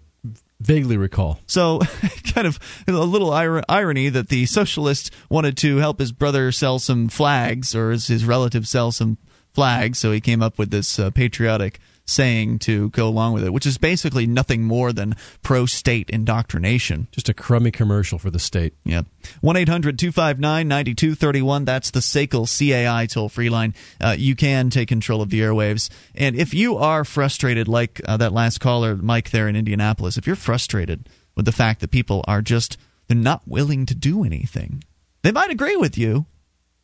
vaguely 0.61 0.97
recall. 0.97 1.41
So, 1.47 1.81
kind 2.35 2.47
of 2.47 2.59
a 2.87 2.93
little 2.93 3.33
ir- 3.33 3.63
irony 3.69 4.09
that 4.09 4.29
the 4.29 4.47
socialist 4.47 5.13
wanted 5.29 5.57
to 5.59 5.79
help 5.79 5.99
his 5.99 6.13
brother 6.13 6.53
sell 6.53 6.79
some 6.79 7.09
flags, 7.09 7.75
or 7.75 7.93
his, 7.93 8.09
his 8.09 8.25
relative 8.25 8.67
sell 8.67 8.93
some 8.93 9.19
flags, 9.53 9.99
so 9.99 10.11
he 10.13 10.21
came 10.21 10.43
up 10.43 10.59
with 10.59 10.71
this 10.71 10.99
uh, 10.99 11.11
patriotic 11.11 11.79
saying 12.07 12.59
to 12.61 12.91
go 12.91 13.09
along 13.09 13.33
with 13.33 13.45
it, 13.45 13.53
which 13.53 13.67
is 13.67 13.79
basically 13.79 14.27
nothing 14.27 14.63
more 14.63 14.93
than 14.93 15.17
pro 15.43 15.67
state 15.67 16.11
indoctrination. 16.11 17.09
Just 17.11 17.29
a 17.29 17.35
crummy 17.35 17.71
commercial 17.71 18.19
for 18.19 18.31
the 18.31 18.39
state. 18.39 18.75
Yeah. 18.85 19.03
1 19.41 19.57
800 19.57 19.99
259 19.99 20.69
9231. 20.69 21.65
That's 21.65 21.91
the 21.91 22.01
SACL 22.01 22.47
CAI 22.47 23.07
toll 23.07 23.29
free 23.29 23.49
line. 23.49 23.75
Uh, 24.01 24.15
you 24.19 24.37
can 24.37 24.71
take 24.71 24.89
control 24.89 25.23
of 25.23 25.31
the 25.31 25.41
airwaves. 25.41 25.89
And 26.15 26.37
if 26.37 26.53
you 26.53 26.77
are 26.77 27.05
frustrated, 27.05 27.69
like 27.69 28.01
uh, 28.07 28.17
that 28.19 28.33
last 28.33 28.59
caller, 28.59 28.97
Mike, 28.97 29.31
there 29.31 29.49
in 29.49 29.57
Indianapolis, 29.57 30.19
if 30.19 30.27
you're 30.27 30.37
frustrated 30.37 31.09
with 31.35 31.47
the 31.47 31.53
fact 31.53 31.81
that 31.81 31.91
people 31.91 32.25
are 32.29 32.43
just 32.43 32.77
they're 33.07 33.17
not 33.17 33.47
willing 33.47 33.87
to 33.87 33.95
do 33.95 34.25
anything, 34.25 34.83
they 35.23 35.33
might 35.33 35.51
agree 35.51 35.77
with 35.77 35.99
you 35.99 36.27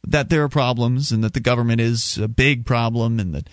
that 0.07 0.31
there 0.31 0.43
are 0.43 0.49
problems 0.49 1.13
and 1.13 1.23
that 1.23 1.35
the 1.35 1.41
government 1.41 1.81
is 1.81 2.19
a 2.19 2.29
big 2.29 2.65
problem 2.65 3.21
and 3.21 3.35
that 3.35 3.49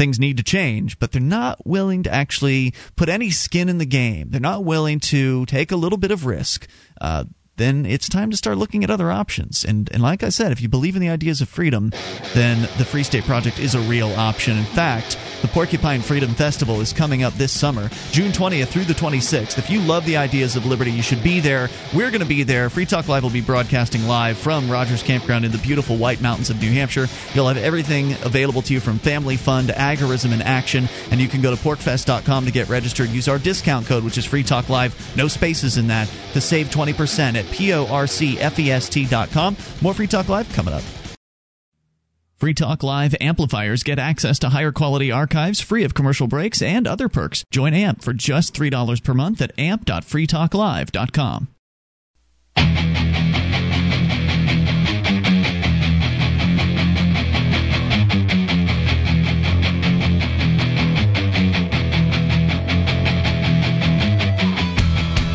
things 0.00 0.18
need 0.18 0.38
to 0.38 0.42
change, 0.42 0.98
but 0.98 1.12
they're 1.12 1.20
not 1.20 1.66
willing 1.66 2.04
to 2.04 2.10
actually 2.10 2.72
put 2.96 3.10
any 3.10 3.28
skin 3.28 3.68
in 3.68 3.76
the 3.76 3.84
game. 3.84 4.30
They're 4.30 4.40
not 4.40 4.64
willing 4.64 4.98
to 5.00 5.44
take 5.44 5.72
a 5.72 5.76
little 5.76 5.98
bit 5.98 6.10
of 6.10 6.24
risk. 6.24 6.66
Uh, 6.98 7.24
then 7.60 7.84
it's 7.84 8.08
time 8.08 8.30
to 8.30 8.36
start 8.36 8.58
looking 8.58 8.84
at 8.84 8.90
other 8.90 9.10
options. 9.10 9.64
And, 9.64 9.90
and 9.92 10.02
like 10.02 10.22
I 10.22 10.30
said, 10.30 10.52
if 10.52 10.60
you 10.60 10.68
believe 10.68 10.96
in 10.96 11.02
the 11.02 11.10
ideas 11.10 11.40
of 11.40 11.48
freedom, 11.48 11.92
then 12.32 12.62
the 12.78 12.84
Free 12.84 13.02
State 13.02 13.24
Project 13.24 13.58
is 13.58 13.74
a 13.74 13.80
real 13.80 14.10
option. 14.14 14.56
In 14.56 14.64
fact, 14.64 15.18
the 15.42 15.48
Porcupine 15.48 16.00
Freedom 16.00 16.30
Festival 16.30 16.80
is 16.80 16.92
coming 16.92 17.22
up 17.22 17.34
this 17.34 17.52
summer, 17.52 17.90
June 18.12 18.32
20th 18.32 18.68
through 18.68 18.84
the 18.84 18.94
26th. 18.94 19.58
If 19.58 19.70
you 19.70 19.80
love 19.80 20.04
the 20.06 20.16
ideas 20.16 20.56
of 20.56 20.66
liberty, 20.66 20.90
you 20.90 21.02
should 21.02 21.22
be 21.22 21.40
there. 21.40 21.68
We're 21.94 22.10
going 22.10 22.20
to 22.20 22.26
be 22.26 22.42
there. 22.42 22.70
Free 22.70 22.86
Talk 22.86 23.08
Live 23.08 23.22
will 23.22 23.30
be 23.30 23.40
broadcasting 23.40 24.06
live 24.06 24.38
from 24.38 24.70
Rogers 24.70 25.02
Campground 25.02 25.44
in 25.44 25.52
the 25.52 25.58
beautiful 25.58 25.96
White 25.96 26.20
Mountains 26.20 26.50
of 26.50 26.60
New 26.60 26.70
Hampshire. 26.70 27.06
You'll 27.34 27.48
have 27.48 27.56
everything 27.56 28.12
available 28.22 28.62
to 28.62 28.74
you 28.74 28.80
from 28.80 28.98
family 28.98 29.36
fun 29.36 29.66
to 29.66 29.72
agorism 29.72 30.32
in 30.32 30.42
action. 30.42 30.88
And 31.10 31.20
you 31.20 31.28
can 31.28 31.42
go 31.42 31.54
to 31.54 31.60
porcfest.com 31.60 32.46
to 32.46 32.50
get 32.50 32.68
registered. 32.68 33.10
Use 33.10 33.28
our 33.28 33.38
discount 33.38 33.86
code, 33.86 34.04
which 34.04 34.18
is 34.18 34.24
Free 34.24 34.42
Talk 34.42 34.68
Live, 34.68 35.16
no 35.16 35.28
spaces 35.28 35.76
in 35.76 35.88
that, 35.88 36.08
to 36.32 36.40
save 36.40 36.68
20% 36.68 37.34
at 37.34 37.49
P-O-R-C-F-E-S-T.com. 37.52 39.56
More 39.82 39.94
Free 39.94 40.06
Talk 40.06 40.28
Live 40.28 40.52
coming 40.52 40.74
up. 40.74 40.82
Free 42.40 42.54
Talk 42.54 42.82
Live 42.82 43.14
amplifiers 43.20 43.82
get 43.82 43.98
access 43.98 44.38
to 44.38 44.48
higher 44.48 44.72
quality 44.72 45.12
archives 45.12 45.60
free 45.60 45.84
of 45.84 45.92
commercial 45.92 46.26
breaks 46.26 46.62
and 46.62 46.86
other 46.86 47.10
perks. 47.10 47.44
Join 47.50 47.74
AMP 47.74 48.02
for 48.02 48.14
just 48.14 48.54
$3 48.54 49.04
per 49.04 49.12
month 49.12 49.42
at 49.42 49.52
amp.freetalklive.com. 49.58 51.48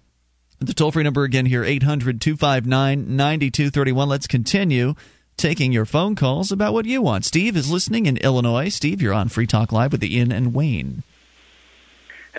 The 0.59 0.73
toll 0.73 0.91
free 0.91 1.05
number 1.05 1.25
again 1.25 1.45
here, 1.47 1.65
800 1.65 2.19
259 2.21 3.17
9231. 3.17 4.09
Let's 4.09 4.27
continue 4.27 4.95
taking 5.37 5.71
your 5.71 5.85
phone 5.85 6.15
calls 6.15 6.51
about 6.51 6.73
what 6.73 6.87
you 6.87 7.03
want. 7.03 7.27
Steve 7.27 7.57
is 7.57 7.71
listening 7.71 8.07
in 8.07 8.17
Illinois. 8.17 8.71
Steve, 8.71 9.03
you're 9.03 9.13
on 9.13 9.29
Free 9.29 9.47
Talk 9.47 9.71
Live 9.71 9.93
with 9.93 10.01
the 10.01 10.17
Ian 10.17 10.33
and 10.33 10.55
Wayne. 10.55 11.03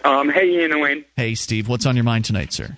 Um, 0.03 0.29
hey, 0.29 0.49
Ian 0.49 0.71
and 0.71 0.81
Wayne. 0.81 1.05
Hey, 1.15 1.35
Steve. 1.35 1.67
What's 1.67 1.85
on 1.85 1.95
your 1.95 2.05
mind 2.05 2.25
tonight, 2.25 2.51
sir? 2.53 2.75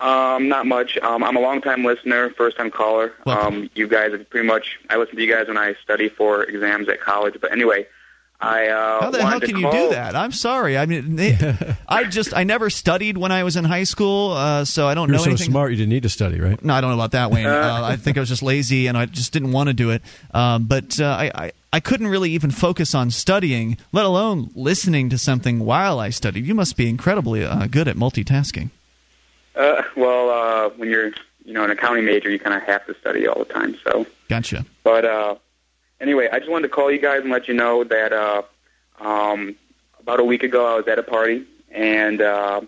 Um, 0.00 0.48
not 0.48 0.66
much. 0.66 0.96
Um, 0.98 1.24
I'm 1.24 1.36
a 1.36 1.40
long-time 1.40 1.84
listener, 1.84 2.30
first-time 2.30 2.70
caller. 2.70 3.12
Um, 3.26 3.68
you 3.74 3.88
guys 3.88 4.12
have 4.12 4.28
pretty 4.30 4.46
much. 4.46 4.78
I 4.88 4.96
listen 4.96 5.16
to 5.16 5.22
you 5.22 5.32
guys 5.32 5.48
when 5.48 5.58
I 5.58 5.74
study 5.82 6.08
for 6.08 6.44
exams 6.44 6.88
at 6.88 7.00
college. 7.00 7.34
But 7.40 7.50
anyway, 7.50 7.86
I 8.40 8.68
uh, 8.68 9.00
How 9.00 9.10
the 9.10 9.26
hell 9.26 9.40
can 9.40 9.56
you 9.56 9.68
do 9.70 9.90
that? 9.90 10.14
I'm 10.14 10.30
sorry. 10.30 10.78
I 10.78 10.86
mean, 10.86 11.16
they, 11.16 11.36
I 11.88 12.04
just 12.04 12.32
I 12.36 12.44
never 12.44 12.70
studied 12.70 13.18
when 13.18 13.32
I 13.32 13.42
was 13.42 13.56
in 13.56 13.64
high 13.64 13.82
school, 13.82 14.30
uh, 14.30 14.64
so 14.64 14.86
I 14.86 14.94
don't 14.94 15.08
You're 15.08 15.16
know 15.16 15.24
so 15.24 15.30
anything. 15.30 15.50
smart 15.50 15.72
you 15.72 15.76
didn't 15.78 15.90
need 15.90 16.04
to 16.04 16.08
study, 16.08 16.38
right? 16.38 16.62
No, 16.64 16.74
I 16.74 16.80
don't 16.80 16.90
know 16.90 16.96
about 16.96 17.12
that, 17.12 17.32
Wayne. 17.32 17.46
Uh, 17.58 17.80
I 17.82 17.96
think 17.96 18.16
I 18.16 18.20
was 18.20 18.28
just 18.28 18.42
lazy 18.42 18.86
and 18.86 18.96
I 18.96 19.06
just 19.06 19.32
didn't 19.32 19.50
want 19.50 19.68
to 19.68 19.74
do 19.74 19.90
it. 19.90 20.02
Um, 20.32 20.64
but 20.64 21.00
uh, 21.00 21.06
I, 21.06 21.30
I 21.34 21.52
I 21.72 21.80
couldn't 21.80 22.06
really 22.06 22.30
even 22.30 22.52
focus 22.52 22.94
on 22.94 23.10
studying, 23.10 23.78
let 23.90 24.04
alone 24.04 24.50
listening 24.54 25.10
to 25.10 25.18
something 25.18 25.58
while 25.60 25.98
I 25.98 26.10
studied. 26.10 26.46
You 26.46 26.54
must 26.54 26.76
be 26.76 26.88
incredibly 26.88 27.44
uh, 27.44 27.66
good 27.66 27.88
at 27.88 27.96
multitasking. 27.96 28.70
Uh, 29.58 29.82
well, 29.96 30.30
uh, 30.30 30.70
when 30.76 30.88
you're 30.88 31.10
you 31.44 31.52
know 31.52 31.64
an 31.64 31.70
accounting 31.70 32.04
major, 32.04 32.30
you 32.30 32.38
kind 32.38 32.54
of 32.54 32.62
have 32.62 32.86
to 32.86 32.94
study 33.00 33.26
all 33.26 33.38
the 33.40 33.52
time. 33.52 33.76
So, 33.82 34.06
Gotcha. 34.28 34.64
but 34.84 35.04
uh, 35.04 35.34
anyway, 36.00 36.28
I 36.32 36.38
just 36.38 36.50
wanted 36.50 36.68
to 36.68 36.74
call 36.74 36.90
you 36.92 37.00
guys 37.00 37.22
and 37.22 37.30
let 37.30 37.48
you 37.48 37.54
know 37.54 37.82
that 37.82 38.12
uh, 38.12 38.42
um, 39.00 39.56
about 39.98 40.20
a 40.20 40.24
week 40.24 40.44
ago 40.44 40.64
I 40.64 40.76
was 40.76 40.86
at 40.86 41.00
a 41.00 41.02
party, 41.02 41.44
and 41.72 42.22
uh, 42.22 42.60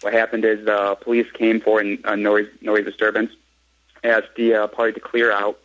what 0.00 0.12
happened 0.12 0.44
is 0.44 0.66
uh, 0.68 0.94
police 0.94 1.30
came 1.32 1.60
for 1.60 1.82
a 1.82 1.98
a 2.04 2.16
noise 2.16 2.48
noise 2.60 2.84
disturbance, 2.84 3.32
asked 4.04 4.36
the 4.36 4.54
uh, 4.54 4.66
party 4.68 4.92
to 4.92 5.00
clear 5.00 5.32
out, 5.32 5.58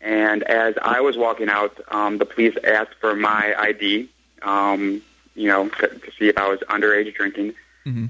and 0.00 0.44
as 0.44 0.76
I 0.80 1.02
was 1.02 1.18
walking 1.18 1.50
out, 1.50 1.78
um, 1.88 2.16
the 2.16 2.24
police 2.24 2.56
asked 2.64 2.94
for 3.00 3.14
my 3.14 3.54
ID, 3.58 4.08
um, 4.40 5.02
you 5.34 5.48
know, 5.48 5.68
to, 5.68 5.88
to 5.88 6.10
see 6.18 6.28
if 6.28 6.38
I 6.38 6.48
was 6.48 6.60
underage 6.60 7.14
drinking. 7.14 7.54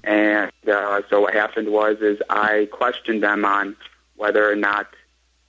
And 0.04 0.52
uh, 0.68 1.02
so 1.10 1.20
what 1.20 1.34
happened 1.34 1.68
was 1.68 1.98
is 2.00 2.20
I 2.30 2.68
questioned 2.72 3.22
them 3.22 3.44
on 3.44 3.76
whether 4.16 4.50
or 4.50 4.56
not 4.56 4.88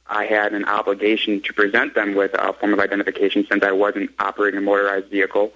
I 0.07 0.25
had 0.25 0.53
an 0.53 0.65
obligation 0.65 1.41
to 1.41 1.53
present 1.53 1.95
them 1.95 2.15
with 2.15 2.31
a 2.33 2.53
form 2.53 2.73
of 2.73 2.79
identification 2.79 3.45
since 3.49 3.63
I 3.63 3.71
wasn't 3.71 4.11
operating 4.19 4.57
a 4.57 4.61
motorized 4.61 5.07
vehicle. 5.07 5.53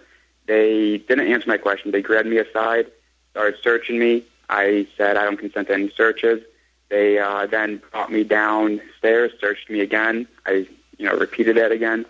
They 0.47 0.97
didn't 0.97 1.27
answer 1.27 1.47
my 1.47 1.57
question. 1.57 1.91
They 1.91 2.01
grabbed 2.01 2.27
me 2.27 2.37
aside, 2.37 2.87
started 3.31 3.59
searching 3.61 3.99
me. 3.99 4.23
I 4.49 4.87
said 4.97 5.15
I 5.17 5.23
don't 5.23 5.37
consent 5.37 5.67
to 5.67 5.73
any 5.73 5.89
searches. 5.91 6.43
They 6.89 7.19
uh, 7.19 7.45
then 7.45 7.81
brought 7.91 8.11
me 8.11 8.25
downstairs, 8.25 9.31
searched 9.39 9.69
me 9.69 9.79
again. 9.79 10.27
I, 10.45 10.67
you 10.97 11.05
know, 11.05 11.15
repeated 11.17 11.55
that 11.55 11.71
again, 11.71 12.05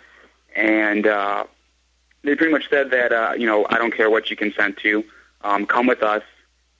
and 0.55 1.05
uh, 1.05 1.43
they 2.23 2.35
pretty 2.35 2.51
much 2.51 2.67
said 2.67 2.89
that 2.89 3.13
uh, 3.13 3.33
you 3.37 3.45
know 3.45 3.67
I 3.69 3.77
don't 3.77 3.95
care 3.95 4.09
what 4.09 4.31
you 4.31 4.35
consent 4.35 4.77
to. 4.77 5.03
Um, 5.43 5.67
come 5.67 5.85
with 5.85 6.01
us. 6.01 6.23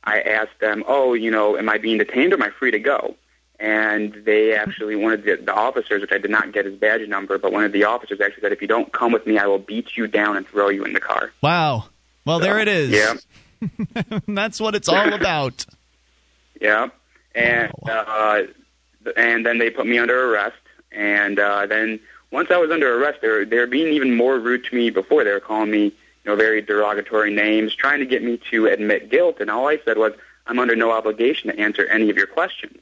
I 0.04 0.22
asked 0.22 0.60
them, 0.60 0.84
oh, 0.88 1.14
you 1.14 1.32
know, 1.32 1.58
am 1.58 1.70
I 1.70 1.78
being 1.78 1.98
detained 1.98 2.34
or 2.34 2.36
am 2.36 2.44
I 2.44 2.50
free 2.50 2.72
to 2.72 2.80
go? 2.80 3.16
And 3.60 4.14
they 4.26 4.56
actually, 4.56 4.96
one 4.96 5.14
of 5.14 5.24
the, 5.24 5.36
the 5.36 5.54
officers, 5.54 6.02
which 6.02 6.12
I 6.12 6.18
did 6.18 6.32
not 6.32 6.52
get 6.52 6.66
his 6.66 6.76
badge 6.76 7.08
number, 7.08 7.38
but 7.38 7.52
one 7.54 7.64
of 7.64 7.72
the 7.72 7.84
officers 7.84 8.20
actually 8.20 8.42
said, 8.42 8.52
if 8.52 8.62
you 8.62 8.68
don't 8.68 8.92
come 8.92 9.12
with 9.12 9.28
me, 9.28 9.38
I 9.38 9.46
will 9.46 9.60
beat 9.60 9.96
you 9.96 10.08
down 10.08 10.36
and 10.36 10.48
throw 10.48 10.70
you 10.70 10.84
in 10.84 10.94
the 10.94 11.00
car. 11.00 11.32
Wow. 11.44 11.86
Well, 12.26 12.40
there 12.40 12.60
it 12.60 12.68
is. 12.68 12.90
Yeah. 12.90 13.14
That's 14.28 14.60
what 14.60 14.76
it's 14.76 14.88
all 14.88 15.14
about. 15.14 15.66
Yeah, 16.60 16.90
and 17.34 17.72
uh, 17.90 18.44
and 19.18 19.44
then 19.44 19.58
they 19.58 19.72
put 19.72 19.88
me 19.88 19.98
under 19.98 20.32
arrest, 20.32 20.62
and 20.92 21.40
uh, 21.40 21.66
then 21.66 22.00
once 22.30 22.52
I 22.52 22.58
was 22.58 22.70
under 22.70 23.02
arrest, 23.02 23.22
they 23.22 23.30
were 23.30 23.46
they 23.46 23.58
were 23.58 23.66
being 23.66 23.92
even 23.94 24.16
more 24.16 24.38
rude 24.38 24.66
to 24.66 24.76
me 24.76 24.92
before. 24.92 25.24
They 25.24 25.32
were 25.32 25.40
calling 25.40 25.72
me, 25.72 25.92
you 26.24 26.32
know, 26.32 26.36
very 26.36 26.62
derogatory 26.62 27.34
names, 27.34 27.74
trying 27.74 28.00
to 28.00 28.06
get 28.06 28.24
me 28.24 28.40
to 28.52 28.68
admit 28.68 29.10
guilt. 29.10 29.38
And 29.40 29.50
all 29.50 29.68
I 29.68 29.80
said 29.84 29.98
was, 29.98 30.14
I'm 30.48 30.60
under 30.60 30.76
no 30.76 30.92
obligation 30.92 31.50
to 31.50 31.60
answer 31.60 31.86
any 31.88 32.10
of 32.10 32.18
your 32.18 32.28
questions. 32.28 32.82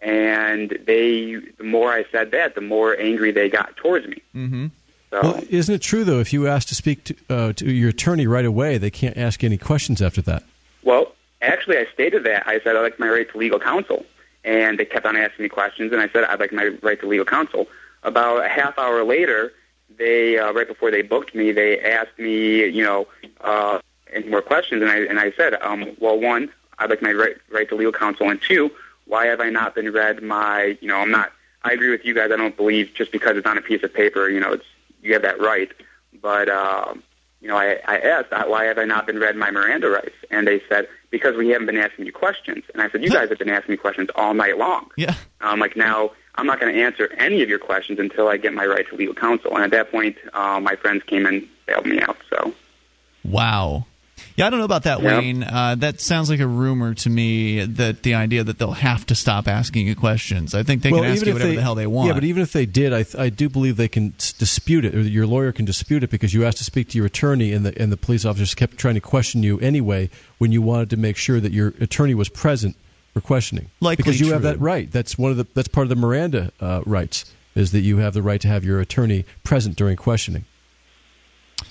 And 0.00 0.70
they, 0.86 1.34
the 1.56 1.64
more 1.64 1.92
I 1.92 2.04
said 2.12 2.30
that, 2.30 2.54
the 2.54 2.60
more 2.60 2.96
angry 2.98 3.32
they 3.32 3.48
got 3.48 3.76
towards 3.76 4.06
me. 4.06 4.22
Mm-hmm. 4.34 4.66
So 5.10 5.20
Well, 5.22 5.42
isn't 5.48 5.74
it 5.74 5.82
true 5.82 6.04
though? 6.04 6.20
If 6.20 6.32
you 6.32 6.46
ask 6.46 6.68
to 6.68 6.74
speak 6.74 7.04
to, 7.04 7.16
uh, 7.30 7.52
to 7.54 7.70
your 7.70 7.90
attorney 7.90 8.26
right 8.26 8.44
away, 8.44 8.78
they 8.78 8.90
can't 8.90 9.16
ask 9.16 9.42
any 9.42 9.56
questions 9.56 10.02
after 10.02 10.22
that. 10.22 10.44
Well, 10.82 11.12
actually, 11.42 11.78
I 11.78 11.86
stated 11.92 12.24
that. 12.24 12.46
I 12.46 12.60
said 12.60 12.76
I'd 12.76 12.82
like 12.82 12.98
my 13.00 13.08
right 13.08 13.28
to 13.30 13.38
legal 13.38 13.58
counsel, 13.58 14.04
and 14.44 14.78
they 14.78 14.84
kept 14.84 15.06
on 15.06 15.16
asking 15.16 15.44
me 15.44 15.48
questions, 15.48 15.92
and 15.92 16.00
I 16.00 16.08
said 16.10 16.24
I'd 16.24 16.40
like 16.40 16.52
my 16.52 16.76
right 16.82 17.00
to 17.00 17.06
legal 17.06 17.24
counsel. 17.24 17.66
About 18.02 18.44
a 18.44 18.48
half 18.48 18.78
hour 18.78 19.02
later, 19.02 19.52
they 19.96 20.38
uh, 20.38 20.52
right 20.52 20.68
before 20.68 20.90
they 20.90 21.02
booked 21.02 21.34
me, 21.34 21.52
they 21.52 21.80
asked 21.80 22.18
me, 22.18 22.66
you 22.66 22.82
know, 22.82 23.06
uh, 23.40 23.80
any 24.12 24.28
more 24.28 24.42
questions, 24.42 24.82
and 24.82 24.90
I 24.90 24.98
and 24.98 25.18
I 25.18 25.32
said, 25.32 25.54
um, 25.62 25.96
well, 25.98 26.18
one, 26.18 26.50
I'd 26.78 26.90
like 26.90 27.02
my 27.02 27.12
right 27.12 27.36
right 27.50 27.68
to 27.68 27.74
legal 27.74 27.92
counsel, 27.92 28.28
and 28.30 28.40
two, 28.40 28.70
why 29.06 29.26
have 29.26 29.40
I 29.40 29.50
not 29.50 29.74
been 29.74 29.92
read 29.92 30.22
my, 30.22 30.78
you 30.80 30.88
know, 30.88 30.96
I'm 30.96 31.10
not. 31.10 31.32
I 31.62 31.72
agree 31.72 31.90
with 31.90 32.04
you 32.04 32.14
guys. 32.14 32.30
I 32.32 32.36
don't 32.36 32.56
believe 32.56 32.94
just 32.94 33.10
because 33.10 33.36
it's 33.36 33.46
on 33.46 33.58
a 33.58 33.62
piece 33.62 33.82
of 33.82 33.92
paper, 33.92 34.28
you 34.28 34.40
know, 34.40 34.52
it's 34.52 34.64
you 35.02 35.12
have 35.12 35.22
that 35.22 35.40
right. 35.40 35.70
But 36.22 36.48
um, 36.48 37.02
you 37.40 37.48
know, 37.48 37.56
I, 37.56 37.78
I 37.86 37.98
asked, 37.98 38.32
uh, 38.32 38.44
why 38.46 38.64
have 38.64 38.78
I 38.78 38.84
not 38.84 39.06
been 39.06 39.18
read 39.18 39.36
my 39.36 39.50
Miranda 39.50 39.88
rights? 39.88 40.14
And 40.30 40.46
they 40.46 40.60
said, 40.68 40.88
because 41.10 41.36
we 41.36 41.48
haven't 41.50 41.66
been 41.66 41.78
asking 41.78 42.06
you 42.06 42.12
questions. 42.12 42.64
And 42.72 42.82
I 42.82 42.90
said, 42.90 43.02
you 43.02 43.10
guys 43.10 43.28
have 43.28 43.38
been 43.38 43.50
asking 43.50 43.72
me 43.72 43.76
questions 43.76 44.08
all 44.16 44.34
night 44.34 44.58
long. 44.58 44.90
Yeah. 44.96 45.14
Um, 45.40 45.60
like 45.60 45.76
now, 45.76 46.10
I'm 46.38 46.46
not 46.46 46.60
going 46.60 46.72
to 46.72 46.80
answer 46.80 47.12
any 47.18 47.42
of 47.42 47.48
your 47.48 47.58
questions 47.58 47.98
until 47.98 48.28
I 48.28 48.36
get 48.36 48.54
my 48.54 48.64
right 48.64 48.88
to 48.88 48.94
legal 48.94 49.14
counsel. 49.14 49.54
And 49.56 49.64
at 49.64 49.70
that 49.72 49.90
point, 49.90 50.16
uh, 50.32 50.60
my 50.60 50.76
friends 50.76 51.02
came 51.02 51.26
and 51.26 51.46
bailed 51.66 51.84
me 51.84 52.00
out. 52.00 52.16
So 52.30 52.54
Wow. 53.24 53.86
Yeah, 54.36 54.46
I 54.46 54.50
don't 54.50 54.60
know 54.60 54.64
about 54.64 54.84
that, 54.84 55.02
Yep. 55.02 55.20
Wayne. 55.20 55.42
Uh, 55.42 55.74
that 55.78 56.00
sounds 56.00 56.30
like 56.30 56.38
a 56.38 56.46
rumor 56.46 56.94
to 56.94 57.10
me 57.10 57.64
that 57.64 58.04
the 58.04 58.14
idea 58.14 58.44
that 58.44 58.58
they'll 58.58 58.70
have 58.70 59.04
to 59.06 59.16
stop 59.16 59.48
asking 59.48 59.86
you 59.86 59.96
questions. 59.96 60.54
I 60.54 60.62
think 60.62 60.82
they 60.82 60.90
can 60.90 61.04
ask 61.04 61.26
you 61.26 61.32
whatever 61.32 61.54
the 61.54 61.62
hell 61.62 61.74
they 61.74 61.86
want. 61.88 62.08
Yeah, 62.08 62.14
but 62.14 62.24
even 62.24 62.42
if 62.42 62.52
they 62.52 62.66
did, 62.66 62.92
I, 62.92 63.04
I 63.20 63.30
do 63.30 63.48
believe 63.48 63.76
they 63.76 63.88
can 63.88 64.14
dispute 64.16 64.84
it, 64.84 64.94
or 64.94 65.00
your 65.00 65.26
lawyer 65.26 65.50
can 65.50 65.64
dispute 65.64 66.04
it 66.04 66.10
because 66.10 66.34
you 66.34 66.44
asked 66.44 66.58
to 66.58 66.64
speak 66.64 66.88
to 66.90 66.98
your 66.98 67.06
attorney, 67.06 67.52
and 67.52 67.66
the 67.66 67.80
and 67.80 67.90
the 67.90 67.96
police 67.96 68.24
officers 68.24 68.54
kept 68.54 68.76
trying 68.76 68.94
to 68.94 69.00
question 69.00 69.42
you 69.42 69.58
anyway 69.58 70.08
when 70.38 70.52
you 70.52 70.62
wanted 70.62 70.90
to 70.90 70.96
make 70.96 71.16
sure 71.16 71.40
that 71.40 71.52
your 71.52 71.68
attorney 71.80 72.14
was 72.14 72.28
present 72.28 72.76
for 73.20 73.26
questioning. 73.26 73.70
Likely 73.80 74.02
because 74.02 74.20
you 74.20 74.32
have 74.32 74.42
that 74.42 74.60
right. 74.60 74.90
That's 74.90 75.18
one 75.18 75.30
of 75.30 75.36
the 75.36 75.46
that's 75.54 75.68
part 75.68 75.84
of 75.84 75.88
the 75.88 75.96
Miranda 75.96 76.52
uh, 76.60 76.82
rights 76.86 77.24
is 77.54 77.72
that 77.72 77.80
you 77.80 77.98
have 77.98 78.14
the 78.14 78.22
right 78.22 78.40
to 78.40 78.48
have 78.48 78.64
your 78.64 78.80
attorney 78.80 79.24
present 79.42 79.76
during 79.76 79.96
questioning. 79.96 80.44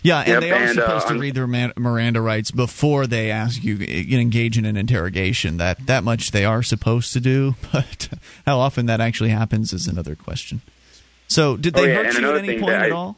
yeah, 0.04 0.20
and 0.20 0.28
Yep, 0.28 0.42
they 0.42 0.52
are 0.52 0.56
and, 0.56 0.80
uh, 0.80 0.86
supposed 0.86 1.08
to 1.08 1.18
read 1.20 1.34
their 1.36 1.48
Miranda 1.48 2.20
rights 2.22 2.52
before 2.52 3.08
they 3.08 3.32
ask 3.32 3.64
you 3.64 3.76
uh, 3.82 4.20
engage 4.20 4.58
in 4.58 4.66
an 4.66 4.76
interrogation. 4.76 5.58
That 5.58 5.86
that 5.88 6.04
much 6.04 6.32
they 6.32 6.44
are 6.46 6.62
supposed 6.64 7.14
to 7.14 7.20
do, 7.22 7.56
but 7.72 8.10
how 8.46 8.60
often 8.60 8.86
that 8.88 9.00
actually 9.00 9.30
happens 9.30 9.72
is 9.74 9.88
another 9.88 10.16
question. 10.16 10.62
So, 11.30 11.58
did 11.58 11.78
Oh, 11.78 11.82
they 11.82 11.90
yeah, 11.94 12.04
hurt 12.04 12.18
you 12.20 12.30
at 12.30 12.38
any 12.38 12.54
point 12.60 12.68
that 12.68 12.86
at 12.86 12.92
all? 12.92 13.18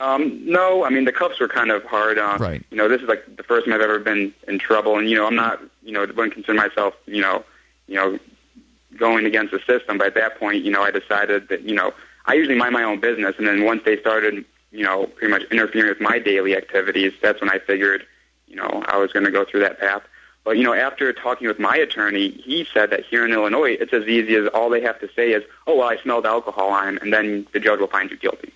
Um, 0.00 0.40
no, 0.44 0.84
I 0.84 0.90
mean 0.90 1.04
the 1.04 1.12
cuffs 1.12 1.40
were 1.40 1.48
kind 1.48 1.70
of 1.70 1.84
hard. 1.84 2.18
Uh, 2.18 2.36
Right. 2.38 2.64
You 2.70 2.76
know, 2.76 2.88
this 2.88 3.02
is 3.02 3.08
like 3.08 3.36
the 3.36 3.42
first 3.42 3.66
time 3.66 3.74
I've 3.74 3.80
ever 3.80 3.98
been 3.98 4.32
in 4.46 4.58
trouble, 4.58 4.96
and 4.98 5.08
you 5.10 5.16
know, 5.16 5.26
I'm 5.26 5.34
not, 5.34 5.60
you 5.82 5.92
know, 5.92 6.00
wouldn't 6.00 6.34
consider 6.34 6.54
myself, 6.54 6.94
you 7.06 7.20
know, 7.20 7.44
you 7.88 7.96
know, 7.96 8.18
going 8.96 9.26
against 9.26 9.52
the 9.52 9.60
system. 9.60 9.98
But 9.98 10.08
at 10.08 10.14
that 10.14 10.38
point, 10.38 10.64
you 10.64 10.70
know, 10.70 10.82
I 10.82 10.90
decided 10.90 11.48
that, 11.48 11.62
you 11.62 11.74
know, 11.74 11.92
I 12.26 12.34
usually 12.34 12.56
mind 12.56 12.74
my 12.74 12.84
own 12.84 13.00
business, 13.00 13.34
and 13.38 13.46
then 13.46 13.64
once 13.64 13.82
they 13.84 13.98
started, 13.98 14.44
you 14.70 14.84
know, 14.84 15.06
pretty 15.06 15.32
much 15.32 15.42
interfering 15.50 15.88
with 15.88 16.00
my 16.00 16.18
daily 16.18 16.56
activities, 16.56 17.12
that's 17.20 17.40
when 17.40 17.50
I 17.50 17.58
figured, 17.58 18.06
you 18.46 18.56
know, 18.56 18.84
I 18.86 18.98
was 18.98 19.12
going 19.12 19.24
to 19.24 19.32
go 19.32 19.44
through 19.44 19.60
that 19.60 19.80
path. 19.80 20.02
But 20.44 20.56
you 20.56 20.62
know, 20.62 20.72
after 20.72 21.12
talking 21.12 21.46
with 21.46 21.58
my 21.58 21.76
attorney, 21.76 22.30
he 22.30 22.66
said 22.72 22.90
that 22.90 23.04
here 23.04 23.26
in 23.26 23.32
Illinois, 23.32 23.76
it's 23.80 23.92
as 23.92 24.04
easy 24.04 24.34
as 24.36 24.46
all 24.54 24.70
they 24.70 24.80
have 24.80 24.98
to 25.00 25.08
say 25.14 25.32
is, 25.32 25.42
"Oh, 25.66 25.76
well, 25.76 25.88
I 25.88 25.96
smelled 25.98 26.24
alcohol 26.24 26.70
on 26.70 26.88
him," 26.88 26.98
and 27.02 27.12
then 27.12 27.46
the 27.52 27.60
judge 27.60 27.80
will 27.80 27.88
find 27.88 28.10
you 28.10 28.16
guilty. 28.16 28.52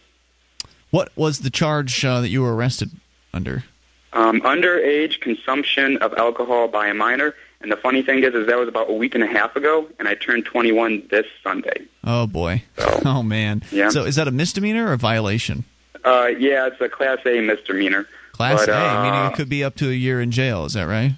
What 0.93 1.11
was 1.17 1.41
the 1.41 1.51
charge 1.51 2.05
uh, 2.05 2.21
that 2.21 2.29
you 2.29 2.43
were 2.43 2.55
arrested 2.55 2.91
under? 3.35 3.65
um, 4.13 4.43
underage 4.43 5.21
consumption 5.21 5.97
of 5.99 6.13
alcohol 6.15 6.69
by 6.69 6.87
a 6.89 6.93
minor. 6.95 7.35
And 7.63 7.73
the 7.73 7.77
funny 7.79 8.03
thing 8.03 8.23
is, 8.25 8.35
is 8.35 8.47
that 8.47 8.59
was 8.59 8.69
about 8.69 8.91
a 8.91 8.93
week 8.93 9.15
and 9.15 9.25
a 9.25 9.27
half 9.27 9.57
ago, 9.57 9.89
and 9.99 10.07
I 10.07 10.15
turned 10.15 10.45
21 10.45 11.07
this 11.11 11.27
Sunday. 11.43 11.87
Oh 12.05 12.27
boy. 12.27 12.63
Oh 13.05 13.23
man. 13.23 13.63
Yeah. 13.73 13.89
So 13.89 14.05
is 14.05 14.17
that 14.17 14.29
a 14.29 14.31
misdemeanor 14.31 14.87
or 14.89 14.93
a 14.93 14.99
violation? 14.99 15.65
Uh, 16.05 16.27
yeah, 16.39 16.67
it's 16.67 16.81
a 16.81 16.89
Class 16.89 17.19
A 17.25 17.41
misdemeanor. 17.41 18.07
Class 18.33 18.67
But, 18.67 18.69
A, 18.69 18.77
uh, 18.77 19.03
meaning 19.03 19.31
it 19.33 19.35
could 19.35 19.49
be 19.49 19.65
up 19.65 19.75
to 19.77 19.89
a 19.89 19.93
year 19.95 20.21
in 20.21 20.31
jail. 20.31 20.65
Is 20.67 20.75
that 20.75 20.85
right? 20.87 21.13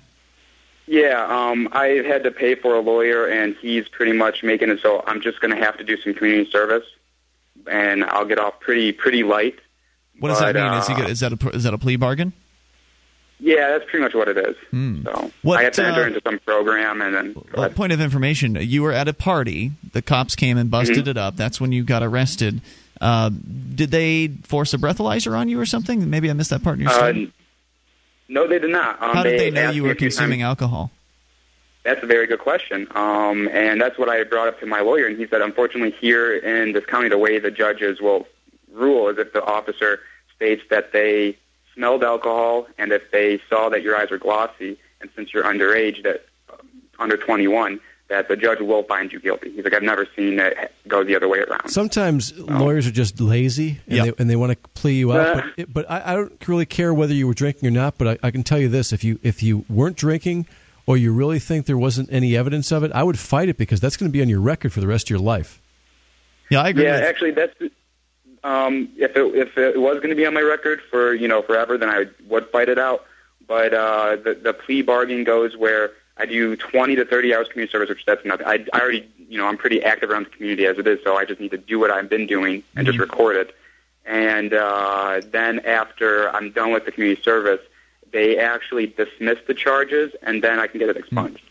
Yeah, 0.86 1.26
um, 1.28 1.68
I 1.72 1.86
had 2.06 2.22
to 2.24 2.30
pay 2.30 2.54
for 2.54 2.74
a 2.74 2.80
lawyer, 2.80 3.26
and 3.26 3.56
he's 3.56 3.88
pretty 3.88 4.12
much 4.12 4.42
making 4.42 4.68
it 4.70 4.80
so 4.80 5.02
I'm 5.06 5.20
just 5.20 5.40
going 5.40 5.54
to 5.54 5.60
have 5.62 5.76
to 5.78 5.84
do 5.84 5.96
some 6.00 6.14
community 6.14 6.48
service, 6.50 6.84
and 7.66 8.04
I'll 8.04 8.26
get 8.26 8.38
off 8.38 8.60
pretty 8.60 8.92
pretty 8.92 9.24
light. 9.24 9.58
What 10.18 10.28
does 10.28 10.40
But, 10.40 10.52
that 10.52 10.70
mean? 10.70 10.80
Is, 10.80 10.86
he, 10.86 10.94
uh, 10.94 11.08
is 11.08 11.20
that 11.20 11.32
a 11.32 11.48
is 11.50 11.62
that 11.64 11.74
a 11.74 11.78
plea 11.78 11.96
bargain? 11.96 12.32
Yeah, 13.40 13.72
that's 13.72 13.84
pretty 13.90 14.04
much 14.04 14.14
what 14.14 14.28
it 14.28 14.38
is. 14.38 14.56
Hmm. 14.70 15.02
So 15.04 15.30
What, 15.42 15.58
I 15.58 15.64
have 15.64 15.72
to 15.74 15.84
enter 15.84 16.04
uh, 16.04 16.06
into 16.06 16.20
some 16.24 16.38
program, 16.38 17.02
and 17.02 17.14
then 17.14 17.34
Well, 17.54 17.68
point 17.70 17.92
of 17.92 18.00
information: 18.00 18.56
you 18.60 18.82
were 18.82 18.92
at 18.92 19.08
a 19.08 19.12
party. 19.12 19.72
The 19.92 20.02
cops 20.02 20.34
came 20.36 20.56
and 20.56 20.70
busted 20.70 21.04
Mhm. 21.06 21.08
it 21.08 21.16
up. 21.18 21.36
That's 21.36 21.60
when 21.60 21.72
you 21.72 21.82
got 21.84 22.02
arrested. 22.02 22.60
Uh, 23.00 23.30
did 23.74 23.90
they 23.90 24.28
force 24.44 24.72
a 24.72 24.78
breathalyzer 24.78 25.36
on 25.36 25.48
you 25.48 25.60
or 25.60 25.66
something? 25.66 26.08
Maybe 26.08 26.30
I 26.30 26.32
missed 26.32 26.50
that 26.50 26.62
part 26.62 26.76
in 26.76 26.82
your 26.82 26.90
Uh, 26.90 26.94
story. 26.94 27.32
no, 28.28 28.46
they 28.46 28.60
did 28.60 28.70
not. 28.70 29.02
Um, 29.02 29.16
How 29.16 29.22
did 29.24 29.38
they 29.38 29.50
know 29.50 29.70
you 29.70 29.82
were 29.82 29.90
a 29.90 29.94
few 29.96 30.06
times- 30.08 30.16
consuming 30.16 30.42
alcohol? 30.42 30.92
That's 31.82 32.02
a 32.02 32.06
very 32.06 32.26
good 32.26 32.38
question. 32.38 32.86
Um, 32.94 33.48
and 33.52 33.78
that's 33.80 33.98
what 33.98 34.08
I 34.08 34.22
brought 34.24 34.48
up 34.48 34.60
to 34.60 34.66
my 34.66 34.80
lawyer, 34.80 35.06
and 35.06 35.18
he 35.18 35.26
said, 35.26 35.42
unfortunately, 35.42 35.90
here 36.00 36.34
in 36.34 36.72
this 36.72 36.86
county, 36.86 37.08
the 37.10 37.18
way 37.18 37.38
the 37.40 37.50
judges 37.50 38.00
will 38.00 38.26
rule 38.74 39.08
is 39.08 39.18
if 39.18 39.32
the 39.32 39.44
officer 39.44 40.00
states 40.36 40.62
that 40.70 40.92
they 40.92 41.38
smelled 41.74 42.04
alcohol 42.04 42.66
and 42.78 42.92
if 42.92 43.10
they 43.10 43.40
saw 43.48 43.68
that 43.68 43.82
your 43.82 43.96
eyes 43.96 44.10
were 44.10 44.18
glossy, 44.18 44.78
and 45.00 45.10
since 45.16 45.32
you're 45.34 45.44
underage, 45.44 46.02
that 46.02 46.24
uh, 46.52 46.56
under 46.98 47.16
21, 47.16 47.80
that 48.08 48.28
the 48.28 48.36
judge 48.36 48.60
will 48.60 48.82
find 48.84 49.12
you 49.12 49.18
guilty. 49.18 49.50
He's 49.50 49.64
like, 49.64 49.72
I've 49.74 49.82
never 49.82 50.06
seen 50.14 50.38
it 50.38 50.72
go 50.86 51.02
the 51.04 51.16
other 51.16 51.26
way 51.28 51.38
around. 51.40 51.68
Sometimes 51.70 52.36
lawyers 52.38 52.86
are 52.86 52.90
just 52.92 53.20
lazy 53.20 53.80
and 53.86 53.96
Yep. 53.96 54.04
they 54.16 54.22
and 54.22 54.30
they 54.30 54.36
want 54.36 54.52
to 54.52 54.68
plea 54.70 54.94
you 54.94 55.12
out. 55.12 55.26
Uh. 55.26 55.34
but 55.34 55.44
it, 55.56 55.72
but 55.72 55.90
I, 55.90 56.12
I 56.12 56.14
don't 56.14 56.48
really 56.48 56.66
care 56.66 56.92
whether 56.92 57.14
you 57.14 57.26
were 57.26 57.34
drinking 57.34 57.66
or 57.66 57.70
not. 57.72 57.96
But 57.98 58.08
I, 58.08 58.18
I 58.28 58.30
can 58.30 58.42
tell 58.42 58.58
you 58.58 58.68
this: 58.68 58.92
if 58.92 59.04
you 59.04 59.18
if 59.22 59.42
you 59.42 59.64
weren't 59.70 59.96
drinking 59.96 60.46
or 60.86 60.98
you 60.98 61.12
really 61.14 61.38
think 61.38 61.64
there 61.66 61.78
wasn't 61.78 62.12
any 62.12 62.36
evidence 62.36 62.70
of 62.70 62.84
it, 62.84 62.92
I 62.92 63.02
would 63.02 63.18
fight 63.18 63.48
it 63.48 63.56
because 63.56 63.80
that's 63.80 63.96
going 63.96 64.10
to 64.10 64.12
be 64.12 64.20
on 64.20 64.28
your 64.28 64.40
record 64.40 64.70
for 64.72 64.80
the 64.80 64.86
rest 64.86 65.06
of 65.06 65.10
your 65.10 65.18
life. 65.18 65.60
Yeah, 66.50 66.60
I 66.60 66.68
agree. 66.68 66.84
Yeah, 66.84 66.96
with- 67.00 67.04
actually, 67.08 67.30
that's 67.30 67.54
um, 68.44 68.90
if 68.96 69.16
it 69.16 69.34
if 69.34 69.58
it 69.58 69.80
was 69.80 69.96
going 69.96 70.10
to 70.10 70.14
be 70.14 70.26
on 70.26 70.34
my 70.34 70.42
record 70.42 70.80
for 70.90 71.14
you 71.14 71.26
know 71.26 71.42
forever, 71.42 71.76
then 71.78 71.88
I 71.88 72.04
would 72.28 72.46
fight 72.50 72.68
it 72.68 72.78
out. 72.78 73.04
But 73.46 73.74
uh, 73.74 74.16
the 74.16 74.34
the 74.34 74.52
plea 74.52 74.82
bargain 74.82 75.24
goes 75.24 75.56
where 75.56 75.92
I 76.16 76.26
do 76.26 76.54
20 76.54 76.94
to 76.96 77.04
30 77.04 77.34
hours 77.34 77.48
community 77.48 77.72
service, 77.72 77.88
which 77.88 78.04
that's 78.04 78.24
nothing. 78.24 78.46
I, 78.46 78.64
I 78.72 78.80
already 78.80 79.08
you 79.28 79.38
know 79.38 79.46
I'm 79.46 79.56
pretty 79.56 79.82
active 79.82 80.10
around 80.10 80.26
the 80.26 80.30
community 80.30 80.66
as 80.66 80.78
it 80.78 80.86
is, 80.86 81.00
so 81.02 81.16
I 81.16 81.24
just 81.24 81.40
need 81.40 81.52
to 81.52 81.58
do 81.58 81.80
what 81.80 81.90
I've 81.90 82.10
been 82.10 82.26
doing 82.26 82.62
and 82.76 82.86
just 82.86 82.98
record 82.98 83.36
it. 83.36 83.56
And 84.04 84.52
uh, 84.52 85.22
then 85.30 85.60
after 85.60 86.28
I'm 86.28 86.50
done 86.50 86.70
with 86.70 86.84
the 86.84 86.92
community 86.92 87.22
service, 87.22 87.60
they 88.12 88.38
actually 88.38 88.86
dismiss 88.86 89.38
the 89.46 89.54
charges, 89.54 90.12
and 90.22 90.44
then 90.44 90.58
I 90.60 90.66
can 90.66 90.78
get 90.78 90.90
it 90.90 90.98
expunged. 90.98 91.42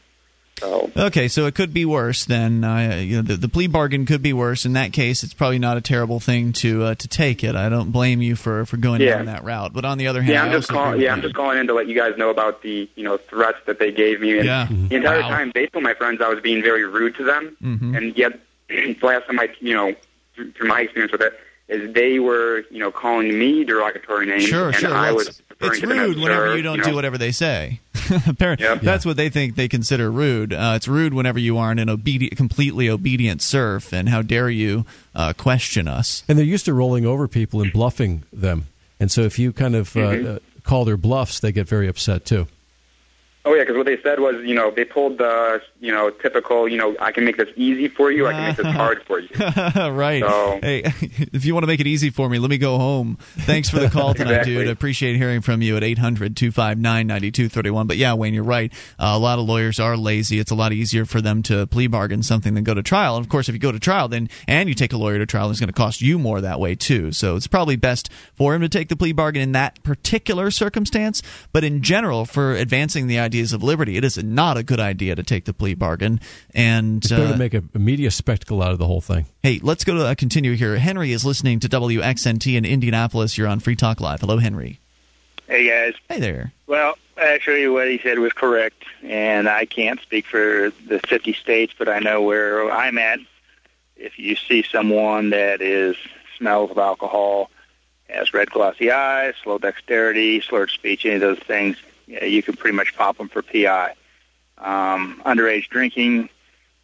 So 0.59 0.91
Okay, 0.95 1.27
so 1.27 1.45
it 1.47 1.55
could 1.55 1.73
be 1.73 1.83
worse 1.83 2.25
than 2.25 2.63
uh, 2.63 2.97
you 3.03 3.17
know, 3.17 3.21
the, 3.23 3.35
the 3.35 3.49
plea 3.49 3.67
bargain 3.67 4.05
could 4.05 4.21
be 4.21 4.33
worse. 4.33 4.65
In 4.65 4.73
that 4.73 4.93
case, 4.93 5.23
it's 5.23 5.33
probably 5.33 5.59
not 5.59 5.77
a 5.77 5.81
terrible 5.81 6.19
thing 6.19 6.53
to 6.53 6.83
uh, 6.83 6.95
to 6.95 7.07
take 7.07 7.43
it. 7.43 7.55
I 7.55 7.69
don't 7.69 7.91
blame 7.91 8.21
you 8.21 8.35
for, 8.35 8.65
for 8.65 8.77
going 8.77 9.01
Yeah. 9.01 9.17
down 9.17 9.25
that 9.25 9.43
route. 9.43 9.73
But 9.73 9.83
on 9.85 9.97
the 9.97 10.07
other 10.07 10.21
hand, 10.21 10.33
Yeah, 10.33 10.43
I 10.43 10.45
I'm 10.45 10.51
just 10.51 10.69
also 10.69 10.81
calling. 10.83 11.01
Yeah, 11.01 11.11
I'm 11.11 11.17
you. 11.17 11.23
just 11.23 11.35
calling 11.35 11.57
in 11.57 11.67
to 11.67 11.73
let 11.73 11.87
you 11.87 11.95
guys 11.95 12.17
know 12.17 12.29
about 12.29 12.61
the 12.61 12.87
you 12.95 13.03
know 13.03 13.17
threats 13.17 13.57
that 13.65 13.79
they 13.79 13.91
gave 13.91 14.21
me. 14.21 14.37
And 14.37 14.45
Yeah. 14.45 14.67
the 14.69 14.95
entire 14.95 15.21
Wow. 15.21 15.29
time 15.29 15.51
they 15.53 15.65
told 15.67 15.83
my 15.83 15.95
friends 15.95 16.21
I 16.21 16.29
was 16.29 16.41
being 16.41 16.61
very 16.61 16.85
rude 16.85 17.15
to 17.15 17.23
them, 17.23 17.57
Mhm. 17.63 17.97
and 17.97 18.17
yet 18.17 18.39
the 18.69 18.95
last 19.01 19.25
time 19.25 19.39
I 19.39 19.49
you 19.59 19.73
know 19.73 19.95
through, 20.35 20.51
through 20.51 20.67
my 20.69 20.81
experience 20.81 21.11
with 21.11 21.21
it 21.21 21.33
is 21.67 21.93
they 21.93 22.19
were 22.19 22.63
you 22.71 22.79
know 22.79 22.91
calling 22.91 23.37
me 23.37 23.63
derogatory 23.63 24.25
names, 24.25 24.43
Sure, 24.43 24.67
and 24.67 24.75
sure. 24.75 24.93
I 24.93 25.07
Well, 25.07 25.15
was 25.15 25.41
it's 25.61 25.79
to 25.79 25.87
rude 25.87 26.17
whenever 26.17 26.47
sir, 26.49 26.55
you 26.57 26.61
don't 26.63 26.79
know. 26.79 26.83
do 26.83 26.95
whatever 26.95 27.17
they 27.17 27.31
say. 27.31 27.79
Apparently, 28.27 28.65
Yep. 28.65 28.81
that's 28.81 29.05
what 29.05 29.15
they 29.15 29.29
think 29.29 29.55
they 29.55 29.69
consider 29.69 30.11
rude. 30.11 30.51
Uh, 30.51 30.73
it's 30.75 30.89
rude 30.89 31.13
whenever 31.13 31.39
you 31.39 31.57
aren't 31.57 31.79
an 31.79 31.89
obedient, 31.89 32.35
completely 32.35 32.89
obedient 32.89 33.41
serf. 33.41 33.93
And 33.93 34.09
how 34.09 34.21
dare 34.21 34.49
you 34.49 34.85
uh, 35.15 35.31
question 35.37 35.87
us? 35.87 36.23
And 36.27 36.37
they're 36.37 36.45
used 36.45 36.65
to 36.65 36.73
rolling 36.73 37.05
over 37.05 37.29
people 37.29 37.61
and 37.61 37.71
bluffing 37.71 38.23
them. 38.33 38.65
And 38.99 39.09
so 39.09 39.21
if 39.21 39.39
you 39.39 39.53
kind 39.53 39.75
of 39.75 39.95
uh, 39.95 39.99
Mhm. 39.99 40.35
uh, 40.35 40.39
call 40.63 40.83
their 40.83 40.97
bluffs, 40.97 41.39
they 41.39 41.53
get 41.53 41.67
very 41.67 41.87
upset 41.87 42.25
too. 42.25 42.47
Oh 43.45 43.53
yeah, 43.53 43.63
because 43.63 43.75
what 43.75 43.85
they 43.85 44.01
said 44.01 44.21
was, 44.21 44.37
you 44.45 44.55
know, 44.55 44.71
they 44.71 44.85
pulled 44.85 45.17
the, 45.17 45.61
you 45.81 45.91
know, 45.91 46.09
typical, 46.09 46.65
you 46.65 46.77
know, 46.77 46.95
I 47.01 47.11
can 47.11 47.25
make 47.25 47.35
this 47.35 47.49
easy 47.57 47.89
for 47.89 48.09
you, 48.09 48.25
I 48.25 48.31
can 48.31 48.43
make 48.47 48.55
this 48.55 48.65
hard 48.73 49.03
for 49.03 49.19
you. 49.19 49.27
right. 49.91 50.23
So- 50.23 50.59
Hey, 50.61 50.83
if 51.33 51.43
you 51.43 51.53
want 51.53 51.63
to 51.63 51.67
make 51.67 51.81
it 51.81 51.87
easy 51.87 52.09
for 52.09 52.29
me, 52.29 52.39
let 52.39 52.49
me 52.49 52.57
go 52.57 52.77
home. 52.77 53.17
Thanks 53.39 53.69
for 53.69 53.79
the 53.79 53.89
call 53.89 54.13
tonight, 54.13 54.31
Exactly. 54.31 54.53
dude. 54.55 54.67
Appreciate 54.69 55.17
hearing 55.17 55.41
from 55.41 55.61
you 55.61 55.75
at 55.75 55.83
800 55.83 56.37
259 56.37 57.05
9231. 57.07 57.85
But 57.87 57.97
yeah, 57.97 58.13
Wayne, 58.13 58.33
you're 58.33 58.43
right. 58.45 58.71
Uh, 58.97 59.11
a 59.13 59.19
lot 59.19 59.39
of 59.39 59.45
lawyers 59.45 59.77
are 59.77 59.97
lazy. 59.97 60.39
It's 60.39 60.51
a 60.51 60.55
lot 60.55 60.71
easier 60.71 61.03
for 61.05 61.19
them 61.19 61.43
to 61.43 61.67
plea 61.67 61.87
bargain 61.87 62.23
something 62.23 62.53
than 62.53 62.63
go 62.63 62.73
to 62.73 62.81
trial. 62.83 63.17
And 63.17 63.25
of 63.25 63.29
course, 63.29 63.49
if 63.49 63.53
you 63.55 63.59
go 63.59 63.73
to 63.73 63.79
trial, 63.79 64.07
then 64.07 64.29
and 64.47 64.69
you 64.69 64.75
take 64.75 64.93
a 64.93 64.97
lawyer 64.97 65.17
to 65.17 65.25
trial, 65.25 65.49
it's 65.51 65.59
going 65.59 65.67
to 65.67 65.73
cost 65.73 66.01
you 66.01 66.17
more 66.17 66.39
that 66.39 66.61
way, 66.61 66.75
too. 66.75 67.11
So 67.11 67.35
it's 67.35 67.47
probably 67.47 67.75
best 67.75 68.09
for 68.35 68.55
him 68.55 68.61
to 68.61 68.69
take 68.69 68.87
the 68.87 68.95
plea 68.95 69.11
bargain 69.11 69.41
in 69.41 69.51
that 69.51 69.83
particular 69.83 70.49
circumstance. 70.49 71.21
But 71.51 71.65
in 71.65 71.81
general, 71.81 72.23
for 72.25 72.53
advancing 72.53 73.07
the 73.07 73.19
ideas 73.33 73.51
of 73.51 73.63
liberty, 73.63 73.97
it 73.97 74.03
is 74.03 74.23
not 74.23 74.57
a 74.57 74.63
good 74.63 74.79
idea 74.79 75.15
to 75.15 75.23
take 75.23 75.45
the 75.45 75.53
plea 75.53 75.73
bargain. 75.73 76.19
And 76.53 77.03
It's 77.03 77.09
better 77.09 77.25
uh, 77.25 77.31
to 77.31 77.37
make 77.37 77.55
a, 77.55 77.63
a 77.73 77.79
media 77.79 78.11
spectacle 78.11 78.61
out 78.61 78.71
of 78.71 78.77
the 78.77 78.85
whole 78.85 79.01
thing. 79.01 79.25
Hey, 79.41 79.59
let's 79.63 79.83
go 79.83 79.95
to 79.95 80.05
uh, 80.05 80.15
continue 80.15 80.53
here. 80.53 80.77
Henry 80.77 81.11
is 81.11 81.25
listening 81.25 81.59
to 81.61 81.69
WXNT 81.69 82.55
in 82.55 82.63
Indianapolis. 82.63 83.35
You're 83.35 83.47
on 83.47 83.59
Free 83.59 83.75
Talk 83.75 83.99
Live. 83.99 84.21
Hello, 84.21 84.37
Henry. 84.37 84.79
Hey 85.47 85.67
guys. 85.67 85.95
Hey 86.07 86.19
there. 86.19 86.53
Well, 86.67 86.95
actually, 87.17 87.67
what 87.67 87.87
he 87.87 87.97
said 87.97 88.19
was 88.19 88.33
correct, 88.33 88.83
and 89.03 89.49
I 89.49 89.65
can't 89.65 89.99
speak 89.99 90.27
for 90.27 90.71
the 90.87 90.99
50 90.99 91.33
states, 91.33 91.73
but 91.77 91.89
I 91.89 91.99
know 91.99 92.21
where 92.21 92.71
I'm 92.71 92.99
at. 92.99 93.19
If 93.97 94.19
you 94.19 94.35
see 94.35 94.63
someone 94.63 95.31
that 95.31 95.61
is 95.61 95.95
smells 96.37 96.69
of 96.71 96.77
alcohol, 96.77 97.49
has 98.09 98.33
red 98.33 98.51
glossy 98.51 98.91
eyes, 98.91 99.33
slow 99.43 99.57
dexterity, 99.57 100.39
slurred 100.41 100.69
speech, 100.69 101.05
any 101.05 101.15
of 101.15 101.21
those 101.21 101.39
things, 101.39 101.77
yeah, 101.81 101.92
you 102.21 102.43
can 102.43 102.55
pretty 102.55 102.75
much 102.75 102.95
pop 102.95 103.17
them 103.17 103.29
for 103.29 103.41
PI. 103.41 103.93
Um, 104.57 105.21
underage 105.25 105.67
drinking. 105.69 106.29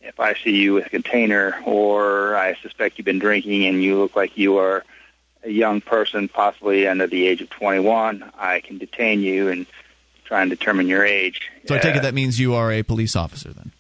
If 0.02 0.20
I 0.20 0.34
see 0.34 0.52
you 0.56 0.74
with 0.76 0.86
a 0.88 0.90
container, 0.90 1.56
or 1.66 2.36
I 2.36 2.56
suspect 2.62 2.98
you've 2.98 3.06
been 3.06 3.20
drinking 3.20 3.66
and 3.66 3.84
you 3.84 3.98
look 4.00 4.16
like 4.16 4.38
you 4.38 4.58
are 4.58 4.84
a 5.44 5.50
young 5.50 5.82
person, 5.82 6.28
possibly 6.30 6.88
under 6.88 7.06
the 7.08 7.28
age 7.28 7.42
of 7.42 7.50
21, 7.50 8.32
I 8.38 8.62
can 8.62 8.78
detain 8.78 9.22
you 9.22 9.50
and 9.50 9.66
try 10.26 10.42
and 10.42 10.50
determine 10.50 10.88
your 10.88 11.06
age. 11.06 11.50
So 11.66 11.76
I 11.76 11.80
take 11.80 11.96
Uh, 11.96 12.00
it 12.00 12.02
that 12.04 12.14
means 12.14 12.40
you 12.40 12.54
are 12.56 12.72
a 12.72 12.82
police 12.84 13.16
officer 13.16 13.52
then. 13.52 13.72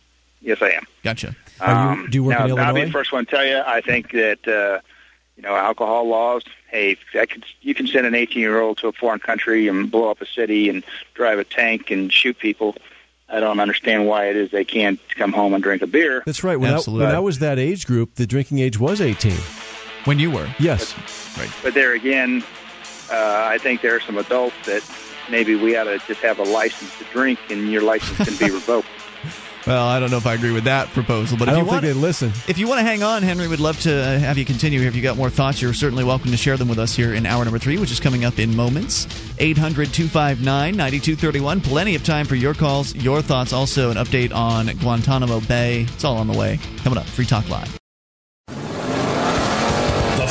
Yes, 0.42 0.62
I 0.62 0.70
am. 0.72 0.86
Gotcha. 1.04 1.36
Are 1.60 1.96
you- 1.98 2.08
do 2.08 2.18
you 2.18 2.24
work 2.24 2.38
now, 2.40 2.46
in 2.48 2.60
I'll 2.60 2.74
be 2.74 2.86
the 2.86 2.92
first 2.92 3.12
one 3.12 3.26
to 3.26 3.32
tell 3.32 3.46
you. 3.46 3.62
I 3.66 3.82
think 3.82 4.12
that 4.12 4.48
uh, 4.48 4.80
you 5.40 5.48
know 5.48 5.56
alcohol 5.56 6.06
laws. 6.06 6.44
Hey, 6.68 6.98
that 7.14 7.30
could, 7.30 7.46
you 7.62 7.74
can 7.74 7.88
send 7.88 8.06
an 8.06 8.14
18-year-old 8.14 8.78
to 8.80 8.90
a 8.90 8.92
foreign 8.92 9.22
country 9.22 9.70
and 9.70 9.90
blow 9.90 10.12
up 10.12 10.22
a 10.22 10.26
city 10.26 10.68
and 10.68 10.84
drive 11.14 11.40
a 11.40 11.46
tank 11.46 11.92
and 11.92 12.12
shoot 12.12 12.38
people. 12.38 12.76
I 13.30 13.40
don't 13.40 13.60
understand 13.60 14.06
why 14.06 14.26
it 14.26 14.36
is 14.36 14.52
they 14.52 14.66
can't 14.66 15.00
come 15.16 15.32
home 15.32 15.54
and 15.54 15.64
drink 15.64 15.82
a 15.82 15.88
beer. 15.88 16.24
That's 16.26 16.44
right. 16.44 16.58
When, 16.58 16.72
I, 16.72 16.76
Absolutely. 16.76 17.06
when 17.06 17.16
I 17.16 17.20
was 17.20 17.40
that 17.40 17.58
age 17.58 17.88
group, 17.88 18.16
the 18.16 18.28
drinking 18.28 18.60
age 18.60 18.78
was 18.78 19.00
18. 19.00 19.32
When 20.04 20.20
you 20.20 20.30
were. 20.30 20.50
Yes. 20.60 20.94
But 21.64 21.74
there 21.74 21.94
again, 21.94 22.44
uh, 23.10 23.48
I 23.50 23.60
think 23.60 23.82
there 23.82 23.96
are 23.96 24.02
some 24.02 24.18
adults 24.18 24.56
that 24.66 24.84
maybe 25.32 25.56
we 25.56 25.78
ought 25.78 25.86
to 25.86 26.00
just 26.00 26.20
have 26.22 26.40
a 26.40 26.44
license 26.44 26.98
to 26.98 27.06
drink, 27.06 27.40
and 27.50 27.72
your 27.72 27.82
license 27.82 28.18
can 28.18 28.38
be 28.38 28.54
revoked. 28.54 28.89
Well, 29.68 29.88
I 29.88 30.00
don't 30.00 30.10
know 30.10 30.18
if 30.18 30.26
I 30.26 30.34
agree 30.34 30.52
with 30.52 30.64
that 30.64 30.88
proposal, 30.90 31.38
but 31.38 31.50
I 31.50 31.52
don't 31.52 31.60
you 31.60 31.66
think 31.66 31.72
want, 31.74 31.84
they'd 31.84 31.94
listen. 31.94 32.32
if 32.48 32.58
you 32.58 32.68
want 32.68 32.80
to 32.80 32.84
hang 32.84 33.04
on, 33.04 33.22
Henry, 33.24 33.48
would 33.48 33.60
love 33.60 33.80
to 33.82 33.94
uh, 33.94 34.20
have 34.20 34.38
you 34.38 34.46
continue 34.46 34.80
here. 34.80 34.88
If 34.88 34.96
you 34.96 35.02
got 35.02 35.18
more 35.18 35.30
thoughts, 35.30 35.62
you're 35.62 35.74
certainly 35.74 36.04
welcome 36.04 36.32
to 36.32 36.38
share 36.38 36.58
them 36.58 36.70
with 36.70 36.80
us 36.80 36.96
here 36.96 37.14
in 37.14 37.26
hour 37.26 37.44
number 37.44 37.60
three, 37.60 37.78
which 37.78 37.92
is 37.92 38.00
coming 38.00 38.26
up 38.26 38.40
in 38.40 38.56
moments. 38.56 39.06
800 39.38 39.94
259 39.94 40.76
9231. 40.76 41.62
Plenty 41.62 41.96
of 41.96 42.04
time 42.04 42.26
for 42.26 42.36
your 42.36 42.54
calls, 42.54 42.96
your 42.96 43.22
thoughts. 43.22 43.54
Also, 43.54 43.92
an 43.92 43.98
update 43.98 44.34
on 44.34 44.68
Guantanamo 44.78 45.42
Bay. 45.42 45.82
It's 45.84 46.04
all 46.04 46.18
on 46.18 46.28
the 46.28 46.38
way. 46.38 46.60
Coming 46.84 46.98
up. 46.98 47.06
Free 47.06 47.26
Talk 47.26 47.48
Live. 47.50 47.80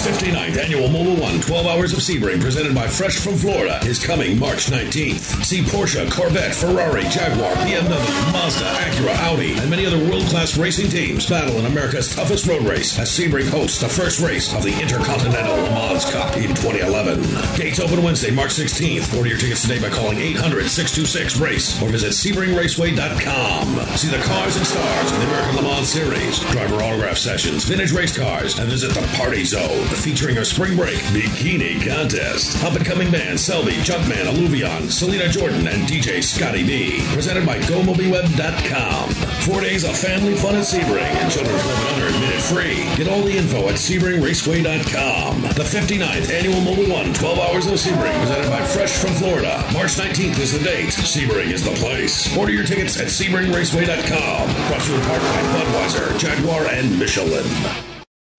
The 0.08 0.14
59th 0.14 0.56
annual 0.56 0.88
Mobil 0.88 1.20
1 1.20 1.40
12 1.42 1.66
Hours 1.66 1.92
of 1.92 1.98
Sebring 1.98 2.40
presented 2.40 2.74
by 2.74 2.86
Fresh 2.86 3.18
from 3.18 3.36
Florida 3.36 3.78
is 3.84 4.02
coming 4.02 4.38
March 4.38 4.72
19th. 4.72 5.44
See 5.44 5.60
Porsche, 5.60 6.10
Corvette, 6.10 6.54
Ferrari, 6.54 7.02
Jaguar, 7.12 7.52
BMW, 7.56 8.32
Mazda, 8.32 8.64
Acura, 8.64 9.14
Audi, 9.28 9.52
and 9.58 9.68
many 9.68 9.84
other 9.84 9.98
world-class 9.98 10.56
racing 10.56 10.88
teams 10.88 11.28
battle 11.28 11.56
in 11.58 11.66
America's 11.66 12.14
toughest 12.16 12.46
road 12.46 12.62
race 12.62 12.98
as 12.98 13.10
Sebring 13.10 13.50
hosts 13.50 13.82
the 13.82 13.88
first 13.88 14.20
race 14.20 14.54
of 14.54 14.62
the 14.62 14.72
Intercontinental 14.80 15.54
Le 15.56 15.70
Mans 15.72 16.10
Cup 16.10 16.34
in 16.38 16.54
2011. 16.56 17.20
Gates 17.58 17.78
open 17.78 18.02
Wednesday, 18.02 18.30
March 18.30 18.52
16th. 18.52 19.14
Order 19.14 19.28
your 19.28 19.38
tickets 19.38 19.60
today 19.60 19.78
by 19.78 19.90
calling 19.90 20.16
800-626-RACE 20.16 21.82
or 21.82 21.90
visit 21.90 22.12
SebringRaceway.com. 22.12 23.96
See 23.98 24.08
the 24.08 24.24
cars 24.24 24.56
and 24.56 24.66
stars 24.66 25.12
in 25.12 25.20
the 25.20 25.26
American 25.26 25.56
Le 25.56 25.62
Mans 25.64 25.86
Series, 25.86 26.38
driver 26.50 26.82
autograph 26.82 27.18
sessions, 27.18 27.64
vintage 27.64 27.92
race 27.92 28.16
cars, 28.16 28.58
and 28.58 28.70
visit 28.70 28.94
the 28.94 29.06
Party 29.18 29.44
Zone 29.44 29.97
featuring 29.98 30.38
a 30.38 30.44
spring 30.44 30.76
break 30.76 30.98
bikini 31.10 31.76
contest. 31.82 32.62
Up 32.64 32.74
and 32.74 32.84
coming 32.84 33.10
bands 33.10 33.42
Selby, 33.42 33.72
Chuckman, 33.82 34.26
Alluvion, 34.26 34.90
Selena 34.90 35.28
Jordan, 35.28 35.66
and 35.66 35.82
DJ 35.88 36.22
Scotty 36.22 36.64
B. 36.64 37.02
Presented 37.12 37.44
by 37.44 37.58
GoMobiWeb.com. 37.58 39.10
Four 39.42 39.60
days 39.60 39.84
of 39.84 39.96
family 39.96 40.34
fun 40.34 40.54
at 40.54 40.64
Sebring 40.64 41.02
and 41.02 41.32
children's 41.32 41.62
club 41.62 41.78
and 41.78 41.94
under 41.94 42.06
admitted 42.14 42.42
free. 42.42 42.84
Get 42.96 43.08
all 43.08 43.22
the 43.22 43.36
info 43.36 43.68
at 43.68 43.74
SebringRaceway.com. 43.74 45.42
The 45.42 45.66
59th 45.66 46.30
annual 46.30 46.60
Mobil 46.60 46.90
1 46.92 47.14
12 47.14 47.38
Hours 47.38 47.66
of 47.66 47.74
Sebring 47.74 48.18
presented 48.20 48.50
by 48.50 48.62
Fresh 48.64 48.98
from 48.98 49.14
Florida. 49.14 49.64
March 49.72 49.96
19th 49.96 50.38
is 50.38 50.52
the 50.52 50.64
date. 50.64 50.90
Sebring 50.90 51.50
is 51.50 51.64
the 51.64 51.74
place. 51.76 52.36
Order 52.36 52.52
your 52.52 52.64
tickets 52.64 53.00
at 53.00 53.08
SebringRaceway.com. 53.08 54.68
Brought 54.68 54.82
to 54.82 54.92
you 54.92 54.98
in 54.98 55.04
part 55.06 55.22
by 55.22 55.42
Budweiser, 55.56 56.18
Jaguar, 56.18 56.66
and 56.66 56.98
Michelin. 56.98 57.46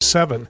7. 0.01 0.47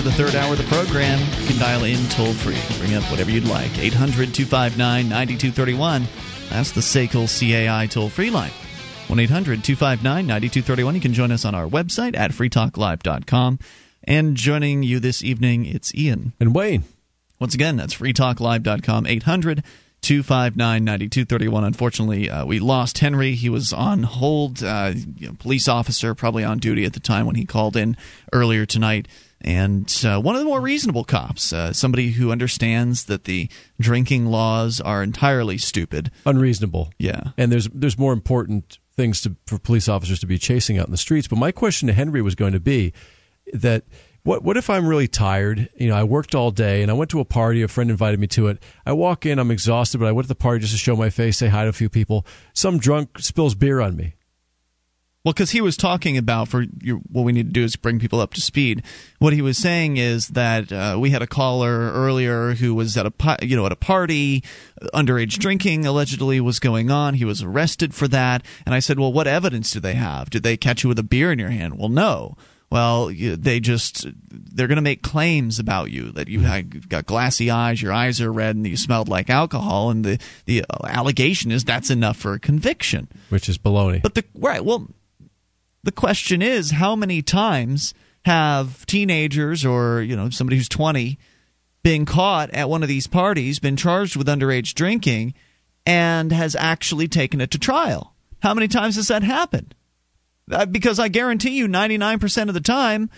Into 0.00 0.10
the 0.10 0.24
third 0.24 0.34
hour 0.34 0.52
of 0.52 0.58
the 0.58 0.64
program. 0.64 1.18
You 1.40 1.46
can 1.46 1.58
dial 1.58 1.84
in 1.84 1.98
toll 2.08 2.32
free. 2.32 2.58
Bring 2.78 2.94
up 2.94 3.02
whatever 3.10 3.30
you'd 3.30 3.46
like. 3.46 3.78
800 3.78 4.32
259 4.34 5.08
9231. 5.08 6.06
That's 6.48 6.72
the 6.72 6.80
SACL 6.80 7.28
CAI 7.28 7.86
toll 7.86 8.08
free 8.08 8.30
line. 8.30 8.52
1 9.08 9.18
800 9.18 9.62
259 9.64 10.26
9231. 10.26 10.94
You 10.94 11.00
can 11.00 11.12
join 11.12 11.32
us 11.32 11.44
on 11.44 11.54
our 11.54 11.66
website 11.66 12.16
at 12.16 12.30
freetalklive.com. 12.30 13.58
And 14.04 14.36
joining 14.36 14.82
you 14.82 15.00
this 15.00 15.22
evening, 15.22 15.66
it's 15.66 15.94
Ian. 15.94 16.32
And 16.40 16.54
Wayne. 16.54 16.84
Once 17.38 17.54
again, 17.54 17.76
that's 17.76 17.94
freetalklive.com, 17.94 19.06
800 19.06 19.64
259 20.00 20.84
9231. 20.84 21.64
Unfortunately, 21.64 22.30
uh, 22.30 22.46
we 22.46 22.58
lost 22.58 22.98
Henry. 22.98 23.34
He 23.34 23.50
was 23.50 23.72
on 23.72 24.04
hold, 24.04 24.62
uh, 24.62 24.92
you 25.16 25.28
know, 25.28 25.34
police 25.38 25.68
officer, 25.68 26.14
probably 26.14 26.44
on 26.44 26.58
duty 26.58 26.84
at 26.84 26.94
the 26.94 27.00
time 27.00 27.26
when 27.26 27.36
he 27.36 27.44
called 27.44 27.76
in 27.76 27.96
earlier 28.32 28.64
tonight. 28.64 29.08
And 29.42 29.90
uh, 30.04 30.20
one 30.20 30.34
of 30.34 30.40
the 30.40 30.44
more 30.44 30.60
reasonable 30.60 31.04
cops, 31.04 31.52
uh, 31.52 31.72
somebody 31.72 32.10
who 32.10 32.30
understands 32.30 33.04
that 33.04 33.24
the 33.24 33.48
drinking 33.80 34.26
laws 34.26 34.80
are 34.80 35.02
entirely 35.02 35.56
stupid, 35.56 36.10
unreasonable. 36.26 36.92
Yeah, 36.98 37.32
and 37.38 37.50
there's 37.50 37.68
there's 37.68 37.98
more 37.98 38.12
important 38.12 38.78
things 38.96 39.22
to, 39.22 39.36
for 39.46 39.58
police 39.58 39.88
officers 39.88 40.20
to 40.20 40.26
be 40.26 40.36
chasing 40.36 40.78
out 40.78 40.86
in 40.86 40.92
the 40.92 40.98
streets. 40.98 41.26
But 41.26 41.38
my 41.38 41.52
question 41.52 41.88
to 41.88 41.94
Henry 41.94 42.20
was 42.20 42.34
going 42.34 42.52
to 42.52 42.60
be 42.60 42.92
that 43.54 43.84
what 44.22 44.42
what 44.42 44.56
if 44.56 44.68
I'm 44.68 44.86
really 44.86 45.08
tired? 45.08 45.70
You 45.74 45.88
know, 45.88 45.96
I 45.96 46.04
worked 46.04 46.34
all 46.34 46.50
day 46.50 46.82
and 46.82 46.90
I 46.90 46.94
went 46.94 47.10
to 47.12 47.20
a 47.20 47.24
party. 47.24 47.62
A 47.62 47.68
friend 47.68 47.90
invited 47.90 48.20
me 48.20 48.26
to 48.28 48.48
it. 48.48 48.62
I 48.84 48.92
walk 48.92 49.24
in, 49.24 49.38
I'm 49.38 49.50
exhausted, 49.50 49.98
but 49.98 50.08
I 50.08 50.12
went 50.12 50.24
to 50.24 50.28
the 50.28 50.34
party 50.34 50.60
just 50.60 50.72
to 50.72 50.78
show 50.78 50.96
my 50.96 51.08
face, 51.10 51.38
say 51.38 51.48
hi 51.48 51.64
to 51.64 51.70
a 51.70 51.72
few 51.72 51.88
people. 51.88 52.26
Some 52.52 52.78
drunk 52.78 53.18
spills 53.18 53.54
beer 53.54 53.80
on 53.80 53.96
me. 53.96 54.14
Well, 55.22 55.34
because 55.34 55.50
he 55.50 55.60
was 55.60 55.76
talking 55.76 56.16
about 56.16 56.48
for 56.48 56.64
your, 56.80 56.96
what 57.12 57.26
we 57.26 57.32
need 57.32 57.48
to 57.48 57.52
do 57.52 57.62
is 57.62 57.76
bring 57.76 57.98
people 57.98 58.20
up 58.20 58.32
to 58.34 58.40
speed. 58.40 58.82
What 59.18 59.34
he 59.34 59.42
was 59.42 59.58
saying 59.58 59.98
is 59.98 60.28
that 60.28 60.72
uh, 60.72 60.96
we 60.98 61.10
had 61.10 61.20
a 61.20 61.26
caller 61.26 61.92
earlier 61.92 62.54
who 62.54 62.74
was 62.74 62.96
at 62.96 63.04
a 63.04 63.12
you 63.42 63.54
know 63.54 63.66
at 63.66 63.72
a 63.72 63.76
party, 63.76 64.42
underage 64.94 65.38
drinking 65.38 65.84
allegedly 65.84 66.40
was 66.40 66.58
going 66.58 66.90
on. 66.90 67.12
He 67.12 67.26
was 67.26 67.42
arrested 67.42 67.94
for 67.94 68.08
that, 68.08 68.42
and 68.64 68.74
I 68.74 68.78
said, 68.78 68.98
well, 68.98 69.12
what 69.12 69.26
evidence 69.26 69.72
do 69.72 69.80
they 69.80 69.92
have? 69.92 70.30
Did 70.30 70.42
they 70.42 70.56
catch 70.56 70.84
you 70.84 70.88
with 70.88 70.98
a 70.98 71.02
beer 71.02 71.30
in 71.30 71.38
your 71.38 71.50
hand? 71.50 71.78
Well, 71.78 71.90
no. 71.90 72.38
Well, 72.70 73.10
they 73.12 73.60
just 73.60 74.06
they're 74.30 74.68
going 74.68 74.76
to 74.76 74.82
make 74.82 75.02
claims 75.02 75.58
about 75.58 75.90
you 75.90 76.12
that 76.12 76.28
you 76.28 76.40
have 76.40 76.88
got 76.88 77.04
glassy 77.04 77.50
eyes, 77.50 77.82
your 77.82 77.92
eyes 77.92 78.22
are 78.22 78.32
red, 78.32 78.56
and 78.56 78.66
you 78.66 78.76
smelled 78.78 79.08
like 79.08 79.28
alcohol, 79.28 79.90
and 79.90 80.02
the 80.02 80.18
the 80.46 80.64
allegation 80.84 81.50
is 81.50 81.64
that's 81.64 81.90
enough 81.90 82.16
for 82.16 82.32
a 82.32 82.38
conviction, 82.38 83.08
which 83.28 83.50
is 83.50 83.58
baloney. 83.58 84.00
But 84.00 84.14
the 84.14 84.24
right, 84.34 84.64
well 84.64 84.88
the 85.82 85.92
question 85.92 86.42
is, 86.42 86.70
how 86.70 86.96
many 86.96 87.22
times 87.22 87.94
have 88.24 88.84
teenagers 88.86 89.64
or 89.64 90.02
you 90.02 90.16
know 90.16 90.30
somebody 90.30 90.56
who's 90.56 90.68
20 90.68 91.18
been 91.82 92.04
caught 92.04 92.50
at 92.50 92.68
one 92.68 92.82
of 92.82 92.88
these 92.88 93.06
parties, 93.06 93.58
been 93.58 93.76
charged 93.76 94.16
with 94.16 94.26
underage 94.26 94.74
drinking, 94.74 95.34
and 95.86 96.32
has 96.32 96.54
actually 96.54 97.08
taken 97.08 97.40
it 97.40 97.50
to 97.52 97.58
trial? 97.58 98.14
How 98.42 98.54
many 98.54 98.68
times 98.68 98.96
has 98.96 99.08
that 99.08 99.22
happened? 99.22 99.74
Uh, 100.50 100.66
because 100.66 100.98
I 100.98 101.08
guarantee 101.08 101.50
you, 101.50 101.68
99% 101.68 102.48
of 102.48 102.54
the 102.54 102.60
time, 102.60 103.10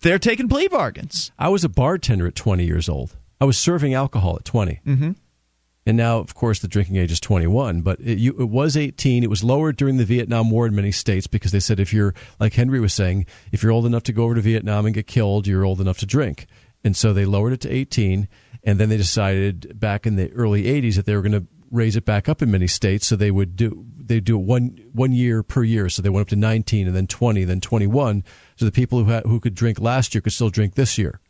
they're 0.00 0.18
taking 0.18 0.48
plea 0.48 0.68
bargains. 0.68 1.30
I 1.38 1.48
was 1.48 1.64
a 1.64 1.68
bartender 1.68 2.26
at 2.26 2.34
20 2.34 2.64
years 2.64 2.88
old. 2.88 3.16
I 3.40 3.44
was 3.44 3.58
serving 3.58 3.94
alcohol 3.94 4.36
at 4.36 4.44
20. 4.44 4.80
Mm-hmm. 4.86 5.10
And 5.86 5.96
now, 5.96 6.18
of 6.18 6.34
course, 6.34 6.60
the 6.60 6.68
drinking 6.68 6.96
age 6.96 7.12
is 7.12 7.20
21, 7.20 7.82
but 7.82 8.00
it, 8.00 8.18
you, 8.18 8.34
it, 8.38 8.48
was 8.48 8.76
18. 8.76 9.22
It 9.22 9.28
was 9.28 9.44
lowered 9.44 9.76
during 9.76 9.98
the 9.98 10.04
Vietnam 10.04 10.50
War 10.50 10.66
in 10.66 10.74
many 10.74 10.92
states 10.92 11.26
because 11.26 11.52
they 11.52 11.60
said 11.60 11.78
if 11.78 11.92
you're, 11.92 12.14
like 12.40 12.54
Henry 12.54 12.80
was 12.80 12.94
saying, 12.94 13.26
if 13.52 13.62
you're 13.62 13.72
old 13.72 13.84
enough 13.84 14.02
to 14.04 14.12
go 14.12 14.24
over 14.24 14.34
to 14.34 14.40
Vietnam 14.40 14.86
and 14.86 14.94
get 14.94 15.06
killed, 15.06 15.46
you're 15.46 15.64
old 15.64 15.80
enough 15.80 15.98
to 15.98 16.06
drink. 16.06 16.46
And 16.84 16.96
so 16.96 17.12
they 17.12 17.26
lowered 17.26 17.52
it 17.52 17.60
to 17.62 17.70
18. 17.70 18.28
And 18.62 18.80
then 18.80 18.88
they 18.88 18.96
decided 18.96 19.78
back 19.78 20.06
in 20.06 20.16
the 20.16 20.32
early 20.32 20.64
80s 20.64 20.96
that 20.96 21.04
they 21.04 21.14
were 21.14 21.22
going 21.22 21.32
to 21.32 21.46
raise 21.70 21.96
it 21.96 22.06
back 22.06 22.30
up 22.30 22.40
in 22.40 22.50
many 22.50 22.66
states. 22.66 23.06
So 23.06 23.16
they 23.16 23.30
would 23.30 23.54
do, 23.54 23.84
they 23.98 24.20
do 24.20 24.38
it 24.38 24.44
one, 24.44 24.78
one 24.92 25.12
year 25.12 25.42
per 25.42 25.62
year. 25.62 25.90
So 25.90 26.00
they 26.00 26.08
went 26.08 26.22
up 26.22 26.28
to 26.28 26.36
19 26.36 26.86
and 26.86 26.96
then 26.96 27.06
20, 27.06 27.44
then 27.44 27.60
21. 27.60 28.24
So 28.56 28.64
the 28.64 28.72
people 28.72 29.04
who 29.04 29.12
who 29.28 29.38
could 29.38 29.54
drink 29.54 29.80
last 29.80 30.14
year 30.14 30.22
could 30.22 30.32
still 30.32 30.50
drink 30.50 30.76
this 30.76 30.96
year. 30.96 31.20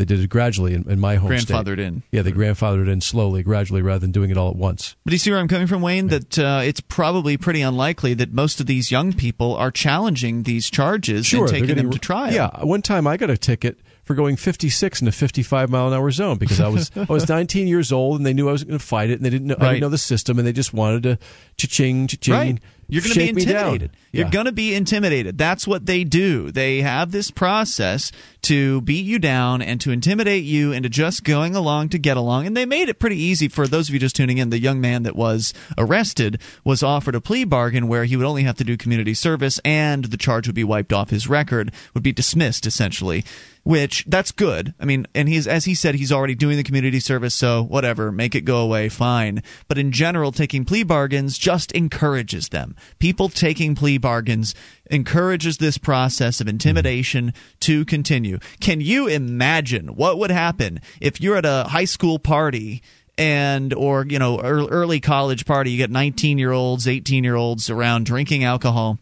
They 0.00 0.06
did 0.06 0.20
it 0.20 0.30
gradually 0.30 0.72
in, 0.72 0.90
in 0.90 0.98
my 0.98 1.16
home 1.16 1.30
grandfathered 1.30 1.74
state. 1.74 1.78
in. 1.80 2.02
Yeah, 2.10 2.22
they 2.22 2.32
grandfathered 2.32 2.88
in 2.88 3.02
slowly, 3.02 3.42
gradually, 3.42 3.82
rather 3.82 3.98
than 3.98 4.12
doing 4.12 4.30
it 4.30 4.38
all 4.38 4.48
at 4.48 4.56
once. 4.56 4.96
But 5.04 5.12
you 5.12 5.18
see 5.18 5.30
where 5.30 5.38
I'm 5.38 5.46
coming 5.46 5.66
from, 5.66 5.82
Wayne? 5.82 6.06
That 6.06 6.38
uh, 6.38 6.62
it's 6.64 6.80
probably 6.80 7.36
pretty 7.36 7.60
unlikely 7.60 8.14
that 8.14 8.32
most 8.32 8.60
of 8.60 8.66
these 8.66 8.90
young 8.90 9.12
people 9.12 9.54
are 9.56 9.70
challenging 9.70 10.44
these 10.44 10.70
charges 10.70 11.26
sure, 11.26 11.40
and 11.40 11.50
taking 11.50 11.76
them 11.76 11.90
to 11.90 11.98
trial. 11.98 12.32
Yeah, 12.32 12.48
one 12.64 12.80
time 12.80 13.06
I 13.06 13.18
got 13.18 13.28
a 13.28 13.36
ticket 13.36 13.78
for 14.04 14.14
going 14.14 14.36
56 14.36 15.02
in 15.02 15.08
a 15.08 15.12
55 15.12 15.68
mile 15.68 15.88
an 15.88 15.92
hour 15.92 16.10
zone 16.10 16.38
because 16.38 16.60
I 16.60 16.68
was 16.68 16.90
I 16.96 17.12
was 17.12 17.28
19 17.28 17.68
years 17.68 17.92
old 17.92 18.16
and 18.16 18.24
they 18.24 18.32
knew 18.32 18.48
I 18.48 18.52
was 18.52 18.64
going 18.64 18.78
to 18.78 18.84
fight 18.84 19.10
it 19.10 19.16
and 19.16 19.24
they 19.24 19.28
didn't 19.28 19.48
know 19.48 19.56
right. 19.60 19.66
I 19.66 19.72
didn't 19.72 19.82
know 19.82 19.88
the 19.90 19.98
system 19.98 20.38
and 20.38 20.48
they 20.48 20.54
just 20.54 20.72
wanted 20.72 21.02
to 21.02 21.18
cha-ching 21.58 22.06
cha-ching 22.06 22.32
right. 22.32 22.58
You're 22.90 23.02
going 23.02 23.12
to 23.12 23.18
be 23.18 23.28
intimidated. 23.28 23.90
You're 24.12 24.30
going 24.30 24.46
to 24.46 24.52
be 24.52 24.74
intimidated. 24.74 25.38
That's 25.38 25.66
what 25.66 25.86
they 25.86 26.04
do. 26.04 26.50
They 26.50 26.80
have 26.80 27.12
this 27.12 27.30
process 27.30 28.10
to 28.42 28.80
beat 28.80 29.04
you 29.04 29.18
down 29.18 29.62
and 29.62 29.80
to 29.82 29.92
intimidate 29.92 30.44
you 30.44 30.72
into 30.72 30.88
just 30.88 31.24
going 31.24 31.54
along 31.54 31.90
to 31.90 31.98
get 31.98 32.16
along. 32.16 32.46
And 32.46 32.56
they 32.56 32.66
made 32.66 32.88
it 32.88 32.98
pretty 32.98 33.18
easy 33.18 33.48
for 33.48 33.66
those 33.66 33.88
of 33.88 33.94
you 33.94 34.00
just 34.00 34.16
tuning 34.16 34.38
in. 34.38 34.50
The 34.50 34.58
young 34.58 34.80
man 34.80 35.04
that 35.04 35.14
was 35.14 35.54
arrested 35.78 36.40
was 36.64 36.82
offered 36.82 37.14
a 37.14 37.20
plea 37.20 37.44
bargain 37.44 37.86
where 37.86 38.04
he 38.04 38.16
would 38.16 38.26
only 38.26 38.42
have 38.42 38.56
to 38.56 38.64
do 38.64 38.76
community 38.76 39.14
service 39.14 39.60
and 39.64 40.06
the 40.06 40.16
charge 40.16 40.46
would 40.46 40.56
be 40.56 40.64
wiped 40.64 40.92
off 40.92 41.10
his 41.10 41.28
record, 41.28 41.72
would 41.94 42.02
be 42.02 42.12
dismissed 42.12 42.66
essentially 42.66 43.24
which 43.62 44.04
that's 44.06 44.32
good. 44.32 44.74
I 44.80 44.84
mean, 44.84 45.06
and 45.14 45.28
he's 45.28 45.46
as 45.46 45.64
he 45.64 45.74
said, 45.74 45.94
he's 45.94 46.12
already 46.12 46.34
doing 46.34 46.56
the 46.56 46.62
community 46.62 47.00
service, 47.00 47.34
so 47.34 47.62
whatever, 47.62 48.10
make 48.10 48.34
it 48.34 48.42
go 48.42 48.58
away, 48.58 48.88
fine. 48.88 49.42
But 49.68 49.78
in 49.78 49.92
general, 49.92 50.32
taking 50.32 50.64
plea 50.64 50.82
bargains 50.82 51.38
just 51.38 51.72
encourages 51.72 52.48
them. 52.48 52.74
People 52.98 53.28
taking 53.28 53.74
plea 53.74 53.98
bargains 53.98 54.54
encourages 54.90 55.58
this 55.58 55.78
process 55.78 56.40
of 56.40 56.48
intimidation 56.48 57.32
to 57.60 57.84
continue. 57.84 58.38
Can 58.60 58.80
you 58.80 59.06
imagine 59.06 59.94
what 59.96 60.18
would 60.18 60.30
happen 60.30 60.80
if 61.00 61.20
you're 61.20 61.36
at 61.36 61.46
a 61.46 61.64
high 61.68 61.86
school 61.86 62.18
party? 62.18 62.82
and 63.18 63.74
or 63.74 64.06
you 64.08 64.18
know 64.18 64.40
early 64.40 64.98
college 64.98 65.44
party 65.44 65.72
you 65.72 65.76
get 65.76 65.90
19 65.90 66.38
year 66.38 66.52
olds 66.52 66.88
18 66.88 67.22
year 67.22 67.34
olds 67.34 67.68
around 67.68 68.06
drinking 68.06 68.44
alcohol 68.44 68.98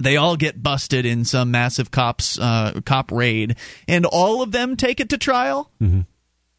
they 0.00 0.16
all 0.16 0.36
get 0.36 0.62
busted 0.62 1.04
in 1.04 1.24
some 1.24 1.50
massive 1.50 1.90
cops 1.90 2.38
uh, 2.38 2.80
cop 2.84 3.12
raid, 3.12 3.56
and 3.86 4.06
all 4.06 4.42
of 4.42 4.50
them 4.50 4.76
take 4.76 4.98
it 4.98 5.10
to 5.10 5.18
trial. 5.18 5.70
Mm-hmm. 5.80 6.00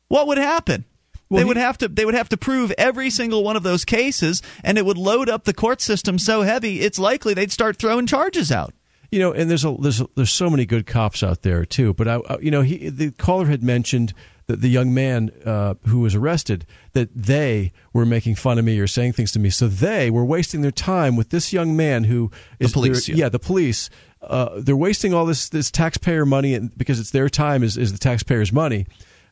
What 0.08 0.28
would 0.28 0.38
happen? 0.38 0.86
Well, 1.32 1.40
they 1.40 1.44
he, 1.44 1.48
would 1.48 1.58
have 1.58 1.78
to 1.78 1.88
they 1.88 2.04
would 2.04 2.14
have 2.14 2.30
to 2.30 2.38
prove 2.38 2.72
every 2.78 3.10
single 3.10 3.44
one 3.44 3.56
of 3.56 3.64
those 3.64 3.86
cases, 3.86 4.42
and 4.66 4.78
it 4.78 4.86
would 4.86 4.98
load 4.98 5.30
up 5.30 5.46
the 5.46 5.54
court 5.54 5.80
system 5.80 6.20
so 6.20 6.42
heavy 6.42 6.82
it's 6.82 7.00
likely 7.00 7.34
they'd 7.34 7.52
start 7.52 7.78
throwing 7.78 8.06
charges 8.06 8.52
out. 8.52 8.74
You 9.12 9.20
know, 9.20 9.32
and 9.32 9.50
there's 9.50 9.64
a 9.64 9.76
there's 9.80 10.02
a, 10.02 10.08
there's 10.16 10.32
so 10.32 10.50
many 10.50 10.66
good 10.66 10.86
cops 10.86 11.24
out 11.24 11.42
there 11.42 11.66
too. 11.66 11.94
But 11.94 12.08
I, 12.08 12.20
you 12.42 12.52
know, 12.52 12.62
he 12.62 12.90
the 12.90 13.12
caller 13.12 13.46
had 13.46 13.64
mentioned 13.64 14.14
the, 14.48 14.58
the 14.58 14.68
young 14.68 14.94
man 14.94 15.32
uh, 15.46 15.76
who 15.88 16.02
was 16.02 16.16
arrested 16.16 16.66
that 16.94 17.10
they 17.16 17.72
were 17.94 18.06
making 18.06 18.36
fun 18.36 18.60
of 18.60 18.66
me 18.66 18.78
or 18.80 18.88
saying 18.88 19.14
things 19.14 19.32
to 19.34 19.40
me. 19.40 19.50
So 19.50 19.68
they 19.68 20.10
were 20.10 20.26
wasting 20.26 20.62
their 20.62 20.72
time 20.72 21.16
with 21.16 21.30
this 21.30 21.54
young 21.54 21.76
man 21.78 22.04
who 22.04 22.30
is 22.60 22.72
the 22.72 22.74
police. 22.74 23.08
Yeah. 23.08 23.16
yeah, 23.16 23.30
the 23.30 23.40
police. 23.40 23.90
Uh, 24.22 24.60
they're 24.60 24.76
wasting 24.76 25.14
all 25.14 25.26
this 25.26 25.50
this 25.50 25.72
taxpayer 25.72 26.26
money 26.26 26.60
because 26.60 27.00
it's 27.00 27.12
their 27.12 27.30
time 27.30 27.64
is, 27.64 27.78
is 27.78 27.94
the 27.94 28.00
taxpayers' 28.00 28.52
money. 28.52 28.86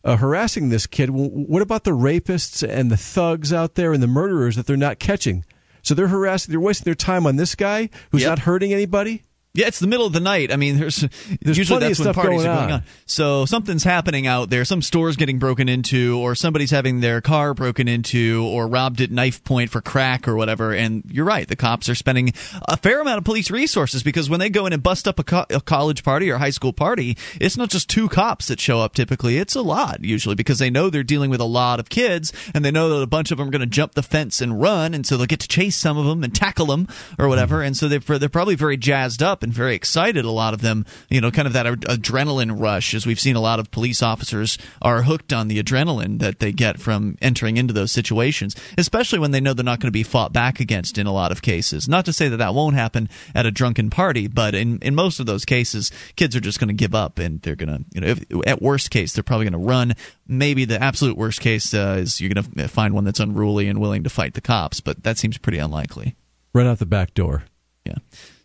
Uh, 0.04 0.16
harassing 0.16 0.70
this 0.70 0.88
kid. 0.88 1.10
What 1.10 1.62
about 1.62 1.84
the 1.84 1.92
rapists 1.92 2.68
and 2.68 2.90
the 2.90 2.96
thugs 2.96 3.52
out 3.52 3.76
there 3.76 3.92
and 3.92 4.02
the 4.02 4.08
murderers 4.08 4.56
that 4.56 4.66
they're 4.66 4.78
not 4.78 4.98
catching? 4.98 5.44
So 5.82 5.94
they're 5.94 6.08
harassing. 6.08 6.52
They're 6.52 6.60
wasting 6.60 6.86
their 6.86 6.96
time 6.96 7.26
on 7.28 7.36
this 7.36 7.56
guy 7.56 7.90
who's 8.12 8.22
yep. 8.22 8.30
not 8.30 8.40
hurting 8.40 8.72
anybody. 8.72 9.24
Yeah, 9.56 9.66
it's 9.66 9.80
the 9.80 9.88
middle 9.88 10.06
of 10.06 10.14
the 10.14 10.20
night. 10.20 10.54
I 10.54 10.58
mean, 10.58 10.78
there's, 10.78 11.04
there's 11.42 11.58
usually 11.58 11.80
that's 11.80 12.00
when 12.00 12.14
parties 12.14 12.44
going 12.44 12.48
are 12.48 12.56
going 12.56 12.72
on. 12.72 12.82
on. 12.82 12.84
So 13.08 13.46
something's 13.48 13.84
happening 13.84 14.28
out 14.28 14.52
there. 14.52 14.64
Some 14.64 14.84
store's 14.84 15.16
getting 15.16 15.40
broken 15.40 15.68
into, 15.68 16.20
or 16.20 16.36
somebody's 16.36 16.70
having 16.70 17.00
their 17.00 17.20
car 17.20 17.56
broken 17.56 17.88
into, 17.88 18.46
or 18.46 18.68
robbed 18.68 19.02
at 19.02 19.10
knife 19.10 19.44
point 19.44 19.72
for 19.72 19.82
crack 19.82 20.28
or 20.28 20.36
whatever. 20.36 20.72
And 20.72 21.04
you're 21.10 21.26
right, 21.26 21.48
the 21.48 21.56
cops 21.56 21.90
are 21.90 21.96
spending 21.96 22.32
a 22.68 22.78
fair 22.78 23.02
amount 23.02 23.18
of 23.18 23.24
police 23.24 23.50
resources 23.50 24.04
because 24.04 24.30
when 24.30 24.40
they 24.40 24.52
go 24.52 24.68
in 24.68 24.74
and 24.74 24.84
bust 24.84 25.08
up 25.08 25.18
a, 25.18 25.24
co- 25.24 25.46
a 25.50 25.62
college 25.62 26.04
party 26.04 26.30
or 26.30 26.38
high 26.38 26.52
school 26.52 26.72
party, 26.72 27.18
it's 27.42 27.58
not 27.58 27.70
just 27.70 27.90
two 27.90 28.08
cops 28.08 28.50
that 28.50 28.60
show 28.60 28.80
up. 28.80 28.94
Typically, 28.94 29.38
it's 29.40 29.56
a 29.56 29.64
lot 29.64 30.04
usually 30.04 30.36
because 30.36 30.60
they 30.60 30.70
know 30.70 30.92
they're 30.92 31.02
dealing 31.02 31.32
with 31.32 31.42
a 31.42 31.46
lot 31.46 31.80
of 31.80 31.90
kids, 31.90 32.32
and 32.54 32.64
they 32.64 32.70
know 32.72 32.90
that 32.90 33.02
a 33.02 33.08
bunch 33.08 33.32
of 33.32 33.40
them 33.40 33.48
are 33.48 33.52
going 33.52 33.62
to 33.62 33.66
jump 33.66 33.96
the 33.96 34.04
fence 34.04 34.42
and 34.42 34.62
run, 34.62 34.94
and 34.94 35.08
so 35.08 35.18
they'll 35.18 35.26
get 35.26 35.40
to 35.40 35.48
chase 35.48 35.76
some 35.76 35.98
of 35.98 36.06
them 36.06 36.24
and 36.24 36.36
tackle 36.36 36.68
them 36.68 36.88
or 37.18 37.28
whatever. 37.28 37.58
Mm-hmm. 37.58 37.66
And 37.66 37.78
so 37.78 37.88
they're 37.88 38.20
they're 38.20 38.30
probably 38.30 38.56
very 38.56 38.78
jazzed 38.78 39.24
up 39.24 39.39
up 39.40 39.44
and 39.44 39.54
very 39.54 39.74
excited. 39.74 40.26
A 40.26 40.32
lot 40.32 40.54
of 40.54 40.62
them, 40.62 40.86
you 41.10 41.22
know, 41.22 41.32
kind 41.32 41.48
of 41.48 41.54
that 41.54 41.66
ad- 41.66 41.82
adrenaline 41.82 42.60
rush, 42.60 42.94
as 42.94 43.06
we've 43.06 43.20
seen 43.20 43.38
a 43.38 43.42
lot 43.42 43.60
of 43.60 43.72
police 43.72 44.04
officers 44.04 44.58
are 44.82 45.04
hooked 45.04 45.32
on 45.32 45.48
the 45.48 45.64
adrenaline 45.64 46.20
that 46.20 46.40
they 46.40 46.52
get 46.52 46.80
from 46.80 47.18
entering 47.22 47.56
into 47.56 47.74
those 47.74 47.92
situations, 47.92 48.56
especially 48.78 49.20
when 49.20 49.32
they 49.32 49.40
know 49.40 49.54
they're 49.54 49.64
not 49.64 49.80
going 49.80 49.88
to 49.88 49.92
be 49.92 50.04
fought 50.04 50.34
back 50.34 50.60
against 50.60 50.98
in 50.98 51.08
a 51.08 51.14
lot 51.14 51.32
of 51.32 51.42
cases. 51.42 51.88
Not 51.88 52.06
to 52.06 52.14
say 52.14 52.28
that 52.28 52.38
that 52.38 52.54
won't 52.54 52.76
happen 52.76 53.08
at 53.34 53.46
a 53.46 53.52
drunken 53.52 53.90
party, 53.90 54.28
but 54.28 54.56
in, 54.56 54.80
in 54.80 54.94
most 54.94 55.22
of 55.22 55.26
those 55.26 55.46
cases, 55.46 55.92
kids 56.18 56.36
are 56.36 56.42
just 56.42 56.60
going 56.60 56.68
to 56.68 56.74
give 56.74 56.94
up 56.94 57.18
and 57.18 57.42
they're 57.42 57.56
going 57.56 57.70
to, 57.70 57.86
you 57.94 58.02
know, 58.02 58.08
if, 58.08 58.26
at 58.46 58.62
worst 58.62 58.92
case, 58.92 59.14
they're 59.14 59.24
probably 59.24 59.46
going 59.46 59.62
to 59.62 59.68
run. 59.68 59.94
Maybe 60.28 60.66
the 60.66 60.82
absolute 60.84 61.16
worst 61.16 61.40
case 61.40 61.74
uh, 61.74 61.98
is 62.00 62.20
you're 62.20 62.34
going 62.34 62.44
to 62.44 62.68
find 62.68 62.94
one 62.94 63.06
that's 63.06 63.22
unruly 63.22 63.70
and 63.70 63.80
willing 63.80 64.04
to 64.04 64.10
fight 64.10 64.34
the 64.34 64.42
cops, 64.42 64.82
but 64.82 65.04
that 65.04 65.18
seems 65.18 65.38
pretty 65.38 65.60
unlikely. 65.60 66.16
Run 66.54 66.68
out 66.68 66.80
the 66.80 66.86
back 66.86 67.14
door. 67.14 67.44
Yeah. 67.86 67.96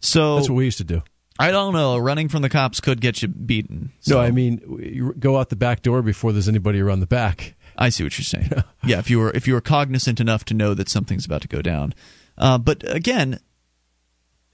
So 0.05 0.37
That's 0.37 0.49
what 0.49 0.57
we 0.57 0.65
used 0.65 0.79
to 0.79 0.85
do. 0.85 1.03
I 1.39 1.51
don't 1.51 1.73
know. 1.73 1.99
Running 1.99 2.29
from 2.29 2.43
the 2.43 2.49
cops 2.49 2.81
could 2.81 3.01
get 3.01 3.23
you 3.23 3.29
beaten. 3.29 3.93
No, 4.07 4.21
I 4.21 4.31
mean, 4.31 4.61
you 4.81 5.15
go 5.19 5.37
out 5.37 5.49
the 5.49 5.57
back 5.57 5.83
door 5.83 6.01
before 6.03 6.33
there's 6.33 6.49
anybody 6.49 6.81
around 6.81 7.01
the 7.01 7.07
back. 7.07 7.55
I 7.77 7.89
see 7.89 8.05
what 8.05 8.17
you're 8.17 8.25
saying. 8.25 8.51
yeah, 8.85 9.01
if 9.01 9.11
you 9.11 9.19
were 9.19 9.33
if 9.33 9.49
you 9.49 9.55
were 9.55 9.61
cognizant 9.61 10.21
enough 10.21 10.45
to 10.47 10.55
know 10.55 10.75
that 10.75 10.89
something's 10.89 11.27
about 11.27 11.43
to 11.43 11.49
go 11.49 11.61
down. 11.61 11.93
Uh, 12.39 12.59
but 12.59 12.85
again, 12.87 13.41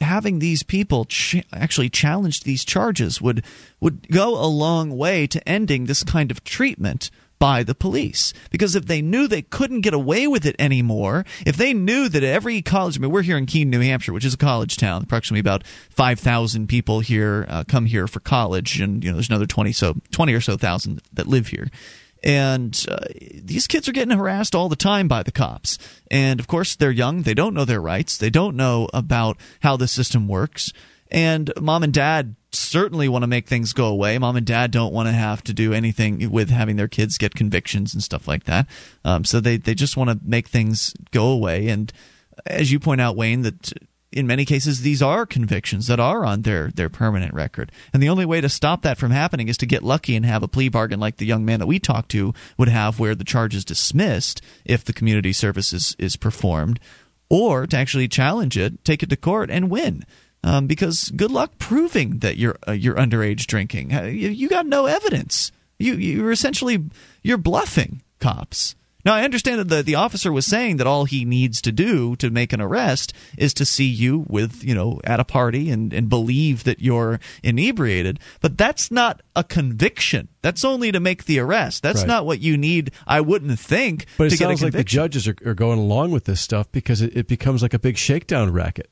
having 0.00 0.38
these 0.38 0.62
people 0.62 1.04
ch- 1.04 1.44
actually 1.52 1.90
challenge 1.90 2.40
these 2.40 2.64
charges 2.64 3.20
would 3.20 3.44
would 3.80 4.08
go 4.10 4.42
a 4.42 4.46
long 4.46 4.96
way 4.96 5.26
to 5.26 5.46
ending 5.46 5.84
this 5.84 6.02
kind 6.02 6.30
of 6.30 6.42
treatment 6.44 7.10
by 7.40 7.64
the 7.64 7.74
police. 7.74 8.32
Because 8.50 8.76
if 8.76 8.86
they 8.86 9.02
knew 9.02 9.26
they 9.26 9.42
couldn't 9.42 9.80
get 9.80 9.94
away 9.94 10.28
with 10.28 10.46
it 10.46 10.54
anymore, 10.60 11.24
if 11.44 11.56
they 11.56 11.74
knew 11.74 12.08
that 12.08 12.22
every 12.22 12.62
college, 12.62 12.96
I 12.96 13.00
mean, 13.00 13.10
we're 13.10 13.22
here 13.22 13.38
in 13.38 13.46
Keene, 13.46 13.70
New 13.70 13.80
Hampshire, 13.80 14.12
which 14.12 14.24
is 14.24 14.34
a 14.34 14.38
college 14.38 14.76
town, 14.76 15.02
approximately 15.02 15.40
about 15.40 15.66
5,000 15.66 16.68
people 16.68 17.00
here 17.00 17.46
uh, 17.48 17.64
come 17.66 17.86
here 17.86 18.06
for 18.06 18.20
college, 18.20 18.80
and, 18.80 19.02
you 19.02 19.10
know, 19.10 19.16
there's 19.16 19.30
another 19.30 19.46
20 19.46 19.72
so 19.72 19.96
20 20.12 20.34
or 20.34 20.40
so 20.40 20.56
thousand 20.56 21.00
that 21.14 21.26
live 21.26 21.48
here. 21.48 21.68
And 22.22 22.78
uh, 22.88 23.06
these 23.34 23.66
kids 23.66 23.88
are 23.88 23.92
getting 23.92 24.16
harassed 24.16 24.54
all 24.54 24.68
the 24.68 24.76
time 24.76 25.08
by 25.08 25.22
the 25.22 25.32
cops. 25.32 25.78
And 26.10 26.38
of 26.38 26.46
course 26.46 26.76
they're 26.76 26.90
young. 26.90 27.22
They 27.22 27.32
don't 27.32 27.54
know 27.54 27.64
their 27.64 27.80
rights. 27.80 28.18
They 28.18 28.28
don't 28.28 28.56
know 28.56 28.90
about 28.92 29.38
how 29.60 29.78
the 29.78 29.88
system 29.88 30.28
works. 30.28 30.70
And 31.10 31.50
mom 31.58 31.82
and 31.82 31.94
dad 31.94 32.36
certainly 32.52 33.08
want 33.08 33.22
to 33.22 33.28
make 33.28 33.46
things 33.46 33.72
go 33.72 33.86
away. 33.86 34.18
Mom 34.18 34.36
and 34.36 34.46
dad 34.46 34.70
don't 34.70 34.92
want 34.92 35.08
to 35.08 35.12
have 35.12 35.42
to 35.44 35.52
do 35.52 35.72
anything 35.72 36.30
with 36.30 36.50
having 36.50 36.76
their 36.76 36.88
kids 36.88 37.18
get 37.18 37.34
convictions 37.34 37.94
and 37.94 38.02
stuff 38.02 38.26
like 38.26 38.44
that. 38.44 38.66
Um, 39.04 39.24
so 39.24 39.40
they, 39.40 39.56
they 39.56 39.74
just 39.74 39.96
want 39.96 40.10
to 40.10 40.18
make 40.22 40.48
things 40.48 40.94
go 41.10 41.28
away. 41.28 41.68
And 41.68 41.92
as 42.46 42.72
you 42.72 42.80
point 42.80 43.00
out 43.00 43.16
wayne 43.16 43.42
that 43.42 43.72
in 44.12 44.26
many 44.26 44.44
cases 44.44 44.80
these 44.80 45.02
are 45.02 45.24
convictions 45.24 45.86
that 45.86 46.00
are 46.00 46.24
on 46.24 46.42
their 46.42 46.70
their 46.72 46.88
permanent 46.88 47.32
record. 47.32 47.70
And 47.92 48.02
the 48.02 48.08
only 48.08 48.26
way 48.26 48.40
to 48.40 48.48
stop 48.48 48.82
that 48.82 48.98
from 48.98 49.10
happening 49.10 49.48
is 49.48 49.56
to 49.58 49.66
get 49.66 49.82
lucky 49.82 50.16
and 50.16 50.26
have 50.26 50.42
a 50.42 50.48
plea 50.48 50.68
bargain 50.68 51.00
like 51.00 51.16
the 51.16 51.26
young 51.26 51.44
man 51.44 51.60
that 51.60 51.66
we 51.66 51.78
talked 51.78 52.10
to 52.12 52.34
would 52.58 52.68
have 52.68 52.98
where 52.98 53.14
the 53.14 53.24
charge 53.24 53.54
is 53.54 53.64
dismissed 53.64 54.42
if 54.64 54.84
the 54.84 54.92
community 54.92 55.32
service 55.32 55.72
is, 55.72 55.94
is 55.98 56.16
performed 56.16 56.80
or 57.28 57.66
to 57.66 57.76
actually 57.76 58.08
challenge 58.08 58.58
it 58.58 58.84
take 58.84 59.02
it 59.02 59.10
to 59.10 59.16
court 59.16 59.50
and 59.50 59.70
win 59.70 60.04
um, 60.42 60.66
because 60.66 61.10
good 61.10 61.30
luck 61.30 61.52
proving 61.58 62.18
that 62.18 62.36
you're 62.36 62.56
uh, 62.66 62.72
you're 62.72 62.96
underage 62.96 63.46
drinking 63.46 63.90
you, 63.90 64.48
got 64.48 64.66
no 64.66 64.86
evidence 64.86 65.52
you 65.78 65.94
you're 65.94 66.32
essentially 66.32 66.84
you're 67.22 67.38
bluffing 67.38 68.02
cops 68.18 68.74
now, 69.04 69.14
I 69.14 69.24
understand 69.24 69.60
that 69.60 69.68
the, 69.68 69.82
the 69.82 69.94
officer 69.94 70.30
was 70.30 70.46
saying 70.46 70.76
that 70.76 70.86
all 70.86 71.04
he 71.04 71.24
needs 71.24 71.62
to 71.62 71.72
do 71.72 72.16
to 72.16 72.30
make 72.30 72.52
an 72.52 72.60
arrest 72.60 73.12
is 73.38 73.54
to 73.54 73.64
see 73.64 73.86
you 73.86 74.26
with, 74.28 74.62
you 74.62 74.74
know, 74.74 75.00
at 75.04 75.20
a 75.20 75.24
party 75.24 75.70
and, 75.70 75.92
and 75.92 76.08
believe 76.08 76.64
that 76.64 76.80
you're 76.80 77.18
inebriated. 77.42 78.20
But 78.40 78.58
that's 78.58 78.90
not 78.90 79.22
a 79.34 79.42
conviction. 79.42 80.28
That's 80.42 80.64
only 80.64 80.92
to 80.92 81.00
make 81.00 81.24
the 81.24 81.38
arrest. 81.38 81.82
That's 81.82 82.00
Right. 82.00 82.08
not 82.08 82.26
what 82.26 82.40
you 82.40 82.56
need, 82.56 82.92
I 83.06 83.20
wouldn't 83.20 83.58
think, 83.58 84.06
But 84.18 84.28
it 84.28 84.30
to 84.30 84.36
get 84.36 84.44
a 84.44 84.48
sounds 84.48 84.62
like 84.62 84.72
the 84.72 84.84
judges 84.84 85.28
are, 85.28 85.36
are 85.44 85.54
going 85.54 85.78
along 85.78 86.10
with 86.10 86.24
this 86.24 86.40
stuff 86.40 86.70
because 86.72 87.00
it, 87.00 87.16
it 87.16 87.26
becomes 87.26 87.62
like 87.62 87.74
a 87.74 87.78
big 87.78 87.96
shakedown 87.96 88.52
racket. 88.52 88.90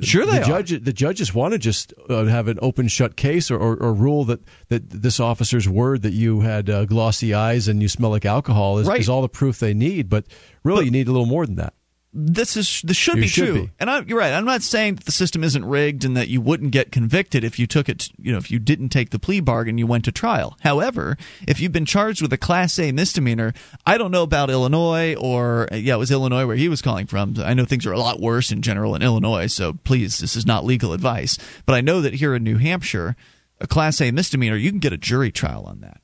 Sure 0.00 0.24
they 0.24 0.38
the 0.38 0.52
are. 0.52 0.62
The 0.62 0.92
judges 0.92 1.34
want 1.34 1.52
to 1.52 1.58
just 1.58 1.92
uh, 2.08 2.24
have 2.26 2.46
an 2.46 2.58
open 2.62 2.86
shut 2.88 3.16
case 3.16 3.50
or, 3.50 3.56
or, 3.58 3.76
or 3.82 3.92
rule 3.92 4.24
that, 4.26 4.40
that 4.68 4.88
this 4.90 5.18
officer's 5.18 5.68
word 5.68 6.02
that 6.02 6.12
you 6.12 6.40
had 6.40 6.70
uh, 6.70 6.84
glossy 6.84 7.34
eyes 7.34 7.66
and 7.66 7.82
you 7.82 7.88
smell 7.88 8.10
like 8.10 8.24
alcohol 8.24 8.78
is, 8.78 8.86
Right. 8.86 9.00
is 9.00 9.08
all 9.08 9.22
the 9.22 9.28
proof 9.28 9.58
they 9.58 9.74
need. 9.74 10.08
But 10.08 10.26
really, 10.62 10.84
you 10.84 10.92
need 10.92 11.08
a 11.08 11.12
little 11.12 11.26
more 11.26 11.44
than 11.46 11.56
that. 11.56 11.74
This 12.12 12.56
is 12.56 12.80
this 12.82 12.96
should 12.96 13.16
You 13.16 13.22
be 13.22 13.28
should 13.28 13.46
true. 13.46 13.62
be. 13.66 13.70
And 13.78 13.90
I, 13.90 14.00
you're 14.00 14.18
right. 14.18 14.32
I'm 14.32 14.46
not 14.46 14.62
saying 14.62 14.94
that 14.94 15.04
the 15.04 15.12
system 15.12 15.44
isn't 15.44 15.64
rigged 15.64 16.04
and 16.04 16.16
that 16.16 16.28
you 16.28 16.40
wouldn't 16.40 16.70
get 16.70 16.90
convicted 16.90 17.44
if 17.44 17.58
you 17.58 17.66
took 17.66 17.88
it. 17.88 18.08
You 18.18 18.32
know, 18.32 18.38
if 18.38 18.50
you 18.50 18.58
didn't 18.58 18.88
take 18.88 19.10
the 19.10 19.18
plea 19.18 19.40
bargain, 19.40 19.76
you 19.76 19.86
went 19.86 20.06
to 20.06 20.12
trial. 20.12 20.56
However, 20.60 21.18
if 21.46 21.60
you've 21.60 21.72
been 21.72 21.84
charged 21.84 22.22
with 22.22 22.32
a 22.32 22.38
Class 22.38 22.78
A 22.78 22.92
misdemeanor, 22.92 23.52
I 23.84 23.98
don't 23.98 24.10
know 24.10 24.22
about 24.22 24.48
Illinois 24.48 25.16
or 25.16 25.68
yeah, 25.70 25.94
it 25.94 25.98
was 25.98 26.10
Illinois 26.10 26.46
where 26.46 26.56
he 26.56 26.68
was 26.68 26.80
calling 26.80 27.06
from. 27.06 27.34
I 27.38 27.52
know 27.52 27.66
things 27.66 27.84
are 27.84 27.92
a 27.92 28.00
lot 28.00 28.20
worse 28.20 28.50
in 28.50 28.62
general 28.62 28.94
in 28.94 29.02
Illinois. 29.02 29.46
So 29.46 29.74
please, 29.84 30.18
this 30.18 30.34
is 30.34 30.46
not 30.46 30.64
legal 30.64 30.94
advice. 30.94 31.36
But 31.66 31.74
I 31.74 31.82
know 31.82 32.00
that 32.00 32.14
here 32.14 32.34
in 32.34 32.42
New 32.42 32.56
Hampshire, 32.56 33.16
a 33.60 33.66
Class 33.66 34.00
A 34.00 34.10
misdemeanor, 34.12 34.56
you 34.56 34.70
can 34.70 34.80
get 34.80 34.94
a 34.94 34.98
jury 34.98 35.30
trial 35.30 35.64
on 35.66 35.80
that. 35.80 36.00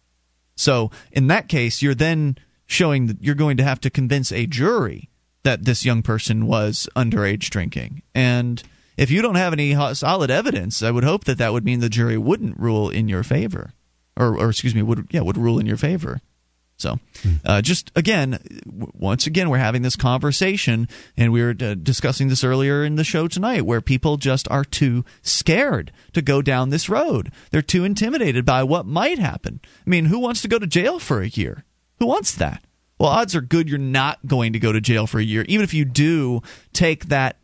So 0.55 0.91
in 1.13 1.29
that 1.29 1.49
case, 1.49 1.81
you're 1.81 1.95
then 1.95 2.37
showing 2.67 3.07
that 3.07 3.23
you're 3.23 3.35
going 3.35 3.57
to 3.57 3.65
have 3.65 3.81
to 3.81 3.91
convince 3.91 4.31
a 4.33 4.47
jury 4.47 5.09
that 5.45 5.65
this 5.65 5.85
young 5.85 6.03
person 6.03 6.47
was 6.47 6.89
underage 6.97 7.51
drinking. 7.51 8.03
And 8.15 8.63
if 8.97 9.11
you 9.11 9.23
don't 9.23 9.37
have 9.37 9.53
any 9.53 9.75
solid 9.95 10.31
evidence, 10.31 10.83
I 10.83 10.91
would 10.91 11.05
hope 11.05 11.25
that 11.25 11.39
that 11.39 11.53
would 11.53 11.65
mean 11.65 11.81
the 11.81 11.89
jury 11.89 12.19
wouldn't 12.19 12.59
rule 12.59 12.91
in 12.91 13.09
your 13.09 13.23
favor, 13.23 13.73
or, 14.17 14.37
or 14.39 14.51
excuse 14.51 14.75
me, 14.75 14.83
would 14.83 15.07
yeah 15.11 15.21
would 15.21 15.39
rule 15.39 15.59
in 15.59 15.67
your 15.67 15.77
favor. 15.77 16.21
So, 16.77 16.99
uh, 17.45 17.63
just 17.63 17.93
again, 17.95 18.33
w- 18.67 18.91
once 18.95 19.29
again, 19.29 19.49
we're 19.49 19.59
having 19.59 19.83
this 19.83 19.95
conversation, 19.95 20.89
and 21.17 21.33
we 21.33 21.41
were 21.41 21.55
uh, 21.61 21.75
discussing 21.75 22.27
this 22.27 22.43
earlier 22.43 22.85
in 22.85 22.97
the 22.97 23.05
show 23.05 23.29
tonight, 23.29 23.65
where 23.65 23.81
people 23.81 24.17
just 24.17 24.51
are 24.51 24.65
too 24.65 25.05
scared 25.23 25.93
to 26.15 26.23
go 26.23 26.43
down 26.43 26.71
this 26.71 26.89
road. 26.89 27.31
They're 27.51 27.63
too 27.63 27.85
intimidated 27.85 28.45
by 28.45 28.65
what 28.65 28.87
might 28.87 29.21
happen. 29.21 29.61
I 29.87 29.91
mean, 29.91 30.07
who 30.07 30.19
wants 30.19 30.43
to 30.43 30.49
go 30.49 30.59
to 30.59 30.67
jail 30.67 30.99
for 30.99 31.21
a 31.21 31.29
year? 31.29 31.65
Who 32.01 32.07
wants 32.07 32.35
that? 32.37 32.64
Well, 32.99 33.11
odds 33.11 33.35
are 33.35 33.41
good 33.41 33.69
you're 33.69 33.79
not 33.79 34.25
going 34.27 34.53
to 34.53 34.59
go 34.59 34.73
to 34.73 34.81
jail 34.81 35.07
for 35.07 35.19
a 35.19 35.25
year. 35.25 35.45
Even 35.49 35.65
if 35.65 35.75
you 35.75 35.85
do 35.85 36.43
take 36.73 37.07
that 37.07 37.37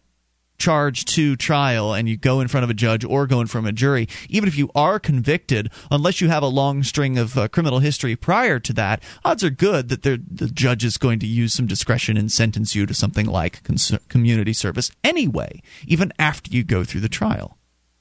charge 0.61 1.07
to 1.07 1.35
trial 1.37 1.95
and 1.95 2.09
you 2.09 2.17
go 2.17 2.41
in 2.41 2.47
front 2.47 2.63
of 2.63 2.71
a 2.71 2.75
judge 2.75 3.05
or 3.05 3.27
go 3.27 3.41
in 3.41 3.49
front 3.49 3.67
of 3.67 3.71
a 3.71 3.73
jury, 3.73 4.09
even 4.29 4.49
if 4.49 4.57
you 4.57 4.71
are 4.75 5.01
convicted, 5.01 5.71
unless 5.91 6.21
you 6.21 6.29
have 6.29 6.43
a 6.43 6.49
long 6.49 6.85
string 6.85 7.19
of 7.19 7.37
uh, 7.37 7.49
criminal 7.49 7.81
history 7.81 8.15
prior 8.15 8.61
to 8.61 8.73
that, 8.75 9.03
odds 9.25 9.43
are 9.43 9.51
good 9.51 9.89
that 9.89 10.03
the 10.03 10.19
judge 10.53 10.85
is 10.85 10.99
going 10.99 11.19
to 11.19 11.27
use 11.27 11.53
some 11.53 11.67
discretion 11.67 12.17
and 12.17 12.31
sentence 12.31 12.75
you 12.75 12.87
to 12.87 12.95
something 12.95 13.27
like 13.27 13.65
cons- 13.65 13.99
community 14.09 14.53
service 14.53 14.93
anyway, 15.03 15.61
even 15.87 16.13
after 16.19 16.51
you 16.51 16.63
go 16.63 16.85
through 16.85 17.01
the 17.01 17.09
trial. 17.09 17.57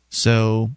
So, 0.10 0.72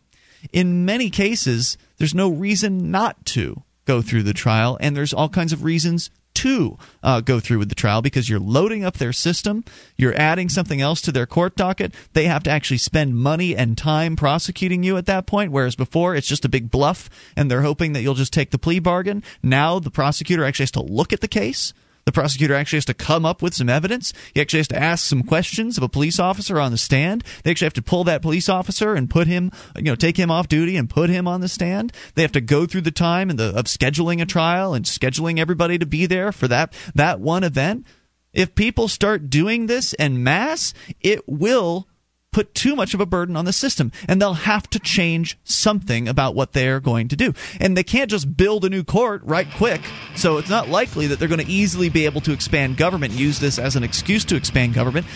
in 0.53 0.85
many 0.85 1.11
cases, 1.11 1.77
there's 1.99 2.15
no 2.15 2.29
reason 2.31 2.91
not 2.91 3.25
to 3.27 3.63
go 3.85 4.03
through 4.03 4.23
the 4.23 4.33
trial, 4.33 4.79
and 4.81 4.97
there's 4.97 5.13
all 5.13 5.29
kinds 5.29 5.53
of 5.53 5.65
reasons 5.65 6.11
to 6.35 6.79
uh, 7.03 7.21
go 7.21 7.41
through 7.41 7.59
with 7.59 7.69
the 7.69 7.75
trial 7.75 8.03
because 8.03 8.29
you're 8.29 8.41
loading 8.41 8.85
up 8.85 8.99
their 8.99 9.13
system, 9.13 9.65
you're 9.97 10.19
adding 10.19 10.49
something 10.49 10.81
else 10.81 11.01
to 11.03 11.13
their 11.13 11.27
court 11.27 11.57
docket. 11.57 11.95
They 12.13 12.25
have 12.25 12.43
to 12.45 12.51
actually 12.51 12.79
spend 12.79 13.17
money 13.17 13.57
and 13.57 13.77
time 13.77 14.17
prosecuting 14.17 14.83
you 14.83 14.97
at 14.97 15.07
that 15.07 15.27
point, 15.27 15.53
whereas 15.53 15.77
before 15.77 16.15
it's 16.15 16.29
just 16.29 16.45
a 16.45 16.49
big 16.49 16.71
bluff 16.71 17.11
and 17.37 17.51
they're 17.51 17.63
hoping 17.63 17.93
that 17.93 18.03
you'll 18.03 18.15
just 18.15 18.33
take 18.33 18.51
the 18.51 18.59
plea 18.59 18.79
bargain. 18.79 19.23
Now 19.43 19.79
the 19.79 19.91
prosecutor 19.91 20.45
actually 20.45 20.65
has 20.65 20.71
to 20.73 20.83
look 20.83 21.13
at 21.13 21.21
the 21.21 21.29
case. 21.29 21.73
The 22.05 22.13
prosecutor 22.13 22.55
actually 22.55 22.79
has 22.79 22.85
to 22.87 22.95
come 22.95 23.25
up 23.25 23.43
with 23.43 23.55
some 23.55 23.69
evidence. 23.69 24.13
He 24.35 24.41
actually 24.41 24.61
has 24.61 24.69
to 24.69 24.83
ask 24.83 25.05
some 25.05 25.23
questions 25.23 25.77
of 25.77 25.85
a 25.85 25.89
police 25.89 26.19
officer 26.19 26.59
on 26.59 26.73
the 26.73 26.79
stand. 26.79 27.23
They 27.43 27.51
actually 27.53 27.67
have 27.67 27.75
to 27.75 27.83
pull 27.83 28.05
that 28.05 28.23
police 28.23 28.49
officer 28.49 28.95
and 28.95 29.09
put 29.09 29.27
him, 29.27 29.53
you 29.77 29.85
know, 29.85 29.95
take 29.95 30.17
him 30.17 30.31
off 30.31 30.49
duty 30.49 30.77
and 30.77 30.91
put 30.91 31.11
him 31.11 31.29
on 31.29 31.41
the 31.41 31.49
stand. 31.49 31.93
They 32.15 32.23
have 32.23 32.33
to 32.33 32.41
go 32.41 32.67
through 32.67 32.81
the 32.83 32.91
time 32.91 33.31
and 33.31 33.39
the 33.39 33.53
of 33.57 33.67
scheduling 33.67 34.21
a 34.21 34.27
trial 34.27 34.75
and 34.75 34.85
scheduling 34.85 35.39
everybody 35.39 35.79
to 35.79 35.87
be 35.87 36.07
there 36.07 36.33
for 36.33 36.49
that 36.49 36.75
that 36.95 37.21
one 37.21 37.45
event. 37.45 37.87
If 38.33 38.55
people 38.55 38.89
start 38.89 39.29
doing 39.29 39.67
this 39.67 39.95
en 39.99 40.25
masse, 40.25 40.73
it 41.01 41.29
will 41.29 41.87
put 42.33 42.55
too 42.55 42.75
much 42.75 42.95
of 42.95 43.01
a 43.01 43.07
burden 43.07 43.37
on 43.37 43.45
the 43.45 43.53
system 43.53 43.93
and 44.09 44.21
they'll 44.21 44.33
have 44.35 44.69
to 44.71 44.79
change 44.79 45.39
something 45.45 46.09
about 46.09 46.35
what 46.35 46.53
they're 46.53 46.81
going 46.81 47.09
to 47.09 47.17
do. 47.17 47.33
And 47.61 47.77
they 47.77 47.85
can't 47.85 48.11
just 48.11 48.37
build 48.37 48.65
a 48.65 48.71
new 48.71 48.83
court 48.83 49.23
right 49.25 49.49
quick. 49.55 49.83
So 50.17 50.39
it's 50.39 50.51
not 50.51 50.69
likely 50.69 51.07
that 51.09 51.19
they're 51.19 51.29
going 51.29 51.45
to 51.45 51.51
easily 51.51 51.89
be 51.89 52.07
able 52.07 52.23
to 52.23 52.33
expand 52.33 52.77
government 52.77 53.13
use 53.13 53.39
this 53.39 53.59
as 53.59 53.77
an 53.77 53.85
excuse 53.85 54.25
to 54.27 54.37
expand 54.37 54.75
government. 54.75 55.07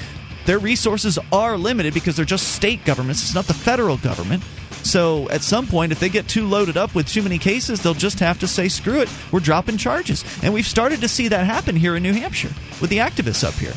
Their 0.44 0.58
resources 0.58 1.18
are 1.32 1.56
limited 1.56 1.92
because 1.92 2.14
they're 2.14 2.24
just 2.24 2.54
state 2.54 2.84
governments. 2.84 3.22
It's 3.22 3.34
not 3.34 3.46
the 3.46 3.54
federal 3.54 3.96
government. 3.96 4.44
So 4.84 5.28
at 5.30 5.42
some 5.42 5.66
point 5.66 5.90
if 5.90 5.98
they 5.98 6.08
get 6.08 6.28
too 6.28 6.46
loaded 6.46 6.76
up 6.76 6.94
with 6.94 7.08
too 7.08 7.22
many 7.22 7.38
cases 7.38 7.82
they'll 7.82 7.94
just 7.94 8.20
have 8.20 8.38
to 8.38 8.46
say 8.46 8.68
screw 8.68 9.00
it 9.00 9.08
we're 9.32 9.40
dropping 9.40 9.78
charges. 9.78 10.24
And 10.44 10.54
we've 10.54 10.66
started 10.66 11.00
to 11.00 11.08
see 11.08 11.28
that 11.28 11.46
happen 11.46 11.74
here 11.74 11.96
in 11.96 12.02
new 12.02 12.12
hampshire 12.12 12.54
with 12.80 12.90
the 12.90 12.98
activists 12.98 13.42
up 13.42 13.54
here. 13.54 13.74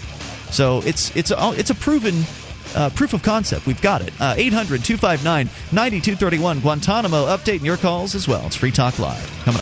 So 0.52 0.82
it's 0.86 1.16
it's 1.16 1.32
a, 1.32 1.54
it's 1.58 1.70
a 1.70 1.76
proven 1.76 2.24
uh, 2.76 2.90
proof 2.92 3.14
of 3.14 3.24
concept. 3.24 3.66
We've 3.66 3.82
got 3.82 4.02
it. 4.02 4.14
Uh, 4.20 4.36
800 4.38 4.84
259 4.84 5.48
9231. 5.72 6.60
Guantanamo 6.60 7.26
updating 7.26 7.66
your 7.66 7.78
calls 7.78 8.16
as 8.16 8.28
well. 8.28 8.46
It's 8.48 8.56
Free 8.56 8.72
Talk 8.72 9.00
Live. 9.00 9.30
Coming. 9.44 9.62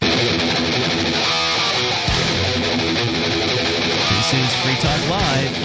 This 0.00 0.10
is 4.32 4.54
Free 4.62 4.76
Talk 4.76 5.08
Live. 5.08 5.63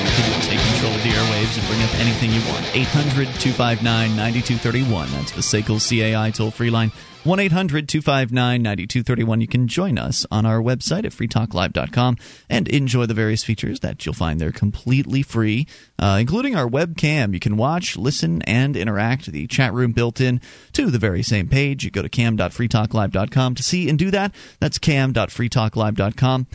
And 1.59 1.67
bring 1.67 1.83
up 1.83 1.93
anything 1.95 2.31
you 2.31 2.41
want. 2.51 2.65
800 2.75 3.27
259 3.39 4.15
9231. 4.15 5.11
That's 5.11 5.31
the 5.31 5.41
SACL 5.41 5.79
CAI 5.79 6.31
toll 6.31 6.51
free 6.51 6.69
line. 6.69 6.91
1 7.23 7.39
800 7.39 7.89
259 7.89 8.61
9231. 8.61 9.41
You 9.41 9.47
can 9.47 9.67
join 9.67 9.97
us 9.97 10.25
on 10.31 10.45
our 10.45 10.61
website 10.61 11.05
at 11.05 11.11
freetalklive.com 11.11 12.17
and 12.49 12.67
enjoy 12.69 13.05
the 13.05 13.13
various 13.13 13.43
features 13.43 13.81
that 13.81 14.05
you'll 14.05 14.15
find 14.15 14.39
there 14.39 14.51
completely 14.51 15.21
free, 15.21 15.67
uh, 15.97 16.17
including 16.19 16.55
our 16.55 16.67
webcam. 16.67 17.33
You 17.33 17.39
can 17.39 17.57
watch, 17.57 17.97
listen, 17.97 18.41
and 18.43 18.77
interact. 18.77 19.25
The 19.25 19.47
chat 19.47 19.73
room 19.73 19.91
built 19.91 20.21
in 20.21 20.39
to 20.73 20.89
the 20.89 20.99
very 20.99 21.23
same 21.23 21.49
page. 21.49 21.83
You 21.83 21.91
go 21.91 22.01
to 22.01 22.09
cam.freetalklive.com 22.09 23.55
to 23.55 23.63
see 23.63 23.89
and 23.89 23.99
do 23.99 24.11
that. 24.11 24.33
That's 24.59 24.77
cam.freetalklive.com. 24.77 26.47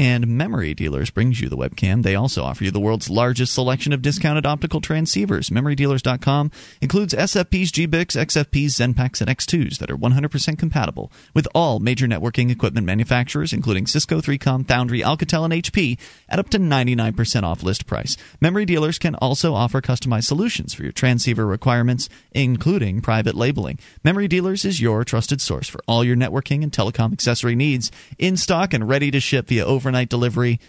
And 0.00 0.28
Memory 0.28 0.74
Dealers 0.74 1.10
brings 1.10 1.40
you 1.40 1.48
the 1.48 1.56
webcam. 1.56 2.04
They 2.04 2.14
also 2.14 2.44
offer 2.44 2.62
you 2.62 2.70
the 2.70 2.78
world's 2.78 3.10
largest 3.10 3.52
selection 3.52 3.92
of 3.92 4.00
discounted 4.00 4.46
optical 4.46 4.80
transceivers. 4.80 5.50
MemoryDealers.com 5.50 6.52
includes 6.80 7.14
SFPs, 7.14 7.70
GBICs, 7.70 8.16
XFPs, 8.16 8.94
Xenpaks, 8.94 9.20
and 9.20 9.28
X2s 9.28 9.78
that 9.78 9.90
are 9.90 9.96
100% 9.96 10.56
compatible 10.56 11.10
with 11.34 11.48
all 11.52 11.80
major 11.80 12.06
networking 12.06 12.48
equipment 12.48 12.86
manufacturers, 12.86 13.52
including 13.52 13.88
Cisco, 13.88 14.20
3Com, 14.20 14.68
Foundry, 14.68 15.00
Alcatel, 15.00 15.44
and 15.44 15.52
HP, 15.52 15.98
at 16.28 16.38
up 16.38 16.48
to 16.50 16.60
99% 16.60 17.42
off 17.42 17.64
list 17.64 17.86
price. 17.86 18.16
Memory 18.40 18.66
Dealers 18.66 19.00
can 19.00 19.16
also 19.16 19.52
offer 19.52 19.80
customized 19.80 20.26
solutions 20.26 20.74
for 20.74 20.84
your 20.84 20.92
transceiver 20.92 21.44
requirements, 21.44 22.08
including 22.30 23.00
private 23.00 23.34
labeling. 23.34 23.80
Memory 24.04 24.28
Dealers 24.28 24.64
is 24.64 24.80
your 24.80 25.02
trusted 25.02 25.40
source 25.40 25.68
for 25.68 25.80
all 25.88 26.04
your 26.04 26.14
networking 26.14 26.62
and 26.62 26.70
telecom 26.70 27.12
accessory 27.12 27.56
needs, 27.56 27.90
in 28.16 28.36
stock 28.36 28.72
and 28.72 28.88
ready 28.88 29.10
to 29.10 29.18
ship 29.18 29.48
via 29.48 29.64
over 29.64 29.87
overnight 29.88 30.10
delivery, 30.10 30.60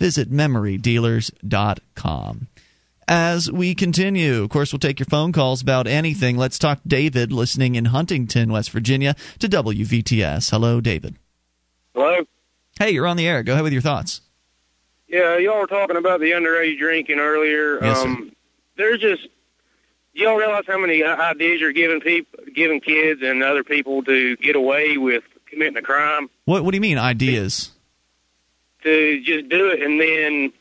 visit 0.00 0.32
memorydealers.com. 0.32 2.48
As 3.06 3.52
we 3.52 3.74
continue, 3.74 4.42
of 4.42 4.48
course, 4.50 4.72
we'll 4.72 4.80
take 4.80 4.98
your 4.98 5.06
phone 5.06 5.30
calls 5.30 5.62
about 5.62 5.86
anything. 5.86 6.36
Let's 6.36 6.58
talk 6.58 6.80
David, 6.84 7.30
listening 7.30 7.76
in 7.76 7.84
Huntington, 7.84 8.50
West 8.50 8.70
Virginia, 8.70 9.14
to 9.38 9.48
WVTS. 9.48 10.50
Hello, 10.50 10.80
David. 10.80 11.14
Hello. 11.94 12.24
Hey, 12.80 12.90
you're 12.90 13.06
on 13.06 13.16
the 13.16 13.28
air. 13.28 13.44
Go 13.44 13.52
ahead 13.52 13.62
with 13.62 13.72
your 13.72 13.82
thoughts. 13.82 14.22
Yeah, 15.06 15.36
y'all 15.36 15.60
were 15.60 15.68
talking 15.68 15.96
about 15.96 16.18
the 16.18 16.32
underage 16.32 16.76
drinking 16.78 17.20
earlier. 17.20 17.78
Yes, 17.80 17.98
um, 17.98 18.32
there's 18.76 19.00
just 19.00 19.28
y'all 20.14 20.34
realize 20.34 20.64
how 20.66 20.78
many 20.78 21.04
ideas 21.04 21.60
you're 21.60 21.70
giving 21.72 22.00
people, 22.00 22.40
giving 22.52 22.80
kids 22.80 23.22
and 23.22 23.44
other 23.44 23.62
people 23.62 24.02
to 24.04 24.34
get 24.38 24.56
away 24.56 24.96
with 24.96 25.22
committing 25.46 25.76
a 25.76 25.82
crime. 25.82 26.28
What 26.46 26.64
What 26.64 26.72
do 26.72 26.78
you 26.78 26.80
mean 26.80 26.98
ideas? 26.98 27.70
To 28.84 29.20
just 29.22 29.48
do 29.48 29.68
it 29.68 29.82
and 29.82 30.00
then, 30.00 30.52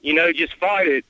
you 0.00 0.14
know, 0.14 0.32
just 0.32 0.54
fight 0.54 0.88
it. 0.88 1.04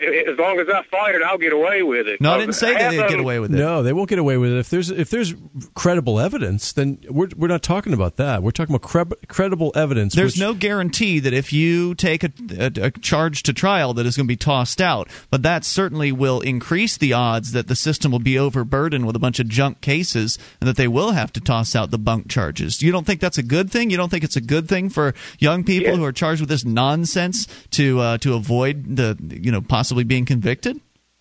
As 0.00 0.38
long 0.38 0.60
as 0.60 0.68
I 0.68 0.82
fight 0.84 1.14
it, 1.14 1.22
I'll 1.22 1.38
get 1.38 1.52
away 1.52 1.82
with 1.82 2.06
it. 2.06 2.20
No, 2.20 2.34
I 2.34 2.38
didn't 2.38 2.54
say 2.54 2.74
they'd 2.74 3.00
of 3.00 3.08
get 3.08 3.18
away 3.18 3.40
with 3.40 3.52
it. 3.52 3.58
No, 3.58 3.82
they 3.82 3.92
won't 3.92 4.08
get 4.08 4.18
away 4.18 4.36
with 4.36 4.52
it. 4.52 4.58
If 4.58 4.70
there's 4.70 4.90
if 4.90 5.10
there's 5.10 5.34
credible 5.74 6.20
evidence, 6.20 6.72
then 6.72 6.98
we're 7.08 7.28
we're 7.36 7.48
not 7.48 7.62
talking 7.62 7.92
about 7.92 8.16
that. 8.16 8.42
We're 8.42 8.52
talking 8.52 8.74
about 8.74 8.88
cre- 8.88 9.26
credible 9.26 9.72
evidence. 9.74 10.14
There's 10.14 10.34
which- 10.34 10.40
no 10.40 10.54
guarantee 10.54 11.18
that 11.20 11.32
if 11.32 11.52
you 11.52 11.94
take 11.94 12.22
a, 12.22 12.30
a, 12.58 12.86
a 12.86 12.90
charge 12.90 13.42
to 13.44 13.52
trial 13.52 13.94
that 13.94 14.06
is 14.06 14.16
going 14.16 14.26
to 14.26 14.32
be 14.32 14.36
tossed 14.36 14.80
out, 14.80 15.08
but 15.30 15.42
that 15.42 15.64
certainly 15.64 16.12
will 16.12 16.40
increase 16.40 16.96
the 16.96 17.12
odds 17.12 17.52
that 17.52 17.66
the 17.66 17.76
system 17.76 18.12
will 18.12 18.18
be 18.18 18.38
overburdened 18.38 19.06
with 19.06 19.16
a 19.16 19.20
bunch 19.20 19.40
of 19.40 19.48
junk 19.48 19.80
cases 19.80 20.38
and 20.60 20.68
that 20.68 20.76
they 20.76 20.88
will 20.88 21.10
have 21.12 21.32
to 21.32 21.40
toss 21.40 21.74
out 21.74 21.90
the 21.90 21.98
bunk 21.98 22.28
charges. 22.28 22.82
You 22.82 22.92
don't 22.92 23.04
think 23.06 23.20
that's 23.20 23.38
a 23.38 23.42
good 23.42 23.70
thing? 23.70 23.90
You 23.90 23.96
don't 23.96 24.10
think 24.10 24.24
it's 24.24 24.36
a 24.36 24.40
good 24.40 24.68
thing 24.68 24.90
for 24.90 25.14
young 25.38 25.64
people 25.64 25.96
who 25.96 26.04
are 26.04 26.12
charged 26.12 26.40
with 26.40 26.48
this 26.48 26.64
nonsense 26.64 27.46
to 27.72 27.98
uh, 28.00 28.18
to 28.18 28.34
avoid 28.34 28.96
the 28.96 29.16
you 29.42 29.50
know 29.50 29.60
possibly 29.88 30.04
being 30.04 30.26
convicted? 30.26 30.78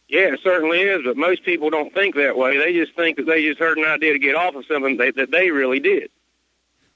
Yeah, 0.09 0.33
it 0.33 0.39
certainly 0.43 0.79
is, 0.81 1.01
but 1.05 1.15
most 1.15 1.43
people 1.45 1.69
don't 1.69 1.93
think 1.93 2.15
that 2.15 2.37
way. 2.37 2.57
They 2.57 2.73
just 2.73 2.93
think 2.97 3.15
that 3.15 3.25
they 3.25 3.43
just 3.45 3.59
heard 3.59 3.77
an 3.77 3.85
idea 3.85 4.11
to 4.11 4.19
get 4.19 4.35
off 4.35 4.55
of 4.55 4.65
something 4.65 4.97
that, 4.97 5.15
that 5.15 5.31
they 5.31 5.51
really 5.51 5.79
did. 5.79 6.09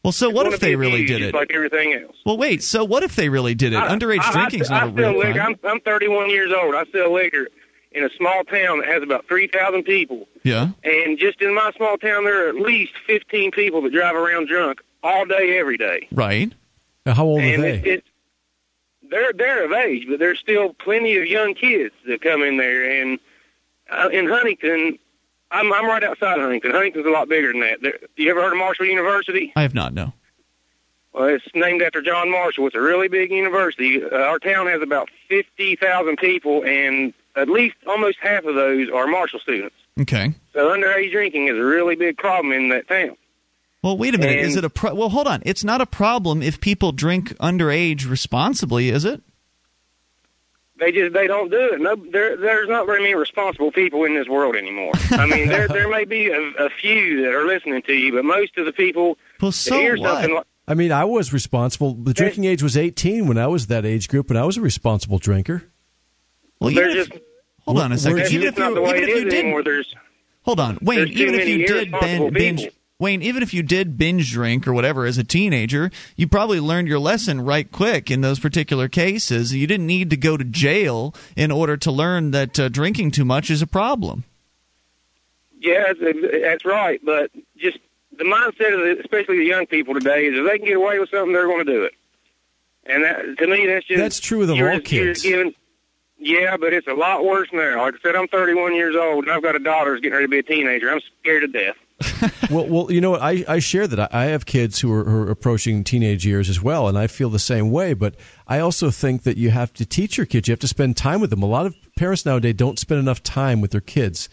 Well, 0.03 0.11
so 0.11 0.29
what 0.29 0.47
if 0.51 0.59
they 0.59 0.75
really 0.75 1.05
did 1.05 1.21
it? 1.21 1.33
like 1.33 1.51
everything 1.53 1.93
else. 1.93 2.15
Well, 2.25 2.37
wait. 2.37 2.61
So 2.63 2.83
what 2.83 3.03
if 3.03 3.15
they 3.15 3.29
really 3.29 3.55
did 3.55 3.71
it? 3.71 3.77
I- 3.77 3.87
Underage 3.95 4.19
I- 4.21 4.31
drinking 4.33 4.61
is 4.61 4.71
I, 4.71 4.79
not 4.79 4.83
I 4.83 4.87
a 4.87 4.89
real 4.91 5.11
sell 5.11 5.19
liquor. 5.19 5.33
crime. 5.33 5.59
I'm, 5.63 5.69
I'm 5.71 5.79
31 5.81 6.29
years 6.29 6.51
old. 6.51 6.75
I 6.75 6.83
sell 6.91 7.13
liquor 7.13 7.47
in 7.93 8.03
a 8.03 8.09
small 8.17 8.43
town 8.43 8.79
that 8.79 8.87
has 8.89 9.01
about 9.03 9.27
3,000 9.27 9.83
people. 9.83 10.27
Yeah. 10.43 10.69
And 10.83 11.17
just 11.17 11.41
in 11.41 11.53
my 11.55 11.71
small 11.77 11.97
town, 11.97 12.25
there 12.25 12.45
are 12.47 12.49
at 12.49 12.55
least 12.55 12.93
15 13.07 13.51
people 13.51 13.81
that 13.83 13.93
drive 13.93 14.15
around 14.15 14.47
drunk 14.49 14.81
all 15.03 15.25
day, 15.25 15.57
every 15.57 15.77
day. 15.77 16.07
Right. 16.11 16.51
Now, 17.05 17.13
how 17.13 17.25
old 17.25 17.41
are 17.41 17.57
they? 17.61 17.77
It, 17.79 17.87
it, 17.87 18.03
they're 19.11 19.33
they're 19.33 19.65
of 19.65 19.71
age, 19.73 20.07
but 20.09 20.17
there's 20.17 20.39
still 20.39 20.73
plenty 20.73 21.17
of 21.17 21.27
young 21.27 21.53
kids 21.53 21.93
that 22.07 22.21
come 22.21 22.41
in 22.41 22.57
there. 22.57 23.01
And 23.01 23.19
uh, 23.91 24.09
in 24.11 24.27
Huntington, 24.27 24.97
I'm 25.51 25.71
I'm 25.71 25.85
right 25.85 26.03
outside 26.03 26.39
Huntington. 26.39 26.71
Huntington's 26.71 27.05
a 27.05 27.11
lot 27.11 27.29
bigger 27.29 27.51
than 27.51 27.61
that. 27.61 27.81
There, 27.81 27.99
you 28.15 28.31
ever 28.31 28.41
heard 28.41 28.53
of 28.53 28.57
Marshall 28.57 28.85
University? 28.85 29.53
I 29.55 29.61
have 29.61 29.75
not. 29.75 29.93
No. 29.93 30.13
Well, 31.13 31.25
it's 31.25 31.45
named 31.53 31.81
after 31.81 32.01
John 32.01 32.31
Marshall. 32.31 32.67
It's 32.67 32.75
a 32.75 32.81
really 32.81 33.09
big 33.09 33.31
university. 33.31 34.01
Uh, 34.03 34.15
our 34.15 34.39
town 34.39 34.67
has 34.67 34.81
about 34.81 35.09
50,000 35.27 36.15
people, 36.15 36.63
and 36.63 37.13
at 37.35 37.49
least 37.49 37.75
almost 37.85 38.17
half 38.21 38.45
of 38.45 38.55
those 38.55 38.89
are 38.89 39.07
Marshall 39.07 39.41
students. 39.41 39.75
Okay. 39.99 40.33
So 40.53 40.69
underage 40.69 41.11
drinking 41.11 41.49
is 41.49 41.57
a 41.57 41.63
really 41.63 41.95
big 41.95 42.17
problem 42.17 42.53
in 42.53 42.69
that 42.69 42.87
town. 42.87 43.17
Well, 43.83 43.97
wait 43.97 44.13
a 44.13 44.17
minute. 44.17 44.39
is 44.39 44.55
it 44.55 44.63
a 44.63 44.69
pro- 44.69 44.93
well? 44.93 45.09
Hold 45.09 45.27
on. 45.27 45.41
It's 45.45 45.63
not 45.63 45.81
a 45.81 45.85
problem 45.85 46.41
if 46.41 46.61
people 46.61 46.91
drink 46.91 47.35
underage 47.37 48.09
responsibly, 48.09 48.89
is 48.89 49.05
it? 49.05 49.21
They 50.77 50.91
just 50.91 51.13
they 51.13 51.27
don't 51.27 51.49
do 51.49 51.73
it. 51.73 51.81
No, 51.81 51.95
there 51.95 52.37
there's 52.37 52.69
not 52.69 52.85
very 52.85 53.01
many 53.01 53.15
responsible 53.15 53.71
people 53.71 54.03
in 54.03 54.15
this 54.15 54.27
world 54.27 54.55
anymore. 54.55 54.93
I 55.11 55.25
mean, 55.25 55.47
there 55.47 55.67
there 55.67 55.87
may 55.87 56.05
be 56.05 56.29
a, 56.29 56.39
a 56.39 56.69
few 56.69 57.23
that 57.23 57.33
are 57.33 57.45
listening 57.45 57.81
to 57.83 57.93
you, 57.93 58.13
but 58.13 58.25
most 58.25 58.57
of 58.57 58.65
the 58.65 58.73
people 58.73 59.17
well, 59.39 59.51
that 59.51 59.69
hear 59.69 59.97
something 59.97 60.35
like 60.35 60.45
I 60.67 60.73
mean, 60.73 60.91
I 60.91 61.05
was 61.05 61.33
responsible. 61.33 61.95
The 61.95 62.13
drinking 62.13 62.45
age 62.45 62.63
was 62.63 62.77
18 62.77 63.27
when 63.27 63.37
I 63.37 63.47
was 63.47 63.67
that 63.67 63.85
age 63.85 64.07
group, 64.07 64.29
and 64.29 64.39
I 64.39 64.45
was 64.45 64.57
a 64.57 64.61
responsible 64.61 65.17
drinker. 65.17 65.63
Well, 66.59 66.73
there's 66.73 67.07
just 67.07 67.21
Hold 67.65 67.79
on 67.79 67.91
a 67.91 67.97
second. 67.97 68.19
Even 68.19 68.25
if 68.25 68.31
you, 68.33 68.41
even 68.41 68.77
if 68.77 69.07
you 69.07 69.17
is 69.17 69.23
did, 69.25 69.33
anymore. 69.33 69.63
There's 69.63 69.93
hold 70.43 70.59
on, 70.59 70.79
Wayne. 70.81 71.07
Even 71.07 71.35
if 71.35 71.47
you 71.47 71.67
did 71.67 71.89
irresponsible 71.89 72.31
binge, 72.31 72.61
people. 72.61 72.75
Wayne, 73.01 73.23
even 73.23 73.41
if 73.41 73.51
you 73.51 73.63
did 73.63 73.97
binge 73.97 74.31
drink 74.31 74.67
or 74.67 74.73
whatever 74.73 75.05
as 75.05 75.17
a 75.17 75.23
teenager, 75.23 75.89
you 76.15 76.27
probably 76.27 76.59
learned 76.59 76.87
your 76.87 76.99
lesson 76.99 77.41
right 77.41 77.69
quick 77.71 78.11
in 78.11 78.21
those 78.21 78.39
particular 78.39 78.87
cases. 78.87 79.53
You 79.53 79.65
didn't 79.65 79.87
need 79.87 80.11
to 80.11 80.17
go 80.17 80.37
to 80.37 80.43
jail 80.43 81.15
in 81.35 81.49
order 81.51 81.75
to 81.77 81.91
learn 81.91 82.29
that 82.31 82.59
uh, 82.59 82.69
drinking 82.69 83.09
too 83.11 83.25
much 83.25 83.49
is 83.49 83.63
a 83.63 83.67
problem. 83.67 84.23
yeah, 85.59 85.91
that's, 85.99 86.17
that's 86.43 86.63
right. 86.65 87.01
But 87.03 87.31
just 87.57 87.79
the 88.17 88.23
mindset 88.23 88.73
of 88.73 88.81
the, 88.81 88.97
especially 89.03 89.37
the 89.39 89.45
young 89.45 89.65
people 89.65 89.95
today 89.95 90.25
is 90.27 90.37
if 90.37 90.45
they 90.45 90.59
can 90.59 90.67
get 90.67 90.77
away 90.77 90.99
with 90.99 91.09
something, 91.09 91.33
they're 91.33 91.47
going 91.47 91.65
to 91.65 91.71
do 91.73 91.83
it. 91.83 91.93
And 92.85 93.03
that, 93.03 93.37
to 93.39 93.47
me, 93.47 93.65
that's 93.65 93.85
just 93.87 93.99
That's 93.99 94.19
true 94.19 94.43
of 94.43 94.49
you're 94.55 94.71
all 94.71 94.79
just- 94.79 94.91
you're 94.91 95.05
kids. 95.07 95.23
giving- 95.23 95.55
yeah, 96.23 96.55
but 96.55 96.71
it's 96.71 96.85
a 96.85 96.93
lot 96.93 97.25
worse 97.25 97.47
now. 97.51 97.81
Like 97.81 97.95
I 97.95 97.97
said, 98.03 98.15
I'm 98.15 98.27
31 98.27 98.75
years 98.75 98.95
old, 98.95 99.23
and 99.23 99.33
I've 99.33 99.41
got 99.41 99.55
a 99.55 99.59
daughter 99.59 99.93
who's 99.93 100.01
getting 100.01 100.13
ready 100.13 100.25
to 100.25 100.29
be 100.29 100.37
a 100.37 100.43
teenager. 100.43 100.91
I'm 100.91 101.01
scared 101.19 101.41
to 101.41 101.47
death. 101.47 101.75
well, 102.51 102.67
well, 102.67 102.91
you 102.91 103.01
know 103.01 103.11
what? 103.11 103.21
I, 103.21 103.43
I 103.47 103.59
share 103.59 103.87
that. 103.87 103.99
I, 104.13 104.23
I 104.23 104.25
have 104.25 104.45
kids 104.45 104.79
who 104.79 104.91
are, 104.93 105.03
who 105.03 105.23
are 105.23 105.31
approaching 105.31 105.83
teenage 105.83 106.25
years 106.25 106.49
as 106.49 106.61
well, 106.61 106.87
and 106.87 106.97
I 106.97 107.07
feel 107.07 107.29
the 107.29 107.39
same 107.39 107.71
way. 107.71 107.93
But 107.93 108.15
I 108.47 108.59
also 108.59 108.91
think 108.91 109.23
that 109.23 109.37
you 109.37 109.49
have 109.51 109.73
to 109.73 109.85
teach 109.85 110.17
your 110.17 110.25
kids. 110.25 110.47
You 110.47 110.51
have 110.53 110.59
to 110.59 110.67
spend 110.67 110.97
time 110.97 111.21
with 111.21 111.29
them. 111.29 111.43
A 111.43 111.47
lot 111.47 111.65
of 111.65 111.75
parents 111.97 112.25
nowadays 112.25 112.55
don't 112.55 112.79
spend 112.79 112.99
enough 112.99 113.21
time 113.23 113.61
with 113.61 113.71
their 113.71 113.81
kids. 113.81 114.29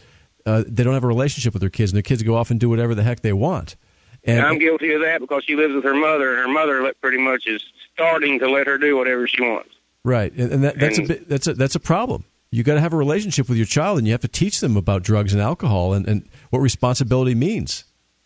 Uh, 0.47 0.65
they 0.67 0.83
don't 0.85 0.95
have 0.95 1.05
a 1.05 1.09
relationship 1.09 1.53
with 1.53 1.61
their 1.61 1.71
kids, 1.71 1.93
and 1.93 1.97
their 1.97 2.03
kids 2.03 2.23
go 2.23 2.35
off 2.37 2.51
and 2.51 2.59
do 2.59 2.69
whatever 2.71 2.95
the 2.95 3.03
heck 3.03 3.21
they 3.21 3.33
want. 3.33 3.77
And 4.25 4.39
And 4.39 4.47
I'm 4.47 4.59
guilty 4.59 4.93
of 4.95 5.01
that 5.03 5.21
because 5.21 5.45
she 5.45 5.55
lives 5.55 5.75
with 5.75 5.85
her 5.85 5.95
mother, 5.95 6.31
and 6.35 6.39
her 6.41 6.49
mother 6.53 6.93
pretty 7.01 7.19
much 7.19 7.47
is 7.47 7.63
starting 7.95 8.39
to 8.41 8.49
let 8.51 8.67
her 8.67 8.79
do 8.79 8.97
whatever 8.97 9.27
she 9.29 9.43
wants. 9.43 9.71
right, 10.05 10.33
and, 10.33 10.53
and 10.53 10.65
that, 10.65 10.79
that's 10.79 10.99
And- 10.99 11.11
a 11.11 11.15
bit, 11.15 11.29
that's 11.29 11.47
a 11.47 11.55
that's 11.55 11.75
a 11.75 11.81
problem. 11.81 12.25
You 12.51 12.63
got 12.63 12.75
to 12.75 12.81
have 12.81 12.93
a 12.93 12.97
relationship 12.97 13.49
with 13.49 13.59
your 13.59 13.67
child, 13.67 13.99
and 13.99 14.07
you 14.07 14.13
have 14.13 14.23
to 14.23 14.29
teach 14.29 14.61
them 14.61 14.77
about 14.77 15.03
drugs 15.03 15.33
and 15.33 15.43
alcohol 15.43 15.93
and, 15.93 16.07
and 16.09 16.29
what 16.51 16.61
responsibility 16.61 17.35
means. 17.35 17.85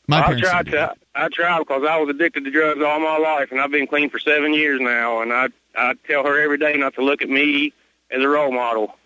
My 0.08 0.26
I 0.26 0.40
tried 0.40 0.66
to. 0.66 0.94
I 1.14 1.28
tried 1.28 1.58
because 1.60 1.84
I 1.88 1.98
was 1.98 2.08
addicted 2.08 2.44
to 2.44 2.50
drugs 2.50 2.80
all 2.82 2.98
my 3.00 3.18
life, 3.18 3.52
and 3.52 3.60
I've 3.60 3.70
been 3.70 3.86
clean 3.86 4.10
for 4.10 4.18
seven 4.18 4.52
years 4.54 4.80
now. 4.80 5.20
And 5.22 5.32
I 5.32 5.48
I 5.76 5.94
tell 6.06 6.24
her 6.24 6.40
every 6.40 6.58
day 6.58 6.76
not 6.76 6.94
to 6.94 7.02
look 7.02 7.22
at 7.22 7.28
me 7.28 7.72
as 8.10 8.22
a 8.22 8.28
role 8.28 8.52
model. 8.52 8.96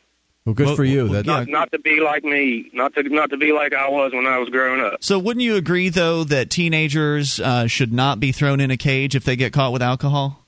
Well, 0.44 0.54
good 0.54 0.66
Well, 0.66 0.76
for 0.76 0.84
you. 0.84 1.04
well, 1.04 1.14
That 1.14 1.26
Not 1.26 1.48
not 1.48 1.72
to 1.72 1.78
be 1.80 1.98
like 2.00 2.22
me. 2.22 2.70
Not 2.72 2.94
to 2.94 3.02
not 3.02 3.30
to 3.30 3.36
be 3.36 3.52
like 3.52 3.74
I 3.74 3.88
was 3.88 4.12
when 4.12 4.26
I 4.26 4.38
was 4.38 4.48
growing 4.48 4.80
up. 4.80 5.02
So, 5.02 5.18
wouldn't 5.18 5.42
you 5.42 5.56
agree, 5.56 5.88
though, 5.88 6.22
that 6.24 6.50
teenagers 6.50 7.40
uh, 7.40 7.66
should 7.66 7.92
not 7.92 8.20
be 8.20 8.30
thrown 8.32 8.60
in 8.60 8.70
a 8.70 8.76
cage 8.76 9.16
if 9.16 9.24
they 9.24 9.34
get 9.36 9.52
caught 9.52 9.72
with 9.72 9.82
alcohol? 9.82 10.45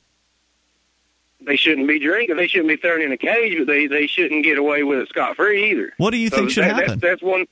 They 1.49 1.57
shouldn't 1.57 1.89
be 1.89 1.99
drinking. 1.99 2.37
They 2.37 2.47
shouldn't 2.47 2.69
be 2.69 2.77
thrown 2.77 3.01
in 3.01 3.11
a 3.11 3.17
cage, 3.17 3.57
but 3.57 3.67
they 3.67 3.87
they 3.87 4.07
shouldn't 4.07 4.45
get 4.45 4.59
away 4.59 4.83
with 4.83 4.99
it 4.99 5.09
scot 5.09 5.35
free 5.35 5.71
either. 5.73 5.95
What 5.97 6.11
do 6.11 6.19
you 6.19 6.29
think 6.29 6.51
should 6.51 6.65
that, 6.65 6.75
happen? 6.77 6.99
That's, 6.99 7.01
that's 7.01 7.23
one 7.23 7.47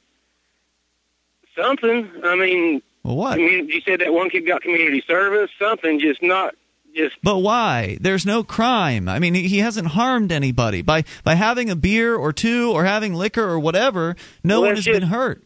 something. 1.57 2.11
I 2.25 2.37
mean, 2.37 2.83
Well, 3.03 3.17
what? 3.17 3.37
community, 3.37 3.75
you 3.75 3.81
said 3.81 4.01
that 4.01 4.13
one 4.13 4.31
kid 4.31 4.47
got 4.47 4.63
community 4.63 5.03
service. 5.07 5.51
Something 5.59 5.99
just 5.99 6.23
not 6.23 6.55
just 6.95 7.17
But 7.23 7.39
why? 7.39 7.99
There's 8.01 8.27
no 8.27 8.45
crime. 8.45 9.09
I 9.09 9.19
mean, 9.19 9.35
he 9.35 9.59
hasn't 9.59 9.89
harmed 9.89 10.33
anybody 10.33 10.83
by 10.83 11.05
by 11.25 11.35
having 11.35 11.71
a 11.71 11.77
beer 11.77 12.15
or 12.15 12.33
two 12.33 12.73
or 12.73 12.85
having 12.85 13.15
liquor 13.15 13.45
or 13.45 13.59
whatever. 13.59 14.17
No 14.45 14.61
Well, 14.61 14.69
one 14.69 14.77
has 14.77 14.85
that's 14.85 14.99
been 14.99 15.09
hurt. 15.09 15.43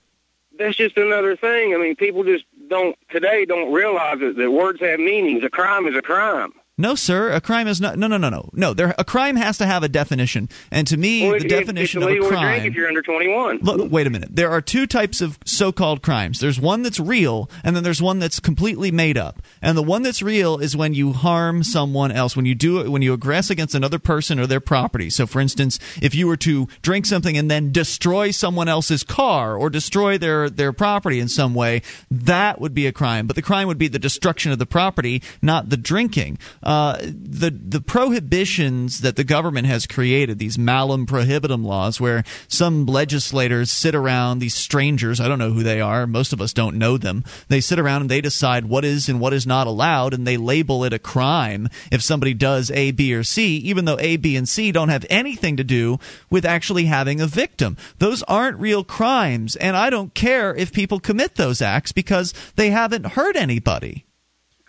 that's 0.58 0.76
just 0.76 0.96
another 0.96 1.36
thing. 1.36 1.74
I 1.74 1.78
mean, 1.78 1.96
people 1.96 2.24
just 2.24 2.44
don't 2.68 2.96
today 3.10 3.44
don't 3.44 3.72
realize 3.72 4.18
that, 4.20 4.36
that 4.36 4.50
words 4.50 4.80
have 4.80 4.98
meanings. 5.00 5.44
A 5.44 5.50
crime 5.50 5.86
is 5.86 5.96
a 5.96 6.02
crime. 6.02 6.52
No, 6.80 6.94
sir. 6.94 7.30
A 7.32 7.40
crime 7.40 7.68
is 7.68 7.80
not. 7.80 7.98
No, 7.98 8.06
no, 8.06 8.16
no, 8.16 8.30
no. 8.30 8.48
No. 8.54 8.72
There, 8.74 8.94
a 8.98 9.04
crime 9.04 9.36
has 9.36 9.58
to 9.58 9.66
have 9.66 9.82
a 9.82 9.88
definition, 9.88 10.48
and 10.70 10.86
to 10.86 10.96
me, 10.96 11.22
Well, 11.22 11.38
the 11.38 11.44
it- 11.44 11.48
definition 11.48 12.02
of 12.02 12.08
a 12.08 12.18
crime. 12.20 12.64
if 12.64 12.74
you're 12.74 12.88
under 12.88 13.02
21. 13.02 13.58
Look, 13.62 13.92
wait 13.92 14.06
a 14.06 14.10
minute. 14.10 14.30
There 14.34 14.50
are 14.50 14.60
two 14.60 14.86
types 14.86 15.20
of 15.20 15.38
so-called 15.44 16.02
crimes. 16.02 16.40
There's 16.40 16.58
one 16.58 16.82
that's 16.82 16.98
real, 16.98 17.50
and 17.62 17.76
then 17.76 17.84
there's 17.84 18.00
one 18.00 18.18
that's 18.18 18.40
completely 18.40 18.90
made 18.90 19.18
up. 19.18 19.42
And 19.60 19.76
the 19.76 19.82
one 19.82 20.02
that's 20.02 20.22
real 20.22 20.58
is 20.58 20.74
when 20.76 20.94
you 20.94 21.12
harm 21.12 21.62
someone 21.62 22.10
else, 22.12 22.34
when 22.34 22.46
you 22.46 22.54
do 22.54 22.80
it, 22.80 22.88
when 22.90 23.02
you 23.02 23.16
aggress 23.16 23.50
against 23.50 23.74
another 23.74 23.98
person 23.98 24.40
or 24.40 24.46
their 24.46 24.60
property. 24.60 25.10
So, 25.10 25.26
for 25.26 25.40
instance, 25.40 25.78
if 26.00 26.14
you 26.14 26.26
were 26.26 26.38
to 26.38 26.66
drink 26.80 27.04
something 27.06 27.36
and 27.36 27.50
then 27.50 27.72
destroy 27.72 28.30
someone 28.30 28.68
else's 28.68 29.02
car 29.02 29.56
or 29.56 29.68
destroy 29.68 30.16
their 30.16 30.48
their 30.48 30.72
property 30.72 31.20
in 31.20 31.28
some 31.28 31.54
way, 31.54 31.82
that 32.10 32.60
would 32.60 32.72
be 32.74 32.86
a 32.86 32.92
crime. 32.92 33.26
But 33.26 33.36
the 33.36 33.42
crime 33.42 33.68
would 33.68 33.78
be 33.78 33.88
the 33.88 33.98
destruction 33.98 34.50
of 34.52 34.58
the 34.58 34.66
property, 34.66 35.22
not 35.42 35.68
the 35.68 35.76
drinking. 35.76 36.38
Uh, 36.70 36.96
the 37.02 37.50
the 37.50 37.80
prohibitions 37.80 39.00
that 39.00 39.16
the 39.16 39.24
government 39.24 39.66
has 39.66 39.88
created, 39.88 40.38
these 40.38 40.56
malum 40.56 41.04
prohibitum 41.04 41.64
laws, 41.64 42.00
where 42.00 42.22
some 42.46 42.86
legislators 42.86 43.72
sit 43.72 43.92
around 43.92 44.38
these 44.38 44.54
strangers, 44.54 45.18
I 45.18 45.26
don't 45.26 45.40
know 45.40 45.50
who 45.50 45.64
they 45.64 45.80
are, 45.80 46.06
most 46.06 46.32
of 46.32 46.40
us 46.40 46.52
don't 46.52 46.78
know 46.78 46.96
them. 46.96 47.24
They 47.48 47.60
sit 47.60 47.80
around 47.80 48.02
and 48.02 48.10
they 48.10 48.20
decide 48.20 48.66
what 48.66 48.84
is 48.84 49.08
and 49.08 49.18
what 49.18 49.32
is 49.32 49.48
not 49.48 49.66
allowed, 49.66 50.14
and 50.14 50.24
they 50.24 50.36
label 50.36 50.84
it 50.84 50.92
a 50.92 51.00
crime 51.00 51.68
if 51.90 52.02
somebody 52.02 52.34
does 52.34 52.70
A, 52.70 52.92
B, 52.92 53.12
or 53.14 53.24
C, 53.24 53.56
even 53.56 53.84
though 53.84 53.98
A, 53.98 54.16
B, 54.16 54.36
and 54.36 54.48
C 54.48 54.70
don't 54.70 54.90
have 54.90 55.04
anything 55.10 55.56
to 55.56 55.64
do 55.64 55.98
with 56.30 56.44
actually 56.44 56.84
having 56.84 57.20
a 57.20 57.26
victim. 57.26 57.76
Those 57.98 58.22
aren't 58.22 58.60
real 58.60 58.84
crimes, 58.84 59.56
and 59.56 59.76
I 59.76 59.90
don't 59.90 60.14
care 60.14 60.54
if 60.54 60.72
people 60.72 61.00
commit 61.00 61.34
those 61.34 61.60
acts 61.60 61.90
because 61.90 62.32
they 62.54 62.70
haven't 62.70 63.06
hurt 63.06 63.34
anybody. 63.34 64.04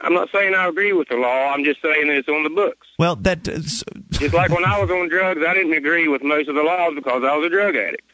I'm 0.04 0.14
not 0.14 0.30
saying 0.32 0.56
I 0.56 0.68
agree 0.68 0.94
with 0.94 1.10
the 1.10 1.16
law. 1.16 1.52
I'm 1.54 1.64
just 1.64 1.82
saying 1.82 2.08
that 2.08 2.18
it's 2.18 2.28
on 2.28 2.44
the 2.44 2.50
books. 2.50 2.88
Well, 2.98 3.16
that 3.18 3.48
uh, 3.48 3.60
Just 4.12 4.34
like 4.34 4.50
when 4.52 4.66
I 4.66 4.80
was 4.80 4.90
on 4.90 5.10
drugs, 5.10 5.42
I 5.48 5.54
didn't 5.54 5.74
agree 5.74 6.08
with 6.08 6.24
most 6.24 6.50
of 6.50 6.56
the 6.56 6.64
laws 6.64 6.94
because 6.96 7.24
I 7.24 7.36
was 7.36 7.46
a 7.46 7.50
drug 7.50 7.76
addict, 7.76 8.10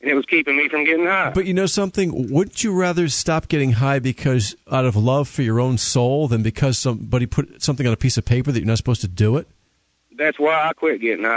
and 0.00 0.10
it 0.10 0.14
was 0.14 0.24
keeping 0.26 0.56
me 0.56 0.68
from 0.68 0.84
getting 0.84 1.06
high. 1.06 1.30
But 1.34 1.46
you 1.46 1.54
know 1.54 1.66
something? 1.66 2.32
Wouldn't 2.32 2.64
you 2.64 2.72
rather 2.72 3.08
stop 3.08 3.48
getting 3.48 3.72
high 3.72 3.98
because 3.98 4.56
out 4.70 4.86
of 4.86 4.96
love 4.96 5.28
for 5.28 5.42
your 5.42 5.60
own 5.60 5.78
soul 5.78 6.26
than 6.28 6.42
because 6.42 6.78
somebody 6.78 7.26
put 7.26 7.62
something 7.62 7.86
on 7.86 7.92
a 7.92 7.98
piece 7.98 8.16
of 8.16 8.24
paper 8.24 8.50
that 8.50 8.58
you're 8.58 8.66
not 8.66 8.78
supposed 8.78 9.02
to 9.02 9.08
do 9.08 9.36
it? 9.36 9.46
That's 10.16 10.38
why 10.38 10.68
I 10.68 10.72
quit 10.72 11.00
getting 11.00 11.24
high. 11.24 11.30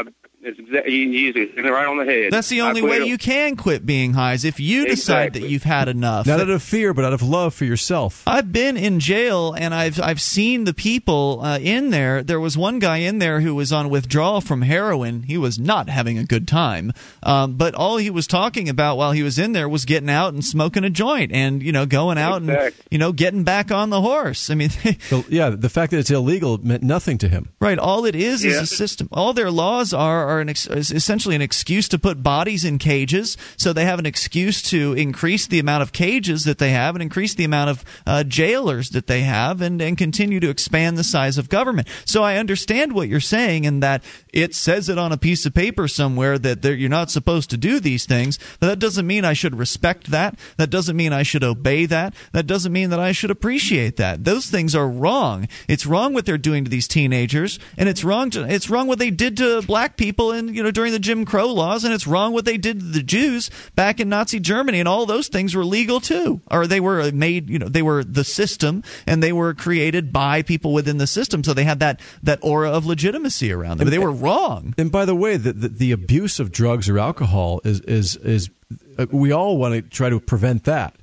I, 0.00 0.04
it's 0.42 0.58
exactly, 0.58 0.94
you 0.94 1.08
you 1.10 1.32
it 1.36 1.62
right 1.70 1.86
on 1.86 1.98
the 1.98 2.04
head. 2.04 2.32
That's 2.32 2.48
the 2.48 2.62
only 2.62 2.80
way 2.80 2.98
it. 2.98 3.06
you 3.08 3.18
can 3.18 3.56
quit 3.56 3.84
being 3.84 4.14
high 4.14 4.32
is 4.32 4.44
if 4.46 4.58
you 4.58 4.86
decide 4.86 5.26
Exactly. 5.28 5.40
that 5.42 5.48
you've 5.50 5.62
had 5.64 5.88
enough. 5.88 6.26
Not 6.26 6.40
out 6.40 6.48
of 6.48 6.62
fear, 6.62 6.94
but 6.94 7.04
out 7.04 7.12
of 7.12 7.22
love 7.22 7.52
for 7.52 7.64
yourself. 7.66 8.22
I've 8.26 8.50
been 8.50 8.76
in 8.78 9.00
jail 9.00 9.52
and 9.52 9.74
I've 9.74 10.00
I've 10.00 10.20
seen 10.20 10.64
the 10.64 10.72
people 10.72 11.40
uh, 11.42 11.58
in 11.58 11.90
there. 11.90 12.22
There 12.22 12.40
was 12.40 12.56
one 12.56 12.78
guy 12.78 12.98
in 12.98 13.18
there 13.18 13.40
who 13.40 13.54
was 13.54 13.70
on 13.70 13.90
withdrawal 13.90 14.40
from 14.40 14.62
heroin. 14.62 15.24
He 15.24 15.36
was 15.36 15.58
not 15.58 15.88
having 15.90 16.16
a 16.16 16.24
good 16.24 16.48
time, 16.48 16.92
um, 17.22 17.54
but 17.56 17.74
all 17.74 17.98
he 17.98 18.08
was 18.08 18.26
talking 18.26 18.68
about 18.70 18.96
while 18.96 19.12
he 19.12 19.22
was 19.22 19.38
in 19.38 19.52
there 19.52 19.68
was 19.68 19.84
getting 19.84 20.08
out 20.10 20.32
and 20.32 20.42
smoking 20.44 20.84
a 20.84 20.90
joint 20.90 21.32
and 21.32 21.62
you 21.62 21.72
know 21.72 21.84
going 21.84 22.16
out 22.16 22.40
and 22.40 22.72
you 22.90 22.96
know 22.98 23.12
getting 23.12 23.44
back 23.44 23.70
on 23.70 23.90
the 23.90 24.00
horse. 24.00 24.48
I 24.48 24.54
mean, 24.54 24.68
The- 25.10 25.24
yeah, 25.28 25.50
the 25.50 25.68
fact 25.68 25.90
that 25.90 25.98
it's 25.98 26.10
illegal 26.10 26.56
meant 26.64 26.82
nothing 26.82 27.18
to 27.18 27.28
him. 27.28 27.50
Right. 27.60 27.78
All 27.78 28.06
it 28.06 28.14
is 28.14 28.42
is 28.44 28.56
a 28.56 28.66
system. 28.66 29.08
All 29.12 29.34
their 29.34 29.50
laws 29.50 29.92
are 29.92 30.29
are 30.30 30.40
an 30.40 30.48
ex- 30.48 30.66
essentially 30.68 31.34
an 31.34 31.42
excuse 31.42 31.88
to 31.88 31.98
put 31.98 32.22
bodies 32.22 32.64
in 32.64 32.78
cages. 32.78 33.36
So 33.56 33.72
they 33.72 33.84
have 33.84 33.98
an 33.98 34.06
excuse 34.06 34.62
to 34.70 34.92
increase 34.94 35.46
the 35.46 35.58
amount 35.58 35.82
of 35.82 35.92
cages 35.92 36.44
that 36.44 36.58
they 36.58 36.70
have 36.70 36.94
and 36.94 37.02
increase 37.02 37.34
the 37.34 37.44
amount 37.44 37.70
of 37.70 37.84
uh, 38.06 38.24
jailers 38.24 38.90
that 38.90 39.06
they 39.06 39.22
have 39.22 39.60
and, 39.60 39.80
and 39.82 39.98
continue 39.98 40.40
to 40.40 40.50
expand 40.50 40.96
the 40.96 41.04
size 41.04 41.38
of 41.38 41.48
government. 41.48 41.88
So 42.04 42.22
I 42.22 42.36
understand 42.36 42.92
what 42.92 43.08
you're 43.08 43.20
saying 43.20 43.66
and 43.66 43.82
that 43.82 44.04
it 44.32 44.54
says 44.54 44.88
it 44.88 44.98
on 44.98 45.12
a 45.12 45.16
piece 45.18 45.44
of 45.46 45.54
paper 45.54 45.88
somewhere 45.88 46.38
that 46.38 46.64
you're 46.64 46.88
not 46.88 47.10
supposed 47.10 47.50
to 47.50 47.56
do 47.56 47.80
these 47.80 48.06
things. 48.06 48.38
But 48.60 48.68
that 48.68 48.78
doesn't 48.78 49.06
mean 49.06 49.24
I 49.24 49.32
should 49.32 49.58
respect 49.58 50.10
that. 50.10 50.38
That 50.56 50.70
doesn't 50.70 50.96
mean 50.96 51.12
I 51.12 51.24
should 51.24 51.44
obey 51.44 51.86
that. 51.86 52.14
That 52.32 52.46
doesn't 52.46 52.72
mean 52.72 52.90
that 52.90 53.00
I 53.00 53.12
should 53.12 53.30
appreciate 53.30 53.96
that. 53.96 54.24
Those 54.24 54.46
things 54.46 54.74
are 54.74 54.88
wrong. 54.88 55.48
It's 55.68 55.86
wrong 55.86 56.14
what 56.14 56.26
they're 56.26 56.38
doing 56.38 56.64
to 56.64 56.70
these 56.70 56.88
teenagers, 56.88 57.58
and 57.76 57.88
it's 57.88 58.04
wrong. 58.04 58.30
To, 58.30 58.44
it's 58.44 58.70
wrong 58.70 58.86
what 58.86 58.98
they 58.98 59.10
did 59.10 59.36
to 59.38 59.62
black 59.62 59.96
people 59.96 60.19
in 60.32 60.54
you 60.54 60.62
know 60.62 60.70
during 60.70 60.92
the 60.92 60.98
Jim 60.98 61.24
Crow 61.24 61.48
laws, 61.48 61.84
and 61.84 61.94
it's 61.94 62.06
wrong 62.06 62.32
what 62.32 62.44
they 62.44 62.58
did 62.58 62.80
to 62.80 62.86
the 62.86 63.02
Jews 63.02 63.50
back 63.74 64.00
in 64.00 64.08
Nazi 64.10 64.40
Germany, 64.40 64.78
and 64.78 64.88
all 64.88 65.06
those 65.06 65.28
things 65.28 65.54
were 65.54 65.64
legal 65.64 66.00
too, 66.00 66.40
or 66.50 66.66
they 66.66 66.80
were 66.80 67.10
made. 67.12 67.48
You 67.48 67.58
know, 67.58 67.68
they 67.68 67.82
were 67.82 68.04
the 68.04 68.24
system, 68.24 68.84
and 69.06 69.22
they 69.22 69.32
were 69.32 69.54
created 69.54 70.12
by 70.12 70.42
people 70.42 70.74
within 70.74 70.98
the 70.98 71.06
system, 71.06 71.42
so 71.42 71.54
they 71.54 71.64
had 71.64 71.80
that 71.80 72.00
that 72.22 72.38
aura 72.42 72.70
of 72.70 72.84
legitimacy 72.84 73.50
around 73.50 73.78
them. 73.78 73.86
But 73.86 73.90
they 73.90 73.98
were 73.98 74.12
wrong. 74.12 74.74
And 74.76 74.92
by 74.92 75.06
the 75.06 75.14
way, 75.14 75.38
the, 75.38 75.52
the, 75.52 75.68
the 75.68 75.92
abuse 75.92 76.38
of 76.38 76.52
drugs 76.52 76.88
or 76.88 76.98
alcohol 76.98 77.62
is 77.64 77.80
is 77.80 78.16
is 78.16 78.50
uh, 78.98 79.06
we 79.10 79.32
all 79.32 79.56
want 79.56 79.74
to 79.74 79.82
try 79.82 80.10
to 80.10 80.20
prevent 80.20 80.64
that. 80.64 80.94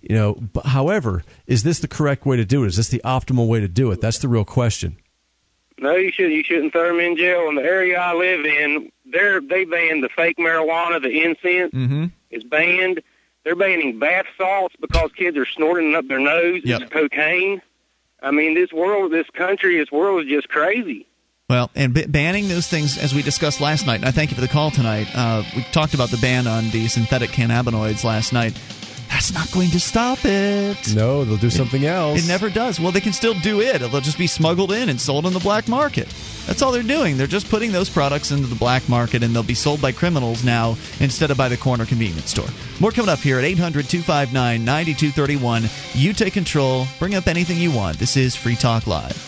You 0.00 0.14
know, 0.14 0.42
however, 0.64 1.24
is 1.48 1.64
this 1.64 1.80
the 1.80 1.88
correct 1.88 2.24
way 2.24 2.36
to 2.36 2.44
do 2.44 2.62
it? 2.62 2.68
Is 2.68 2.76
this 2.76 2.88
the 2.88 3.02
optimal 3.04 3.48
way 3.48 3.58
to 3.60 3.68
do 3.68 3.90
it? 3.90 4.00
That's 4.00 4.18
the 4.18 4.28
real 4.28 4.44
question. 4.44 4.96
No, 5.80 5.94
you 5.96 6.12
shouldn't. 6.12 6.34
You 6.34 6.44
shouldn't 6.44 6.72
throw 6.72 6.88
them 6.88 7.00
in 7.00 7.16
jail. 7.16 7.48
In 7.48 7.54
the 7.56 7.62
area 7.62 7.98
I 7.98 8.12
live 8.14 8.44
in, 8.44 8.92
they're 9.10 9.40
they 9.40 9.64
banned 9.64 10.02
the 10.04 10.10
fake 10.14 10.36
marijuana, 10.38 11.00
the 11.02 11.22
incense 11.24 11.72
Mm-hmm. 11.74 12.04
is 12.30 12.44
banned. 12.44 13.00
They're 13.44 13.56
banning 13.56 13.98
bath 13.98 14.26
salts 14.36 14.74
because 14.80 15.10
kids 15.16 15.36
are 15.38 15.46
snorting 15.46 15.94
up 15.94 16.06
their 16.06 16.20
nose. 16.20 16.60
Yep. 16.64 16.82
It's 16.82 16.92
cocaine. 16.92 17.62
I 18.22 18.30
mean, 18.30 18.54
this 18.54 18.70
world, 18.70 19.10
this 19.12 19.26
country, 19.32 19.78
this 19.78 19.90
world 19.90 20.24
is 20.24 20.28
just 20.30 20.48
crazy. 20.50 21.06
Well, 21.48 21.70
and 21.74 21.94
b- 21.94 22.06
banning 22.06 22.48
those 22.48 22.68
things, 22.68 22.98
as 22.98 23.14
we 23.14 23.22
discussed 23.22 23.60
last 23.60 23.86
night, 23.86 23.96
and 23.96 24.04
I 24.04 24.10
thank 24.10 24.30
you 24.30 24.34
for 24.36 24.40
the 24.42 24.46
call 24.48 24.70
tonight. 24.70 25.08
Uh, 25.14 25.42
we 25.56 25.62
talked 25.72 25.94
about 25.94 26.10
the 26.10 26.18
ban 26.18 26.46
on 26.46 26.68
the 26.70 26.86
synthetic 26.88 27.30
cannabinoids 27.30 28.04
last 28.04 28.32
night. 28.34 28.52
That's 29.10 29.32
not 29.34 29.50
going 29.52 29.70
to 29.70 29.80
stop 29.80 30.20
it. 30.24 30.94
No, 30.94 31.24
they'll 31.24 31.36
do 31.36 31.50
something 31.50 31.84
else. 31.84 32.24
It 32.24 32.28
never 32.28 32.48
does. 32.48 32.78
Well, 32.78 32.92
they 32.92 33.00
can 33.00 33.12
still 33.12 33.34
do 33.34 33.60
it. 33.60 33.80
They'll 33.80 34.00
just 34.00 34.16
be 34.16 34.28
smuggled 34.28 34.72
in 34.72 34.88
and 34.88 35.00
sold 35.00 35.26
on 35.26 35.32
the 35.32 35.40
black 35.40 35.68
market. 35.68 36.08
That's 36.46 36.62
all 36.62 36.72
they're 36.72 36.82
doing. 36.82 37.16
They're 37.18 37.26
just 37.26 37.50
putting 37.50 37.72
those 37.72 37.90
products 37.90 38.30
into 38.30 38.46
the 38.46 38.54
black 38.54 38.88
market, 38.88 39.22
and 39.22 39.34
they'll 39.34 39.42
be 39.42 39.54
sold 39.54 39.82
by 39.82 39.92
criminals 39.92 40.44
now 40.44 40.76
instead 41.00 41.30
of 41.30 41.36
by 41.36 41.48
the 41.48 41.56
corner 41.56 41.84
convenience 41.84 42.30
store. 42.30 42.48
More 42.78 42.92
coming 42.92 43.10
up 43.10 43.18
here 43.18 43.38
at 43.38 43.44
800 43.44 43.88
259 43.88 44.64
9231. 44.64 45.68
You 45.92 46.12
take 46.12 46.32
control. 46.32 46.86
Bring 46.98 47.16
up 47.16 47.26
anything 47.26 47.58
you 47.58 47.72
want. 47.72 47.98
This 47.98 48.16
is 48.16 48.36
Free 48.36 48.56
Talk 48.56 48.86
Live. 48.86 49.26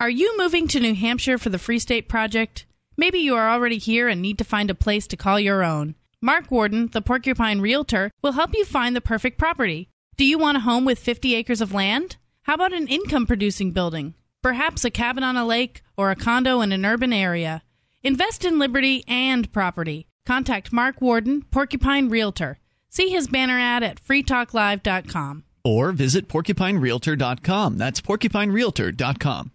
Are 0.00 0.10
you 0.10 0.36
moving 0.36 0.66
to 0.68 0.80
New 0.80 0.94
Hampshire 0.96 1.38
for 1.38 1.50
the 1.50 1.58
Free 1.58 1.78
State 1.78 2.08
Project? 2.08 2.66
Maybe 2.96 3.20
you 3.20 3.36
are 3.36 3.48
already 3.48 3.78
here 3.78 4.08
and 4.08 4.20
need 4.20 4.38
to 4.38 4.44
find 4.44 4.68
a 4.70 4.74
place 4.74 5.06
to 5.06 5.16
call 5.16 5.38
your 5.38 5.62
own. 5.62 5.94
Mark 6.24 6.52
Warden, 6.52 6.86
the 6.92 7.02
Porcupine 7.02 7.60
Realtor, 7.60 8.12
will 8.22 8.32
help 8.32 8.54
you 8.54 8.64
find 8.64 8.94
the 8.94 9.00
perfect 9.00 9.38
property. 9.38 9.88
Do 10.16 10.24
you 10.24 10.38
want 10.38 10.56
a 10.56 10.60
home 10.60 10.84
with 10.84 11.00
50 11.00 11.34
acres 11.34 11.60
of 11.60 11.74
land? 11.74 12.16
How 12.42 12.54
about 12.54 12.72
an 12.72 12.86
income 12.86 13.26
producing 13.26 13.72
building? 13.72 14.14
Perhaps 14.40 14.84
a 14.84 14.90
cabin 14.90 15.24
on 15.24 15.36
a 15.36 15.44
lake 15.44 15.82
or 15.96 16.12
a 16.12 16.16
condo 16.16 16.60
in 16.60 16.70
an 16.70 16.86
urban 16.86 17.12
area. 17.12 17.64
Invest 18.04 18.44
in 18.44 18.60
liberty 18.60 19.02
and 19.08 19.52
property. 19.52 20.06
Contact 20.24 20.72
Mark 20.72 21.00
Warden, 21.00 21.42
Porcupine 21.50 22.08
Realtor. 22.08 22.60
See 22.88 23.08
his 23.08 23.26
banner 23.26 23.58
ad 23.58 23.82
at 23.82 24.00
freetalklive.com. 24.00 25.42
Or 25.64 25.90
visit 25.90 26.28
porcupinerealtor.com. 26.28 27.78
That's 27.78 28.00
porcupinerealtor.com. 28.00 29.50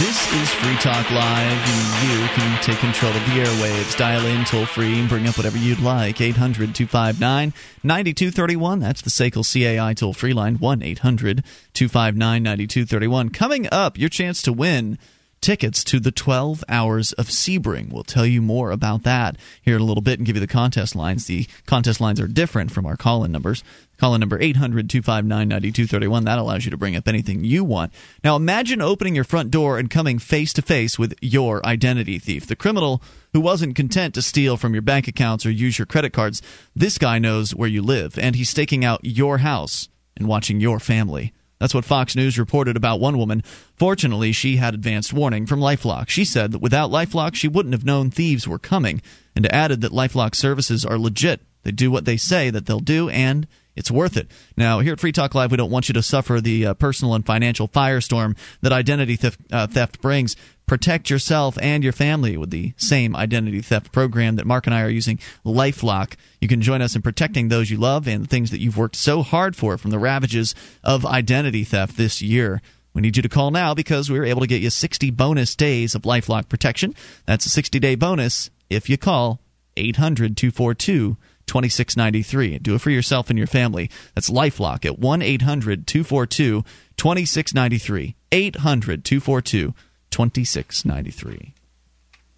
This 0.00 0.32
is 0.32 0.48
Free 0.54 0.76
Talk 0.76 1.10
Live. 1.10 1.58
And 1.68 2.08
you 2.08 2.26
can 2.28 2.62
take 2.62 2.78
control 2.78 3.12
of 3.12 3.22
the 3.26 3.42
airwaves. 3.42 3.98
Dial 3.98 4.24
in 4.24 4.46
toll 4.46 4.64
free 4.64 4.98
and 4.98 5.06
bring 5.06 5.28
up 5.28 5.36
whatever 5.36 5.58
you'd 5.58 5.80
like. 5.80 6.22
800 6.22 6.74
259 6.74 7.52
9231. 7.82 8.80
That's 8.80 9.02
the 9.02 9.10
SACL 9.10 9.44
CAI 9.44 9.92
toll 9.92 10.14
free 10.14 10.32
line. 10.32 10.54
1 10.54 10.82
800 10.82 11.44
259 11.74 12.42
9231. 12.42 13.28
Coming 13.28 13.68
up, 13.70 13.98
your 13.98 14.08
chance 14.08 14.40
to 14.40 14.54
win 14.54 14.96
tickets 15.42 15.84
to 15.84 16.00
the 16.00 16.10
12 16.10 16.64
hours 16.66 17.12
of 17.12 17.28
Sebring. 17.28 17.92
We'll 17.92 18.02
tell 18.02 18.26
you 18.26 18.40
more 18.40 18.70
about 18.70 19.02
that 19.02 19.36
here 19.60 19.76
in 19.76 19.82
a 19.82 19.84
little 19.84 20.02
bit 20.02 20.18
and 20.18 20.26
give 20.26 20.36
you 20.36 20.40
the 20.40 20.46
contest 20.46 20.96
lines. 20.96 21.26
The 21.26 21.46
contest 21.66 22.00
lines 22.00 22.20
are 22.20 22.26
different 22.26 22.70
from 22.70 22.86
our 22.86 22.96
call 22.96 23.24
in 23.24 23.32
numbers. 23.32 23.62
Call 24.00 24.14
in 24.14 24.20
number 24.20 24.40
800 24.40 24.88
259 24.88 25.46
9231. 25.46 26.24
That 26.24 26.38
allows 26.38 26.64
you 26.64 26.70
to 26.70 26.78
bring 26.78 26.96
up 26.96 27.06
anything 27.06 27.44
you 27.44 27.64
want. 27.64 27.92
Now, 28.24 28.34
imagine 28.34 28.80
opening 28.80 29.14
your 29.14 29.24
front 29.24 29.50
door 29.50 29.78
and 29.78 29.90
coming 29.90 30.18
face 30.18 30.54
to 30.54 30.62
face 30.62 30.98
with 30.98 31.14
your 31.20 31.64
identity 31.66 32.18
thief. 32.18 32.46
The 32.46 32.56
criminal 32.56 33.02
who 33.34 33.42
wasn't 33.42 33.76
content 33.76 34.14
to 34.14 34.22
steal 34.22 34.56
from 34.56 34.72
your 34.72 34.80
bank 34.80 35.06
accounts 35.06 35.44
or 35.44 35.50
use 35.50 35.78
your 35.78 35.84
credit 35.84 36.14
cards. 36.14 36.40
This 36.74 36.96
guy 36.96 37.18
knows 37.18 37.54
where 37.54 37.68
you 37.68 37.82
live, 37.82 38.18
and 38.18 38.34
he's 38.34 38.48
staking 38.48 38.86
out 38.86 39.00
your 39.02 39.36
house 39.36 39.90
and 40.16 40.26
watching 40.26 40.60
your 40.60 40.80
family. 40.80 41.34
That's 41.58 41.74
what 41.74 41.84
Fox 41.84 42.16
News 42.16 42.38
reported 42.38 42.78
about 42.78 43.00
one 43.00 43.18
woman. 43.18 43.42
Fortunately, 43.76 44.32
she 44.32 44.56
had 44.56 44.72
advanced 44.72 45.12
warning 45.12 45.44
from 45.44 45.60
Lifelock. 45.60 46.08
She 46.08 46.24
said 46.24 46.52
that 46.52 46.62
without 46.62 46.90
Lifelock, 46.90 47.34
she 47.34 47.48
wouldn't 47.48 47.74
have 47.74 47.84
known 47.84 48.10
thieves 48.10 48.48
were 48.48 48.58
coming, 48.58 49.02
and 49.36 49.52
added 49.52 49.82
that 49.82 49.92
Lifelock 49.92 50.34
services 50.34 50.86
are 50.86 50.98
legit. 50.98 51.42
They 51.64 51.70
do 51.70 51.90
what 51.90 52.06
they 52.06 52.16
say 52.16 52.48
that 52.48 52.64
they'll 52.64 52.80
do, 52.80 53.10
and 53.10 53.46
it's 53.76 53.90
worth 53.90 54.16
it. 54.16 54.30
Now, 54.56 54.80
here 54.80 54.92
at 54.92 55.00
Free 55.00 55.12
Talk 55.12 55.34
Live, 55.34 55.50
we 55.50 55.56
don't 55.56 55.70
want 55.70 55.88
you 55.88 55.94
to 55.94 56.02
suffer 56.02 56.40
the 56.40 56.66
uh, 56.66 56.74
personal 56.74 57.14
and 57.14 57.24
financial 57.24 57.68
firestorm 57.68 58.36
that 58.62 58.72
identity 58.72 59.16
theft, 59.16 59.40
uh, 59.52 59.66
theft 59.66 60.00
brings. 60.00 60.36
Protect 60.66 61.10
yourself 61.10 61.58
and 61.60 61.82
your 61.82 61.92
family 61.92 62.36
with 62.36 62.50
the 62.50 62.72
same 62.76 63.16
identity 63.16 63.60
theft 63.60 63.90
program 63.90 64.36
that 64.36 64.46
Mark 64.46 64.66
and 64.66 64.74
I 64.74 64.82
are 64.82 64.88
using, 64.88 65.18
Lifelock. 65.44 66.14
You 66.40 66.48
can 66.48 66.62
join 66.62 66.80
us 66.80 66.94
in 66.94 67.02
protecting 67.02 67.48
those 67.48 67.70
you 67.70 67.76
love 67.76 68.06
and 68.06 68.28
things 68.28 68.50
that 68.52 68.60
you've 68.60 68.76
worked 68.76 68.96
so 68.96 69.22
hard 69.22 69.56
for 69.56 69.78
from 69.78 69.90
the 69.90 69.98
ravages 69.98 70.54
of 70.84 71.04
identity 71.04 71.64
theft 71.64 71.96
this 71.96 72.22
year. 72.22 72.62
We 72.94 73.02
need 73.02 73.16
you 73.16 73.22
to 73.22 73.28
call 73.28 73.50
now 73.50 73.74
because 73.74 74.10
we 74.10 74.18
were 74.18 74.24
able 74.24 74.40
to 74.40 74.46
get 74.46 74.62
you 74.62 74.70
60 74.70 75.10
bonus 75.12 75.54
days 75.56 75.94
of 75.94 76.02
Lifelock 76.02 76.48
protection. 76.48 76.94
That's 77.26 77.46
a 77.46 77.50
60 77.50 77.78
day 77.78 77.94
bonus 77.94 78.50
if 78.68 78.88
you 78.88 78.96
call 78.96 79.40
800 79.76 80.36
242 80.36 81.16
2693. 81.50 82.58
Do 82.60 82.76
it 82.76 82.80
for 82.80 82.90
yourself 82.90 83.28
and 83.28 83.36
your 83.38 83.48
family. 83.48 83.90
That's 84.14 84.30
Lifelock 84.30 84.84
at 84.86 84.98
1 85.00 85.20
800 85.20 85.86
242 85.86 86.62
2693. 86.96 88.14
800 88.32 89.04
242 89.04 89.74
2693. 90.10 91.54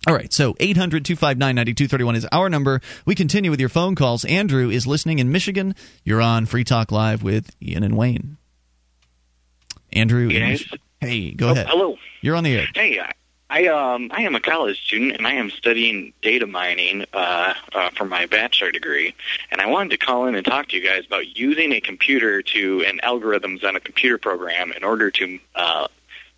All 0.09 0.14
right, 0.14 0.32
so 0.32 0.56
800 0.59 1.05
259 1.05 1.39
9231 1.55 2.16
is 2.16 2.26
our 2.32 2.48
number. 2.48 2.80
We 3.05 3.14
continue 3.14 3.51
with 3.51 3.60
your 3.60 3.68
phone 3.68 3.94
calls. 3.94 4.24
Andrew 4.24 4.70
is 4.70 4.86
listening 4.86 5.18
in 5.20 5.30
Michigan. 5.30 5.74
You're 6.05 6.22
on 6.22 6.47
Free 6.47 6.64
Talk 6.64 6.90
Live 6.90 7.22
with 7.22 7.55
Ian 7.62 7.84
and 7.84 7.97
Wayne. 7.97 8.39
Andrew. 9.93 10.28
Yes. 10.28 10.64
Hey, 11.01 11.32
go 11.32 11.48
Oh, 11.48 11.52
ahead. 11.52 11.66
hello. 11.68 11.97
You're 12.22 12.34
on 12.36 12.44
the 12.44 12.55
air. 12.56 12.66
Hey, 12.74 12.98
I- 13.53 13.66
um 13.66 14.11
I 14.15 14.23
am 14.23 14.35
a 14.35 14.41
college 14.41 14.83
student 14.83 15.12
and 15.19 15.27
I 15.27 15.35
am 15.35 15.51
studying 15.51 16.15
data 16.23 16.47
mining 16.47 17.05
uh, 17.12 17.53
uh, 17.74 17.91
for 17.91 18.07
my 18.07 18.24
bachelor 18.24 18.73
degree, 18.73 19.15
and 19.51 19.61
I 19.61 19.66
wanted 19.66 19.91
to 19.91 19.99
call 19.99 20.27
in 20.27 20.35
and 20.35 20.45
talk 20.45 20.69
to 20.69 20.77
you 20.77 20.83
guys 20.83 21.05
about 21.05 21.37
using 21.37 21.73
a 21.73 21.81
computer 21.81 22.41
to 22.41 22.83
and 22.87 23.01
algorithms 23.03 23.62
on 23.62 23.77
a 23.77 23.81
computer 23.81 24.16
program 24.16 24.73
in 24.73 24.83
order 24.83 25.11
to 25.11 25.39
uh, 25.55 25.89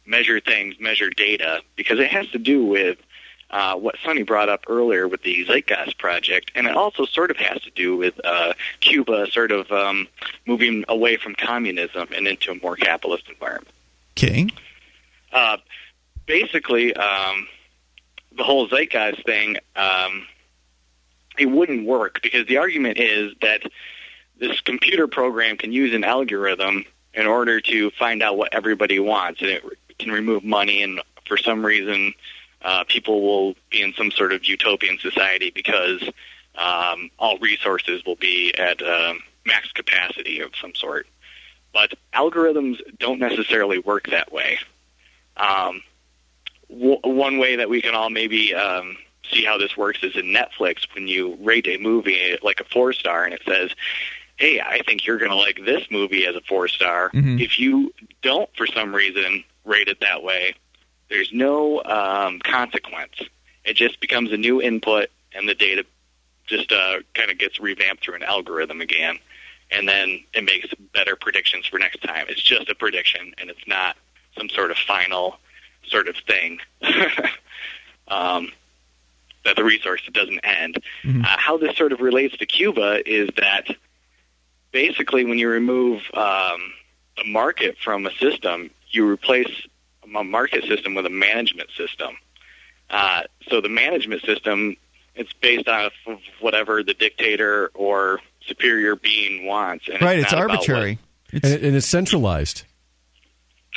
measure 0.04 0.40
things, 0.40 0.74
measure 0.80 1.08
data, 1.08 1.62
because 1.76 2.00
it 2.00 2.08
has 2.08 2.26
to 2.30 2.38
do 2.38 2.64
with 2.66 2.98
uh, 3.50 3.76
what 3.76 3.94
Sonny 4.02 4.24
brought 4.24 4.48
up 4.48 4.64
earlier 4.66 5.06
with 5.06 5.22
the 5.22 5.44
Zeitgeist 5.44 5.96
project, 5.98 6.50
and 6.56 6.66
it 6.66 6.74
also 6.74 7.04
sort 7.04 7.30
of 7.30 7.36
has 7.36 7.62
to 7.62 7.70
do 7.70 7.96
with 7.96 8.14
uh, 8.24 8.54
Cuba 8.80 9.30
sort 9.30 9.52
of 9.52 9.70
um, 9.70 10.08
moving 10.46 10.84
away 10.88 11.16
from 11.16 11.36
communism 11.36 12.08
and 12.16 12.26
into 12.26 12.50
a 12.50 12.56
more 12.56 12.74
capitalist 12.74 13.28
environment. 13.28 13.72
Okay. 14.18 14.48
Uh, 15.32 15.58
basically, 16.26 16.94
um, 16.94 17.46
the 18.36 18.44
whole 18.44 18.68
Zeitgeist 18.68 19.24
thing, 19.24 19.56
um, 19.76 20.26
it 21.38 21.46
wouldn't 21.46 21.86
work 21.86 22.20
because 22.22 22.46
the 22.46 22.58
argument 22.58 22.98
is 22.98 23.32
that 23.40 23.62
this 24.38 24.60
computer 24.60 25.06
program 25.06 25.56
can 25.56 25.72
use 25.72 25.94
an 25.94 26.04
algorithm 26.04 26.84
in 27.12 27.26
order 27.26 27.60
to 27.60 27.90
find 27.92 28.22
out 28.22 28.36
what 28.36 28.52
everybody 28.52 28.98
wants, 28.98 29.40
and 29.40 29.50
it 29.50 29.64
can 29.98 30.10
remove 30.10 30.44
money. 30.44 30.82
And 30.82 31.00
for 31.26 31.36
some 31.36 31.64
reason, 31.64 32.12
uh, 32.62 32.84
people 32.84 33.22
will 33.22 33.54
be 33.70 33.82
in 33.82 33.94
some 33.94 34.10
sort 34.10 34.32
of 34.32 34.44
utopian 34.44 34.98
society 34.98 35.50
because 35.50 36.02
um, 36.56 37.10
all 37.18 37.38
resources 37.38 38.04
will 38.04 38.16
be 38.16 38.54
at 38.56 38.82
um, 38.82 39.20
max 39.46 39.70
capacity 39.72 40.40
of 40.40 40.50
some 40.60 40.74
sort. 40.74 41.06
But 41.72 41.94
algorithms 42.12 42.78
don't 42.98 43.18
necessarily 43.18 43.78
work 43.78 44.08
that 44.10 44.32
way. 44.32 44.58
Um, 45.36 45.82
w- 46.74 47.00
one 47.02 47.38
way 47.38 47.56
that 47.56 47.68
we 47.68 47.80
can 47.80 47.94
all 47.94 48.10
maybe 48.10 48.54
um, 48.54 48.96
see 49.30 49.44
how 49.44 49.58
this 49.58 49.76
works 49.76 50.00
is 50.02 50.16
in 50.16 50.26
Netflix 50.26 50.86
when 50.94 51.08
you 51.08 51.36
rate 51.40 51.66
a 51.66 51.78
movie 51.78 52.36
like 52.42 52.60
a 52.60 52.64
four 52.64 52.92
star 52.92 53.24
and 53.24 53.34
it 53.34 53.42
says, 53.46 53.70
"Hey, 54.36 54.60
I 54.60 54.82
think 54.86 55.06
you're 55.06 55.18
going 55.18 55.30
to 55.30 55.36
like 55.36 55.60
this 55.64 55.90
movie 55.90 56.26
as 56.26 56.36
a 56.36 56.40
four 56.42 56.68
star." 56.68 57.10
Mhm. 57.10 57.40
If 57.40 57.58
you 57.58 57.92
don't, 58.22 58.50
for 58.56 58.66
some 58.66 58.94
reason, 58.94 59.44
rate 59.64 59.88
it 59.88 60.00
that 60.00 60.22
way, 60.22 60.54
there's 61.08 61.32
no 61.32 61.82
um, 61.84 62.40
consequence. 62.40 63.14
It 63.64 63.74
just 63.74 64.00
becomes 64.00 64.32
a 64.32 64.36
new 64.36 64.60
input, 64.60 65.08
and 65.32 65.48
the 65.48 65.54
data 65.54 65.84
just 66.46 66.70
uh, 66.72 66.98
kind 67.14 67.30
of 67.30 67.38
gets 67.38 67.58
revamped 67.58 68.04
through 68.04 68.16
an 68.16 68.22
algorithm 68.22 68.82
again, 68.82 69.18
and 69.70 69.88
then 69.88 70.22
it 70.34 70.44
makes 70.44 70.68
better 70.92 71.16
predictions 71.16 71.66
for 71.66 71.78
next 71.78 72.02
time. 72.02 72.26
It's 72.28 72.42
just 72.42 72.68
a 72.68 72.74
prediction, 72.74 73.32
and 73.38 73.48
it's 73.48 73.66
not 73.66 73.96
some 74.36 74.50
sort 74.50 74.70
of 74.70 74.76
final 74.76 75.38
sort 75.88 76.08
of 76.08 76.16
thing. 76.26 76.58
um, 78.08 78.48
that 79.44 79.56
the 79.56 79.64
resource 79.64 80.00
doesn't 80.12 80.40
end. 80.42 80.82
Uh, 81.06 81.22
how 81.22 81.58
this 81.58 81.76
sort 81.76 81.92
of 81.92 82.00
relates 82.00 82.34
to 82.38 82.46
Cuba 82.46 83.02
is 83.06 83.28
that 83.36 83.66
basically 84.72 85.24
when 85.24 85.38
you 85.38 85.48
remove 85.48 86.00
um, 86.14 86.72
a 87.22 87.24
market 87.26 87.76
from 87.82 88.06
a 88.06 88.10
system, 88.12 88.70
you 88.90 89.06
replace 89.06 89.50
a 90.02 90.24
market 90.24 90.64
system 90.64 90.94
with 90.94 91.04
a 91.06 91.10
management 91.10 91.68
system. 91.76 92.16
Uh, 92.88 93.22
so 93.48 93.60
the 93.60 93.68
management 93.68 94.22
system, 94.22 94.76
it's 95.14 95.32
based 95.34 95.68
off 95.68 95.92
of 96.06 96.20
whatever 96.40 96.82
the 96.82 96.94
dictator 96.94 97.70
or 97.74 98.20
superior 98.46 98.96
being 98.96 99.44
wants. 99.46 99.88
And 99.92 100.00
right, 100.00 100.18
it's, 100.18 100.24
it's 100.26 100.32
not 100.32 100.44
about 100.44 100.56
arbitrary. 100.56 100.98
and, 101.32 101.44
it- 101.44 101.62
and 101.64 101.76
it's 101.76 101.86
centralized. 101.86 102.64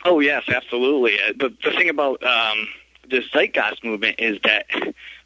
Oh 0.06 0.20
yes, 0.20 0.44
absolutely. 0.48 1.20
Uh, 1.20 1.34
The 1.38 1.50
the 1.64 1.72
thing 1.72 1.90
about 1.90 2.24
um, 2.24 2.68
this 3.10 3.26
zeitgeist 3.32 3.84
movement 3.84 4.20
is 4.20 4.40
that 4.44 4.66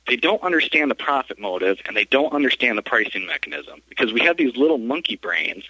they 0.08 0.16
don't 0.16 0.42
understand 0.42 0.90
the 0.90 0.96
profit 0.96 1.40
motive 1.40 1.80
and 1.86 1.96
they 1.96 2.06
don't 2.06 2.34
understand 2.34 2.78
the 2.78 2.82
pricing 2.82 3.26
mechanism 3.26 3.82
because 3.88 4.12
we 4.12 4.22
have 4.22 4.38
these 4.38 4.56
little 4.58 4.78
monkey 4.80 5.16
brains 5.16 5.64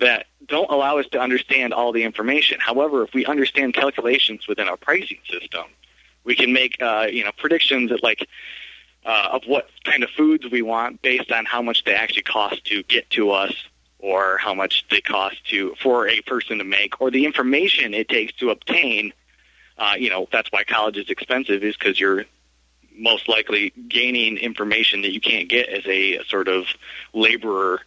that 0.00 0.26
don't 0.46 0.70
allow 0.70 0.98
us 0.98 1.06
to 1.12 1.20
understand 1.20 1.74
all 1.74 1.92
the 1.92 2.02
information. 2.02 2.58
However, 2.60 3.02
if 3.04 3.12
we 3.14 3.26
understand 3.26 3.74
calculations 3.74 4.48
within 4.48 4.68
our 4.68 4.76
pricing 4.76 5.18
system, 5.30 5.64
we 6.24 6.34
can 6.34 6.52
make 6.52 6.80
uh, 6.80 7.06
you 7.10 7.24
know 7.24 7.32
predictions 7.36 7.90
that 7.90 8.02
like 8.02 8.26
uh, 9.04 9.28
of 9.32 9.42
what 9.46 9.68
kind 9.84 10.02
of 10.02 10.10
foods 10.10 10.50
we 10.50 10.62
want 10.62 11.02
based 11.02 11.30
on 11.30 11.44
how 11.44 11.60
much 11.60 11.84
they 11.84 11.94
actually 11.94 12.22
cost 12.22 12.64
to 12.64 12.82
get 12.84 13.08
to 13.10 13.30
us 13.30 13.52
or 14.04 14.36
how 14.38 14.52
much 14.54 14.84
they 14.90 15.00
cost 15.00 15.36
to 15.48 15.74
for 15.82 16.06
a 16.08 16.20
person 16.22 16.58
to 16.58 16.64
make 16.64 17.00
or 17.00 17.10
the 17.10 17.24
information 17.24 17.94
it 17.94 18.08
takes 18.08 18.32
to 18.34 18.50
obtain 18.50 19.12
uh, 19.78 19.94
you 19.98 20.10
know 20.10 20.28
that's 20.30 20.50
why 20.52 20.62
college 20.64 20.98
is 20.98 21.08
expensive 21.08 21.62
is 21.64 21.74
because 21.76 21.98
you're 21.98 22.24
most 22.96 23.28
likely 23.28 23.72
gaining 23.88 24.36
information 24.36 25.02
that 25.02 25.12
you 25.12 25.20
can't 25.20 25.48
get 25.48 25.68
as 25.68 25.84
a 25.86 26.22
sort 26.28 26.48
of 26.48 26.64
laborer 27.12 27.80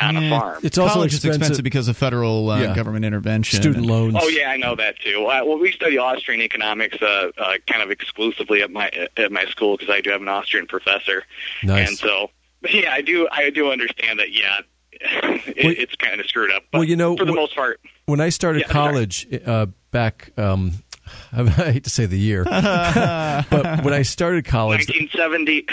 on 0.00 0.16
a 0.16 0.30
farm. 0.30 0.58
It's 0.62 0.78
also 0.78 0.94
College 0.94 1.12
expensive- 1.12 1.40
expensive 1.42 1.62
because 1.62 1.88
of 1.88 1.96
federal 1.98 2.48
uh, 2.48 2.60
Yeah. 2.62 2.74
government 2.74 3.04
intervention. 3.04 3.60
Student 3.60 3.84
loans. 3.84 4.14
Oh 4.18 4.28
yeah, 4.28 4.48
I 4.50 4.56
know 4.56 4.74
that 4.76 4.98
too. 5.00 5.26
Uh, 5.26 5.42
well, 5.44 5.58
we 5.58 5.70
study 5.72 5.98
Austrian 5.98 6.40
economics 6.40 6.96
uh, 7.02 7.30
uh, 7.36 7.52
kind 7.66 7.82
of 7.82 7.90
exclusively 7.90 8.62
at 8.62 8.70
my 8.70 8.90
at 9.18 9.30
my 9.30 9.44
school 9.46 9.76
because 9.76 9.92
I 9.94 10.00
do 10.00 10.08
have 10.10 10.22
an 10.22 10.28
Austrian 10.28 10.66
professor, 10.66 11.24
Nice. 11.62 11.88
and 11.88 11.98
so 11.98 12.30
but 12.62 12.72
yeah, 12.80 12.90
I 12.90 13.02
do 13.02 13.28
I 13.30 13.50
do 13.50 13.70
understand 13.70 14.18
that. 14.20 14.32
Yeah, 14.32 14.60
it, 15.00 15.64
Well- 15.64 15.74
it's 15.76 15.94
kind 15.96 16.20
of 16.20 16.26
screwed 16.26 16.50
up. 16.52 16.64
But 16.70 16.78
well, 16.78 16.88
you 16.88 16.96
know, 16.96 17.16
for 17.16 17.24
the 17.24 17.32
wh- 17.32 17.36
most 17.36 17.54
part, 17.54 17.80
When 18.06 18.20
I 18.20 18.28
started 18.30 18.60
Yeah, 18.62 18.68
college 18.68 19.26
uh, 19.46 19.66
back, 19.90 20.30
um, 20.38 20.72
I 21.32 21.44
hate 21.44 21.84
to 21.84 21.90
say 21.90 22.06
the 22.06 22.18
year, 22.18 22.44
but 22.44 23.84
when 23.84 23.92
I 23.94 24.02
started 24.02 24.44
college, 24.44 24.88
1970. 24.88 25.66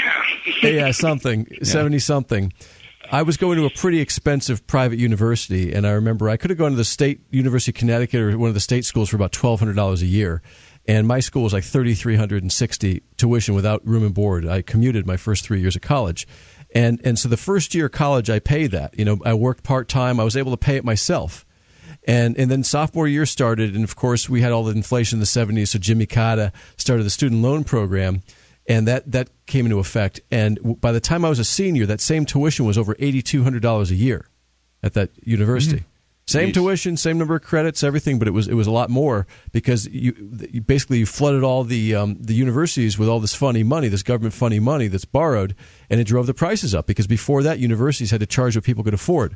yeah, 0.63 0.91
something 0.91 1.47
seventy 1.63 1.99
something. 1.99 2.53
I 3.11 3.21
was 3.23 3.37
going 3.37 3.57
to 3.57 3.65
a 3.65 3.69
pretty 3.69 3.99
expensive 3.99 4.65
private 4.65 4.97
university, 4.97 5.73
and 5.73 5.85
I 5.85 5.91
remember 5.91 6.29
I 6.29 6.37
could 6.37 6.49
have 6.49 6.57
gone 6.57 6.71
to 6.71 6.77
the 6.77 6.85
state 6.85 7.19
University 7.31 7.71
of 7.71 7.75
Connecticut 7.75 8.21
or 8.21 8.37
one 8.37 8.47
of 8.47 8.53
the 8.53 8.59
state 8.59 8.85
schools 8.85 9.09
for 9.09 9.15
about 9.17 9.31
twelve 9.31 9.59
hundred 9.59 9.75
dollars 9.75 10.01
a 10.01 10.05
year. 10.07 10.41
and 10.87 11.07
my 11.07 11.19
school 11.19 11.43
was 11.43 11.53
like 11.53 11.63
thirty 11.63 11.93
three 11.95 12.15
hundred 12.15 12.41
and 12.43 12.51
sixty 12.51 13.03
tuition 13.17 13.55
without 13.55 13.85
room 13.87 14.03
and 14.03 14.13
board. 14.13 14.47
I 14.47 14.61
commuted 14.61 15.05
my 15.05 15.17
first 15.17 15.43
three 15.45 15.59
years 15.61 15.75
of 15.75 15.81
college, 15.81 16.27
and 16.73 16.99
and 17.03 17.17
so 17.17 17.29
the 17.29 17.37
first 17.37 17.73
year 17.73 17.85
of 17.85 17.91
college 17.91 18.29
I 18.29 18.39
paid 18.39 18.71
that. 18.71 18.97
You 18.97 19.05
know, 19.05 19.19
I 19.23 19.33
worked 19.35 19.63
part 19.63 19.87
time. 19.87 20.19
I 20.19 20.23
was 20.23 20.35
able 20.35 20.51
to 20.51 20.57
pay 20.57 20.75
it 20.75 20.83
myself. 20.83 21.45
And 22.05 22.37
and 22.37 22.51
then 22.51 22.63
sophomore 22.63 23.07
year 23.07 23.25
started, 23.25 23.75
and 23.75 23.83
of 23.83 23.95
course 23.95 24.27
we 24.27 24.41
had 24.41 24.51
all 24.51 24.63
the 24.63 24.75
inflation 24.75 25.17
in 25.17 25.19
the 25.21 25.25
'70s. 25.25 25.69
So 25.69 25.79
Jimmy 25.79 26.05
Carter 26.05 26.51
started 26.75 27.03
the 27.03 27.09
student 27.09 27.41
loan 27.41 27.63
program, 27.63 28.23
and 28.67 28.87
that 28.87 29.09
that 29.11 29.29
came 29.45 29.65
into 29.65 29.79
effect. 29.79 30.19
And 30.29 30.81
by 30.81 30.91
the 30.91 30.99
time 30.99 31.23
I 31.23 31.29
was 31.29 31.39
a 31.39 31.45
senior, 31.45 31.85
that 31.85 32.01
same 32.01 32.25
tuition 32.25 32.65
was 32.65 32.77
over 32.77 32.95
eighty 32.99 33.21
two 33.21 33.43
hundred 33.43 33.61
dollars 33.61 33.89
a 33.89 33.95
year 33.95 34.27
at 34.81 34.93
that 34.93 35.11
university. 35.25 35.77
Mm-hmm. 35.77 35.92
Same 36.25 36.49
Jeez. 36.49 36.53
tuition, 36.53 36.95
same 36.97 37.17
number 37.17 37.35
of 37.35 37.41
credits, 37.41 37.83
everything, 37.83 38.17
but 38.17 38.29
it 38.29 38.31
was 38.31 38.47
it 38.47 38.53
was 38.53 38.65
a 38.65 38.71
lot 38.71 38.89
more 38.89 39.27
because 39.51 39.87
you, 39.87 40.13
you 40.51 40.61
basically 40.61 40.99
you 40.99 41.05
flooded 41.05 41.43
all 41.43 41.65
the 41.65 41.95
um, 41.95 42.17
the 42.19 42.33
universities 42.33 42.97
with 42.97 43.09
all 43.09 43.19
this 43.19 43.35
funny 43.35 43.61
money, 43.61 43.89
this 43.89 44.03
government 44.03 44.33
funny 44.33 44.59
money 44.59 44.87
that's 44.87 45.05
borrowed, 45.05 45.53
and 45.89 45.99
it 45.99 46.05
drove 46.05 46.25
the 46.25 46.33
prices 46.33 46.73
up. 46.73 46.87
Because 46.87 47.07
before 47.07 47.43
that, 47.43 47.59
universities 47.59 48.11
had 48.11 48.21
to 48.21 48.25
charge 48.25 48.55
what 48.55 48.63
people 48.63 48.85
could 48.85 48.93
afford. 48.93 49.35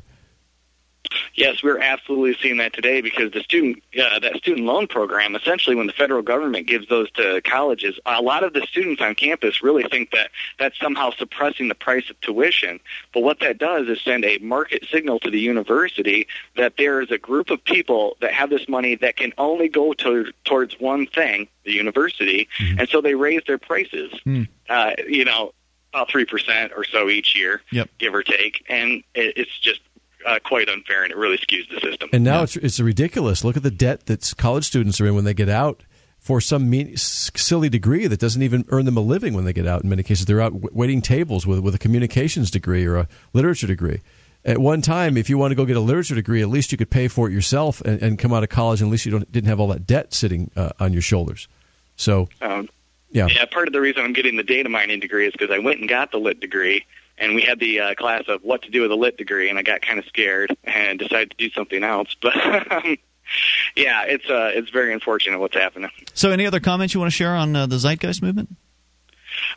Yes, 1.34 1.62
we're 1.62 1.78
absolutely 1.78 2.36
seeing 2.42 2.56
that 2.58 2.72
today 2.72 3.00
because 3.00 3.32
the 3.32 3.40
student 3.40 3.82
uh, 3.98 4.18
that 4.18 4.36
student 4.36 4.66
loan 4.66 4.86
program, 4.86 5.36
essentially, 5.36 5.76
when 5.76 5.86
the 5.86 5.92
federal 5.92 6.22
government 6.22 6.66
gives 6.66 6.88
those 6.88 7.10
to 7.12 7.40
colleges, 7.42 7.98
a 8.06 8.20
lot 8.22 8.42
of 8.44 8.52
the 8.52 8.66
students 8.68 9.00
on 9.00 9.14
campus 9.14 9.62
really 9.62 9.84
think 9.84 10.10
that 10.10 10.30
that's 10.58 10.78
somehow 10.80 11.10
suppressing 11.10 11.68
the 11.68 11.74
price 11.74 12.10
of 12.10 12.20
tuition. 12.20 12.80
But 13.14 13.22
what 13.22 13.40
that 13.40 13.58
does 13.58 13.88
is 13.88 14.00
send 14.02 14.24
a 14.24 14.38
market 14.38 14.86
signal 14.90 15.20
to 15.20 15.30
the 15.30 15.40
university 15.40 16.26
that 16.56 16.76
there 16.76 17.00
is 17.00 17.10
a 17.10 17.18
group 17.18 17.50
of 17.50 17.62
people 17.64 18.16
that 18.20 18.32
have 18.32 18.50
this 18.50 18.68
money 18.68 18.96
that 18.96 19.16
can 19.16 19.32
only 19.38 19.68
go 19.68 19.92
to, 19.94 20.32
towards 20.44 20.78
one 20.80 21.06
thing, 21.06 21.48
the 21.64 21.72
university, 21.72 22.48
and 22.78 22.88
so 22.88 23.00
they 23.00 23.14
raise 23.14 23.42
their 23.46 23.58
prices. 23.58 24.12
Hmm. 24.24 24.42
Uh, 24.68 24.92
you 25.06 25.24
know, 25.24 25.52
about 25.94 26.10
three 26.10 26.24
percent 26.26 26.72
or 26.76 26.84
so 26.84 27.08
each 27.08 27.34
year, 27.34 27.62
Yep. 27.72 27.88
give 27.98 28.14
or 28.14 28.22
take, 28.22 28.64
and 28.68 29.02
it, 29.14 29.34
it's 29.36 29.58
just 29.58 29.80
uh, 30.26 30.38
quite 30.44 30.68
unfair, 30.68 31.02
and 31.02 31.12
it 31.12 31.16
really 31.16 31.38
skews 31.38 31.68
the 31.68 31.80
system. 31.80 32.08
And 32.12 32.24
now 32.24 32.42
it's 32.42 32.56
it's 32.56 32.80
ridiculous. 32.80 33.44
Look 33.44 33.56
at 33.56 33.62
the 33.62 33.70
debt 33.70 34.06
that 34.06 34.32
college 34.36 34.64
students 34.64 35.00
are 35.00 35.06
in 35.06 35.14
when 35.14 35.24
they 35.24 35.34
get 35.34 35.48
out 35.48 35.84
for 36.18 36.40
some 36.40 36.68
mean, 36.68 36.96
silly 36.96 37.68
degree 37.68 38.06
that 38.06 38.20
doesn't 38.20 38.42
even 38.42 38.64
earn 38.68 38.84
them 38.84 38.96
a 38.96 39.00
living 39.00 39.34
when 39.34 39.44
they 39.44 39.52
get 39.52 39.66
out. 39.66 39.82
In 39.82 39.88
many 39.88 40.02
cases, 40.02 40.26
they're 40.26 40.40
out 40.40 40.52
w- 40.52 40.70
waiting 40.72 41.00
tables 41.00 41.46
with 41.46 41.60
with 41.60 41.74
a 41.74 41.78
communications 41.78 42.50
degree 42.50 42.84
or 42.84 42.96
a 42.96 43.08
literature 43.32 43.66
degree. 43.66 44.00
At 44.44 44.58
one 44.58 44.82
time, 44.82 45.16
if 45.16 45.28
you 45.28 45.36
want 45.36 45.50
to 45.50 45.56
go 45.56 45.64
get 45.64 45.76
a 45.76 45.80
literature 45.80 46.14
degree, 46.14 46.42
at 46.42 46.48
least 46.48 46.70
you 46.72 46.78
could 46.78 46.90
pay 46.90 47.08
for 47.08 47.28
it 47.28 47.32
yourself 47.32 47.80
and, 47.82 48.00
and 48.00 48.18
come 48.18 48.32
out 48.32 48.42
of 48.42 48.48
college, 48.48 48.80
and 48.80 48.88
at 48.88 48.92
least 48.92 49.04
you 49.04 49.12
don't, 49.12 49.30
didn't 49.30 49.48
have 49.48 49.60
all 49.60 49.68
that 49.68 49.86
debt 49.86 50.14
sitting 50.14 50.50
uh, 50.56 50.70
on 50.78 50.92
your 50.92 51.02
shoulders. 51.02 51.48
So, 51.96 52.28
Um, 52.40 52.68
yeah. 53.10 53.26
Yeah, 53.26 53.44
part 53.46 53.66
of 53.66 53.72
the 53.72 53.80
reason 53.80 54.04
I'm 54.04 54.12
getting 54.12 54.36
the 54.36 54.42
data 54.44 54.68
mining 54.68 55.00
degree 55.00 55.26
is 55.26 55.32
because 55.32 55.50
I 55.50 55.58
went 55.58 55.80
and 55.80 55.88
got 55.88 56.12
the 56.12 56.18
lit 56.18 56.40
degree, 56.40 56.84
and 57.18 57.34
we 57.34 57.42
had 57.42 57.58
the 57.60 57.80
uh, 57.80 57.94
class 57.94 58.24
of 58.28 58.42
what 58.42 58.62
to 58.62 58.70
do 58.70 58.82
with 58.82 58.90
a 58.90 58.96
lit 58.96 59.16
degree, 59.16 59.48
and 59.48 59.58
I 59.58 59.62
got 59.62 59.82
kind 59.82 59.98
of 59.98 60.04
scared 60.06 60.56
and 60.64 60.98
decided 60.98 61.30
to 61.30 61.36
do 61.36 61.50
something 61.50 61.82
else. 61.82 62.16
But 62.20 62.34
yeah, 63.76 64.04
it's 64.04 64.28
uh, 64.28 64.52
it's 64.54 64.70
very 64.70 64.92
unfortunate 64.92 65.38
what's 65.38 65.54
happening. 65.54 65.90
So, 66.14 66.30
any 66.30 66.46
other 66.46 66.60
comments 66.60 66.94
you 66.94 67.00
want 67.00 67.12
to 67.12 67.16
share 67.16 67.34
on 67.34 67.54
uh, 67.54 67.66
the 67.66 67.76
Zeitgeist 67.76 68.22
movement? 68.22 68.56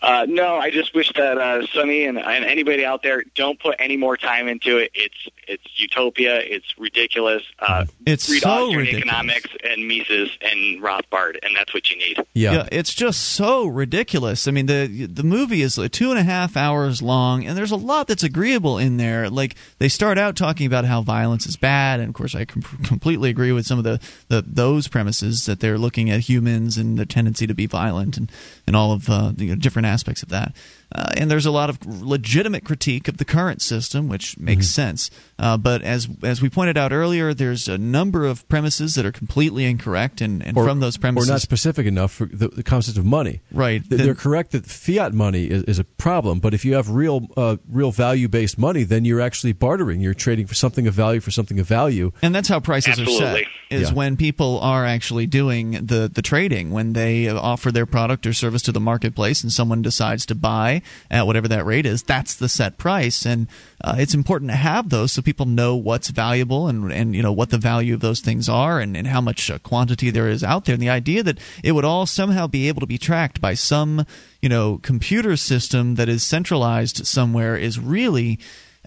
Uh, 0.01 0.25
no, 0.27 0.55
I 0.55 0.71
just 0.71 0.93
wish 0.95 1.11
that 1.13 1.37
uh, 1.37 1.65
Sonny 1.67 2.05
and, 2.05 2.17
and 2.17 2.45
anybody 2.45 2.85
out 2.85 3.03
there 3.03 3.23
don't 3.35 3.59
put 3.59 3.75
any 3.79 3.97
more 3.97 4.17
time 4.17 4.47
into 4.47 4.77
it. 4.77 4.91
It's 4.93 5.27
it's 5.47 5.63
utopia. 5.79 6.37
It's 6.39 6.77
ridiculous. 6.77 7.43
Uh, 7.59 7.85
It's 8.05 8.29
read 8.29 8.41
so 8.43 8.49
Austrian 8.49 8.77
ridiculous. 8.79 9.03
economics 9.05 9.49
and 9.63 9.87
Mises 9.87 10.29
and 10.41 10.81
Rothbard, 10.81 11.37
and 11.43 11.55
that's 11.55 11.73
what 11.73 11.89
you 11.91 11.97
need. 11.97 12.25
Yeah. 12.33 12.67
it's 12.71 12.93
just 12.93 13.21
so 13.21 13.65
ridiculous. 13.67 14.47
I 14.47 14.51
mean, 14.51 14.65
the 14.67 15.07
the 15.07 15.23
movie 15.23 15.61
is 15.61 15.77
like 15.77 15.91
two 15.91 16.09
and 16.11 16.19
a 16.19 16.23
half 16.23 16.55
hours 16.55 17.01
long, 17.01 17.45
and 17.45 17.57
there's 17.57 17.71
a 17.71 17.75
lot 17.75 18.07
that's 18.07 18.23
agreeable 18.23 18.77
in 18.77 18.97
there. 18.97 19.29
Like 19.29 19.55
they 19.79 19.89
start 19.89 20.17
out 20.17 20.35
talking 20.35 20.65
about 20.67 20.85
how 20.85 21.01
violence 21.01 21.45
is 21.45 21.57
bad, 21.57 21.99
and 21.99 22.09
of 22.09 22.15
course, 22.15 22.33
I 22.35 22.45
com- 22.45 22.61
completely 22.83 23.29
agree 23.29 23.51
with 23.51 23.65
some 23.65 23.77
of 23.77 23.83
the, 23.83 23.99
the 24.29 24.43
those 24.47 24.87
premises 24.87 25.45
that 25.47 25.59
they're 25.59 25.77
looking 25.77 26.09
at 26.09 26.21
humans 26.21 26.77
and 26.77 26.97
the 26.97 27.05
tendency 27.05 27.45
to 27.47 27.53
be 27.53 27.65
violent 27.65 28.17
and 28.17 28.31
and 28.72 28.76
all 28.77 28.93
of 28.93 29.10
uh, 29.10 29.34
the 29.35 29.53
different 29.57 29.85
aspects 29.85 30.23
of 30.23 30.30
that. 30.30 30.56
Uh, 30.93 31.13
and 31.18 31.31
there's 31.31 31.45
a 31.45 31.51
lot 31.51 31.69
of 31.69 31.77
legitimate 31.85 32.65
critique 32.65 33.07
of 33.07 33.18
the 33.18 33.26
current 33.26 33.61
system, 33.61 34.07
which 34.09 34.38
makes 34.38 34.61
Mm-hmm. 34.65 34.81
sense. 34.81 35.11
Uh, 35.39 35.57
but 35.57 35.81
as 35.81 36.07
as 36.23 36.41
we 36.41 36.49
pointed 36.49 36.77
out 36.77 36.91
earlier, 36.91 37.34
there's 37.34 37.68
a 37.68 37.77
number 37.77 38.26
of 38.26 38.47
premises 38.49 38.95
that 38.95 39.05
are 39.05 39.11
completely 39.11 39.65
incorrect, 39.65 40.22
and, 40.22 40.45
and 40.45 40.57
or, 40.57 40.65
from 40.65 40.80
those 40.81 40.97
premises, 40.97 41.30
or 41.30 41.34
not 41.34 41.41
specific 41.41 41.85
enough 41.88 42.11
for 42.11 42.26
the, 42.26 42.49
the 42.49 42.63
concept 42.63 42.97
of 42.97 43.05
money. 43.05 43.39
Right. 43.51 43.81
Th- 43.89 44.01
They're 44.01 44.13
correct 44.15 44.51
that 44.51 44.65
fiat 44.65 45.13
money 45.13 45.45
is, 45.45 45.63
is 45.63 45.80
a 45.80 45.84
problem, 45.84 46.39
but 46.39 46.53
if 46.53 46.63
you 46.65 46.76
have 46.76 46.89
real, 46.89 47.27
uh, 47.38 47.57
real 47.69 47.91
value 47.91 48.27
based 48.27 48.57
money, 48.59 48.84
then 48.84 49.05
you're 49.05 49.22
actually 49.22 49.53
bartering. 49.53 50.01
You're 50.01 50.13
trading 50.13 50.45
for 50.47 50.53
something 50.55 50.85
of 50.88 50.93
value 50.93 51.22
for 51.22 51.31
something 51.31 51.59
of 51.59 51.65
value. 51.68 52.11
And 52.22 52.35
that's 52.35 52.49
how 52.49 52.59
prices 52.59 52.99
are 52.99 53.05
set. 53.05 53.43
Is 53.69 53.89
Yeah. 53.89 53.93
when 53.95 54.18
people 54.18 54.59
are 54.59 54.85
actually 54.85 55.26
doing 55.27 55.72
the 55.85 56.11
the 56.13 56.22
trading, 56.22 56.72
when 56.72 56.93
they 56.93 57.30
uh, 57.30 57.39
offer 57.39 57.72
their 57.72 57.85
product 57.85 58.27
or 58.27 58.34
service 58.34 58.61
to 58.63 58.72
the 58.73 58.80
marketplace, 58.81 59.41
and 59.43 59.51
someone 59.51 59.81
decides 59.81 60.26
to 60.27 60.35
buy 60.35 60.80
at 61.09 61.25
whatever 61.25 61.47
that 61.47 61.65
rate 61.65 61.85
is. 61.85 62.03
That's 62.03 62.35
the 62.35 62.49
set 62.49 62.77
price, 62.77 63.25
and 63.25 63.47
uh, 63.83 63.95
it's 63.97 64.13
important 64.13 64.51
to 64.51 64.57
have 64.57 64.89
those 64.89 65.11
so 65.11 65.21
people 65.21 65.45
know 65.45 65.75
what's 65.75 66.09
valuable 66.09 66.67
and 66.67 66.91
and 66.91 67.15
you 67.15 67.23
know 67.23 67.31
what 67.31 67.49
the 67.49 67.57
value 67.57 67.93
of 67.93 67.99
those 67.99 68.19
things 68.19 68.49
are, 68.49 68.79
and, 68.79 68.95
and 68.95 69.07
how 69.07 69.21
much 69.21 69.49
uh, 69.49 69.59
quantity 69.59 70.09
there 70.09 70.29
is 70.29 70.43
out 70.43 70.65
there. 70.65 70.73
And 70.73 70.81
the 70.81 70.89
idea 70.89 71.23
that 71.23 71.39
it 71.63 71.73
would 71.73 71.85
all 71.85 72.05
somehow 72.05 72.47
be 72.47 72.67
able 72.67 72.81
to 72.81 72.87
be 72.87 72.97
tracked 72.97 73.41
by 73.41 73.53
some 73.53 74.05
you 74.41 74.49
know 74.49 74.79
computer 74.81 75.37
system 75.37 75.95
that 75.95 76.09
is 76.09 76.23
centralized 76.23 77.05
somewhere 77.05 77.55
is 77.55 77.79
really 77.79 78.39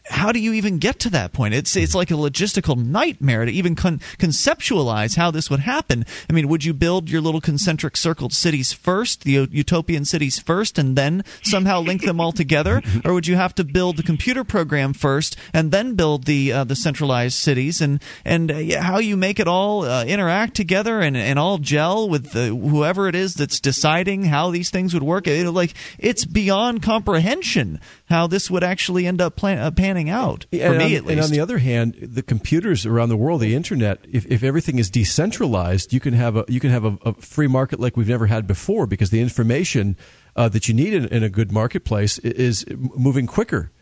how 0.06 0.32
do 0.32 0.38
you 0.38 0.52
even 0.52 0.78
get 0.78 0.98
to 1.00 1.10
that 1.10 1.32
point? 1.32 1.54
It's 1.54 1.76
it's 1.76 1.94
like 1.94 2.10
a 2.10 2.14
logistical 2.14 2.76
nightmare 2.76 3.44
to 3.44 3.50
even 3.50 3.74
con- 3.74 4.00
conceptualize 4.18 5.16
how 5.16 5.30
this 5.30 5.48
would 5.48 5.60
happen. 5.60 6.04
I 6.28 6.32
mean, 6.32 6.48
would 6.48 6.64
you 6.64 6.74
build 6.74 7.08
your 7.08 7.22
little 7.22 7.40
concentric 7.40 7.96
circled 7.96 8.34
cities 8.34 8.72
first, 8.72 9.24
the 9.24 9.48
utopian 9.50 10.04
cities 10.04 10.38
first, 10.38 10.78
and 10.78 10.96
then 10.96 11.24
somehow 11.42 11.80
link 11.80 12.02
them 12.02 12.20
all 12.20 12.32
together, 12.32 12.82
or 13.04 13.14
would 13.14 13.26
you 13.26 13.36
have 13.36 13.54
to 13.54 13.64
build 13.64 13.96
the 13.96 14.02
computer 14.02 14.44
program 14.44 14.92
first 14.92 15.36
and 15.54 15.72
then 15.72 15.94
build 15.94 16.24
the 16.24 16.52
uh, 16.52 16.64
the 16.64 16.76
centralized 16.76 17.36
cities 17.36 17.80
and 17.80 18.02
and 18.26 18.50
uh, 18.50 18.82
how 18.82 18.98
you 18.98 19.16
make 19.16 19.40
it 19.40 19.48
all 19.48 19.84
uh, 19.84 20.04
interact 20.04 20.54
together 20.54 21.00
and 21.00 21.16
and 21.16 21.38
all 21.38 21.56
gel 21.56 22.10
with 22.10 22.32
the, 22.32 22.48
whoever 22.48 23.08
it 23.08 23.14
is 23.14 23.34
that's 23.34 23.58
deciding 23.58 24.24
how 24.24 24.50
these 24.50 24.68
things 24.68 24.92
would 24.92 25.02
work? 25.02 25.26
It, 25.26 25.50
like 25.50 25.72
it's 25.98 26.26
beyond 26.26 26.82
comprehension 26.82 27.80
how 28.06 28.26
this 28.26 28.50
would 28.50 28.62
actually 28.62 29.06
end 29.06 29.20
up 29.20 29.34
plan- 29.36 29.58
uh, 29.58 29.70
panning 29.70 30.10
out 30.10 30.46
for 30.50 30.58
and 30.58 30.78
me 30.78 30.84
on, 30.84 30.92
at 30.92 31.04
least. 31.04 31.10
And 31.10 31.20
on 31.20 31.30
the 31.30 31.40
other 31.40 31.58
hand, 31.58 31.96
the 32.00 32.22
computers 32.22 32.84
around 32.84 33.08
the 33.08 33.16
world, 33.16 33.40
the 33.40 33.54
internet, 33.54 34.00
if, 34.10 34.26
if 34.26 34.42
everything 34.42 34.78
is 34.78 34.90
decentralized, 34.90 35.92
you 35.92 36.00
can 36.00 36.14
have 36.14 36.36
a 36.36 36.44
you 36.48 36.60
can 36.60 36.70
have 36.70 36.84
a, 36.84 36.98
a 37.04 37.14
free 37.14 37.46
market 37.46 37.80
like 37.80 37.96
we've 37.96 38.08
never 38.08 38.26
had 38.26 38.46
before 38.46 38.86
because 38.86 39.10
the 39.10 39.20
information 39.20 39.96
uh, 40.36 40.48
that 40.50 40.68
you 40.68 40.74
need 40.74 40.92
in, 40.92 41.06
in 41.06 41.22
a 41.22 41.30
good 41.30 41.50
marketplace 41.50 42.18
is 42.18 42.66
moving 42.68 43.26
quicker, 43.26 43.72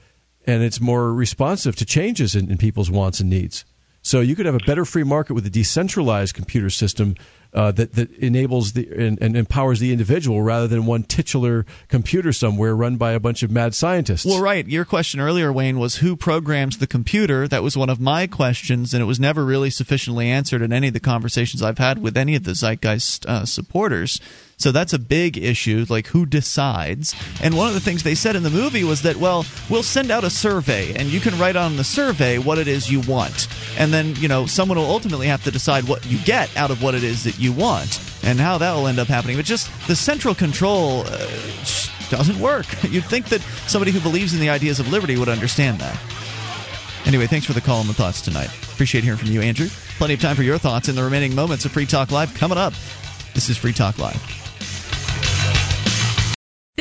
and 0.47 0.62
it's 0.62 0.81
more 0.81 1.12
responsive 1.12 1.74
to 1.77 1.85
changes 1.85 2.36
in, 2.36 2.51
in 2.51 2.59
people's 2.59 2.90
wants 2.90 3.19
and 3.20 3.28
needs. 3.28 3.65
So 4.03 4.20
you 4.20 4.35
could 4.35 4.47
have 4.47 4.57
a 4.57 4.65
better 4.66 4.85
free 4.85 5.05
market 5.05 5.35
with 5.35 5.47
a 5.47 5.51
decentralized 5.51 6.35
computer 6.35 6.70
system 6.70 7.15
uh, 7.55 7.70
that 7.73 7.93
that 7.93 8.11
enables 8.16 8.73
the 8.73 8.89
and, 8.97 9.20
and 9.20 9.37
empowers 9.37 9.79
the 9.79 9.93
individual 9.93 10.43
rather 10.43 10.66
than 10.66 10.87
one 10.87 11.03
titular 11.03 11.66
computer 11.89 12.33
somewhere 12.33 12.74
run 12.74 12.97
by 12.97 13.12
a 13.12 13.20
bunch 13.20 13.43
of 13.43 13.51
mad 13.51 13.74
scientists. 13.74 14.24
Well, 14.24 14.41
right. 14.41 14.66
Your 14.66 14.85
question 14.85 15.20
earlier, 15.20 15.53
Wayne, 15.53 15.79
was 15.79 15.97
who 15.97 16.16
programs 16.16 16.79
the 16.79 16.87
computer? 16.87 17.47
That 17.47 17.62
was 17.62 17.77
one 17.77 17.91
of 17.91 18.01
my 18.01 18.27
questions, 18.27 18.95
and 18.95 19.03
it 19.03 19.07
was 19.07 19.20
never 19.20 19.45
really 19.45 19.70
sufficiently 19.70 20.31
answered 20.31 20.62
in 20.62 20.73
any 20.73 20.89
of 20.89 20.95
the 20.95 21.01
conversations 21.01 21.62
I've 21.62 21.79
had 21.79 21.99
with 21.99 22.16
any 22.16 22.35
of 22.35 22.45
the 22.45 22.53
Zeitgeist 22.53 23.27
uh, 23.27 23.45
supporters. 23.45 24.19
So 24.62 24.70
that's 24.70 24.93
a 24.93 24.98
big 25.01 25.36
issue, 25.36 25.84
like 25.89 26.06
who 26.06 26.24
decides. 26.24 27.16
And 27.43 27.56
one 27.56 27.66
of 27.66 27.74
the 27.74 27.80
things 27.80 28.05
they 28.05 28.14
said 28.14 28.36
in 28.36 28.44
the 28.44 28.51
movie 28.51 28.84
was 28.84 29.02
that, 29.02 29.16
well, 29.16 29.44
we'll 29.68 29.82
send 29.82 30.12
out 30.12 30.22
a 30.22 30.30
survey, 30.30 30.94
and 30.94 31.09
you 31.09 31.18
can 31.18 31.36
write 31.36 31.56
on 31.56 31.76
the 31.76 31.82
survey 31.82 32.39
what 32.39 32.59
it 32.59 32.68
is 32.68 32.89
you 32.89 33.01
want. 33.01 33.48
And 33.76 33.93
then, 33.93 34.14
you 34.16 34.28
know, 34.28 34.47
someone 34.47 34.78
will 34.78 34.86
ultimately 34.86 35.26
have 35.26 35.43
to 35.44 35.51
decide 35.51 35.89
what 35.89 36.06
you 36.06 36.16
get 36.18 36.56
out 36.56 36.70
of 36.70 36.80
what 36.80 36.94
it 36.94 37.02
is 37.02 37.24
that 37.24 37.40
you 37.40 37.52
want 37.52 38.01
and 38.22 38.39
how 38.39 38.56
that 38.59 38.72
will 38.72 38.86
end 38.86 39.01
up 39.01 39.09
happening. 39.09 39.36
But 39.36 39.47
just 39.47 39.68
the 39.89 39.97
central 39.97 40.32
control 40.32 41.01
uh, 41.06 41.26
doesn't 42.09 42.39
work. 42.39 42.66
You'd 42.89 43.06
think 43.06 43.30
that 43.30 43.40
somebody 43.66 43.90
who 43.90 43.98
believes 43.98 44.32
in 44.32 44.39
the 44.39 44.51
ideas 44.51 44.78
of 44.78 44.93
liberty 44.93 45.18
would 45.18 45.28
understand 45.28 45.80
that. 45.80 46.01
Anyway, 47.05 47.26
thanks 47.26 47.47
for 47.47 47.52
the 47.52 47.60
call 47.60 47.80
and 47.80 47.90
the 47.90 47.94
thoughts 47.94 48.20
tonight. 48.20 48.55
Appreciate 48.72 49.02
hearing 49.02 49.18
from 49.18 49.32
you, 49.32 49.43
Andrew. 49.43 49.66
Plenty 49.98 50.14
of 50.14 50.20
time 50.20 50.36
for 50.36 50.44
your 50.44 50.59
thoughts 50.59 50.89
in 50.89 50.94
the 50.94 51.02
remaining 51.02 51.34
moments 51.34 51.64
of 51.64 51.72
Free 51.72 51.84
Talk 51.84 52.12
Live 52.12 52.32
coming 52.34 52.59
up. 52.59 52.74
This 53.34 53.48
is 53.48 53.56
Free 53.56 53.72
Talk 53.72 53.98
Live. 53.98 54.41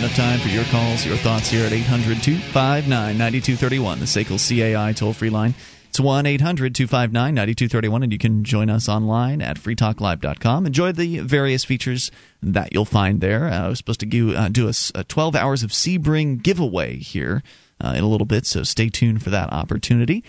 Enough 0.00 0.16
time 0.16 0.38
for 0.40 0.48
your 0.48 0.64
calls, 0.64 1.04
your 1.04 1.18
thoughts 1.18 1.50
here 1.50 1.66
at 1.66 1.74
800 1.74 2.22
259 2.22 2.88
9231, 3.18 3.98
the 3.98 4.06
SACL 4.06 4.38
CAI 4.74 4.94
toll 4.94 5.12
free 5.12 5.28
line. 5.28 5.54
It's 5.90 6.00
1 6.00 6.24
800 6.24 6.74
259 6.74 7.34
9231, 7.34 8.04
and 8.04 8.10
you 8.10 8.16
can 8.16 8.42
join 8.42 8.70
us 8.70 8.88
online 8.88 9.42
at 9.42 9.58
freetalklive.com. 9.58 10.64
Enjoy 10.64 10.92
the 10.92 11.18
various 11.18 11.64
features 11.64 12.10
that 12.42 12.72
you'll 12.72 12.86
find 12.86 13.20
there. 13.20 13.48
Uh, 13.48 13.66
I 13.66 13.68
was 13.68 13.76
supposed 13.76 14.00
to 14.00 14.06
do, 14.06 14.34
uh, 14.34 14.48
do 14.48 14.68
a, 14.68 14.72
a 14.94 15.04
12 15.04 15.36
hours 15.36 15.62
of 15.62 15.70
Sebring 15.70 16.42
giveaway 16.42 16.96
here 16.96 17.42
uh, 17.84 17.92
in 17.94 18.02
a 18.02 18.08
little 18.08 18.26
bit, 18.26 18.46
so 18.46 18.62
stay 18.62 18.88
tuned 18.88 19.22
for 19.22 19.28
that 19.28 19.52
opportunity. 19.52 20.24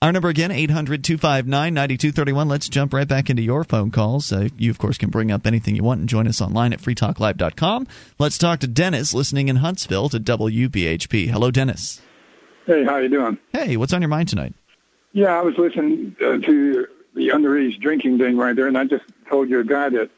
Our 0.00 0.12
number 0.12 0.28
again, 0.28 0.52
800 0.52 1.02
259 1.02 1.74
9231. 1.74 2.48
Let's 2.48 2.68
jump 2.68 2.94
right 2.94 3.08
back 3.08 3.30
into 3.30 3.42
your 3.42 3.64
phone 3.64 3.90
calls. 3.90 4.30
Uh, 4.30 4.48
you, 4.56 4.70
of 4.70 4.78
course, 4.78 4.96
can 4.96 5.10
bring 5.10 5.32
up 5.32 5.44
anything 5.44 5.74
you 5.74 5.82
want 5.82 5.98
and 5.98 6.08
join 6.08 6.28
us 6.28 6.40
online 6.40 6.72
at 6.72 6.78
freetalklive.com. 6.78 7.88
Let's 8.16 8.38
talk 8.38 8.60
to 8.60 8.68
Dennis, 8.68 9.12
listening 9.12 9.48
in 9.48 9.56
Huntsville 9.56 10.08
to 10.10 10.20
WBHP. 10.20 11.26
Hello, 11.26 11.50
Dennis. 11.50 12.00
Hey, 12.64 12.84
how 12.84 12.98
you 12.98 13.08
doing? 13.08 13.38
Hey, 13.52 13.76
what's 13.76 13.92
on 13.92 14.00
your 14.00 14.08
mind 14.08 14.28
tonight? 14.28 14.54
Yeah, 15.14 15.36
I 15.36 15.42
was 15.42 15.58
listening 15.58 16.14
uh, 16.20 16.38
to 16.46 16.86
the 17.14 17.30
underage 17.30 17.80
drinking 17.80 18.18
thing 18.18 18.36
right 18.36 18.54
there, 18.54 18.68
and 18.68 18.78
I 18.78 18.84
just 18.84 19.04
told 19.28 19.48
your 19.48 19.64
guy 19.64 19.88
that 19.88 20.10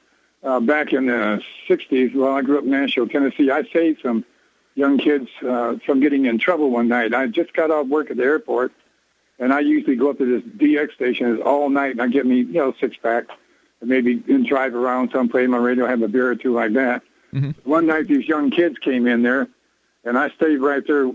uh, 0.42 0.60
back 0.60 0.92
in 0.92 1.06
the 1.06 1.42
60s, 1.70 2.14
well, 2.14 2.34
I 2.34 2.42
grew 2.42 2.58
up 2.58 2.64
in 2.64 2.70
Nashville, 2.70 3.08
Tennessee, 3.08 3.50
I 3.50 3.62
saved 3.72 4.02
some 4.02 4.26
young 4.74 4.98
kids 4.98 5.30
uh, 5.42 5.76
from 5.86 6.00
getting 6.00 6.26
in 6.26 6.38
trouble 6.38 6.70
one 6.70 6.88
night. 6.88 7.14
I 7.14 7.28
just 7.28 7.54
got 7.54 7.70
off 7.70 7.86
work 7.86 8.10
at 8.10 8.18
the 8.18 8.24
airport, 8.24 8.72
and 9.40 9.52
I 9.52 9.60
usually 9.60 9.96
go 9.96 10.10
up 10.10 10.18
to 10.18 10.26
this 10.26 10.42
DX 10.58 10.94
station 10.94 11.42
all 11.42 11.68
night, 11.70 11.92
and 11.92 12.02
I 12.02 12.08
get 12.08 12.26
me, 12.26 12.36
you 12.36 12.52
know, 12.52 12.74
six 12.78 12.96
pack, 13.02 13.24
and 13.80 13.88
maybe 13.88 14.22
and 14.28 14.46
drive 14.46 14.74
around 14.74 15.10
some, 15.12 15.28
play 15.28 15.46
my 15.46 15.56
radio, 15.56 15.86
have 15.86 16.02
a 16.02 16.08
beer 16.08 16.30
or 16.30 16.36
two 16.36 16.52
like 16.52 16.74
that. 16.74 17.02
Mm-hmm. 17.34 17.68
One 17.68 17.86
night, 17.86 18.06
these 18.06 18.28
young 18.28 18.50
kids 18.50 18.76
came 18.78 19.06
in 19.06 19.22
there, 19.22 19.48
and 20.04 20.18
I 20.18 20.28
stayed 20.30 20.58
right 20.58 20.86
there, 20.86 21.10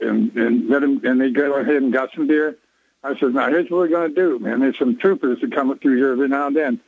and 0.00 0.36
and 0.36 0.68
let 0.68 0.82
them, 0.82 1.00
and 1.04 1.20
they 1.20 1.30
go 1.30 1.54
ahead 1.54 1.76
and 1.76 1.92
got 1.92 2.10
some 2.14 2.26
beer. 2.26 2.56
I 3.04 3.18
said, 3.18 3.34
now 3.34 3.48
here's 3.48 3.68
what 3.68 3.78
we're 3.78 3.88
going 3.88 4.14
to 4.14 4.14
do, 4.14 4.38
man. 4.38 4.60
There's 4.60 4.78
some 4.78 4.96
troopers 4.96 5.40
that 5.40 5.52
come 5.52 5.76
through 5.78 5.96
here 5.96 6.12
every 6.12 6.28
now 6.28 6.46
and 6.46 6.56
then, 6.56 6.80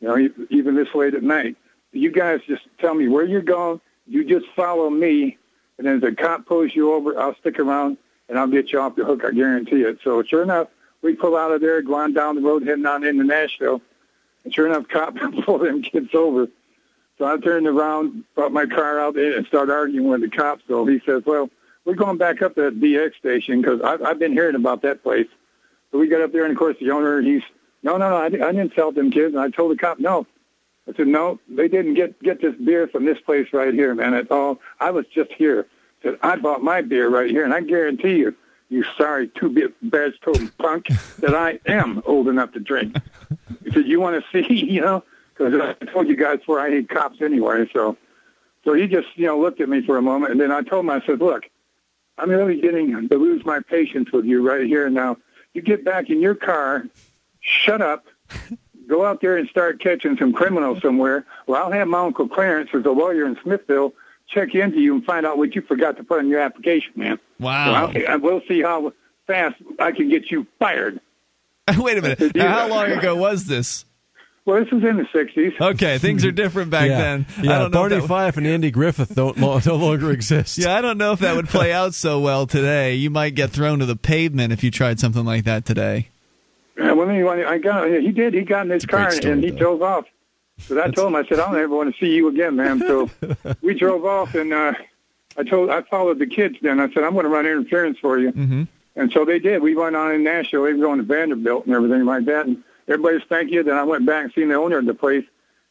you 0.00 0.08
know, 0.08 0.28
even 0.50 0.74
this 0.74 0.88
late 0.94 1.14
at 1.14 1.22
night. 1.22 1.56
You 1.92 2.10
guys 2.10 2.40
just 2.46 2.62
tell 2.78 2.94
me 2.94 3.08
where 3.08 3.24
you're 3.24 3.40
going. 3.40 3.80
You 4.06 4.24
just 4.24 4.46
follow 4.54 4.90
me, 4.90 5.38
and 5.78 5.86
then 5.86 5.96
if 5.96 6.02
the 6.02 6.12
cop 6.12 6.46
pulls 6.46 6.74
you 6.74 6.92
over, 6.92 7.18
I'll 7.18 7.36
stick 7.36 7.58
around 7.58 7.96
and 8.32 8.40
I'll 8.40 8.46
get 8.46 8.72
you 8.72 8.80
off 8.80 8.96
the 8.96 9.04
hook. 9.04 9.26
I 9.26 9.30
guarantee 9.30 9.82
it. 9.82 9.98
So 10.02 10.22
sure 10.22 10.42
enough, 10.42 10.68
we 11.02 11.14
pull 11.14 11.36
out 11.36 11.52
of 11.52 11.60
there, 11.60 11.82
go 11.82 11.96
on 11.96 12.14
down 12.14 12.34
the 12.34 12.40
road, 12.40 12.66
heading 12.66 12.86
on 12.86 13.04
into 13.04 13.24
Nashville, 13.24 13.82
and 14.44 14.54
sure 14.54 14.66
enough, 14.66 14.88
cop 14.92 15.16
pulled 15.44 15.60
them 15.60 15.82
kids 15.82 16.14
over. 16.14 16.48
So 17.18 17.26
I 17.26 17.36
turned 17.36 17.66
around, 17.66 18.24
brought 18.34 18.52
my 18.52 18.64
car 18.64 18.98
out 18.98 19.16
and 19.16 19.46
started 19.46 19.70
arguing 19.70 20.08
with 20.08 20.22
the 20.22 20.30
cops. 20.30 20.62
So 20.66 20.86
he 20.86 20.98
says, 21.04 21.24
"Well, 21.26 21.50
we're 21.84 21.94
going 21.94 22.16
back 22.16 22.40
up 22.40 22.54
to 22.54 22.62
that 22.62 22.80
DX 22.80 23.16
station 23.16 23.60
because 23.60 23.82
I've, 23.82 24.02
I've 24.02 24.18
been 24.18 24.32
hearing 24.32 24.56
about 24.56 24.80
that 24.80 25.02
place." 25.02 25.28
So 25.90 25.98
we 25.98 26.08
got 26.08 26.22
up 26.22 26.32
there, 26.32 26.44
and 26.44 26.52
of 26.52 26.58
course, 26.58 26.76
the 26.80 26.90
owner, 26.90 27.20
he's, 27.20 27.42
no, 27.82 27.98
no, 27.98 28.08
no, 28.08 28.16
I, 28.16 28.24
I 28.26 28.52
didn't 28.52 28.74
sell 28.74 28.92
them 28.92 29.10
kids. 29.10 29.34
And 29.34 29.42
I 29.42 29.50
told 29.50 29.72
the 29.72 29.76
cop, 29.76 29.98
no. 29.98 30.26
I 30.88 30.94
said, 30.94 31.06
no, 31.06 31.38
they 31.48 31.68
didn't 31.68 31.94
get 31.94 32.20
get 32.22 32.40
this 32.40 32.56
beer 32.56 32.88
from 32.88 33.04
this 33.04 33.20
place 33.20 33.48
right 33.52 33.74
here, 33.74 33.94
man. 33.94 34.14
At 34.14 34.30
all. 34.30 34.58
I 34.80 34.90
was 34.90 35.04
just 35.14 35.30
here. 35.32 35.66
Said, 36.02 36.18
I 36.22 36.36
bought 36.36 36.62
my 36.62 36.82
beer 36.82 37.08
right 37.08 37.30
here, 37.30 37.44
and 37.44 37.54
I 37.54 37.60
guarantee 37.60 38.16
you, 38.16 38.34
you 38.68 38.84
sorry 38.96 39.28
two-bit 39.28 39.74
badge-toting 39.90 40.50
punk, 40.58 40.88
that 41.18 41.34
I 41.34 41.60
am 41.66 42.02
old 42.06 42.28
enough 42.28 42.52
to 42.52 42.60
drink. 42.60 42.96
He 43.64 43.70
said, 43.70 43.86
you 43.86 44.00
want 44.00 44.22
to 44.22 44.30
see, 44.32 44.52
you 44.70 44.80
know, 44.80 45.04
because 45.34 45.54
I 45.54 45.84
told 45.86 46.08
you 46.08 46.16
guys 46.16 46.38
before 46.38 46.60
I 46.60 46.70
hate 46.70 46.88
cops 46.88 47.20
anyway. 47.20 47.68
So, 47.72 47.96
so 48.64 48.74
he 48.74 48.86
just, 48.86 49.08
you 49.16 49.26
know, 49.26 49.38
looked 49.38 49.60
at 49.60 49.68
me 49.68 49.82
for 49.84 49.96
a 49.96 50.02
moment, 50.02 50.32
and 50.32 50.40
then 50.40 50.50
I 50.50 50.62
told 50.62 50.84
him, 50.84 50.90
I 50.90 51.04
said, 51.04 51.20
look, 51.20 51.44
I'm 52.18 52.30
really 52.30 52.60
getting 52.60 53.08
to 53.08 53.16
lose 53.16 53.44
my 53.44 53.60
patience 53.60 54.12
with 54.12 54.24
you 54.24 54.46
right 54.46 54.66
here 54.66 54.88
now. 54.90 55.16
You 55.54 55.62
get 55.62 55.84
back 55.84 56.10
in 56.10 56.20
your 56.20 56.34
car, 56.34 56.86
shut 57.40 57.80
up, 57.80 58.06
go 58.86 59.04
out 59.04 59.20
there 59.20 59.36
and 59.36 59.48
start 59.48 59.80
catching 59.80 60.16
some 60.16 60.32
criminals 60.32 60.80
somewhere. 60.82 61.26
Well, 61.46 61.62
I'll 61.62 61.72
have 61.72 61.88
my 61.88 62.00
Uncle 62.00 62.28
Clarence, 62.28 62.70
who's 62.70 62.86
a 62.86 62.90
lawyer 62.90 63.26
in 63.26 63.38
Smithville, 63.42 63.94
check 64.32 64.54
into 64.54 64.78
you 64.78 64.94
and 64.94 65.04
find 65.04 65.26
out 65.26 65.38
what 65.38 65.54
you 65.54 65.62
forgot 65.62 65.96
to 65.96 66.04
put 66.04 66.18
on 66.18 66.28
your 66.28 66.40
application, 66.40 66.92
man. 66.96 67.18
Wow. 67.38 67.92
So 67.92 68.00
I'll, 68.00 68.20
we'll 68.20 68.42
see 68.48 68.62
how 68.62 68.92
fast 69.26 69.56
I 69.78 69.92
can 69.92 70.08
get 70.08 70.30
you 70.30 70.46
fired. 70.58 71.00
Wait 71.76 71.98
a 71.98 72.02
minute. 72.02 72.34
Now, 72.34 72.48
how 72.48 72.68
long 72.68 72.90
ago 72.90 73.14
was 73.16 73.46
this? 73.46 73.84
Well, 74.44 74.58
this 74.60 74.72
was 74.72 74.82
in 74.82 74.96
the 74.96 75.04
60s. 75.04 75.60
Okay, 75.60 75.98
things 75.98 76.24
are 76.24 76.32
different 76.32 76.70
back 76.70 76.88
yeah. 76.88 76.98
then. 76.98 77.26
Yeah, 77.40 77.54
I 77.54 77.58
don't 77.60 77.70
know 77.70 77.78
Barney 77.78 77.96
if 77.96 78.02
that- 78.02 78.08
Fife 78.08 78.36
and 78.36 78.46
Andy 78.46 78.72
Griffith 78.72 79.14
don't 79.14 79.36
no 79.38 79.76
longer 79.76 80.10
exist. 80.10 80.58
Yeah, 80.58 80.76
I 80.76 80.80
don't 80.80 80.98
know 80.98 81.12
if 81.12 81.20
that 81.20 81.36
would 81.36 81.48
play 81.48 81.72
out 81.72 81.94
so 81.94 82.18
well 82.18 82.48
today. 82.48 82.96
You 82.96 83.10
might 83.10 83.36
get 83.36 83.50
thrown 83.50 83.78
to 83.78 83.86
the 83.86 83.94
pavement 83.94 84.52
if 84.52 84.64
you 84.64 84.72
tried 84.72 84.98
something 84.98 85.24
like 85.24 85.44
that 85.44 85.64
today. 85.64 86.08
Yeah, 86.76 86.92
well, 86.92 87.08
anyway, 87.08 87.44
I 87.44 87.58
got 87.58 87.88
he 87.88 88.10
did. 88.10 88.34
He 88.34 88.40
got 88.40 88.66
in 88.66 88.72
his 88.72 88.86
car 88.86 89.10
great 89.10 89.18
story, 89.18 89.32
and 89.34 89.44
he 89.44 89.50
though. 89.50 89.58
drove 89.58 89.82
off. 89.82 90.06
So 90.58 90.80
I 90.82 90.90
told 90.90 91.08
him, 91.08 91.16
I 91.16 91.24
said, 91.26 91.40
I 91.40 91.50
don't 91.50 91.60
ever 91.60 91.74
want 91.74 91.94
to 91.94 92.00
see 92.00 92.14
you 92.14 92.28
again, 92.28 92.56
man. 92.56 92.78
So 92.80 93.10
we 93.62 93.74
drove 93.74 94.04
off, 94.04 94.34
and 94.34 94.52
uh, 94.52 94.74
I 95.36 95.42
told 95.44 95.70
I 95.70 95.82
followed 95.82 96.18
the 96.18 96.26
kids. 96.26 96.56
Then 96.62 96.78
I 96.80 96.92
said, 96.92 97.02
I'm 97.04 97.12
going 97.14 97.24
to 97.24 97.30
run 97.30 97.46
interference 97.46 97.98
for 97.98 98.18
you. 98.18 98.32
Mm-hmm. 98.32 98.62
And 98.94 99.10
so 99.12 99.24
they 99.24 99.38
did. 99.38 99.62
We 99.62 99.74
went 99.74 99.96
on 99.96 100.12
in 100.12 100.22
Nashville. 100.22 100.64
They 100.64 100.74
were 100.74 100.78
going 100.84 100.98
to 100.98 101.04
Vanderbilt 101.04 101.64
and 101.66 101.74
everything 101.74 102.04
like 102.04 102.26
that. 102.26 102.46
And 102.46 102.62
everybody's 102.86 103.22
thank 103.28 103.50
you. 103.50 103.62
Then 103.62 103.76
I 103.76 103.84
went 103.84 104.04
back 104.06 104.24
and 104.24 104.32
seen 104.34 104.48
the 104.48 104.54
owner 104.56 104.78
of 104.78 104.84
the 104.86 104.94
place. 104.94 105.24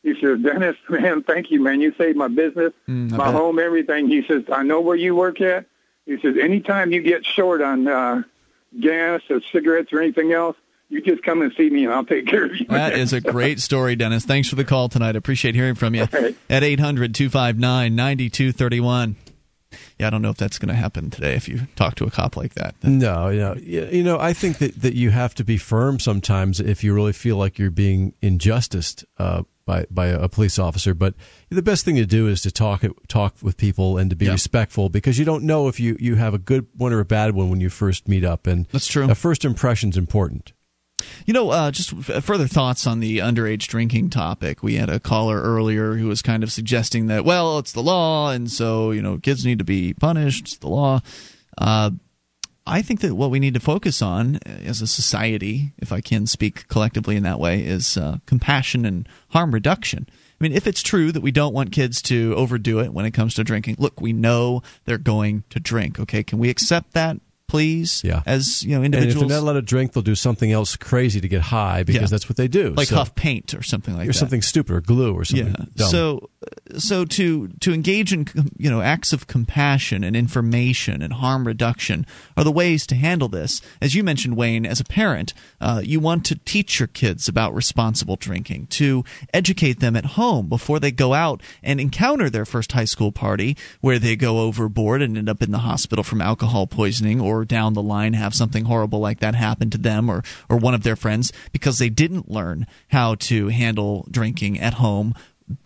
He 0.04 0.20
says, 0.20 0.40
Dennis, 0.42 0.76
man, 0.90 1.22
thank 1.24 1.52
you, 1.52 1.62
man. 1.62 1.80
You 1.82 1.94
saved 1.98 2.18
my 2.18 2.28
business, 2.28 2.74
Mm, 2.90 3.12
my 3.12 3.18
bet. 3.26 3.36
home, 3.36 3.60
everything. 3.60 4.08
He 4.08 4.24
says, 4.24 4.44
I 4.52 4.64
know 4.64 4.82
where 4.82 4.96
you 4.96 5.16
work 5.16 5.40
at. 5.42 5.66
He 6.08 6.20
says, 6.20 6.36
anytime 6.42 6.92
you 6.92 7.02
get 7.04 7.24
short 7.24 7.62
on 7.62 7.88
uh, 7.88 8.24
gas 8.80 9.22
or 9.30 9.40
cigarettes 9.52 9.94
or 9.94 10.02
anything 10.02 10.34
else, 10.34 10.58
you 10.92 11.02
just 11.02 11.24
come 11.24 11.42
and 11.42 11.54
see 11.56 11.70
me 11.70 11.86
and 11.86 11.94
I'll 11.94 12.06
take 12.06 12.28
care 12.28 12.46
of 12.46 12.56
you. 12.56 12.66
That 12.68 12.94
is 12.98 13.14
a 13.14 13.22
great 13.22 13.60
story, 13.60 13.96
Dennis. 13.96 14.26
Thanks 14.26 14.50
for 14.50 14.56
the 14.56 14.66
call 14.66 14.90
tonight. 14.90 15.16
Appreciate 15.16 15.56
hearing 15.56 15.76
from 15.76 15.96
you. 15.96 16.04
At 16.50 16.64
800 16.64 17.16
259 17.16 17.96
9231. 17.96 19.16
Yeah, 19.98 20.08
I 20.08 20.10
don't 20.10 20.22
know 20.22 20.30
if 20.30 20.38
that's 20.38 20.60
going 20.60 20.68
to 20.68 20.76
happen 20.76 21.10
today 21.10 21.36
if 21.36 21.48
you 21.48 21.62
talk 21.78 21.96
to 21.96 22.04
a 22.04 22.12
cop 22.12 22.36
like 22.36 22.56
that. 22.56 22.76
No, 22.84 23.32
no. 23.32 23.56
Yeah, 23.62 23.86
You 23.86 24.04
know, 24.04 24.20
I 24.20 24.34
think 24.34 24.58
that, 24.58 24.82
that 24.82 24.96
you 24.96 25.12
have 25.12 25.34
to 25.36 25.46
be 25.46 25.56
firm 25.58 25.98
sometimes 25.98 26.60
if 26.60 26.84
you 26.84 26.94
really 26.94 27.14
feel 27.14 27.38
like 27.38 27.58
you're 27.58 27.72
being 27.72 28.14
injusticed 28.22 29.06
uh, 29.18 29.44
by 29.66 29.86
by 29.90 30.08
a 30.08 30.28
police 30.28 30.60
officer. 30.60 30.94
But 30.94 31.14
the 31.50 31.62
best 31.62 31.86
thing 31.86 31.96
to 31.96 32.06
do 32.06 32.28
is 32.28 32.42
to 32.42 32.52
talk 32.52 32.84
talk 33.08 33.36
with 33.42 33.56
people 33.56 33.98
and 33.98 34.10
to 34.10 34.16
be 34.18 34.28
respectful 34.30 34.90
because 34.90 35.18
you 35.18 35.24
don't 35.24 35.44
know 35.46 35.70
if 35.70 35.80
you, 35.80 35.96
you 36.02 36.16
have 36.16 36.34
a 36.34 36.40
good 36.40 36.68
one 36.76 36.92
or 36.92 37.00
a 37.00 37.06
bad 37.06 37.34
one 37.34 37.50
when 37.50 37.62
you 37.62 37.70
first 37.70 38.10
meet 38.10 38.26
up. 38.26 38.48
And 38.48 38.68
that's 38.74 38.88
true. 38.88 39.10
A 39.10 39.16
first 39.16 39.46
impression's 39.46 39.96
important. 39.96 40.52
You 41.26 41.34
know, 41.34 41.50
uh, 41.50 41.72
just 41.72 41.94
f- 41.94 42.24
further 42.24 42.48
thoughts 42.48 42.88
on 42.88 43.00
the 43.00 43.20
underage 43.20 43.68
drinking 43.68 44.10
topic. 44.10 44.64
We 44.64 44.76
had 44.76 44.90
a 44.90 45.00
caller 45.00 45.42
earlier 45.42 45.96
who 45.96 46.08
was 46.08 46.22
kind 46.22 46.44
of 46.44 46.52
suggesting 46.52 47.08
that, 47.08 47.26
well, 47.26 47.60
it's 47.60 47.72
the 47.72 47.84
law, 47.84 48.32
and 48.32 48.50
so, 48.50 48.92
you 48.92 49.02
know, 49.02 49.18
kids 49.18 49.46
need 49.46 49.60
to 49.60 49.66
be 49.66 49.94
punished. 49.94 50.46
It's 50.46 50.58
the 50.58 50.70
law. 50.70 51.02
Uh, 51.58 51.92
I 52.66 52.84
think 52.84 53.02
that 53.02 53.16
what 53.16 53.32
we 53.32 53.40
need 53.40 53.56
to 53.56 53.60
focus 53.60 54.02
on 54.02 54.38
as 54.46 54.82
a 54.82 54.88
society, 54.88 55.74
if 55.80 55.92
I 55.92 56.00
can 56.00 56.28
speak 56.28 56.68
collectively 56.68 57.16
in 57.16 57.24
that 57.24 57.40
way, 57.40 57.62
is 57.66 57.98
uh, 57.98 58.18
compassion 58.28 58.86
and 58.86 59.10
harm 59.30 59.52
reduction. 59.52 60.08
I 60.10 60.44
mean, 60.44 60.54
if 60.54 60.68
it's 60.68 60.82
true 60.82 61.12
that 61.12 61.22
we 61.22 61.32
don't 61.32 61.54
want 61.54 61.72
kids 61.72 62.02
to 62.04 62.34
overdo 62.36 62.80
it 62.80 62.94
when 62.94 63.06
it 63.06 63.12
comes 63.12 63.36
to 63.36 63.44
drinking, 63.44 63.76
look, 63.80 64.00
we 64.00 64.14
know 64.14 64.62
they're 64.86 64.98
going 64.98 65.44
to 65.50 65.60
drink. 65.60 66.00
Okay, 66.00 66.24
can 66.24 66.40
we 66.40 66.50
accept 66.50 66.94
that, 66.94 67.18
please? 67.52 68.02
Yeah. 68.04 68.22
As 68.26 68.64
you 68.64 68.78
know, 68.78 68.84
individuals. 68.84 69.24
And 69.24 69.24
if 69.24 69.28
they're 69.30 69.38
not 69.40 69.44
allowed 69.44 69.54
to 69.60 69.62
drink, 69.62 69.92
they'll 69.92 70.02
do 70.04 70.16
something 70.16 70.52
else 70.54 70.78
crazy 70.78 71.20
to 71.20 71.28
get 71.28 71.42
high 71.42 71.84
because 71.84 72.02
Yeah. 72.04 72.08
that's 72.08 72.30
what 72.30 72.38
they 72.38 72.48
do. 72.48 72.74
like 72.78 72.88
So- 72.88 72.96
huff 72.96 73.14
paint 73.14 73.54
or 73.54 73.62
something 73.62 73.94
like 73.94 74.04
or 74.04 74.06
that. 74.06 74.10
Or 74.12 74.14
something 74.14 74.42
stupid 74.42 74.74
or 74.74 74.80
glue 74.82 75.14
or 75.14 75.26
something 75.26 75.48
yeah. 75.60 75.66
dumb. 75.76 75.90
So, 75.90 76.30
so 76.78 77.04
to 77.06 77.50
to 77.60 77.74
engage 77.74 78.14
in 78.14 78.26
you 78.58 78.70
know 78.70 78.82
acts 78.82 79.12
of 79.12 79.28
compassion 79.28 80.04
and 80.06 80.16
information 80.16 81.02
and 81.02 81.12
harm 81.14 81.46
reduction 81.46 82.06
are 82.38 82.46
the 82.46 82.52
ways 82.52 82.88
to 82.88 82.96
handle 82.96 83.28
this. 83.28 83.62
As 83.82 83.94
you 83.96 84.04
mentioned, 84.04 84.38
Wayne, 84.38 84.66
as 84.66 84.80
a 84.80 84.86
parent, 84.86 85.34
uh, 85.60 85.82
you 85.84 86.00
want 86.00 86.24
to 86.28 86.36
teach 86.46 86.80
your 86.80 86.88
kids 86.88 87.28
about 87.28 87.54
responsible 87.54 88.16
drinking, 88.16 88.68
to 88.68 89.04
educate 89.34 89.82
them 89.82 89.96
at 89.98 90.06
home 90.06 90.48
before 90.48 90.80
they 90.80 90.92
go 90.92 91.14
out 91.14 91.42
and 91.62 91.80
encounter 91.82 92.30
their 92.30 92.46
first 92.46 92.72
high 92.72 92.86
school 92.86 93.12
party, 93.12 93.58
where 93.82 94.00
they 94.00 94.16
go 94.16 94.40
overboard 94.40 95.02
and 95.02 95.18
end 95.18 95.28
up 95.30 95.42
in 95.44 95.52
the 95.52 95.60
hospital 95.60 96.04
from 96.04 96.22
alcohol 96.22 96.66
poisoning, 96.66 97.20
or 97.20 97.41
down 97.46 97.74
the 97.74 97.82
line 97.82 98.14
have 98.14 98.34
something 98.34 98.66
horrible 98.66 99.00
like 99.00 99.20
that 99.20 99.36
happen 99.36 99.70
to 99.70 99.78
them 99.78 100.10
or 100.10 100.24
or 100.50 100.58
one 100.58 100.74
of 100.74 100.84
their 100.84 100.96
friends 100.96 101.32
because 101.52 101.78
they 101.78 101.90
didn't 101.90 102.30
learn 102.30 102.68
how 102.90 103.16
to 103.16 103.48
handle 103.50 104.06
drinking 104.10 104.60
at 104.60 104.76
home 104.76 105.14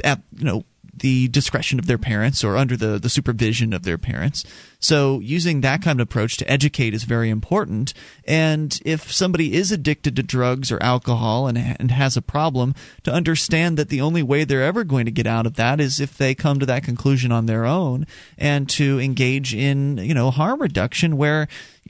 at 0.03 0.21
you 0.37 0.45
know 0.45 0.63
the 0.97 1.27
discretion 1.27 1.79
of 1.79 1.87
their 1.87 1.97
parents 1.97 2.43
or 2.43 2.57
under 2.57 2.77
the, 2.77 2.97
the 2.99 3.09
supervision 3.09 3.73
of 3.73 3.83
their 3.83 3.97
parents. 3.97 4.43
So, 4.79 5.19
using 5.19 5.61
that 5.61 5.81
kind 5.81 5.99
of 5.99 6.03
approach 6.03 6.37
to 6.37 6.49
educate 6.49 6.93
is 6.93 7.03
very 7.03 7.29
important. 7.29 7.93
And 8.25 8.79
if 8.85 9.11
somebody 9.11 9.55
is 9.55 9.71
addicted 9.71 10.15
to 10.15 10.23
drugs 10.23 10.71
or 10.71 10.81
alcohol 10.81 11.47
and, 11.47 11.57
and 11.57 11.91
has 11.91 12.15
a 12.15 12.21
problem, 12.21 12.75
to 13.03 13.11
understand 13.11 13.77
that 13.77 13.89
the 13.89 14.01
only 14.01 14.23
way 14.23 14.43
they're 14.43 14.63
ever 14.63 14.83
going 14.83 15.05
to 15.05 15.11
get 15.11 15.27
out 15.27 15.45
of 15.45 15.55
that 15.55 15.79
is 15.79 15.99
if 15.99 16.17
they 16.17 16.35
come 16.35 16.59
to 16.59 16.65
that 16.67 16.83
conclusion 16.83 17.31
on 17.31 17.45
their 17.45 17.65
own 17.65 18.05
and 18.37 18.69
to 18.69 18.99
engage 18.99 19.55
in, 19.55 19.97
you 19.97 20.13
know, 20.13 20.31
harm 20.31 20.61
reduction 20.61 21.17
where 21.17 21.47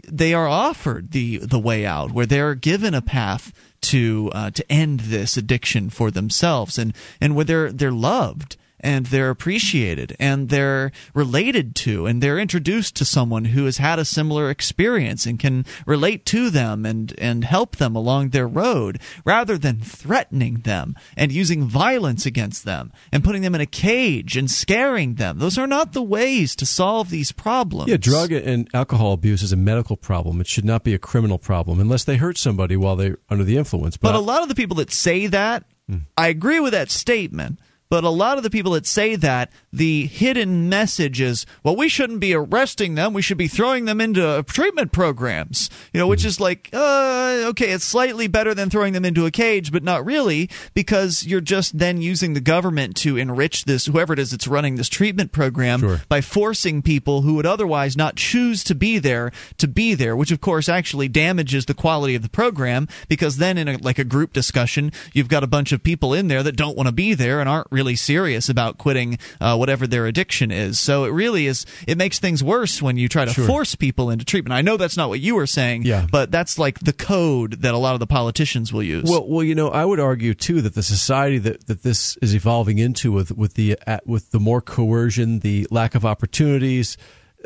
they 0.07 0.33
are 0.33 0.47
offered 0.47 1.11
the, 1.11 1.37
the 1.37 1.59
way 1.59 1.85
out, 1.85 2.11
where 2.11 2.25
they're 2.25 2.55
given 2.55 2.93
a 2.93 3.01
path 3.01 3.51
to 3.81 4.31
uh, 4.33 4.49
to 4.51 4.71
end 4.71 5.01
this 5.01 5.37
addiction 5.37 5.89
for 5.89 6.09
themselves 6.09 6.77
and 6.77 6.95
and 7.21 7.35
where 7.35 7.45
they're 7.45 7.71
they're 7.71 7.91
loved 7.91 8.57
and 8.85 9.07
they're 9.07 9.31
appreciated 9.31 10.15
and 10.19 10.49
they're 10.49 10.91
related 11.13 11.75
to 11.75 12.05
and 12.05 12.21
they're 12.21 12.39
introduced 12.39 12.95
to 12.95 13.05
someone 13.05 13.45
who 13.45 13.65
has 13.65 13.77
had 13.77 13.99
a 13.99 14.05
similar 14.05 14.49
experience 14.49 15.25
and 15.25 15.39
can 15.39 15.65
relate 15.85 16.25
to 16.25 16.49
them 16.49 16.85
and 16.85 17.13
and 17.17 17.43
help 17.43 17.75
them 17.77 17.95
along 17.95 18.29
their 18.29 18.47
road 18.47 18.99
rather 19.25 19.57
than 19.57 19.79
threatening 19.79 20.55
them 20.61 20.95
and 21.17 21.31
using 21.31 21.63
violence 21.63 22.25
against 22.25 22.63
them 22.63 22.93
and 23.11 23.23
putting 23.23 23.41
them 23.41 23.55
in 23.55 23.61
a 23.61 23.65
cage 23.65 24.37
and 24.37 24.51
scaring 24.51 25.15
them 25.15 25.39
those 25.39 25.57
are 25.57 25.67
not 25.67 25.93
the 25.93 26.03
ways 26.03 26.55
to 26.55 26.65
solve 26.65 27.09
these 27.09 27.31
problems 27.31 27.89
Yeah, 27.89 27.97
drug 27.97 28.31
and 28.31 28.69
alcohol 28.73 29.13
abuse 29.13 29.41
is 29.41 29.51
a 29.51 29.57
medical 29.57 29.97
problem. 29.97 30.39
It 30.39 30.47
should 30.47 30.65
not 30.65 30.83
be 30.83 30.93
a 30.93 30.99
criminal 30.99 31.37
problem 31.37 31.79
unless 31.79 32.03
they 32.03 32.17
hurt 32.17 32.37
somebody 32.37 32.77
while 32.77 32.95
they're 32.95 33.17
under 33.29 33.43
the 33.43 33.57
influence. 33.57 33.97
But 33.97 34.15
a 34.15 34.19
lot 34.19 34.43
of 34.43 34.49
the 34.49 34.55
people 34.55 34.77
that 34.77 34.91
say 34.91 35.27
that, 35.27 35.63
hmm. 35.89 35.97
I 36.17 36.27
agree 36.27 36.59
with 36.59 36.73
that 36.73 36.91
statement. 36.91 37.59
But 37.87 38.03
a 38.03 38.09
lot 38.09 38.37
of 38.37 38.43
the 38.43 38.49
people 38.49 38.71
that 38.71 38.87
say 38.87 39.15
that, 39.15 39.51
the 39.71 40.07
hidden 40.07 40.69
message 40.69 41.21
is, 41.21 41.45
well, 41.63 41.75
we 41.75 41.87
shouldn't 41.87 42.19
be 42.19 42.33
arresting 42.33 42.95
them. 42.95 43.13
We 43.13 43.21
should 43.21 43.37
be 43.37 43.47
throwing 43.47 43.85
them 43.85 44.01
into 44.01 44.43
treatment 44.47 44.91
programs. 44.91 45.69
You 45.93 45.99
know, 45.99 46.07
which 46.07 46.25
is 46.25 46.39
like, 46.39 46.69
uh, 46.73 47.43
okay, 47.49 47.71
it's 47.71 47.85
slightly 47.85 48.27
better 48.27 48.55
than 48.55 48.71
throwing 48.71 48.93
them 48.93 49.05
into 49.05 49.27
a 49.27 49.31
cage, 49.31 49.71
but 49.71 49.83
not 49.83 50.03
really, 50.03 50.49
because 50.73 51.25
you're 51.25 51.41
just 51.41 51.77
then 51.77 52.01
using 52.01 52.33
the 52.33 52.41
government 52.41 52.95
to 52.97 53.17
enrich 53.17 53.65
this, 53.65 53.85
whoever 53.85 54.13
it 54.13 54.19
is 54.19 54.31
that's 54.31 54.47
running 54.47 54.75
this 54.77 54.89
treatment 54.89 55.31
program, 55.31 55.79
by 56.09 56.21
forcing 56.21 56.81
people 56.81 57.21
who 57.21 57.35
would 57.35 57.45
otherwise 57.45 57.95
not 57.95 58.15
choose 58.15 58.63
to 58.63 58.73
be 58.73 58.97
there 58.97 59.31
to 59.57 59.67
be 59.67 59.93
there, 59.93 60.15
which 60.15 60.31
of 60.31 60.41
course 60.41 60.67
actually 60.67 61.07
damages 61.07 61.65
the 61.65 61.73
quality 61.75 62.15
of 62.15 62.23
the 62.23 62.29
program, 62.29 62.87
because 63.07 63.37
then 63.37 63.59
in 63.59 63.67
a, 63.67 63.77
like 63.77 63.99
a 63.99 64.03
group 64.03 64.33
discussion, 64.33 64.91
you've 65.13 65.27
got 65.27 65.43
a 65.43 65.47
bunch 65.47 65.71
of 65.71 65.83
people 65.83 66.13
in 66.15 66.29
there 66.29 66.41
that 66.41 66.55
don't 66.55 66.75
want 66.75 66.87
to 66.87 66.93
be 66.93 67.13
there 67.13 67.39
and 67.39 67.47
aren't 67.47 67.67
really 67.71 67.84
serious 67.93 68.49
about 68.49 68.79
quitting 68.79 69.19
uh, 69.39 69.55
whatever 69.55 69.85
their 69.85 70.07
addiction 70.07 70.49
is. 70.49 70.79
So 70.79 71.03
it 71.03 71.11
really 71.11 71.45
is. 71.45 71.67
It 71.87 71.99
makes 71.99 72.17
things 72.17 72.43
worse 72.43 72.81
when 72.81 72.97
you 72.97 73.07
try 73.07 73.25
to 73.25 73.31
Sure. 73.33 73.45
force 73.45 73.75
people 73.75 74.09
into 74.09 74.25
treatment. 74.25 74.53
I 74.53 74.63
know 74.63 74.77
that's 74.77 74.97
not 74.97 75.09
what 75.09 75.19
you 75.19 75.35
were 75.35 75.45
saying, 75.45 75.83
Yeah. 75.83 76.07
but 76.11 76.31
that's 76.31 76.57
like 76.57 76.79
the 76.79 76.93
code 76.93 77.61
that 77.61 77.75
a 77.75 77.77
lot 77.77 77.93
of 77.93 77.99
the 77.99 78.07
politicians 78.07 78.73
will 78.73 78.81
use. 78.81 79.07
Well, 79.07 79.27
well, 79.27 79.43
you 79.43 79.53
know, 79.53 79.67
I 79.69 79.85
would 79.85 79.99
argue 79.99 80.33
too 80.33 80.61
that 80.63 80.73
the 80.73 80.81
society 80.81 81.37
that, 81.37 81.67
that 81.67 81.83
this 81.83 82.17
is 82.23 82.33
evolving 82.33 82.79
into 82.79 83.11
with 83.11 83.31
with 83.37 83.53
the 83.53 83.77
with 84.07 84.31
the 84.31 84.39
more 84.39 84.61
coercion, 84.61 85.39
the 85.41 85.67
lack 85.69 85.93
of 85.93 86.05
opportunities, 86.05 86.97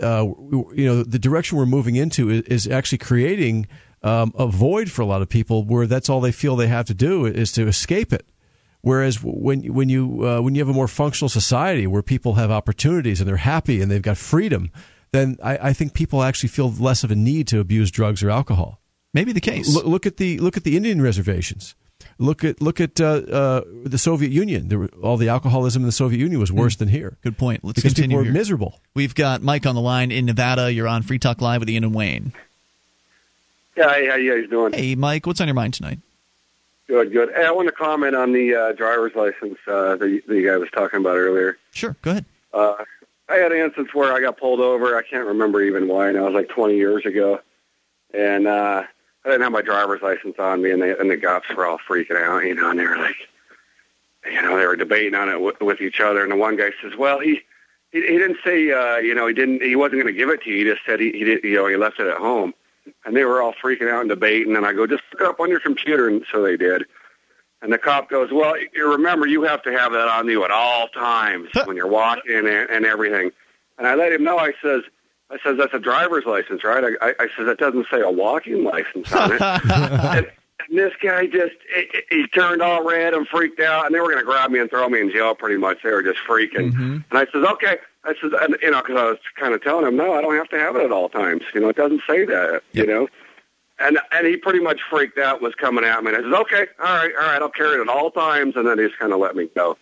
uh, 0.02 0.26
you 0.74 0.86
know, 0.86 1.04
the 1.04 1.20
direction 1.20 1.58
we're 1.58 1.66
moving 1.66 1.96
into 1.96 2.30
is, 2.30 2.42
is 2.44 2.68
actually 2.68 3.00
creating 3.00 3.68
um, 4.04 4.32
a 4.38 4.48
void 4.48 4.90
for 4.90 5.02
a 5.02 5.06
lot 5.06 5.22
of 5.22 5.28
people 5.28 5.66
where 5.66 5.86
that's 5.88 6.08
all 6.10 6.22
they 6.22 6.32
feel 6.32 6.56
they 6.56 6.68
have 6.68 6.86
to 6.86 6.94
do 6.94 7.26
is 7.26 7.52
to 7.54 7.68
escape 7.68 8.14
it. 8.14 8.26
Whereas 8.82 9.22
when 9.22 9.74
when 9.74 9.90
you 9.90 10.26
uh, 10.26 10.42
when 10.42 10.56
you 10.56 10.62
have 10.62 10.70
a 10.70 10.74
more 10.74 10.88
functional 10.88 11.30
society 11.30 11.86
where 11.86 12.02
people 12.02 12.36
have 12.36 12.50
opportunities 12.50 13.20
and 13.20 13.28
they're 13.28 13.38
happy 13.38 13.82
and 13.82 13.92
they've 13.92 14.02
got 14.02 14.18
freedom, 14.18 14.72
then 15.12 15.38
I, 15.44 15.70
I 15.70 15.74
think 15.74 15.94
people 15.94 16.24
actually 16.24 16.50
feel 16.50 16.72
less 16.72 17.04
of 17.04 17.12
a 17.12 17.16
need 17.16 17.48
to 17.50 17.60
abuse 17.60 17.92
drugs 17.92 18.24
or 18.24 18.30
alcohol. 18.30 18.80
Maybe 19.14 19.34
the 19.34 19.42
case. 19.42 19.74
Look, 19.74 19.86
look 19.86 20.06
at 20.06 20.18
the 20.18 20.40
look 20.40 20.56
at 20.56 20.64
the 20.64 20.78
Indian 20.78 21.02
reservations. 21.02 21.76
Look 22.18 22.44
at 22.44 22.62
look 22.62 22.80
at 22.80 23.02
uh, 23.02 23.06
uh, 23.06 23.62
the 23.84 23.98
Soviet 23.98 24.32
Union. 24.32 24.70
There 24.70 24.80
were, 24.80 24.90
all 25.02 25.18
the 25.18 25.30
alcoholism 25.30 25.82
in 25.82 25.86
the 25.86 25.92
Soviet 25.92 26.20
Union 26.20 26.40
was 26.40 26.52
worse 26.52 26.76
than 26.78 26.88
here. 26.88 27.18
Good 27.22 27.38
point. 27.38 27.64
Let's 27.64 27.76
because 27.76 27.94
continue 27.94 28.16
people 28.16 28.18
were 28.20 28.24
here. 28.26 28.34
miserable. 28.34 28.80
We've 28.94 29.16
got 29.16 29.42
Mike 29.42 29.66
on 29.66 29.76
the 29.76 29.82
line 29.82 30.12
in 30.12 30.26
Nevada. 30.26 30.72
You're 30.72 30.88
on 30.88 31.02
Free 31.02 31.20
Talk 31.20 31.42
Live 31.42 31.60
with 31.60 31.70
Ian 31.70 31.84
and 31.84 31.94
Wayne. 31.94 32.34
Yeah, 33.76 33.94
hey, 33.94 34.08
how 34.08 34.16
you 34.16 34.42
guys 34.42 34.50
doing? 34.50 34.74
Hey, 34.74 34.96
Mike, 34.96 35.26
what's 35.26 35.42
on 35.42 35.48
your 35.48 35.56
mind 35.56 35.74
tonight? 35.74 36.00
Good, 36.90 37.12
good. 37.14 37.30
Hey, 37.36 37.46
I 37.46 37.52
want 37.52 37.68
to 37.68 37.72
comment 37.72 38.16
on 38.16 38.34
the 38.34 38.56
uh, 38.56 38.72
driver's 38.72 39.14
license 39.14 39.60
uh, 39.68 39.96
that 39.96 40.22
the 40.28 40.44
guy 40.44 40.58
was 40.58 40.70
talking 40.72 41.00
about 41.00 41.18
earlier. 41.18 41.60
Sure, 41.72 41.96
go 42.02 42.12
ahead. 42.12 42.26
Uh, 42.52 42.78
I 43.30 43.36
had 43.36 43.52
an 43.52 43.60
instance 43.60 43.94
where 43.94 44.12
I 44.12 44.20
got 44.20 44.40
pulled 44.40 44.60
over. 44.60 44.98
I 44.98 45.04
can't 45.04 45.28
remember 45.28 45.62
even 45.62 45.88
why, 45.88 46.08
and 46.08 46.18
it 46.18 46.22
was 46.22 46.34
like 46.34 46.50
20 46.50 46.76
years 46.76 47.06
ago. 47.06 47.42
And 48.12 48.48
uh, 48.48 48.86
I 49.24 49.30
didn't 49.30 49.44
have 49.44 49.52
my 49.52 49.62
driver's 49.62 50.02
license 50.02 50.38
on 50.40 50.64
me, 50.64 50.72
and, 50.72 50.82
they, 50.82 50.98
and 50.98 51.12
the 51.12 51.18
cops 51.18 51.48
were 51.56 51.68
all 51.68 51.78
freaking 51.88 52.20
out, 52.20 52.40
you 52.40 52.56
know, 52.56 52.72
and 52.72 52.80
they 52.80 52.88
were 52.88 52.98
like, 52.98 53.18
you 54.26 54.42
know, 54.42 54.58
they 54.58 54.66
were 54.66 54.76
debating 54.76 55.14
on 55.14 55.30
it 55.30 55.34
w- 55.34 55.56
with 55.62 55.82
each 55.82 56.00
other. 56.00 56.24
And 56.24 56.32
the 56.32 56.38
one 56.38 56.58
guy 56.58 56.72
says, 56.82 56.94
"Well, 56.98 57.20
he 57.20 57.42
he, 57.92 58.02
he 58.02 58.18
didn't 58.18 58.38
say, 58.44 58.72
uh, 58.72 58.98
you 58.98 59.14
know, 59.14 59.28
he 59.28 59.34
didn't, 59.36 59.62
he 59.62 59.76
wasn't 59.76 60.02
going 60.02 60.14
to 60.14 60.18
give 60.18 60.30
it 60.30 60.42
to 60.42 60.50
you. 60.50 60.58
He 60.58 60.64
just 60.64 60.84
said 60.88 61.00
he, 61.00 61.12
he 61.12 61.24
did, 61.24 61.44
you 61.44 61.56
know, 61.56 61.68
he 61.68 61.78
left 61.78 62.00
it 62.00 62.08
at 62.08 62.18
home." 62.18 62.56
And 63.06 63.16
they 63.16 63.26
were 63.26 63.42
all 63.42 63.54
freaking 63.54 63.90
out 63.92 64.02
and 64.02 64.10
debating. 64.10 64.56
And 64.56 64.66
I 64.66 64.74
go, 64.74 64.88
"Just 64.88 65.04
look 65.14 65.22
it 65.22 65.28
up 65.28 65.40
on 65.40 65.50
your 65.50 65.60
computer," 65.60 66.08
and 66.08 66.26
so 66.32 66.42
they 66.42 66.58
did. 66.58 66.86
And 67.62 67.74
the 67.74 67.78
cop 67.78 68.10
goes, 68.10 68.32
"Well, 68.32 68.56
you 68.74 68.92
remember, 68.92 69.28
you 69.28 69.44
have 69.44 69.62
to 69.64 69.72
have 69.72 69.92
that 69.92 70.08
on 70.08 70.28
you 70.28 70.44
at 70.46 70.52
all 70.52 70.88
times 70.90 71.50
when 71.66 71.76
you're 71.76 71.88
walking 71.88 72.38
and, 72.38 72.48
and 72.48 72.86
everything." 72.86 73.32
And 73.78 73.88
I 73.88 73.96
let 73.96 74.12
him 74.12 74.24
know. 74.24 74.38
I 74.38 74.54
says, 74.62 74.84
"I 75.30 75.38
says 75.44 75.58
that's 75.58 75.74
a 75.74 75.80
driver's 75.80 76.26
license, 76.26 76.64
right?" 76.64 76.84
I, 76.84 77.08
I, 77.08 77.14
I 77.20 77.28
says 77.36 77.46
that 77.46 77.58
doesn't 77.58 77.88
say 77.92 78.02
a 78.02 78.12
walking 78.12 78.64
license 78.64 79.12
on 79.12 79.34
it. 79.34 79.42
and, 79.42 80.32
and 80.70 80.78
this 80.78 80.94
guy 81.02 81.28
just 81.28 81.56
he, 81.74 81.88
he 82.10 82.28
turned 82.28 82.62
all 82.62 82.88
red 82.88 83.14
and 83.14 83.28
freaked 83.28 83.60
out, 83.60 83.86
and 83.86 83.94
they 83.94 84.00
were 84.00 84.08
going 84.08 84.20
to 84.20 84.26
grab 84.26 84.52
me 84.52 84.60
and 84.60 84.70
throw 84.70 84.88
me 84.88 85.02
in 85.02 85.12
jail. 85.12 85.36
Pretty 85.36 85.58
much, 85.58 85.80
they 85.84 85.92
were 85.92 86.04
just 86.04 86.20
freaking. 86.28 86.72
Mm-hmm. 86.72 86.98
And 87.10 87.14
I 87.14 87.26
says, 87.32 87.44
"Okay." 87.44 87.78
I 88.10 88.22
says, 88.22 88.32
and, 88.42 88.58
you 88.62 88.72
know, 88.72 88.82
because 88.82 88.98
I 88.98 89.06
was 89.06 89.18
kind 89.36 89.54
of 89.54 89.64
telling 89.64 89.88
him, 89.88 89.96
"No, 89.96 90.14
I 90.14 90.22
don't 90.22 90.36
have 90.36 90.50
to 90.50 90.60
have 90.60 90.76
it 90.76 90.84
at 90.84 90.92
all 90.92 91.10
times. 91.10 91.44
You 91.54 91.62
know, 91.62 91.70
it 91.70 91.76
doesn't 91.76 92.02
say 92.08 92.26
that. 92.26 92.64
You 92.72 92.86
know." 92.86 93.08
And 93.80 93.98
and 94.12 94.28
he 94.28 94.36
pretty 94.36 94.60
much 94.60 94.82
freaked 94.90 95.18
out, 95.18 95.42
was 95.42 95.56
coming 95.56 95.86
at 95.86 96.04
me. 96.04 96.14
And 96.14 96.18
I 96.18 96.30
said, 96.30 96.42
"Okay, 96.42 96.68
all 96.80 96.86
right, 96.86 97.12
all 97.20 97.28
right, 97.28 97.42
I'll 97.42 97.50
carry 97.50 97.78
it 97.78 97.82
at 97.82 97.88
all 97.88 98.12
times." 98.12 98.56
And 98.56 98.68
then 98.68 98.78
he 98.78 98.88
just 98.88 99.00
kind 99.00 99.14
of 99.14 99.20
let 99.20 99.36
me 99.36 99.50
go. 99.56 99.78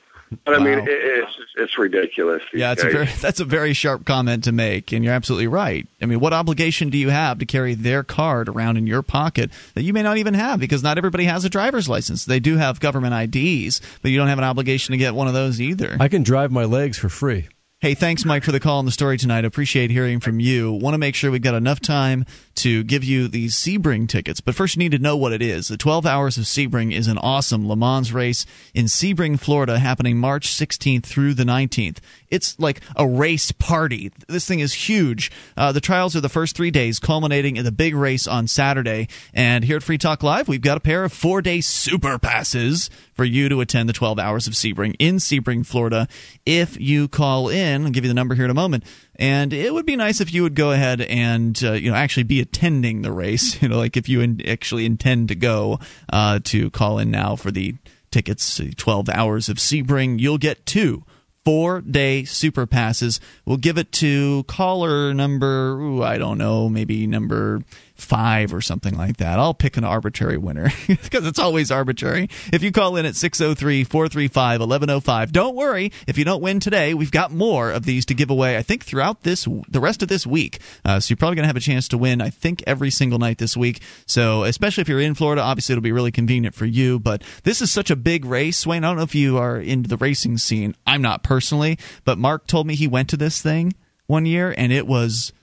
But 0.46 0.56
I 0.56 0.60
mean, 0.60 0.80
it, 0.80 0.88
it's 0.90 1.32
it's 1.56 1.78
ridiculous. 1.78 2.42
Yeah, 2.54 2.74
it's 2.74 2.84
a 2.84 2.90
very 2.90 3.06
that's 3.22 3.40
a 3.40 3.46
very 3.46 3.74
sharp 3.74 4.06
comment 4.06 4.44
to 4.44 4.52
make, 4.52 4.92
and 4.92 5.04
you're 5.04 5.14
absolutely 5.14 5.48
right. 5.48 5.88
I 6.02 6.06
mean, 6.06 6.20
what 6.20 6.34
obligation 6.34 6.90
do 6.90 6.98
you 6.98 7.10
have 7.10 7.40
to 7.40 7.46
carry 7.46 7.76
their 7.76 8.04
card 8.04 8.50
around 8.50 8.78
in 8.78 8.88
your 8.88 9.02
pocket 9.02 9.52
that 9.74 9.84
you 9.84 9.94
may 9.94 10.04
not 10.04 10.18
even 10.18 10.34
have 10.34 10.60
because 10.60 10.84
not 10.84 10.98
everybody 10.98 11.26
has 11.26 11.46
a 11.46 11.50
driver's 11.50 11.88
license. 11.88 12.26
They 12.26 12.40
do 12.40 12.58
have 12.58 12.80
government 12.80 13.36
IDs, 13.36 13.82
but 14.02 14.12
you 14.12 14.18
don't 14.18 14.28
have 14.28 14.38
an 14.38 14.44
obligation 14.44 14.92
to 14.92 14.98
get 14.98 15.16
one 15.16 15.28
of 15.28 15.34
those 15.34 15.62
either. 15.62 15.96
I 16.00 16.10
can 16.10 16.24
drive 16.24 16.52
my 16.52 16.66
legs 16.66 16.98
for 16.98 17.10
free. 17.10 17.48
Hey, 17.80 17.94
thanks, 17.94 18.26
Mike, 18.26 18.44
for 18.44 18.52
the 18.52 18.60
call 18.60 18.80
and 18.80 18.88
the 18.88 18.92
story 18.92 19.20
tonight. 19.20 19.46
Appreciate 19.46 19.92
hearing 19.92 20.20
from 20.20 20.40
you. 20.40 20.72
Want 20.72 20.96
to 20.96 20.98
make 20.98 21.14
sure 21.14 21.30
we've 21.30 21.44
got 21.44 21.54
enough 21.54 21.80
time 21.80 22.26
to 22.58 22.84
give 22.84 23.04
you 23.04 23.28
these 23.28 23.56
Sebring 23.56 24.08
tickets, 24.08 24.42
but 24.42 24.56
first 24.56 24.76
you 24.76 24.80
need 24.80 24.92
to 24.92 25.00
know 25.00 25.16
what 25.16 25.34
it 25.34 25.42
is. 25.42 25.68
The 25.68 25.78
12 25.78 26.06
Hours 26.06 26.38
of 26.38 26.46
Sebring 26.46 26.94
is 26.94 27.08
an 27.08 27.18
awesome 27.18 27.68
Le 27.68 27.76
Mans 27.76 28.12
race 28.12 28.46
in 28.74 28.86
Sebring, 28.86 29.40
Florida, 29.40 29.80
happening 29.80 30.18
March 30.18 30.48
16th 30.48 31.04
through 31.04 31.34
the 31.34 31.44
19th. 31.44 31.98
It's 32.30 32.60
like 32.60 32.82
a 32.96 33.08
race 33.08 33.52
party. 33.52 34.12
This 34.28 34.46
thing 34.46 34.60
is 34.60 34.74
huge. 34.74 35.32
Uh, 35.56 35.72
the 35.72 35.80
trials 35.80 36.16
are 36.16 36.22
the 36.22 36.30
first 36.30 36.56
three 36.56 36.72
days, 36.72 37.00
culminating 37.00 37.56
in 37.56 37.64
the 37.64 37.72
big 37.72 37.96
race 37.96 38.28
on 38.28 38.48
Saturday. 38.48 39.08
And 39.34 39.64
here 39.64 39.78
at 39.78 39.84
Free 39.84 39.98
Talk 39.98 40.24
Live, 40.24 40.48
we've 40.48 40.62
got 40.62 40.78
a 40.78 40.82
pair 40.82 41.04
of 41.04 41.14
four 41.14 41.42
day 41.42 41.62
super 41.62 42.20
passes 42.20 42.90
for 43.14 43.26
you 43.26 43.50
to 43.50 43.62
attend 43.62 43.88
the 43.88 43.94
12 43.94 44.20
Hours 44.20 44.48
of 44.48 44.54
Sebring 44.54 44.96
in 45.00 45.16
Sebring, 45.18 45.66
Florida. 45.66 46.08
If 46.46 46.80
you 46.80 47.08
call 47.08 47.50
in, 47.50 47.86
I'll 47.86 47.92
give 47.92 48.04
you 48.04 48.10
the 48.10 48.14
number 48.14 48.36
here 48.36 48.46
in 48.46 48.52
a 48.52 48.56
moment. 48.56 48.84
And 49.20 49.52
it 49.52 49.74
would 49.74 49.86
be 49.86 49.96
nice 49.96 50.22
if 50.22 50.32
you 50.34 50.44
would 50.44 50.56
go 50.56 50.72
ahead 50.72 51.02
and 51.02 51.60
uh, 51.64 51.74
you 51.74 51.90
know 51.90 51.98
actually 51.98 52.24
be 52.24 52.40
attending 52.40 53.02
the 53.02 53.12
race. 53.12 53.62
You 53.68 53.70
know, 53.70 53.78
like 53.78 53.98
if 53.98 54.08
you 54.08 54.22
in- 54.22 54.48
actually 54.48 54.86
intend 54.86 55.30
to 55.30 55.36
go 55.36 55.80
uh, 56.14 56.40
to 56.46 56.70
call 56.70 57.00
in 57.00 57.12
now 57.12 57.36
for 57.36 57.52
the 57.52 57.76
tickets, 58.12 58.62
12 58.78 59.10
hours 59.10 59.50
of 59.50 59.58
Sebring, 59.58 60.20
you'll 60.20 60.38
get 60.38 60.66
two 60.66 61.04
four 61.48 61.80
day 61.80 62.26
super 62.26 62.66
passes. 62.66 63.22
We'll 63.46 63.56
give 63.56 63.78
it 63.78 63.94
to 63.94 64.44
caller 64.44 65.14
number, 65.14 65.80
ooh, 65.80 66.04
I 66.04 66.18
don't 66.18 66.38
know, 66.38 66.68
maybe 66.68 67.08
number 67.08 67.64
five 67.98 68.54
or 68.54 68.62
something 68.62 68.96
like 68.96 69.18
that. 69.18 69.40
I'll 69.40 69.54
pick 69.54 69.78
an 69.78 69.84
arbitrary 69.84 70.38
winner 70.38 70.70
because 70.88 71.26
it's 71.26 71.40
always 71.40 71.72
arbitrary. 71.72 72.30
If 72.54 72.64
you 72.64 72.72
call 72.72 72.96
in 72.98 73.06
at 73.06 73.16
603 73.16 73.84
435 73.84 74.60
1105, 74.62 75.32
don't 75.32 75.56
worry. 75.56 75.92
If 76.08 76.18
you 76.18 76.26
don't 76.26 76.42
win 76.42 76.60
today, 76.60 76.94
we've 76.94 77.12
got 77.12 77.32
more 77.32 77.72
of 77.72 77.86
these 77.86 78.06
to 78.08 78.14
give 78.14 78.30
away, 78.30 78.58
I 78.58 78.62
think, 78.62 78.86
throughout 78.86 79.24
this 79.24 79.48
the 79.68 79.80
rest 79.80 80.02
of 80.02 80.10
this 80.10 80.28
week. 80.28 80.60
Uh, 80.86 81.00
so 81.00 81.12
you're 81.12 81.18
probably 81.18 81.36
going 81.36 81.44
to 81.44 81.48
have 81.48 81.58
a 81.58 81.62
chance 81.62 81.88
to 81.90 81.98
win, 81.98 82.22
I 82.22 82.30
think, 82.30 82.64
every 82.68 82.92
single 82.92 83.20
night 83.20 83.38
this 83.38 83.58
week. 83.58 83.82
So, 84.06 84.44
especially 84.44 84.82
if 84.82 84.90
you're 84.90 85.00
in 85.00 85.16
Florida, 85.16 85.42
obviously 85.42 85.74
it'll 85.74 85.82
be 85.82 85.92
really 85.92 86.12
convenient 86.12 86.56
for 86.56 86.66
you. 86.66 87.00
But 87.00 87.24
this 87.44 87.62
is 87.62 87.72
such 87.72 87.90
a 87.90 87.96
big 87.96 88.26
race. 88.26 88.66
Wayne, 88.66 88.84
I 88.84 88.90
don't 88.90 88.98
know 88.98 89.04
if 89.04 89.16
you 89.16 89.38
are 89.38 89.58
into 89.60 89.90
the 89.90 89.98
racing 89.98 90.38
scene. 90.38 90.76
I'm 90.86 91.02
not 91.02 91.24
personally, 91.24 91.78
but 92.06 92.18
Mark 92.18 92.48
told 92.48 92.68
me 92.68 92.76
he 92.76 92.88
went 92.88 93.10
to 93.10 93.18
this 93.18 93.42
thing 93.42 93.74
one 94.08 94.26
year 94.26 94.54
and 94.58 94.72
it 94.72 94.88
was 94.88 95.34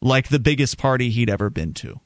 like 0.00 0.28
the 0.28 0.38
biggest 0.38 0.78
party 0.78 1.10
he'd 1.10 1.30
ever 1.30 1.50
been 1.50 1.74
to. 1.74 2.00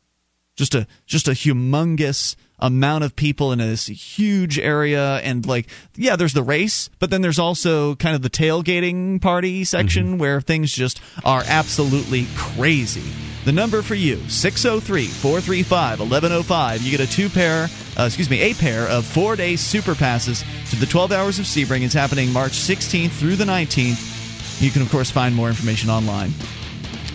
Just 0.56 0.74
a 0.74 0.86
just 1.06 1.26
a 1.26 1.32
humongous 1.32 2.36
amount 2.60 3.02
of 3.04 3.16
people 3.16 3.52
in 3.52 3.58
this 3.58 3.86
huge 3.86 4.58
area 4.58 5.18
and 5.18 5.44
like 5.44 5.66
yeah 5.96 6.14
there's 6.14 6.32
the 6.32 6.42
race 6.42 6.88
but 7.00 7.10
then 7.10 7.20
there's 7.20 7.40
also 7.40 7.96
kind 7.96 8.14
of 8.14 8.22
the 8.22 8.30
tailgating 8.30 9.20
party 9.20 9.64
section 9.64 10.06
mm-hmm. 10.06 10.18
where 10.18 10.40
things 10.40 10.72
just 10.72 11.00
are 11.24 11.42
absolutely 11.46 12.28
crazy 12.36 13.02
the 13.44 13.50
number 13.50 13.82
for 13.82 13.96
you 13.96 14.14
603-435-1105 14.16 16.82
you 16.82 16.96
get 16.96 17.00
a 17.00 17.10
two 17.10 17.28
pair 17.28 17.66
uh, 17.98 18.04
excuse 18.04 18.30
me 18.30 18.40
a 18.40 18.54
pair 18.54 18.86
of 18.88 19.04
four 19.04 19.34
day 19.34 19.56
super 19.56 19.96
passes 19.96 20.44
to 20.70 20.76
the 20.76 20.86
12 20.86 21.10
hours 21.10 21.40
of 21.40 21.46
sebring 21.46 21.82
it's 21.82 21.92
happening 21.92 22.32
march 22.32 22.52
16th 22.52 23.10
through 23.10 23.34
the 23.34 23.44
19th 23.44 24.62
you 24.62 24.70
can 24.70 24.80
of 24.80 24.88
course 24.90 25.10
find 25.10 25.34
more 25.34 25.48
information 25.48 25.90
online 25.90 26.30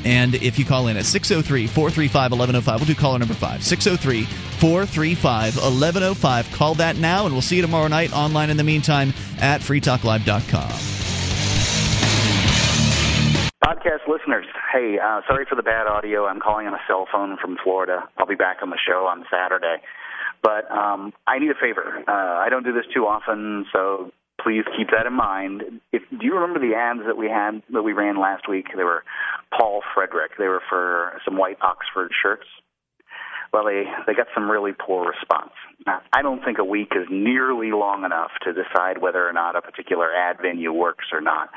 and 0.05 0.35
if 0.35 0.57
you 0.57 0.65
call 0.65 0.87
in 0.87 0.97
at 0.97 1.05
603 1.05 1.67
435 1.67 2.31
1105, 2.31 2.79
we'll 2.79 2.87
do 2.87 2.95
caller 2.95 3.19
number 3.19 3.33
5. 3.33 3.63
603 3.63 4.23
435 4.23 5.55
1105. 5.55 6.51
Call 6.51 6.75
that 6.75 6.97
now, 6.97 7.25
and 7.25 7.33
we'll 7.33 7.41
see 7.41 7.57
you 7.57 7.61
tomorrow 7.61 7.87
night 7.87 8.13
online 8.13 8.49
in 8.49 8.57
the 8.57 8.63
meantime 8.63 9.13
at 9.39 9.61
freetalklive.com. 9.61 10.71
Podcast 13.63 14.07
listeners, 14.07 14.45
hey, 14.73 14.97
uh, 14.97 15.21
sorry 15.27 15.45
for 15.47 15.55
the 15.55 15.63
bad 15.63 15.85
audio. 15.87 16.25
I'm 16.25 16.39
calling 16.39 16.65
on 16.67 16.73
a 16.73 16.81
cell 16.87 17.07
phone 17.11 17.37
from 17.39 17.57
Florida. 17.63 18.09
I'll 18.17 18.25
be 18.25 18.35
back 18.35 18.57
on 18.61 18.69
the 18.69 18.79
show 18.85 19.05
on 19.05 19.25
Saturday. 19.29 19.77
But 20.41 20.71
um, 20.71 21.13
I 21.27 21.39
need 21.39 21.51
a 21.51 21.59
favor. 21.59 22.03
Uh, 22.07 22.11
I 22.11 22.47
don't 22.49 22.63
do 22.63 22.73
this 22.73 22.85
too 22.93 23.05
often, 23.05 23.65
so 23.73 24.11
please 24.43 24.63
keep 24.77 24.89
that 24.91 25.05
in 25.05 25.13
mind. 25.13 25.81
If, 25.91 26.03
do 26.09 26.25
you 26.25 26.35
remember 26.35 26.59
the 26.59 26.75
ads 26.75 27.05
that 27.05 27.17
we 27.17 27.27
had 27.27 27.61
that 27.71 27.83
we 27.83 27.93
ran 27.93 28.19
last 28.19 28.47
week? 28.49 28.67
They 28.75 28.83
were 28.83 29.03
Paul 29.57 29.81
Fredrick. 29.95 30.37
They 30.37 30.47
were 30.47 30.61
for 30.69 31.19
some 31.25 31.37
white 31.37 31.57
Oxford 31.61 32.11
shirts. 32.21 32.45
Well, 33.51 33.65
they 33.65 33.83
they 34.05 34.13
got 34.13 34.27
some 34.35 34.49
really 34.49 34.73
poor 34.73 35.09
response. 35.09 35.53
Now, 35.85 36.01
I 36.13 36.21
don't 36.21 36.43
think 36.43 36.59
a 36.59 36.63
week 36.63 36.91
is 36.95 37.07
nearly 37.09 37.71
long 37.71 38.05
enough 38.05 38.31
to 38.43 38.53
decide 38.53 39.01
whether 39.01 39.27
or 39.27 39.33
not 39.33 39.55
a 39.55 39.61
particular 39.61 40.13
ad 40.13 40.37
venue 40.41 40.71
works 40.71 41.05
or 41.11 41.21
not. 41.21 41.49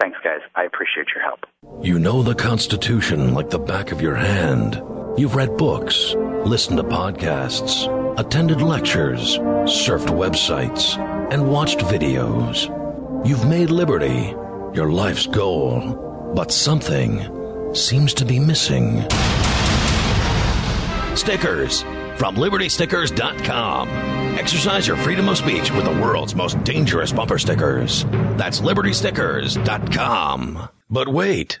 Thanks, 0.00 0.18
guys. 0.22 0.42
I 0.54 0.62
appreciate 0.64 1.08
your 1.14 1.24
help. 1.24 1.40
You 1.82 1.98
know 1.98 2.22
the 2.22 2.36
Constitution 2.36 3.34
like 3.34 3.50
the 3.50 3.58
back 3.58 3.90
of 3.90 4.00
your 4.00 4.14
hand. 4.14 4.80
You've 5.16 5.34
read 5.34 5.56
books, 5.56 6.14
listened 6.44 6.76
to 6.78 6.84
podcasts, 6.84 7.88
attended 8.16 8.62
lectures, 8.62 9.38
surfed 9.66 10.08
websites, 10.08 10.98
and 11.32 11.48
watched 11.48 11.78
videos. 11.78 12.68
You've 13.26 13.46
made 13.46 13.70
liberty 13.70 14.34
your 14.74 14.90
life's 14.90 15.26
goal, 15.26 16.32
but 16.34 16.50
something 16.50 17.74
seems 17.74 18.14
to 18.14 18.24
be 18.24 18.40
missing. 18.40 19.02
Stickers 21.16 21.82
from 22.16 22.34
libertystickers.com. 22.36 23.88
Exercise 24.38 24.88
your 24.88 24.96
freedom 24.96 25.28
of 25.28 25.36
speech 25.38 25.70
with 25.70 25.84
the 25.84 25.92
world's 25.92 26.34
most 26.34 26.62
dangerous 26.64 27.12
bumper 27.12 27.38
stickers. 27.38 28.04
That's 28.36 28.60
libertystickers.com. 28.60 30.68
But 30.90 31.08
wait. 31.08 31.60